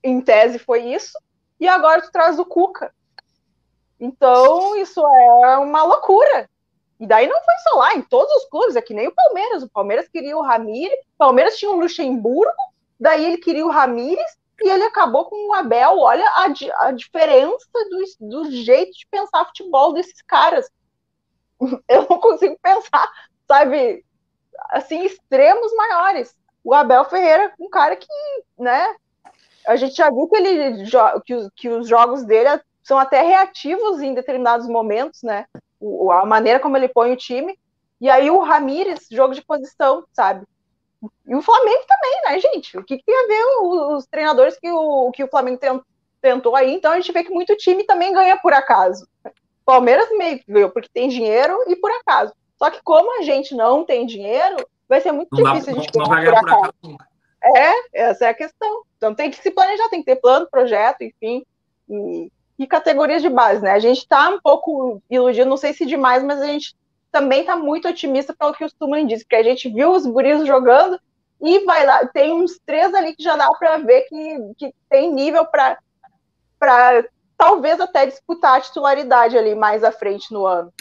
em 0.03 0.21
tese 0.21 0.59
foi 0.59 0.83
isso, 0.93 1.17
e 1.59 1.67
agora 1.67 2.01
tu 2.01 2.11
traz 2.11 2.37
o 2.37 2.45
Cuca. 2.45 2.93
Então, 3.99 4.75
isso 4.75 4.99
é 4.99 5.57
uma 5.57 5.83
loucura. 5.83 6.49
E 6.99 7.07
daí 7.07 7.27
não 7.27 7.41
foi 7.41 7.53
só 7.63 7.77
lá, 7.77 7.95
em 7.95 8.01
todos 8.01 8.31
os 8.35 8.45
clubes, 8.45 8.75
é 8.75 8.81
que 8.81 8.93
nem 8.93 9.07
o 9.07 9.15
Palmeiras. 9.15 9.63
O 9.63 9.69
Palmeiras 9.69 10.07
queria 10.07 10.37
o 10.37 10.41
Ramires, 10.41 10.99
o 10.99 11.17
Palmeiras 11.17 11.57
tinha 11.57 11.71
o 11.71 11.79
Luxemburgo, 11.79 12.51
daí 12.99 13.25
ele 13.25 13.37
queria 13.37 13.65
o 13.65 13.71
Ramires, 13.71 14.37
e 14.61 14.69
ele 14.69 14.83
acabou 14.83 15.25
com 15.25 15.49
o 15.49 15.53
Abel. 15.53 15.99
Olha 15.99 16.25
a, 16.29 16.45
a 16.85 16.91
diferença 16.91 17.67
do, 17.89 18.43
do 18.43 18.51
jeito 18.51 18.91
de 18.93 19.07
pensar 19.09 19.45
futebol 19.45 19.93
desses 19.93 20.21
caras. 20.21 20.69
Eu 21.87 22.07
não 22.09 22.19
consigo 22.19 22.57
pensar, 22.61 23.09
sabe, 23.47 24.05
assim, 24.69 25.03
extremos 25.03 25.73
maiores. 25.75 26.35
O 26.63 26.73
Abel 26.73 27.05
Ferreira, 27.05 27.53
um 27.59 27.69
cara 27.69 27.95
que, 27.95 28.07
né, 28.57 28.95
a 29.67 29.75
gente 29.75 29.95
já 29.95 30.09
viu 30.09 30.27
que 30.27 30.35
ele 30.35 30.85
que 31.25 31.35
os, 31.35 31.49
que 31.55 31.69
os 31.69 31.87
jogos 31.87 32.23
dele 32.23 32.49
são 32.83 32.97
até 32.97 33.21
reativos 33.21 34.01
em 34.01 34.13
determinados 34.13 34.67
momentos, 34.67 35.23
né? 35.23 35.45
O, 35.79 36.11
a 36.11 36.25
maneira 36.25 36.59
como 36.59 36.75
ele 36.77 36.87
põe 36.87 37.13
o 37.13 37.17
time. 37.17 37.57
E 37.99 38.09
aí 38.09 38.29
o 38.29 38.39
Ramires, 38.39 39.07
jogo 39.09 39.33
de 39.33 39.41
posição, 39.41 40.05
sabe? 40.11 40.45
E 41.25 41.35
o 41.35 41.41
Flamengo 41.41 41.83
também, 41.87 42.21
né, 42.25 42.39
gente? 42.39 42.77
O 42.77 42.83
que, 42.83 42.97
que 42.97 43.05
tem 43.05 43.15
a 43.15 43.27
ver 43.27 43.45
os, 43.61 43.97
os 43.97 44.05
treinadores 44.07 44.57
que 44.59 44.69
o, 44.69 45.11
que 45.11 45.23
o 45.23 45.29
Flamengo 45.29 45.59
tentou 46.21 46.55
aí? 46.55 46.73
Então 46.73 46.91
a 46.91 46.95
gente 46.95 47.11
vê 47.11 47.23
que 47.23 47.33
muito 47.33 47.55
time 47.55 47.85
também 47.85 48.13
ganha 48.13 48.37
por 48.37 48.53
acaso. 48.53 49.07
Palmeiras 49.65 50.09
meio 50.17 50.39
que 50.39 50.51
ganhou 50.51 50.69
porque 50.69 50.89
tem 50.93 51.07
dinheiro 51.07 51.57
e 51.67 51.75
por 51.75 51.91
acaso. 51.91 52.33
Só 52.63 52.71
que 52.71 52.81
como 52.81 53.19
a 53.19 53.23
gente 53.23 53.53
não 53.53 53.83
tem 53.83 54.05
dinheiro, 54.05 54.55
vai 54.87 55.01
ser 55.01 55.11
muito 55.11 55.35
não 55.35 55.51
difícil 55.51 55.73
dá, 55.73 55.79
a 55.79 55.83
gente 55.83 55.97
não, 55.97 56.07
ganhar 56.07 56.39
por 56.39 56.49
acaso. 56.49 56.97
É, 57.43 58.03
essa 58.03 58.25
é 58.25 58.29
a 58.29 58.33
questão. 58.33 58.83
Então 58.95 59.13
tem 59.13 59.29
que 59.29 59.35
se 59.35 59.51
planejar, 59.51 59.89
tem 59.89 59.99
que 59.99 60.05
ter 60.05 60.15
plano, 60.15 60.47
projeto, 60.49 61.01
enfim, 61.01 61.45
e, 61.89 62.31
e 62.57 62.65
categorias 62.65 63.21
de 63.21 63.27
base, 63.27 63.61
né? 63.61 63.71
A 63.71 63.79
gente 63.79 63.97
está 63.97 64.29
um 64.29 64.39
pouco 64.39 65.01
iludido, 65.09 65.49
não 65.49 65.57
sei 65.57 65.73
se 65.73 65.85
demais, 65.85 66.23
mas 66.23 66.41
a 66.41 66.47
gente 66.47 66.73
também 67.11 67.41
está 67.41 67.57
muito 67.57 67.85
otimista 67.89 68.33
pelo 68.33 68.53
que 68.53 68.63
o 68.63 68.69
Stuman 68.69 69.05
disse, 69.07 69.25
porque 69.25 69.35
a 69.35 69.43
gente 69.43 69.67
viu 69.67 69.91
os 69.91 70.05
guris 70.05 70.47
jogando 70.47 70.97
e 71.41 71.65
vai 71.65 71.85
lá, 71.85 72.07
tem 72.07 72.31
uns 72.31 72.57
três 72.65 72.93
ali 72.93 73.13
que 73.13 73.21
já 73.21 73.35
dá 73.35 73.51
para 73.59 73.75
ver 73.79 74.03
que, 74.03 74.39
que 74.57 74.73
tem 74.89 75.13
nível 75.13 75.45
para 75.45 75.77
talvez 77.37 77.81
até 77.81 78.05
disputar 78.05 78.55
a 78.55 78.61
titularidade 78.61 79.37
ali 79.37 79.53
mais 79.53 79.83
à 79.83 79.91
frente 79.91 80.31
no 80.31 80.45
ano. 80.45 80.71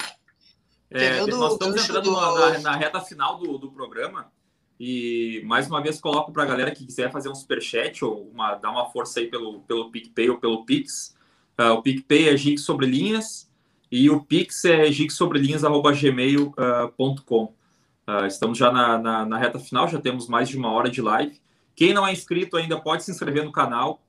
É, 0.94 1.26
nós 1.26 1.52
estamos 1.52 1.82
entrando 1.82 2.10
do... 2.10 2.12
na, 2.12 2.58
na, 2.58 2.76
reta 2.76 3.00
final 3.00 3.38
do, 3.38 3.58
do 3.58 3.70
programa 3.70 4.30
e 4.78 5.42
mais 5.44 5.66
uma 5.68 5.80
vez 5.80 5.98
coloco 6.00 6.30
para 6.32 6.42
a 6.42 6.46
galera 6.46 6.70
que 6.70 6.84
quiser 6.84 7.10
fazer 7.10 7.28
um 7.28 7.34
superchat 7.34 8.04
ou 8.04 8.28
uma, 8.32 8.54
dar 8.56 8.70
uma 8.70 8.90
força 8.90 9.20
aí 9.20 9.28
pelo, 9.28 9.60
pelo 9.60 9.90
PicPay 9.90 10.28
ou 10.30 10.38
pelo 10.38 10.64
Pix. 10.64 11.14
Uh, 11.58 11.74
o 11.74 11.82
PicPay 11.82 12.30
é 12.30 12.36
Gig 12.36 12.58
Sobre 12.58 12.86
Linhas 12.86 13.48
e 13.90 14.08
o 14.10 14.24
Pix 14.24 14.64
é 14.64 14.90
gigsobrelinhas.gmail.com. 14.90 17.44
Uh, 17.44 17.54
uh, 18.10 18.26
estamos 18.26 18.58
já 18.58 18.72
na, 18.72 18.98
na, 18.98 19.24
na, 19.24 19.38
reta 19.38 19.60
final, 19.60 19.86
já 19.86 20.00
temos 20.00 20.26
mais 20.26 20.48
de 20.48 20.56
uma 20.56 20.72
hora 20.72 20.90
de 20.90 21.00
live. 21.00 21.40
Quem 21.76 21.94
não 21.94 22.04
é 22.06 22.12
inscrito 22.12 22.56
ainda 22.56 22.80
pode 22.80 23.04
se 23.04 23.10
inscrever 23.10 23.44
no 23.44 23.52
canal. 23.52 24.01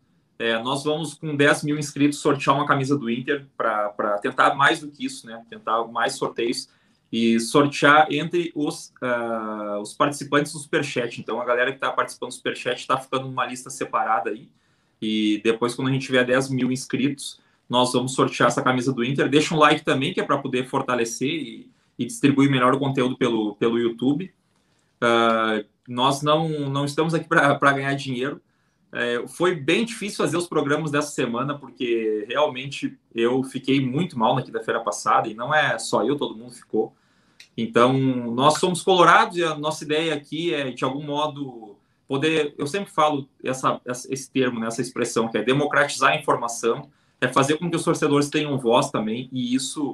É, 0.43 0.61
nós 0.61 0.83
vamos, 0.83 1.13
com 1.13 1.37
10 1.37 1.63
mil 1.63 1.77
inscritos, 1.79 2.19
sortear 2.19 2.53
uma 2.53 2.67
camisa 2.67 2.97
do 2.97 3.09
Inter 3.09 3.45
para 3.55 4.19
tentar 4.21 4.53
mais 4.55 4.81
do 4.81 4.89
que 4.89 5.05
isso, 5.05 5.25
né? 5.25 5.41
Tentar 5.49 5.87
mais 5.87 6.15
sorteios. 6.15 6.67
e 7.09 7.39
sortear 7.39 8.07
entre 8.11 8.51
os, 8.53 8.91
uh, 9.01 9.79
os 9.79 9.93
participantes 9.93 10.51
do 10.51 10.59
Superchat. 10.59 11.21
Então, 11.21 11.39
a 11.39 11.45
galera 11.45 11.71
que 11.71 11.77
está 11.77 11.91
participando 11.91 12.31
do 12.31 12.33
Superchat 12.33 12.81
está 12.81 12.97
ficando 12.97 13.27
numa 13.27 13.45
lista 13.45 13.69
separada 13.69 14.31
aí. 14.31 14.49
E 15.01 15.39
depois, 15.45 15.75
quando 15.75 15.87
a 15.87 15.91
gente 15.91 16.07
tiver 16.07 16.25
10 16.25 16.49
mil 16.49 16.71
inscritos, 16.73 17.39
nós 17.69 17.93
vamos 17.93 18.13
sortear 18.13 18.49
essa 18.49 18.61
camisa 18.61 18.91
do 18.91 19.01
Inter. 19.01 19.29
Deixa 19.29 19.55
um 19.55 19.59
like 19.59 19.85
também, 19.85 20.13
que 20.13 20.19
é 20.19 20.25
para 20.25 20.39
poder 20.39 20.67
fortalecer 20.67 21.29
e, 21.29 21.71
e, 21.97 22.05
distribuir 22.05 22.51
melhor 22.51 22.73
o 22.73 22.79
conteúdo 22.79 23.15
pelo, 23.15 23.55
pelo 23.55 23.79
YouTube. 23.79 24.33
Uh, 25.01 25.63
nós 25.87 26.21
não, 26.21 26.49
não 26.67 26.83
estamos 26.83 27.13
aqui 27.13 27.29
para 27.29 27.71
ganhar 27.71 27.93
dinheiro. 27.93 28.41
É, 28.93 29.27
foi 29.27 29.55
bem 29.55 29.83
difícil 29.83 30.17
fazer 30.17 30.37
os 30.37 30.47
programas 30.47 30.91
dessa 30.91 31.09
semana, 31.09 31.57
porque 31.57 32.25
realmente 32.29 32.95
eu 33.13 33.43
fiquei 33.43 33.83
muito 33.83 34.17
mal 34.17 34.35
na 34.35 34.43
quinta-feira 34.43 34.79
passada, 34.81 35.27
e 35.27 35.33
não 35.33 35.53
é 35.53 35.79
só 35.79 36.03
eu, 36.03 36.15
todo 36.15 36.37
mundo 36.37 36.51
ficou. 36.51 36.93
Então, 37.57 37.93
nós 37.93 38.59
somos 38.59 38.83
colorados 38.83 39.37
e 39.37 39.43
a 39.43 39.55
nossa 39.55 39.83
ideia 39.83 40.13
aqui 40.13 40.53
é, 40.53 40.69
de 40.69 40.83
algum 40.83 41.03
modo, 41.03 41.75
poder. 42.07 42.53
Eu 42.55 42.67
sempre 42.67 42.91
falo 42.91 43.27
essa, 43.43 43.81
esse 44.09 44.29
termo, 44.29 44.59
né, 44.59 44.67
essa 44.67 44.81
expressão, 44.81 45.27
que 45.27 45.39
é 45.39 45.43
democratizar 45.43 46.11
a 46.11 46.15
informação, 46.15 46.87
é 47.19 47.27
fazer 47.27 47.57
com 47.57 47.69
que 47.69 47.75
os 47.75 47.83
torcedores 47.83 48.29
tenham 48.29 48.57
voz 48.59 48.91
também, 48.91 49.27
e 49.31 49.55
isso 49.55 49.93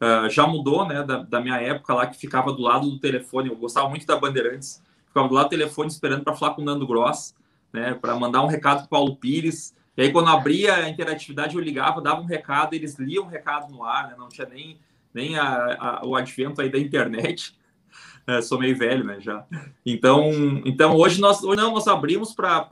uh, 0.00 0.28
já 0.28 0.44
mudou, 0.44 0.86
né, 0.86 1.04
da, 1.04 1.18
da, 1.18 1.40
minha 1.40 1.60
época 1.60 1.94
lá, 1.94 2.06
que 2.06 2.18
ficava 2.18 2.52
do 2.52 2.62
lado 2.62 2.90
do 2.90 2.98
telefone. 2.98 3.48
Eu 3.48 3.56
gostava 3.56 3.88
muito 3.88 4.06
da 4.06 4.16
Bandeirantes, 4.16 4.82
ficava 5.06 5.28
do 5.28 5.34
lado 5.34 5.46
do 5.46 5.50
telefone 5.50 5.88
esperando 5.88 6.24
para 6.24 6.34
falar 6.34 6.54
com 6.54 6.62
o 6.62 6.64
Nando 6.64 6.86
Gross, 6.86 7.34
né, 7.72 7.94
para 7.94 8.14
mandar 8.16 8.42
um 8.42 8.46
recado 8.46 8.80
para 8.80 8.88
Paulo 8.88 9.16
Pires. 9.16 9.74
E 9.96 10.02
aí, 10.02 10.12
quando 10.12 10.28
abria 10.28 10.74
a 10.76 10.88
interatividade, 10.88 11.56
eu 11.56 11.62
ligava, 11.62 12.00
dava 12.00 12.20
um 12.20 12.26
recado, 12.26 12.74
eles 12.74 12.98
liam 12.98 13.24
o 13.24 13.28
recado 13.28 13.70
no 13.72 13.84
ar, 13.84 14.08
né, 14.08 14.14
não 14.18 14.28
tinha 14.28 14.48
nem 14.48 14.78
nem 15.12 15.36
a, 15.36 16.00
a, 16.00 16.06
o 16.06 16.14
advento 16.14 16.60
aí 16.60 16.70
da 16.70 16.78
internet. 16.78 17.58
É, 18.26 18.40
sou 18.42 18.60
meio 18.60 18.76
velho, 18.76 19.02
né, 19.02 19.18
já. 19.18 19.44
Então, 19.84 20.30
então 20.64 20.94
hoje 20.94 21.20
nós, 21.20 21.42
hoje 21.42 21.56
não, 21.56 21.72
nós 21.72 21.88
abrimos 21.88 22.32
para 22.32 22.64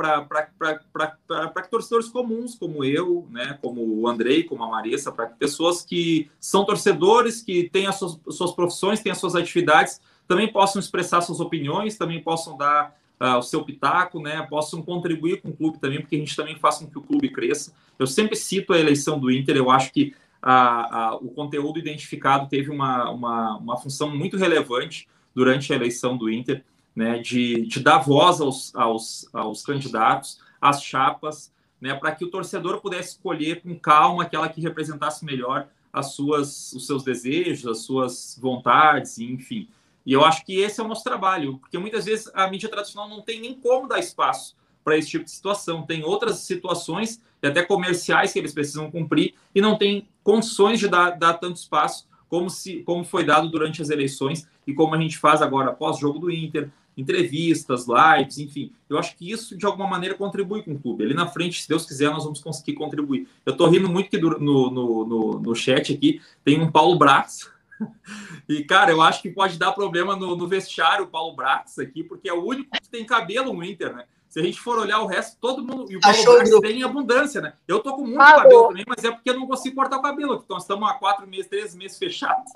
torcedores 1.68 2.09
comuns, 2.11 2.55
como 2.55 2.84
eu, 2.84 3.26
né, 3.30 3.59
como 3.61 3.82
o 3.82 4.07
Andrei, 4.07 4.44
como 4.44 4.62
a 4.62 4.68
Marissa, 4.68 5.11
para 5.11 5.26
pessoas 5.26 5.82
que 5.82 6.30
são 6.38 6.64
torcedores, 6.64 7.42
que 7.42 7.68
têm 7.70 7.86
as 7.86 7.96
suas, 7.96 8.20
suas 8.30 8.53
profissões, 8.53 9.01
têm 9.01 9.11
as 9.11 9.18
suas 9.18 9.34
atividades, 9.34 10.01
também 10.28 10.53
possam 10.53 10.78
expressar 10.78 11.22
suas 11.22 11.40
opiniões, 11.40 11.96
também 11.96 12.22
possam 12.22 12.57
dar 12.57 12.94
uh, 13.20 13.38
o 13.38 13.42
seu 13.42 13.64
pitaco, 13.64 14.20
né, 14.20 14.46
possam 14.48 14.82
contribuir 14.82 15.40
com 15.40 15.48
o 15.48 15.56
clube 15.56 15.78
também, 15.78 16.00
porque 16.00 16.16
a 16.16 16.18
gente 16.18 16.36
também 16.36 16.56
faz 16.56 16.78
com 16.78 16.86
que 16.86 16.98
o 16.98 17.02
clube 17.02 17.30
cresça. 17.30 17.72
Eu 17.98 18.06
sempre 18.06 18.36
cito 18.36 18.72
a 18.72 18.78
eleição 18.78 19.18
do 19.18 19.30
Inter, 19.30 19.56
eu 19.56 19.70
acho 19.70 19.92
que 19.92 20.14
a, 20.40 20.96
a, 20.96 21.14
o 21.16 21.28
conteúdo 21.30 21.78
identificado 21.78 22.48
teve 22.48 22.70
uma, 22.70 23.10
uma, 23.10 23.56
uma, 23.56 23.76
função 23.76 24.14
muito 24.16 24.36
relevante 24.36 25.08
durante 25.34 25.72
a 25.72 25.76
eleição 25.76 26.16
do 26.16 26.30
Inter, 26.30 26.64
né, 26.94 27.18
de, 27.18 27.66
de 27.66 27.80
dar 27.80 27.98
voz 27.98 28.40
aos, 28.40 28.74
aos, 28.74 29.28
aos 29.32 29.62
candidatos, 29.62 30.40
às 30.60 30.82
chapas, 30.82 31.52
né, 31.80 31.94
para 31.94 32.12
que 32.12 32.24
o 32.24 32.30
torcedor 32.30 32.80
pudesse 32.80 33.10
escolher 33.10 33.62
com 33.62 33.78
calma 33.78 34.22
aquela 34.24 34.48
que 34.48 34.60
representasse 34.60 35.24
melhor 35.24 35.68
as 35.92 36.12
suas, 36.12 36.72
os 36.72 36.86
seus 36.86 37.02
desejos, 37.02 37.66
as 37.66 37.78
suas 37.78 38.38
vontades, 38.40 39.18
enfim. 39.18 39.68
E 40.09 40.12
eu 40.14 40.24
acho 40.24 40.42
que 40.46 40.59
esse 40.59 40.80
é 40.80 40.82
o 40.82 40.88
nosso 40.88 41.04
trabalho, 41.04 41.59
porque 41.59 41.76
muitas 41.76 42.06
vezes 42.06 42.30
a 42.32 42.48
mídia 42.48 42.70
tradicional 42.70 43.11
não 43.11 43.20
tem 43.20 43.42
nem 43.42 43.52
como 43.52 43.86
dar 43.86 43.98
espaço 43.98 44.56
para 44.82 44.96
esse 44.96 45.11
tipo 45.11 45.26
de 45.26 45.30
situação. 45.30 45.82
Tem 45.82 46.02
outras 46.02 46.38
situações, 46.38 47.20
e 47.42 47.46
até 47.46 47.62
comerciais, 47.62 48.32
que 48.32 48.38
eles 48.38 48.54
precisam 48.54 48.90
cumprir, 48.90 49.34
e 49.54 49.61
não 49.61 49.76
tem 49.76 50.09
condições 50.24 50.80
de 50.80 50.88
dar, 50.88 51.11
dar 51.11 51.34
tanto 51.34 51.56
espaço 51.56 52.09
como, 52.26 52.48
se, 52.48 52.82
como 52.84 53.04
foi 53.04 53.22
dado 53.22 53.50
durante 53.50 53.82
as 53.82 53.90
eleições 53.90 54.48
e 54.66 54.72
como 54.72 54.94
a 54.94 54.98
gente 54.98 55.18
faz 55.18 55.42
agora 55.42 55.72
após 55.72 55.98
jogo 55.98 56.18
do 56.18 56.30
Inter, 56.30 56.70
entrevistas, 56.96 57.84
lives, 57.86 58.38
enfim. 58.38 58.72
Eu 58.88 58.98
acho 58.98 59.14
que 59.14 59.30
isso, 59.30 59.59
de 59.59 59.66
alguma 59.66 59.86
maneira, 59.86 60.14
contribui 60.14 60.62
com 60.62 60.72
o 60.72 60.78
clube. 60.78 61.04
Ali 61.04 61.12
na 61.12 61.26
frente, 61.26 61.61
se 61.61 61.68
Deus 61.68 61.84
quiser, 61.84 62.09
nós 62.09 62.24
vamos 62.24 62.40
conseguir 62.40 62.72
contribuir. 62.72 63.28
Eu 63.44 63.52
estou 63.52 63.68
rindo 63.68 63.90
muito 63.90 64.09
que 64.09 64.16
no, 64.16 64.38
no, 64.40 65.04
no, 65.04 65.38
no 65.38 65.54
chat 65.54 65.92
aqui 65.92 66.22
tem 66.42 66.59
um 66.59 66.72
Paulo 66.72 66.96
Braz. 66.96 67.50
E, 68.49 68.64
cara, 68.64 68.91
eu 68.91 69.03
acho 69.03 69.20
que 69.20 69.31
pode 69.31 69.59
dar 69.59 69.72
problema 69.72 70.16
no, 70.16 70.35
no 70.35 70.49
vestiário 70.49 71.05
o 71.05 71.09
Paulo 71.09 71.37
Braz 71.37 71.79
aqui, 71.79 72.03
porque 72.03 72.29
é 72.29 72.33
o 72.33 72.45
único 72.45 72.70
que 72.70 72.89
tem 72.89 73.05
cabelo 73.05 73.53
no 73.53 73.62
Inter, 73.62 73.95
né? 73.95 74.05
Se 74.29 74.41
a 74.41 74.43
gente 74.43 74.61
for 74.61 74.79
olhar 74.79 75.01
o 75.01 75.07
resto, 75.07 75.39
todo 75.41 75.64
mundo. 75.64 75.91
E 75.91 75.97
o 75.97 76.01
Paulo 76.01 76.22
Brax 76.22 76.61
tem 76.61 76.81
em 76.81 76.83
abundância, 76.83 77.41
né? 77.41 77.55
Eu 77.66 77.81
tô 77.81 77.95
com 77.95 78.03
muito 78.03 78.20
ah, 78.20 78.43
cabelo 78.43 78.68
também, 78.68 78.85
mas 78.87 79.03
é 79.03 79.11
porque 79.11 79.31
eu 79.31 79.39
não 79.39 79.47
consigo 79.47 79.76
cortar 79.76 79.97
o 79.97 80.03
cabelo. 80.03 80.43
Então, 80.45 80.59
estamos 80.59 80.89
há 80.89 80.95
quatro 80.95 81.26
meses, 81.26 81.49
três 81.49 81.74
meses 81.74 81.99
fechados. 81.99 82.53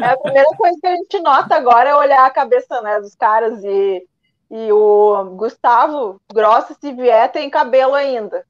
É 0.00 0.06
a 0.06 0.16
primeira 0.16 0.48
coisa 0.56 0.78
que 0.80 0.86
a 0.86 0.96
gente 0.96 1.20
nota 1.20 1.54
agora 1.54 1.90
é 1.90 1.94
olhar 1.94 2.24
a 2.24 2.30
cabeça 2.30 2.80
né, 2.80 3.00
dos 3.00 3.14
caras 3.14 3.62
e, 3.62 4.06
e 4.50 4.72
o 4.72 5.24
Gustavo 5.36 6.20
Grossa, 6.32 6.74
se 6.80 6.92
vier, 6.92 7.30
tem 7.30 7.50
cabelo 7.50 7.94
ainda. 7.94 8.44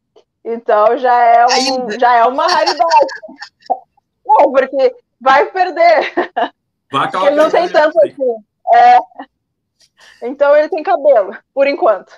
Então 0.45 0.97
já 0.97 1.25
é, 1.25 1.47
um, 1.47 1.91
já 1.99 2.15
é 2.15 2.25
uma 2.25 2.47
raridade. 2.47 3.07
não, 4.25 4.53
porque 4.53 4.95
vai 5.25 5.51
perder. 5.51 6.13
Vai 6.93 7.09
ele 7.27 7.37
não 7.37 7.51
tem 7.51 7.69
tanto 7.69 7.99
assim. 8.05 8.37
É. 8.73 8.99
Então 10.23 10.55
ele 10.55 10.69
tem 10.69 10.83
cabelo, 10.83 11.35
por 11.53 11.67
enquanto. 11.67 12.13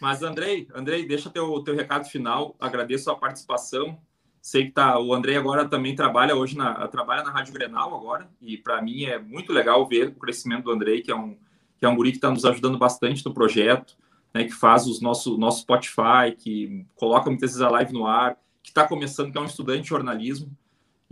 Mas, 0.00 0.22
Andrei, 0.22 0.68
Andrei, 0.74 1.06
deixa 1.06 1.30
teu, 1.30 1.62
teu 1.64 1.74
recado 1.74 2.04
final. 2.04 2.54
Agradeço 2.60 3.10
a 3.10 3.16
participação. 3.16 3.98
Sei 4.40 4.66
que 4.66 4.72
tá, 4.72 4.98
o 4.98 5.14
Andrei 5.14 5.36
agora 5.36 5.68
também 5.68 5.94
trabalha 5.94 6.36
hoje 6.36 6.56
na 6.56 6.86
trabalha 6.88 7.22
na 7.22 7.30
Rádio 7.30 7.54
Grenal 7.54 7.94
agora, 7.94 8.28
e 8.40 8.56
para 8.56 8.82
mim 8.82 9.04
é 9.04 9.16
muito 9.16 9.52
legal 9.52 9.86
ver 9.86 10.08
o 10.08 10.14
crescimento 10.16 10.64
do 10.64 10.72
Andrei, 10.72 11.00
que 11.00 11.12
é 11.12 11.16
um 11.16 11.38
que 11.78 11.86
é 11.86 11.88
um 11.88 11.94
guri 11.96 12.10
que 12.10 12.18
está 12.18 12.30
nos 12.30 12.44
ajudando 12.44 12.78
bastante 12.78 13.24
no 13.24 13.32
projeto, 13.32 13.96
né, 14.34 14.44
que 14.44 14.52
faz 14.52 14.86
os 14.86 15.00
nosso 15.00 15.38
nosso 15.38 15.60
Spotify, 15.60 16.34
que 16.36 16.84
coloca 16.96 17.30
muitas 17.30 17.50
vezes 17.50 17.62
a 17.62 17.70
live 17.70 17.92
no 17.92 18.06
ar, 18.06 18.36
que 18.62 18.70
está 18.70 18.86
começando, 18.86 19.30
que 19.30 19.38
é 19.38 19.40
um 19.40 19.46
estudante 19.46 19.82
de 19.82 19.88
jornalismo. 19.88 20.50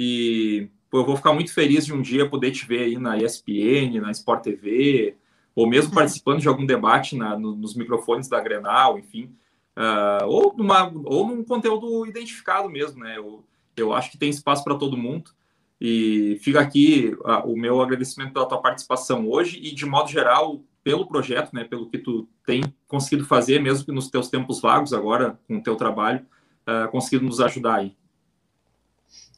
E 0.03 0.70
pô, 0.88 1.01
eu 1.01 1.05
vou 1.05 1.14
ficar 1.14 1.34
muito 1.34 1.53
feliz 1.53 1.84
de 1.84 1.92
um 1.92 2.01
dia 2.01 2.26
poder 2.26 2.53
te 2.53 2.64
ver 2.64 2.84
aí 2.84 2.96
na 2.96 3.18
ESPN, 3.18 4.01
na 4.01 4.11
Sport 4.11 4.42
TV, 4.42 5.14
ou 5.55 5.68
mesmo 5.68 5.92
participando 5.92 6.40
de 6.40 6.48
algum 6.48 6.64
debate 6.64 7.14
na, 7.14 7.38
no, 7.38 7.55
nos 7.55 7.74
microfones 7.74 8.26
da 8.26 8.40
Grenal, 8.40 8.98
enfim, 8.98 9.30
uh, 9.76 10.24
ou, 10.26 10.55
numa, 10.57 10.90
ou 11.05 11.28
num 11.28 11.44
conteúdo 11.44 12.07
identificado 12.07 12.66
mesmo, 12.70 13.05
né? 13.05 13.18
Eu, 13.18 13.44
eu 13.76 13.92
acho 13.92 14.11
que 14.11 14.16
tem 14.16 14.30
espaço 14.30 14.64
para 14.64 14.74
todo 14.74 14.96
mundo. 14.96 15.32
E 15.78 16.38
fica 16.40 16.61
aqui 16.61 17.14
uh, 17.20 17.46
o 17.46 17.55
meu 17.55 17.82
agradecimento 17.82 18.32
pela 18.32 18.48
tua 18.48 18.62
participação 18.62 19.28
hoje 19.28 19.61
e, 19.62 19.74
de 19.74 19.84
modo 19.84 20.09
geral, 20.09 20.62
pelo 20.82 21.07
projeto, 21.07 21.53
né, 21.53 21.64
pelo 21.64 21.90
que 21.90 21.98
tu 21.98 22.26
tem 22.46 22.62
conseguido 22.88 23.26
fazer, 23.26 23.61
mesmo 23.61 23.84
que 23.84 23.92
nos 23.92 24.09
teus 24.09 24.30
tempos 24.30 24.62
vagos 24.62 24.94
agora, 24.94 25.38
com 25.46 25.59
o 25.59 25.62
teu 25.62 25.76
trabalho, 25.76 26.24
uh, 26.66 26.90
conseguido 26.90 27.26
nos 27.26 27.38
ajudar 27.38 27.76
aí. 27.76 27.99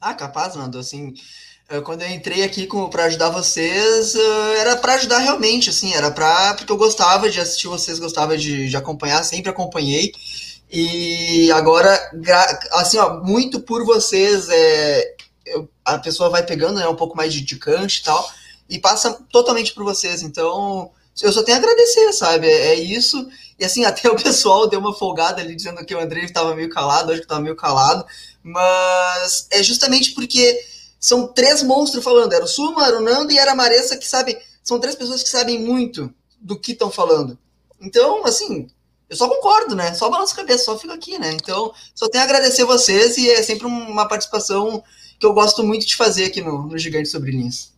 Ah, 0.02 0.14
capaz, 0.14 0.56
Nando, 0.56 0.80
assim, 0.80 1.14
quando 1.84 2.02
eu 2.02 2.10
entrei 2.10 2.42
aqui 2.42 2.68
para 2.90 3.04
ajudar 3.04 3.30
vocês, 3.30 4.16
era 4.58 4.76
para 4.76 4.94
ajudar 4.94 5.18
realmente, 5.18 5.70
assim, 5.70 5.94
era 5.94 6.10
para 6.10 6.54
porque 6.54 6.72
eu 6.72 6.76
gostava 6.76 7.30
de 7.30 7.40
assistir 7.40 7.68
vocês, 7.68 8.00
gostava 8.00 8.36
de, 8.36 8.68
de 8.68 8.76
acompanhar, 8.76 9.22
sempre 9.22 9.50
acompanhei. 9.50 10.12
E 10.68 11.52
agora, 11.52 11.96
assim, 12.72 12.98
ó, 12.98 13.22
muito 13.22 13.60
por 13.60 13.84
vocês, 13.84 14.48
é, 14.48 15.14
eu, 15.46 15.68
a 15.84 15.96
pessoa 15.98 16.28
vai 16.30 16.42
pegando 16.44 16.80
né, 16.80 16.88
um 16.88 16.96
pouco 16.96 17.16
mais 17.16 17.32
de, 17.32 17.40
de 17.40 17.54
e 17.54 18.02
tal, 18.02 18.28
e 18.68 18.80
passa 18.80 19.16
totalmente 19.30 19.72
por 19.72 19.84
vocês. 19.84 20.22
Então, 20.22 20.90
eu 21.20 21.32
só 21.32 21.42
tenho 21.42 21.58
a 21.58 21.60
agradecer, 21.60 22.12
sabe? 22.12 22.46
É, 22.46 22.68
é, 22.68 22.74
isso. 22.74 23.28
E 23.58 23.64
assim, 23.64 23.84
até 23.86 24.10
o 24.10 24.16
pessoal 24.16 24.68
deu 24.68 24.80
uma 24.80 24.94
folgada 24.94 25.40
ali 25.40 25.54
dizendo 25.54 25.84
que 25.84 25.94
o 25.94 26.00
André 26.00 26.24
estava 26.24 26.54
meio 26.54 26.70
calado, 26.70 27.10
hoje 27.10 27.20
que 27.20 27.26
estava 27.26 27.40
meio 27.40 27.56
calado, 27.56 28.04
mas 28.42 29.46
é 29.50 29.62
justamente 29.62 30.12
porque 30.12 30.58
são 30.98 31.26
três 31.26 31.62
monstros 31.62 32.02
falando. 32.02 32.32
Era 32.32 32.44
o 32.44 32.48
Suma, 32.48 32.86
era 32.86 32.98
o 32.98 33.02
Nando 33.02 33.32
e 33.32 33.38
era 33.38 33.52
a 33.52 33.56
Maressa, 33.56 33.96
que 33.96 34.06
sabem. 34.06 34.38
São 34.62 34.78
três 34.78 34.94
pessoas 34.94 35.22
que 35.22 35.28
sabem 35.28 35.60
muito 35.60 36.12
do 36.40 36.58
que 36.58 36.72
estão 36.72 36.90
falando. 36.90 37.36
Então, 37.80 38.24
assim, 38.24 38.68
eu 39.10 39.16
só 39.16 39.28
concordo, 39.28 39.74
né? 39.74 39.92
Só 39.94 40.08
balanço 40.08 40.32
a 40.32 40.36
cabeça, 40.36 40.64
só 40.64 40.78
fico 40.78 40.92
aqui, 40.92 41.18
né? 41.18 41.32
Então, 41.32 41.72
só 41.94 42.08
tenho 42.08 42.22
a 42.22 42.24
agradecer 42.24 42.64
vocês 42.64 43.18
e 43.18 43.28
é 43.28 43.42
sempre 43.42 43.66
uma 43.66 44.06
participação 44.06 44.82
que 45.18 45.26
eu 45.26 45.32
gosto 45.32 45.62
muito 45.62 45.84
de 45.84 45.96
fazer 45.96 46.24
aqui 46.24 46.40
no, 46.40 46.66
no 46.66 46.78
Gigante 46.78 47.08
Sobre 47.08 47.32
Linhas. 47.32 47.71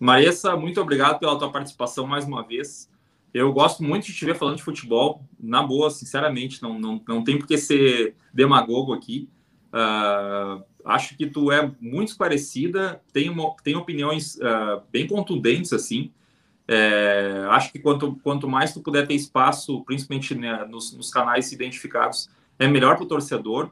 Maressa, 0.00 0.56
muito 0.56 0.80
obrigado 0.80 1.18
pela 1.18 1.38
tua 1.38 1.52
participação 1.52 2.06
mais 2.06 2.24
uma 2.24 2.42
vez. 2.42 2.90
Eu 3.34 3.52
gosto 3.52 3.84
muito 3.84 4.06
de 4.06 4.14
te 4.14 4.24
ver 4.24 4.34
falando 4.34 4.56
de 4.56 4.62
futebol, 4.62 5.22
na 5.38 5.62
boa, 5.62 5.90
sinceramente, 5.90 6.62
não, 6.62 6.78
não, 6.78 7.02
não 7.06 7.22
tem 7.22 7.38
por 7.38 7.46
que 7.46 7.58
ser 7.58 8.14
demagogo 8.32 8.94
aqui. 8.94 9.28
Uh, 9.68 10.64
acho 10.86 11.16
que 11.18 11.26
tu 11.26 11.52
é 11.52 11.70
muito 11.78 12.16
parecida, 12.16 13.02
tem, 13.12 13.28
uma, 13.28 13.54
tem 13.62 13.76
opiniões 13.76 14.36
uh, 14.36 14.82
bem 14.90 15.06
contundentes, 15.06 15.72
assim. 15.74 16.10
É, 16.66 17.46
acho 17.50 17.72
que 17.72 17.80
quanto, 17.80 18.14
quanto 18.22 18.48
mais 18.48 18.72
tu 18.72 18.80
puder 18.80 19.04
ter 19.06 19.14
espaço, 19.14 19.82
principalmente 19.84 20.36
né, 20.36 20.64
nos, 20.70 20.96
nos, 20.96 21.10
canais 21.10 21.50
identificados, 21.50 22.30
é 22.58 22.68
melhor 22.68 22.94
para 22.94 23.04
o 23.04 23.08
torcedor. 23.08 23.70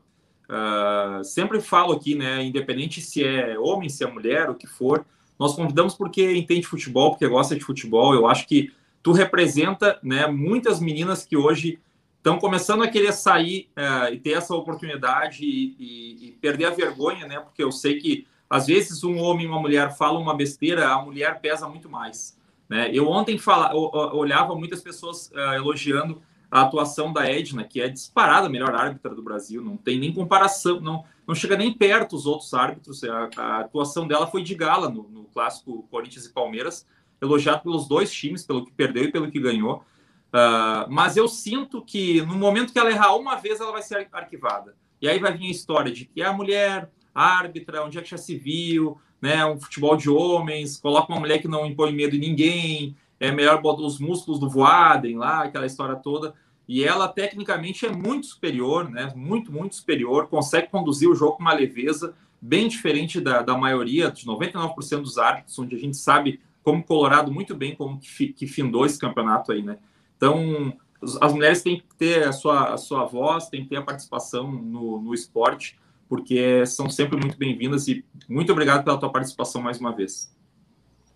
Uh, 0.49 1.23
sempre 1.23 1.61
falo 1.61 1.93
aqui, 1.93 2.17
né? 2.17 2.45
Independente 2.45 3.01
se 3.01 3.23
é 3.23 3.57
homem, 3.59 3.89
se 3.89 4.03
é 4.03 4.07
mulher, 4.11 4.51
o 4.51 4.55
que 4.55 4.67
for, 4.67 5.07
nós 5.39 5.55
convidamos 5.55 5.95
porque 5.95 6.37
entende 6.37 6.67
futebol, 6.67 7.11
porque 7.11 7.29
gosta 7.29 7.55
de 7.55 7.65
futebol. 7.65 8.15
Eu 8.15 8.27
acho 8.27 8.47
que 8.47 8.73
tu 9.03 9.13
representa, 9.13 9.99
né? 10.03 10.27
Muitas 10.27 10.81
meninas 10.81 11.25
que 11.25 11.37
hoje 11.37 11.79
estão 12.17 12.39
começando 12.39 12.83
a 12.83 12.89
querer 12.89 13.13
sair 13.13 13.69
uh, 13.77 14.13
e 14.13 14.19
ter 14.19 14.33
essa 14.33 14.55
oportunidade 14.55 15.45
e, 15.45 15.77
e, 15.79 16.29
e, 16.29 16.33
perder 16.33 16.67
a 16.67 16.71
vergonha, 16.71 17.27
né? 17.27 17.39
Porque 17.39 17.63
eu 17.63 17.71
sei 17.71 17.99
que 17.99 18.27
às 18.51 18.67
vezes 18.67 19.05
um 19.05 19.19
homem 19.19 19.47
e 19.47 19.49
uma 19.49 19.61
mulher 19.61 19.97
falam 19.97 20.21
uma 20.21 20.35
besteira, 20.35 20.89
a 20.89 21.01
mulher 21.03 21.41
pesa 21.41 21.69
muito 21.69 21.89
mais. 21.89 22.37
Né? 22.69 22.91
Eu 22.93 23.09
ontem 23.09 23.39
fala, 23.39 23.75
olhava 23.75 24.55
muitas 24.55 24.81
pessoas 24.81 25.31
uh, 25.31 25.55
elogiando 25.55 26.21
a 26.51 26.63
atuação 26.63 27.13
da 27.13 27.31
Edna, 27.31 27.65
que 27.65 27.81
é 27.81 27.89
disparada 27.89 28.47
a 28.47 28.51
melhor 28.51 28.75
árbitra 28.75 29.15
do 29.15 29.23
Brasil, 29.23 29.63
não 29.63 29.77
tem 29.77 29.99
nem 29.99 30.13
comparação, 30.13 30.81
não, 30.81 31.05
não 31.29 31.35
chega 31.35 31.59
nem 31.59 31.71
perto 31.71 32.17
os 32.17 32.25
outros 32.25 32.55
árbitros. 32.55 33.05
A, 33.05 33.29
a 33.37 33.61
atuação 33.61 34.09
dela 34.09 34.27
foi 34.27 34.43
de 34.43 34.55
gala 34.55 34.89
no, 34.89 35.03
no, 35.11 35.25
clássico 35.25 35.87
Corinthians 35.91 36.25
e 36.25 36.33
Palmeiras, 36.33 36.87
elogiado 37.21 37.63
pelos 37.63 37.87
dois 37.87 38.11
times, 38.11 38.43
pelo 38.43 38.65
que 38.65 38.73
perdeu 38.73 39.05
e 39.05 39.13
pelo 39.13 39.31
que 39.31 39.39
ganhou. 39.39 39.85
Uh, 40.29 40.89
mas 40.89 41.19
eu 41.19 41.29
sinto 41.29 41.83
que 41.83 42.23
no 42.23 42.35
momento 42.35 42.73
que 42.73 42.79
ela 42.79 42.91
errar 42.91 43.15
uma 43.15 43.37
vez, 43.37 43.61
ela 43.61 43.73
vai 43.73 43.83
ser 43.83 44.09
arquivada. 44.11 44.75
E 45.03 45.09
aí 45.09 45.19
vai 45.19 45.37
vir 45.37 45.49
a 45.49 45.51
história 45.51 45.93
de 45.93 46.07
que 46.07 46.23
a 46.23 46.33
mulher 46.33 46.91
árbitra, 47.15 47.85
onde 47.85 47.99
é 47.99 48.03
que 48.03 48.09
já 48.09 48.17
se 48.17 48.35
viu, 48.35 48.99
né? 49.21 49.45
Um 49.45 49.61
futebol 49.61 49.97
de 49.97 50.09
homens, 50.09 50.79
coloca 50.79 51.13
uma 51.13 51.21
mulher 51.21 51.43
que 51.43 51.49
não 51.49 51.67
impõe 51.67 51.93
medo 51.93 52.17
em 52.17 52.21
ninguém, 52.21 52.97
é 53.21 53.31
melhor 53.31 53.61
botar 53.61 53.83
os 53.83 54.01
músculos 54.01 54.41
do 54.41 54.49
Voaden 54.49 55.19
lá, 55.19 55.43
aquela 55.43 55.67
história 55.67 55.97
toda. 55.97 56.35
E 56.69 56.85
ela, 56.85 57.09
tecnicamente, 57.09 57.87
é 57.87 57.91
muito 57.91 58.27
superior, 58.27 58.91
né? 58.91 59.11
Muito, 59.17 59.51
muito 59.51 59.75
superior, 59.75 60.29
consegue 60.29 60.69
conduzir 60.69 61.09
o 61.09 61.15
jogo 61.15 61.39
com 61.39 61.43
uma 61.43 61.55
leveza 61.55 62.15
bem 62.41 62.69
diferente 62.69 63.21
da, 63.21 63.41
da 63.41 63.57
maioria, 63.57 64.11
de 64.11 64.27
99% 64.27 65.01
dos 65.01 65.17
árbitros, 65.17 65.59
onde 65.59 65.75
a 65.75 65.79
gente 65.79 65.97
sabe 65.97 66.41
como 66.63 66.85
Colorado 66.85 67.33
muito 67.33 67.57
bem 67.57 67.75
como 67.75 67.99
que, 67.99 68.29
que 68.29 68.47
findou 68.47 68.85
esse 68.85 68.99
campeonato 68.99 69.51
aí, 69.51 69.63
né? 69.63 69.79
Então, 70.17 70.77
as 71.21 71.33
mulheres 71.33 71.63
têm 71.63 71.79
que 71.79 71.87
ter 71.97 72.29
a 72.29 72.33
sua, 72.33 72.75
a 72.75 72.77
sua 72.77 73.07
voz, 73.07 73.49
têm 73.49 73.63
que 73.63 73.71
ter 73.71 73.77
a 73.77 73.83
participação 73.83 74.51
no, 74.53 75.01
no 75.01 75.15
esporte, 75.15 75.79
porque 76.09 76.67
são 76.67 76.91
sempre 76.91 77.17
muito 77.17 77.39
bem-vindas 77.39 77.89
e 77.89 78.05
muito 78.29 78.53
obrigado 78.53 78.85
pela 78.85 78.99
tua 78.99 79.11
participação 79.11 79.63
mais 79.63 79.81
uma 79.81 79.95
vez. 79.95 80.31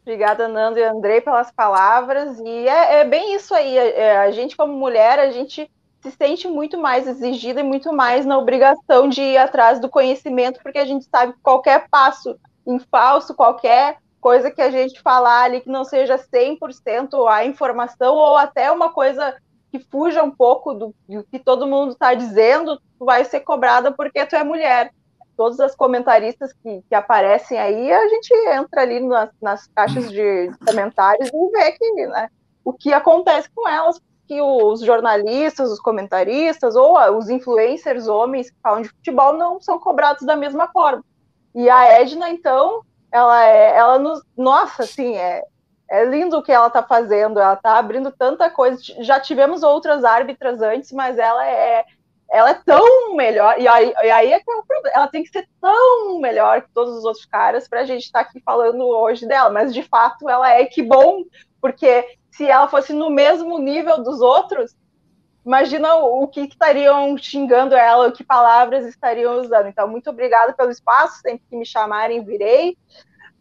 Obrigada, 0.03 0.49
Nando 0.49 0.79
e 0.79 0.83
Andrei, 0.83 1.21
pelas 1.21 1.51
palavras. 1.53 2.39
E 2.41 2.69
é, 2.69 3.01
é 3.01 3.05
bem 3.05 3.35
isso 3.35 3.55
aí. 3.55 3.77
É, 3.77 4.19
a 4.19 4.31
gente, 4.33 4.57
como 4.57 4.73
mulher, 4.73 5.19
a 5.19 5.31
gente 5.31 5.71
se 6.03 6.11
sente 6.11 6.49
muito 6.49 6.77
mais 6.77 7.07
exigida 7.07 7.61
e 7.61 7.65
muito 7.65 7.93
mais 7.93 8.27
na 8.27 8.37
obrigação 8.37 9.09
de 9.09 9.23
ir 9.23 9.37
atrás 9.37 9.79
do 9.79 9.89
conhecimento, 9.89 10.61
porque 10.61 10.79
a 10.79 10.85
gente 10.85 11.05
sabe 11.05 11.33
que 11.33 11.39
qualquer 11.41 11.87
passo 11.89 12.37
em 12.67 12.81
falso, 12.81 13.35
qualquer 13.35 13.99
coisa 14.21 14.51
que 14.51 14.61
a 14.61 14.71
gente 14.71 15.01
falar 15.01 15.45
ali 15.45 15.61
que 15.61 15.69
não 15.69 15.85
seja 15.85 16.17
100% 16.17 17.29
a 17.29 17.45
informação 17.45 18.15
ou 18.17 18.37
até 18.37 18.71
uma 18.71 18.91
coisa 18.91 19.37
que 19.71 19.79
fuja 19.79 20.23
um 20.23 20.31
pouco 20.31 20.75
do, 20.75 20.95
do 21.09 21.25
que 21.25 21.39
todo 21.39 21.67
mundo 21.67 21.93
está 21.93 22.15
dizendo, 22.15 22.81
vai 22.99 23.25
ser 23.25 23.41
cobrada 23.41 23.93
porque 23.93 24.27
tu 24.27 24.35
é 24.35 24.43
mulher 24.43 24.93
todas 25.43 25.59
as 25.59 25.75
comentaristas 25.75 26.53
que, 26.53 26.85
que 26.89 26.95
aparecem 26.95 27.59
aí, 27.59 27.93
a 27.93 28.07
gente 28.07 28.33
entra 28.51 28.83
ali 28.83 29.01
nas, 29.01 29.29
nas 29.43 29.67
caixas 29.67 30.09
de 30.09 30.53
comentários 30.65 31.29
e 31.35 31.51
vê 31.51 31.73
que, 31.73 32.07
né, 32.07 32.29
o 32.65 32.73
que 32.73 32.93
acontece 32.93 33.51
com 33.53 33.69
elas, 33.69 34.01
que 34.29 34.41
os 34.41 34.83
jornalistas, 34.83 35.69
os 35.73 35.81
comentaristas 35.81 36.77
ou 36.77 36.97
os 37.19 37.29
influencers 37.29 38.07
homens 38.07 38.51
que 38.51 38.57
falam 38.63 38.83
de 38.83 38.89
futebol 38.91 39.33
não 39.33 39.61
são 39.61 39.81
cobrados 39.81 40.25
da 40.25 40.37
mesma 40.37 40.69
forma. 40.69 41.05
E 41.53 41.69
a 41.69 42.01
Edna, 42.01 42.31
então, 42.31 42.83
ela 43.11 43.45
é, 43.45 43.77
ela 43.77 43.99
nos, 43.99 44.23
nossa, 44.37 44.85
assim, 44.85 45.17
é, 45.17 45.43
é 45.91 46.05
lindo 46.05 46.39
o 46.39 46.43
que 46.43 46.53
ela 46.53 46.69
está 46.69 46.85
fazendo, 46.85 47.41
ela 47.41 47.55
está 47.55 47.79
abrindo 47.79 48.13
tanta 48.13 48.49
coisa. 48.49 48.81
Já 49.01 49.19
tivemos 49.19 49.65
outras 49.65 50.05
árbitras 50.05 50.63
antes, 50.63 50.93
mas 50.93 51.19
ela 51.19 51.45
é 51.45 51.85
ela 52.33 52.51
é 52.51 52.55
tão 52.55 53.15
melhor, 53.15 53.61
e 53.61 53.69
aí, 53.69 53.93
e 54.03 54.11
aí 54.11 54.33
é 54.33 54.41
que 54.41 54.51
é 54.51 54.55
o 54.55 54.65
problema, 54.65 54.97
ela 54.97 55.07
tem 55.07 55.23
que 55.23 55.29
ser 55.29 55.47
tão 55.61 56.19
melhor 56.19 56.63
que 56.63 56.71
todos 56.73 56.97
os 56.97 57.05
outros 57.05 57.27
caras 57.27 57.69
para 57.69 57.81
a 57.81 57.85
gente 57.85 58.05
estar 58.05 58.25
tá 58.25 58.31
aqui 58.31 58.41
falando 58.41 58.87
hoje 58.87 59.27
dela, 59.27 59.51
mas 59.51 59.75
de 59.75 59.83
fato 59.83 60.31
ela 60.31 60.51
é 60.51 60.65
que 60.65 60.83
bom, 60.83 61.25
porque 61.61 62.17
se 62.31 62.49
ela 62.49 62.67
fosse 62.67 62.95
no 62.95 63.11
mesmo 63.11 63.59
nível 63.59 64.03
dos 64.03 64.23
outros, 64.23 64.75
imagina 65.45 65.97
o, 65.97 66.23
o 66.23 66.29
que, 66.29 66.41
estariam 66.41 67.17
xingando 67.19 67.75
ela, 67.75 68.11
que 68.11 68.25
palavras 68.25 68.87
estariam 68.87 69.39
usando. 69.39 69.69
Então, 69.69 69.87
muito 69.87 70.09
obrigada 70.09 70.55
pelo 70.55 70.71
espaço, 70.71 71.21
sempre 71.21 71.43
que 71.51 71.57
me 71.57 71.67
chamarem, 71.67 72.25
virei. 72.25 72.77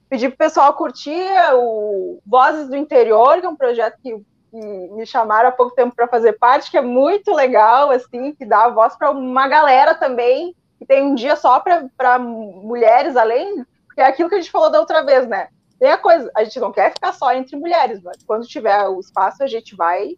Pedir 0.10 0.28
para 0.30 0.36
o 0.36 0.38
pessoal 0.38 0.74
curtir 0.74 1.26
o 1.54 2.20
Vozes 2.26 2.68
do 2.68 2.76
Interior, 2.76 3.39
que 3.39 3.46
é 3.46 3.50
um 3.50 3.56
projeto 3.56 3.98
que 4.04 4.22
me 4.52 5.06
chamaram 5.06 5.49
há 5.49 5.52
pouco 5.52 5.76
tempo 5.76 5.95
para 5.95 6.08
fazer 6.08 6.34
parte, 6.34 6.70
que 6.70 6.78
é 6.78 6.82
muito 6.82 7.34
legal, 7.34 7.91
assim, 7.91 8.34
que 8.34 8.45
dá 8.45 8.70
voz 8.70 8.95
para 8.95 9.12
uma 9.12 9.47
galera 9.47 9.95
também, 9.95 10.56
que 10.78 10.86
tem 10.86 11.04
um 11.04 11.16
dia 11.16 11.36
só 11.36 11.60
para 11.60 12.20
mulheres, 12.20 13.16
além, 13.16 13.66
porque 13.88 14.02
é 14.02 14.06
aquilo 14.06 14.30
que 14.30 14.36
a 14.36 14.39
gente 14.39 14.52
falou 14.52 14.70
da 14.70 14.80
outra 14.80 15.04
vez, 15.04 15.28
né? 15.28 15.47
Tem 15.80 15.89
a 15.89 15.97
coisa, 15.97 16.30
a 16.36 16.43
gente 16.43 16.60
não 16.60 16.72
quer 16.72 16.93
ficar 16.93 17.14
só 17.14 17.34
entre 17.34 17.56
mulheres, 17.56 18.02
mas 18.04 18.24
quando 18.24 18.45
tiver 18.45 18.88
o 18.88 18.99
espaço, 18.99 19.43
a 19.43 19.47
gente 19.47 19.76
vai, 19.76 20.16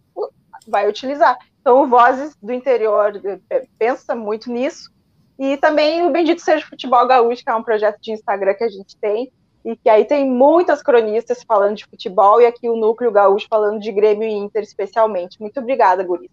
vai 0.68 0.90
utilizar. 0.90 1.38
Então, 1.62 1.88
Vozes 1.88 2.36
do 2.42 2.52
Interior 2.52 3.22
é, 3.50 3.66
pensa 3.80 4.14
muito 4.14 4.52
nisso. 4.52 4.92
E 5.40 5.58
também 5.58 6.06
o 6.06 6.12
Bendito 6.12 6.42
Seja 6.42 6.66
Futebol 6.66 7.08
Gaúcho, 7.08 7.44
que 7.44 7.50
é 7.50 7.56
um 7.56 7.64
projeto 7.64 7.98
de 8.02 8.12
Instagram 8.12 8.54
que 8.54 8.66
a 8.66 8.70
gente 8.70 8.98
tem, 8.98 9.32
e 9.64 9.76
que 9.76 9.90
aí 9.90 10.04
tem 10.06 10.30
muitas 10.30 10.84
cronistas 10.84 11.44
falando 11.44 11.78
de 11.78 11.86
futebol 11.86 12.42
e 12.42 12.46
aqui 12.46 12.70
o 12.70 12.76
Núcleo 12.76 13.12
Gaúcho 13.12 13.48
falando 13.50 13.80
de 13.80 13.92
Grêmio 13.92 14.28
e 14.28 14.34
Inter 14.34 14.62
especialmente. 14.62 15.40
Muito 15.40 15.60
obrigada, 15.60 16.04
Guri. 16.04 16.30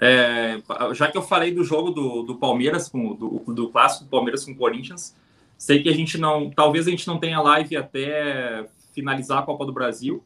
É, 0.00 0.60
já 0.92 1.10
que 1.10 1.16
eu 1.16 1.22
falei 1.22 1.52
do 1.52 1.62
jogo 1.62 1.90
do, 1.90 2.22
do 2.22 2.36
Palmeiras, 2.36 2.88
com, 2.88 3.14
do, 3.14 3.42
do 3.46 3.68
clássico 3.68 4.08
Palmeiras 4.08 4.44
com 4.44 4.54
Corinthians, 4.54 5.14
sei 5.58 5.82
que 5.82 5.88
a 5.88 5.94
gente 5.94 6.18
não, 6.18 6.50
talvez 6.50 6.88
a 6.88 6.90
gente 6.90 7.06
não 7.06 7.18
tenha 7.18 7.40
live 7.40 7.76
até 7.76 8.66
finalizar 8.94 9.38
a 9.38 9.42
Copa 9.42 9.64
do 9.64 9.72
Brasil. 9.72 10.24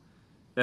É, 0.56 0.62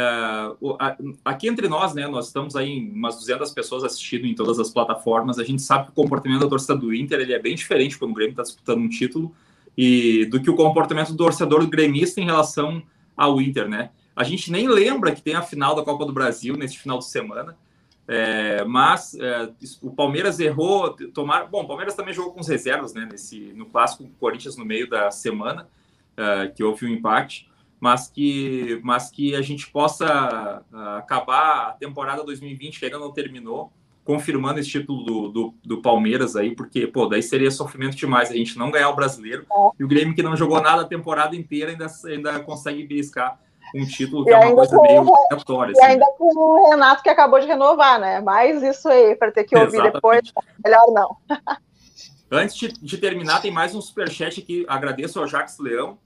aqui 1.26 1.50
entre 1.50 1.68
nós, 1.68 1.94
né, 1.94 2.08
nós 2.08 2.28
estamos 2.28 2.56
aí 2.56 2.80
umas 2.80 3.18
200 3.18 3.52
pessoas 3.52 3.84
assistindo 3.84 4.26
em 4.26 4.34
todas 4.34 4.60
as 4.60 4.70
plataformas. 4.70 5.38
A 5.38 5.44
gente 5.44 5.62
sabe 5.62 5.86
que 5.86 5.92
o 5.92 5.96
comportamento 5.96 6.40
da 6.40 6.48
torcida 6.48 6.76
do 6.76 6.94
Inter 6.94 7.20
ele 7.20 7.34
é 7.34 7.40
bem 7.40 7.54
diferente 7.54 8.00
quando 8.00 8.12
o 8.12 8.16
Grêmio 8.16 8.32
está 8.32 8.44
disputando 8.44 8.80
um 8.80 8.90
título 8.90 9.36
e 9.78 10.26
do 10.26 10.42
que 10.42 10.50
o 10.50 10.56
comportamento 10.56 11.12
do 11.12 11.18
torcedor 11.18 11.66
gremista 11.68 12.20
em 12.20 12.26
relação 12.26 12.82
ao 13.16 13.42
Inter, 13.42 13.68
né? 13.68 13.92
A 14.16 14.24
gente 14.24 14.52
nem 14.52 14.68
lembra 14.68 15.14
que 15.14 15.22
tem 15.22 15.36
a 15.36 15.42
final 15.42 15.76
da 15.76 15.84
Copa 15.84 16.06
do 16.06 16.14
Brasil 16.14 16.56
neste 16.56 16.80
final 16.80 17.00
de 17.00 17.06
semana, 17.06 17.58
é, 18.08 18.64
mas 18.66 19.16
é, 19.16 19.50
o 19.82 19.92
Palmeiras 19.92 20.40
errou, 20.40 20.96
tomar, 21.14 21.46
bom, 21.46 21.64
o 21.64 21.68
Palmeiras 21.68 21.96
também 21.96 22.14
jogou 22.14 22.34
com 22.34 22.42
os 22.42 22.48
reservas, 22.48 22.94
né? 22.94 23.08
Nesse 23.10 23.54
no 23.54 23.66
clássico 23.66 24.10
Corinthians 24.20 24.58
no 24.58 24.66
meio 24.66 24.90
da 24.90 25.10
semana, 25.12 25.68
é, 26.18 26.48
que 26.48 26.64
houve 26.64 26.86
um 26.86 26.90
empate, 26.90 27.50
mas 27.82 28.08
que, 28.08 28.80
mas 28.84 29.10
que 29.10 29.36
a 29.36 29.42
gente 29.42 29.68
possa 29.72 30.64
uh, 30.72 30.78
acabar 30.98 31.70
a 31.70 31.72
temporada 31.72 32.24
2020 32.24 32.78
que 32.78 32.86
ainda 32.86 33.00
não 33.00 33.12
terminou 33.12 33.74
confirmando 34.04 34.60
esse 34.60 34.70
título 34.70 35.04
do, 35.04 35.30
do, 35.30 35.54
do, 35.64 35.82
Palmeiras 35.82 36.36
aí, 36.36 36.56
porque, 36.56 36.88
pô, 36.88 37.06
daí 37.06 37.22
seria 37.22 37.52
sofrimento 37.52 37.96
demais 37.96 38.32
a 38.32 38.34
gente 38.34 38.58
não 38.58 38.72
ganhar 38.72 38.90
o 38.90 38.96
brasileiro 38.96 39.44
é. 39.44 39.70
e 39.80 39.84
o 39.84 39.88
Grêmio 39.88 40.16
que 40.16 40.24
não 40.24 40.36
jogou 40.36 40.60
nada 40.62 40.82
a 40.82 40.86
temporada 40.86 41.36
inteira 41.36 41.72
ainda, 41.72 41.88
ainda 42.06 42.40
consegue 42.40 42.84
beliscar 42.84 43.40
um 43.76 43.86
título 43.86 44.26
que 44.26 44.32
e 44.32 44.34
é 44.34 44.38
uma 44.38 44.56
coisa 44.56 44.82
meio 44.82 45.02
obrigatória. 45.02 45.72
E 45.72 45.80
assim. 45.80 45.92
ainda 45.92 46.06
com 46.18 46.26
o 46.26 46.70
Renato 46.72 47.04
que 47.04 47.10
acabou 47.10 47.40
de 47.40 47.48
renovar, 47.48 48.00
né? 48.00 48.20
Mais 48.20 48.62
isso 48.62 48.90
aí, 48.90 49.16
para 49.16 49.32
ter 49.32 49.44
que 49.44 49.56
ouvir 49.56 49.76
Exatamente. 49.76 49.94
depois, 49.94 50.22
melhor 50.64 50.86
não. 50.92 51.18
Antes 52.34 52.56
de, 52.56 52.68
de, 52.70 52.98
terminar, 52.98 53.42
tem 53.42 53.52
mais 53.52 53.76
um 53.76 53.82
superchat 53.82 54.40
aqui. 54.40 54.66
Agradeço 54.68 55.20
ao 55.20 55.28
Jacques 55.28 55.60
Leão. 55.60 55.98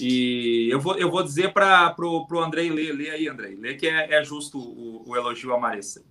E 0.00 0.68
eu 0.70 0.80
vou, 0.80 0.96
eu 0.96 1.10
vou 1.10 1.22
dizer 1.24 1.52
para 1.52 1.94
o 1.98 2.38
Andrei 2.38 2.70
ler, 2.70 2.92
ler 2.92 3.10
aí, 3.10 3.28
Andrei. 3.28 3.56
Ler 3.56 3.76
que 3.76 3.88
é, 3.88 4.14
é 4.14 4.24
justo 4.24 4.58
o, 4.58 5.02
o 5.08 5.16
elogio 5.16 5.52
a 5.52 5.58
Marissa. 5.58 6.04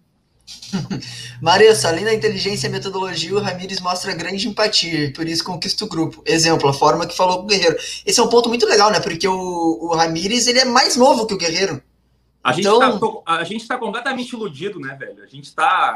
Maressa, 1.41 1.89
além 1.89 2.05
da 2.05 2.13
inteligência 2.13 2.67
e 2.67 2.69
metodologia, 2.69 3.35
o 3.35 3.39
Ramires 3.39 3.79
mostra 3.79 4.13
grande 4.13 4.47
empatia, 4.47 5.11
por 5.13 5.27
isso 5.27 5.43
conquista 5.43 5.85
o 5.85 5.87
grupo. 5.87 6.23
Exemplo, 6.25 6.69
a 6.69 6.73
forma 6.73 7.05
que 7.05 7.15
falou 7.15 7.39
com 7.39 7.43
o 7.43 7.47
Guerreiro. 7.47 7.75
Esse 8.05 8.19
é 8.19 8.23
um 8.23 8.29
ponto 8.29 8.49
muito 8.49 8.65
legal, 8.65 8.91
né? 8.91 8.99
Porque 8.99 9.27
o, 9.27 9.79
o 9.81 9.95
Ramires, 9.95 10.47
ele 10.47 10.59
é 10.59 10.65
mais 10.65 10.95
novo 10.95 11.25
que 11.25 11.33
o 11.33 11.37
Guerreiro. 11.37 11.81
A 12.43 12.53
gente, 12.53 12.67
então... 12.67 13.23
tá, 13.23 13.33
a 13.33 13.43
gente 13.43 13.67
tá 13.67 13.77
completamente 13.77 14.33
iludido, 14.33 14.79
né, 14.79 14.95
velho? 14.95 15.23
A 15.23 15.27
gente 15.27 15.53
tá, 15.53 15.95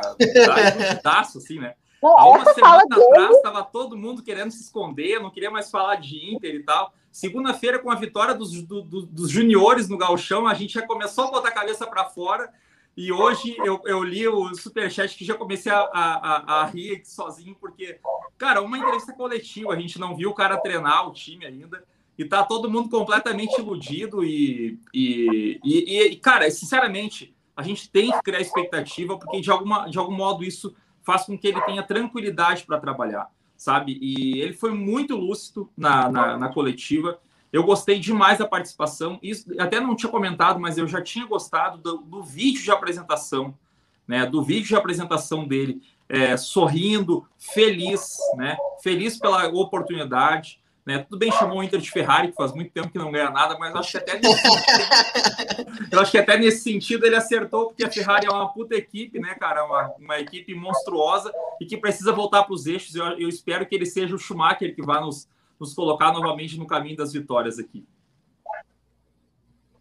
tá 1.01 1.21
assim, 1.21 1.59
né? 1.59 1.73
Há 2.03 2.29
uma 2.29 2.53
semana 2.53 2.83
atrás 2.91 3.31
estava 3.31 3.63
todo 3.63 3.97
mundo 3.97 4.21
querendo 4.21 4.51
se 4.51 4.61
esconder, 4.61 5.19
não 5.19 5.31
queria 5.31 5.49
mais 5.49 5.71
falar 5.71 5.95
de 5.95 6.33
Inter 6.33 6.53
e 6.53 6.63
tal. 6.63 6.93
Segunda-feira, 7.11 7.79
com 7.79 7.89
a 7.89 7.95
vitória 7.95 8.35
dos, 8.35 8.61
do, 8.61 8.81
do, 8.81 9.05
dos 9.07 9.31
juniores 9.31 9.89
no 9.89 9.97
Galchão, 9.97 10.45
a 10.45 10.53
gente 10.53 10.73
já 10.73 10.85
começou 10.85 11.23
a 11.23 11.31
botar 11.31 11.49
a 11.49 11.53
cabeça 11.53 11.87
para 11.87 12.05
fora 12.05 12.51
E 12.97 13.11
hoje 13.11 13.55
eu, 13.59 13.81
eu 13.85 14.01
li 14.03 14.25
o 14.27 14.53
superchat 14.55 15.17
que 15.17 15.25
já 15.25 15.35
comecei 15.35 15.71
a, 15.71 15.81
a, 15.81 16.61
a, 16.61 16.65
rir 16.65 17.01
sozinho, 17.03 17.55
porque, 17.59 17.99
cara, 18.37 18.61
uma 18.61 18.77
entrevista 18.77 19.11
coletiva, 19.11 19.73
a 19.73 19.79
gente 19.79 19.99
não 19.99 20.15
viu 20.15 20.29
o 20.29 20.33
cara 20.33 20.57
treinar 20.57 21.07
o 21.07 21.11
time 21.11 21.45
ainda, 21.45 21.83
e 22.17 22.23
tá 22.23 22.43
todo 22.43 22.71
mundo 22.71 22.89
completamente 22.89 23.59
iludido. 23.59 24.23
E, 24.23 24.79
e, 24.93 25.59
e, 25.63 26.01
e 26.03 26.15
cara, 26.15 26.49
sinceramente, 26.49 27.35
a 27.55 27.61
gente 27.61 27.89
tem 27.89 28.11
que 28.11 28.21
criar 28.21 28.39
expectativa, 28.39 29.17
porque 29.17 29.41
de, 29.41 29.51
alguma, 29.51 29.87
de 29.89 29.97
algum 29.97 30.15
modo 30.15 30.43
isso 30.43 30.73
faz 31.03 31.25
com 31.25 31.37
que 31.37 31.47
ele 31.47 31.61
tenha 31.61 31.83
tranquilidade 31.83 32.65
para 32.65 32.79
trabalhar, 32.79 33.29
sabe? 33.57 33.97
E 34.01 34.39
ele 34.39 34.53
foi 34.53 34.71
muito 34.71 35.15
lúcido 35.15 35.69
na, 35.77 36.09
na, 36.09 36.37
na 36.37 36.49
coletiva. 36.49 37.19
Eu 37.55 37.63
gostei 37.63 37.97
demais 37.97 38.39
da 38.39 38.45
participação. 38.45 39.17
Isso 39.23 39.45
até 39.57 39.79
não 39.79 39.95
tinha 39.95 40.11
comentado, 40.11 40.59
mas 40.59 40.77
eu 40.77 40.85
já 40.89 41.01
tinha 41.01 41.25
gostado 41.25 41.77
do, 41.77 41.99
do 41.99 42.21
vídeo 42.21 42.61
de 42.61 42.69
apresentação, 42.69 43.57
né? 44.05 44.25
Do 44.25 44.43
vídeo 44.43 44.67
de 44.67 44.75
apresentação 44.75 45.47
dele, 45.47 45.81
é, 46.09 46.35
sorrindo, 46.35 47.25
feliz, 47.39 48.17
né? 48.35 48.57
Feliz 48.83 49.17
pela 49.17 49.47
oportunidade. 49.47 50.59
Né? 50.85 50.99
Tudo 50.99 51.17
bem, 51.17 51.31
chamou 51.31 51.59
o 51.59 51.63
Inter 51.63 51.79
de 51.79 51.89
Ferrari, 51.89 52.27
que 52.27 52.35
faz 52.35 52.53
muito 52.53 52.71
tempo 52.71 52.89
que 52.89 52.97
não 52.97 53.09
ganha 53.09 53.31
nada, 53.31 53.57
mas 53.57 53.73
acho 53.73 53.91
que 53.91 53.97
até 53.97 54.19
nesse 54.19 54.41
sentido, 54.41 55.89
eu 55.91 55.99
acho 55.99 56.11
que 56.11 56.17
até 56.17 56.37
nesse 56.37 56.61
sentido 56.61 57.05
ele 57.05 57.15
acertou, 57.15 57.67
porque 57.67 57.85
a 57.85 57.91
Ferrari 57.91 58.27
é 58.27 58.29
uma 58.29 58.49
puta 58.49 58.75
equipe, 58.75 59.17
né, 59.17 59.33
cara? 59.33 59.63
Uma, 59.63 59.93
uma 59.97 60.19
equipe 60.19 60.53
monstruosa 60.53 61.31
e 61.59 61.65
que 61.65 61.77
precisa 61.77 62.11
voltar 62.11 62.43
para 62.43 62.53
os 62.53 62.67
eixos. 62.67 62.93
Eu, 62.93 63.05
eu 63.17 63.29
espero 63.29 63.65
que 63.65 63.73
ele 63.73 63.85
seja 63.85 64.13
o 64.13 64.19
Schumacher 64.19 64.75
que 64.75 64.83
vá 64.83 64.99
nos, 64.99 65.27
nos 65.59 65.73
colocar 65.73 66.11
novamente 66.11 66.57
no 66.57 66.67
caminho 66.67 66.97
das 66.97 67.13
vitórias 67.13 67.59
aqui. 67.59 67.85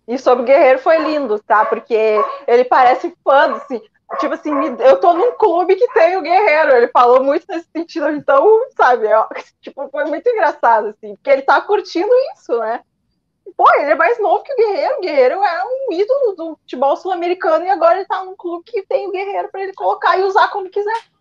E 0.06 0.18
sobre 0.18 0.42
o 0.42 0.46
Guerreiro 0.46 0.78
foi 0.78 0.98
lindo, 0.98 1.38
tá? 1.40 1.64
Porque 1.64 1.96
ele 2.46 2.64
parece 2.64 3.14
fã, 3.24 3.54
assim, 3.54 3.80
tipo 4.20 4.34
assim, 4.34 4.52
eu 4.80 5.00
tô 5.00 5.14
num 5.14 5.32
clube 5.32 5.76
que 5.76 5.88
tem 5.94 6.16
o 6.16 6.22
Guerreiro. 6.22 6.72
Ele 6.72 6.88
falou 6.88 7.22
muito 7.22 7.46
nesse 7.48 7.66
sentido, 7.74 8.10
então, 8.10 8.46
sabe, 8.76 9.06
é, 9.06 9.16
tipo, 9.62 9.88
foi 9.88 10.04
muito 10.04 10.28
engraçado, 10.28 10.88
assim, 10.88 11.14
porque 11.16 11.30
ele 11.30 11.42
tá 11.42 11.60
curtindo 11.60 12.10
isso, 12.34 12.58
né? 12.58 12.82
Pô, 13.56 13.64
ele 13.74 13.92
é 13.92 13.94
mais 13.94 14.20
novo 14.20 14.42
que 14.42 14.52
o 14.52 14.56
Guerreiro. 14.56 14.96
O 14.96 15.00
Guerreiro 15.00 15.42
era 15.42 15.64
um 15.64 15.92
ídolo 15.92 16.34
do 16.34 16.56
futebol 16.56 16.96
sul-americano 16.96 17.64
e 17.64 17.70
agora 17.70 17.96
ele 17.96 18.06
tá 18.06 18.24
num 18.24 18.34
clube 18.36 18.64
que 18.64 18.82
tem 18.82 19.06
o 19.06 19.12
Guerreiro 19.12 19.48
para 19.50 19.62
ele 19.62 19.74
colocar 19.74 20.18
e 20.18 20.22
usar 20.22 20.48
como 20.48 20.70
quiser. 20.70 21.13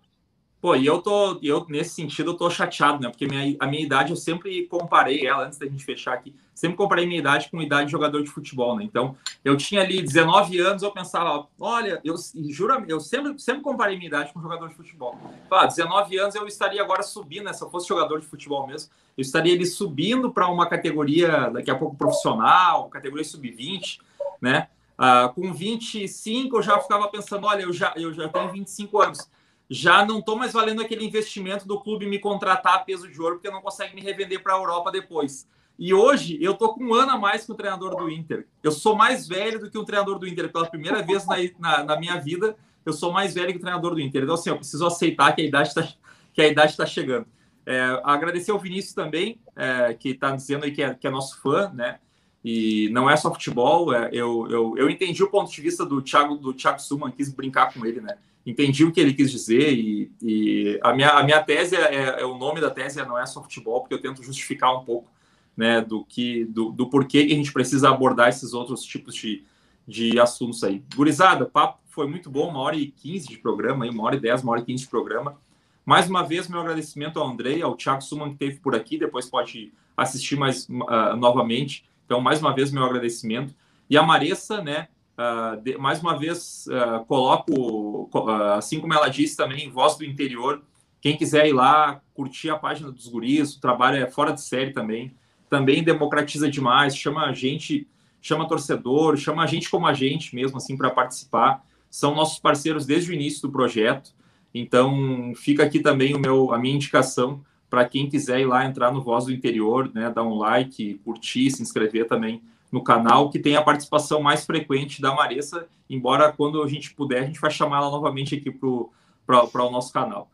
Pô, 0.64 0.77
e 0.77 0.85
eu 0.85 1.02
tô, 1.02 1.38
eu 1.44 1.65
nesse 1.68 1.90
sentido, 1.90 2.31
eu 2.31 2.35
tô 2.35 2.49
chateado, 2.49 3.03
né? 3.03 3.10
Porque 3.10 3.27
minha, 3.27 3.53
a 3.60 3.68
minha 3.68 3.84
idade 3.84 4.11
eu 4.11 4.15
sempre 4.15 4.65
comparei 4.68 5.27
ela, 5.27 5.45
antes 5.45 5.60
da 5.60 5.65
gente 5.65 5.84
fechar 5.84 6.14
aqui, 6.14 6.34
sempre 6.56 6.77
comparei 6.77 7.06
minha 7.06 7.19
idade 7.19 7.52
com 7.52 7.60
a 7.60 7.64
idade 7.64 7.88
de 7.88 7.91
jogador 7.91 8.23
de 8.23 8.30
futebol, 8.30 8.77
né? 8.77 8.85
Então, 8.85 9.14
eu 9.44 9.57
tinha 9.57 9.81
ali 9.81 10.02
19 10.02 10.57
anos, 10.61 10.81
eu 10.81 10.90
pensava, 10.90 11.49
olha, 11.60 11.99
eu 12.02 12.15
juro, 12.48 12.81
eu 12.88 13.02
sempre, 13.02 13.38
sempre 13.40 13.61
comparei 13.61 13.98
minha 13.98 14.07
idade 14.07 14.31
com 14.31 14.41
jogador 14.41 14.69
de 14.69 14.76
futebol. 14.76 15.19
Ah, 15.52 15.65
19 15.65 16.18
anos 16.18 16.34
eu 16.34 16.48
estaria 16.48 16.81
agora 16.81 17.03
subindo, 17.03 17.44
né? 17.44 17.52
Se 17.52 17.61
eu 17.61 17.69
fosse 17.69 17.90
jogador 17.90 18.22
de 18.22 18.26
futebol 18.26 18.65
mesmo, 18.65 18.90
eu 19.18 19.22
estaria 19.22 19.53
ali 19.53 19.65
subindo 19.65 20.31
para 20.31 20.48
uma 20.48 20.65
categoria 20.69 21.49
daqui 21.49 21.72
a 21.72 21.76
pouco 21.76 21.98
profissional, 21.98 22.88
categoria 22.88 23.26
sub-20, 23.26 23.99
né? 24.41 24.69
Ah, 24.98 25.30
com 25.35 25.52
25 25.52 26.56
eu 26.56 26.61
já 26.61 26.80
ficava 26.80 27.10
pensando, 27.10 27.48
olha, 27.48 27.64
eu 27.64 27.73
já, 27.73 27.91
eu 27.98 28.14
já 28.14 28.30
tenho 28.30 28.49
25 28.49 29.02
anos 29.02 29.30
já 29.74 30.06
não 30.06 30.20
estou 30.20 30.38
mais 30.38 30.54
valendo 30.54 30.82
aquele 30.82 31.04
investimento 31.04 31.68
do 31.68 31.80
clube 31.82 32.06
me 32.06 32.20
contratar 32.20 32.76
a 32.76 32.80
peso 32.80 33.10
de 33.10 33.20
ouro, 33.20 33.36
porque 33.36 33.50
não 33.50 33.62
consegue 33.62 33.95
me 33.95 34.02
revender 34.02 34.44
para 34.44 34.54
a 34.54 34.58
Europa 34.58 34.91
depois. 34.91 35.48
E 35.80 35.91
hoje 35.91 36.38
eu 36.40 36.54
tô 36.54 36.76
com 36.76 36.84
um 36.84 36.94
ano 36.94 37.14
a 37.14 37.18
mais 37.18 37.44
que 37.44 37.52
o 37.52 37.56
treinador 37.56 37.95
do 37.95 38.08
Inter. 38.08 38.45
Eu 38.62 38.72
sou 38.72 38.95
mais 38.95 39.28
velho 39.28 39.60
do 39.60 39.72
que 39.72 39.78
o 39.78 39.84
treinador 39.84 40.20
do 40.20 40.28
Inter. 40.28 40.52
Pela 40.52 40.70
primeira 40.70 41.02
vez 41.02 41.26
na, 41.26 41.38
na, 41.58 41.84
na 41.84 42.00
minha 42.00 42.20
vida, 42.20 42.56
eu 42.86 42.94
sou 42.94 43.12
mais 43.12 43.34
velho 43.34 43.52
que 43.52 43.58
o 43.58 43.62
treinador 43.62 43.95
do 43.95 44.00
Inter. 44.00 44.22
Então, 44.22 44.36
assim, 44.36 44.52
eu 44.52 44.58
preciso 44.58 44.86
aceitar 44.86 45.34
que 45.34 45.41
a 45.41 45.45
idade 45.45 45.70
está 45.70 45.88
que 46.34 46.41
a 46.41 46.48
idade 46.48 46.72
está 46.72 46.86
chegando. 46.86 47.26
É, 47.66 48.02
agradecer 48.04 48.52
ao 48.52 48.60
Vinícius 48.60 48.94
também, 48.94 49.40
é, 49.56 49.94
que 49.94 50.10
está 50.10 50.36
dizendo 50.36 50.66
aí 50.66 50.72
que 50.72 50.84
é, 50.84 50.94
que 50.94 51.08
é 51.08 51.10
nosso 51.10 51.41
fã, 51.41 51.72
né? 51.74 52.00
E 52.44 52.90
não 52.91 53.10
é 53.10 53.15
só 53.15 53.32
futebol. 53.32 53.94
É, 53.94 54.10
eu, 54.11 54.48
eu, 54.49 54.78
eu 54.78 54.90
entendi 54.90 55.24
o 55.24 55.30
ponto 55.30 55.52
de 55.52 55.61
vista 55.61 55.86
do 55.86 56.02
Thiago, 56.02 56.36
do 56.36 56.53
Thiago 56.53 56.82
Suman, 56.82 57.11
quis 57.11 57.32
brincar 57.32 57.74
com 57.74 57.86
ele, 57.86 58.02
né? 58.02 58.18
entendi 58.45 58.84
o 58.84 58.91
que 58.91 58.99
ele 58.99 59.14
quis 59.14 59.32
dizer 59.32 59.74
e, 59.74 60.11
e 60.22 60.80
a, 60.84 60.94
minha, 60.94 61.10
a 61.11 61.24
minha 61.24 61.41
tese 61.41 61.76
é, 61.76 62.22
é, 62.22 62.26
o 62.26 62.38
nome 62.38 62.60
da 62.60 62.70
tese 62.70 62.99
é 62.99 63.06
não 63.06 63.18
é 63.18 63.26
só 63.26 63.41
futebol 63.41 63.80
porque 63.82 63.94
eu 63.94 64.02
tento 64.02 64.22
justificar 64.22 64.76
um 64.76 64.84
pouco 64.84 65.10
né 65.56 65.82
do 65.82 66.03
que 66.03 66.45
do, 66.45 66.72
do 66.72 66.90
porquê 66.90 67.26
que 67.26 67.34
a 67.34 67.36
gente 67.36 67.53
precisa 67.53 67.90
abordar 67.90 68.30
esses 68.30 68.53
outros 68.53 68.84
tipos 68.84 69.15
de, 69.15 69.44
de 69.88 70.20
assuntos 70.20 70.64
aí 70.64 70.84
gurizada 70.94 71.45
o 71.45 71.49
papo 71.49 71.80
foi 71.88 72.07
muito 72.07 72.30
bom 72.30 72.49
uma 72.49 72.60
hora 72.60 72.76
e 72.76 72.88
quinze 72.88 73.28
de 73.28 73.38
programa 73.38 73.86
aí 73.86 73.91
uma 73.91 74.03
hora 74.03 74.15
e 74.15 74.20
dez 74.20 74.44
uma 74.44 74.52
hora 74.52 74.61
e 74.61 74.65
quinze 74.65 74.84
de 74.84 74.90
programa 74.90 75.38
mais 75.86 76.10
uma 76.10 76.24
vez 76.24 76.48
meu 76.49 76.60
agradecimento 76.60 77.20
ao 77.20 77.28
Andrei 77.28 77.61
ao 77.61 77.78
Thiago 77.78 78.02
Suman 78.02 78.28
que 78.28 78.44
esteve 78.44 78.60
por 78.60 78.76
aqui 78.76 78.98
depois 78.98 79.28
pode 79.28 79.72
assistir 79.95 80.36
mais 80.36 80.68
uh, 80.68 81.15
novamente 81.15 81.86
então 82.06 82.22
mais 82.22 82.40
uma 82.40 82.54
vez 82.54 82.72
meu 82.72 82.84
agradecimento 82.84 83.56
e 83.90 83.98
a 83.98 84.04
Maressa 84.04 84.62
né 84.62 84.88
Uh, 85.14 85.62
de, 85.62 85.78
mais 85.78 86.02
uma 86.02 86.18
vez, 86.18 86.66
uh, 86.68 87.06
coloco, 87.06 88.10
uh, 88.12 88.54
assim 88.54 88.80
como 88.80 88.94
ela 88.94 89.10
disse 89.10 89.38
também, 89.38 89.70
Voz 89.70 89.96
do 89.96 90.04
Interior. 90.04 90.64
Quem 91.00 91.16
quiser 91.16 91.48
ir 91.48 91.54
lá, 91.54 92.02
curtir 92.14 92.50
a 92.50 92.58
página 92.58 92.92
dos 92.92 93.08
guris, 93.08 93.56
o 93.56 93.62
trabalho 93.62 93.98
é 93.98 94.10
fora 94.10 94.32
de 94.32 94.42
série 94.42 94.72
também. 94.72 95.14
Também 95.50 95.84
democratiza 95.84 96.50
demais, 96.50 96.98
chama 96.98 97.26
a 97.26 97.34
gente, 97.34 97.88
chama 98.22 98.48
torcedor, 98.48 99.18
chama 99.18 99.44
a 99.44 99.46
gente 99.46 99.70
como 99.70 99.86
a 99.86 99.94
gente 99.94 100.34
mesmo, 100.34 100.58
assim, 100.58 100.76
para 100.76 100.90
participar. 100.90 101.64
São 101.90 102.16
nossos 102.16 102.40
parceiros 102.40 102.86
desde 102.86 103.12
o 103.12 103.14
início 103.14 103.44
do 103.44 103.52
projeto. 103.52 104.16
Então, 104.52 105.34
fica 105.36 105.64
aqui 105.64 105.80
também 105.80 106.16
o 106.16 106.20
meu, 106.20 106.54
a 106.54 106.58
minha 106.58 106.76
indicação 106.76 107.44
para 107.74 107.86
quem 107.86 108.08
quiser 108.08 108.40
ir 108.40 108.45
lá 108.45 108.64
entrar 108.64 108.91
no 108.91 109.02
Voz 109.02 109.26
do 109.26 109.32
Interior, 109.32 109.90
né, 109.95 110.08
dar 110.08 110.22
um 110.22 110.36
like, 110.36 111.02
curtir, 111.04 111.50
se 111.50 111.60
inscrever 111.60 112.08
também 112.08 112.40
no 112.72 112.84
canal, 112.84 113.32
que 113.32 113.40
tem 113.40 113.56
a 113.56 113.64
participação 113.64 114.22
mais 114.22 114.45
frequente 114.45 115.02
da 115.02 115.12
Maressa, 115.12 115.66
embora 115.90 116.32
quando 116.32 116.62
a 116.62 116.68
gente 116.68 116.94
puder, 116.94 117.24
a 117.24 117.26
gente 117.26 117.41
vai 117.41 117.50
chamar 117.50 117.78
ela 117.78 117.90
novamente 117.90 118.36
aqui 118.36 118.52
para 118.52 119.66
o 119.66 119.72
nosso 119.72 119.91
canal. 119.91 120.30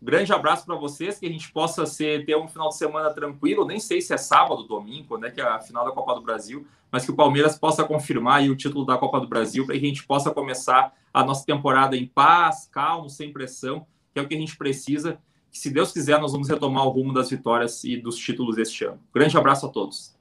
Grande 0.00 0.32
abraço 0.32 0.64
para 0.64 0.76
vocês, 0.76 1.18
que 1.18 1.26
a 1.26 1.28
gente 1.28 1.52
possa 1.52 1.84
ser, 1.84 2.24
ter 2.24 2.38
um 2.38 2.48
final 2.48 2.70
de 2.70 2.78
semana 2.78 3.10
tranquilo, 3.10 3.66
nem 3.66 3.78
sei 3.78 4.00
se 4.00 4.14
é 4.14 4.16
sábado, 4.16 4.62
domingo, 4.62 5.18
né, 5.18 5.30
que 5.30 5.42
é 5.42 5.44
a 5.44 5.60
final 5.60 5.84
da 5.84 5.92
Copa 5.92 6.14
do 6.14 6.22
Brasil, 6.22 6.66
mas 6.90 7.04
que 7.04 7.10
o 7.10 7.14
Palmeiras 7.14 7.58
possa 7.58 7.84
confirmar 7.84 8.42
o 8.44 8.56
título 8.56 8.86
da 8.86 8.96
Copa 8.96 9.20
do 9.20 9.28
Brasil, 9.28 9.66
para 9.66 9.78
que 9.78 9.84
a 9.84 9.88
gente 9.88 10.06
possa 10.06 10.30
começar 10.30 10.94
a 11.12 11.22
nossa 11.22 11.44
temporada 11.44 11.94
em 11.94 12.06
paz, 12.06 12.66
calmo, 12.72 13.10
sem 13.10 13.30
pressão, 13.30 13.86
que 14.14 14.18
é 14.18 14.22
o 14.22 14.26
que 14.26 14.34
a 14.34 14.38
gente 14.38 14.56
precisa. 14.56 15.18
Que, 15.50 15.58
se 15.58 15.70
Deus 15.70 15.92
quiser, 15.92 16.20
nós 16.20 16.32
vamos 16.32 16.48
retomar 16.48 16.86
o 16.86 16.90
rumo 16.90 17.12
das 17.12 17.30
vitórias 17.30 17.84
e 17.84 17.96
dos 17.96 18.16
títulos 18.16 18.58
este 18.58 18.84
ano. 18.84 19.00
Grande 19.14 19.36
abraço 19.36 19.66
a 19.66 19.68
todos. 19.68 20.17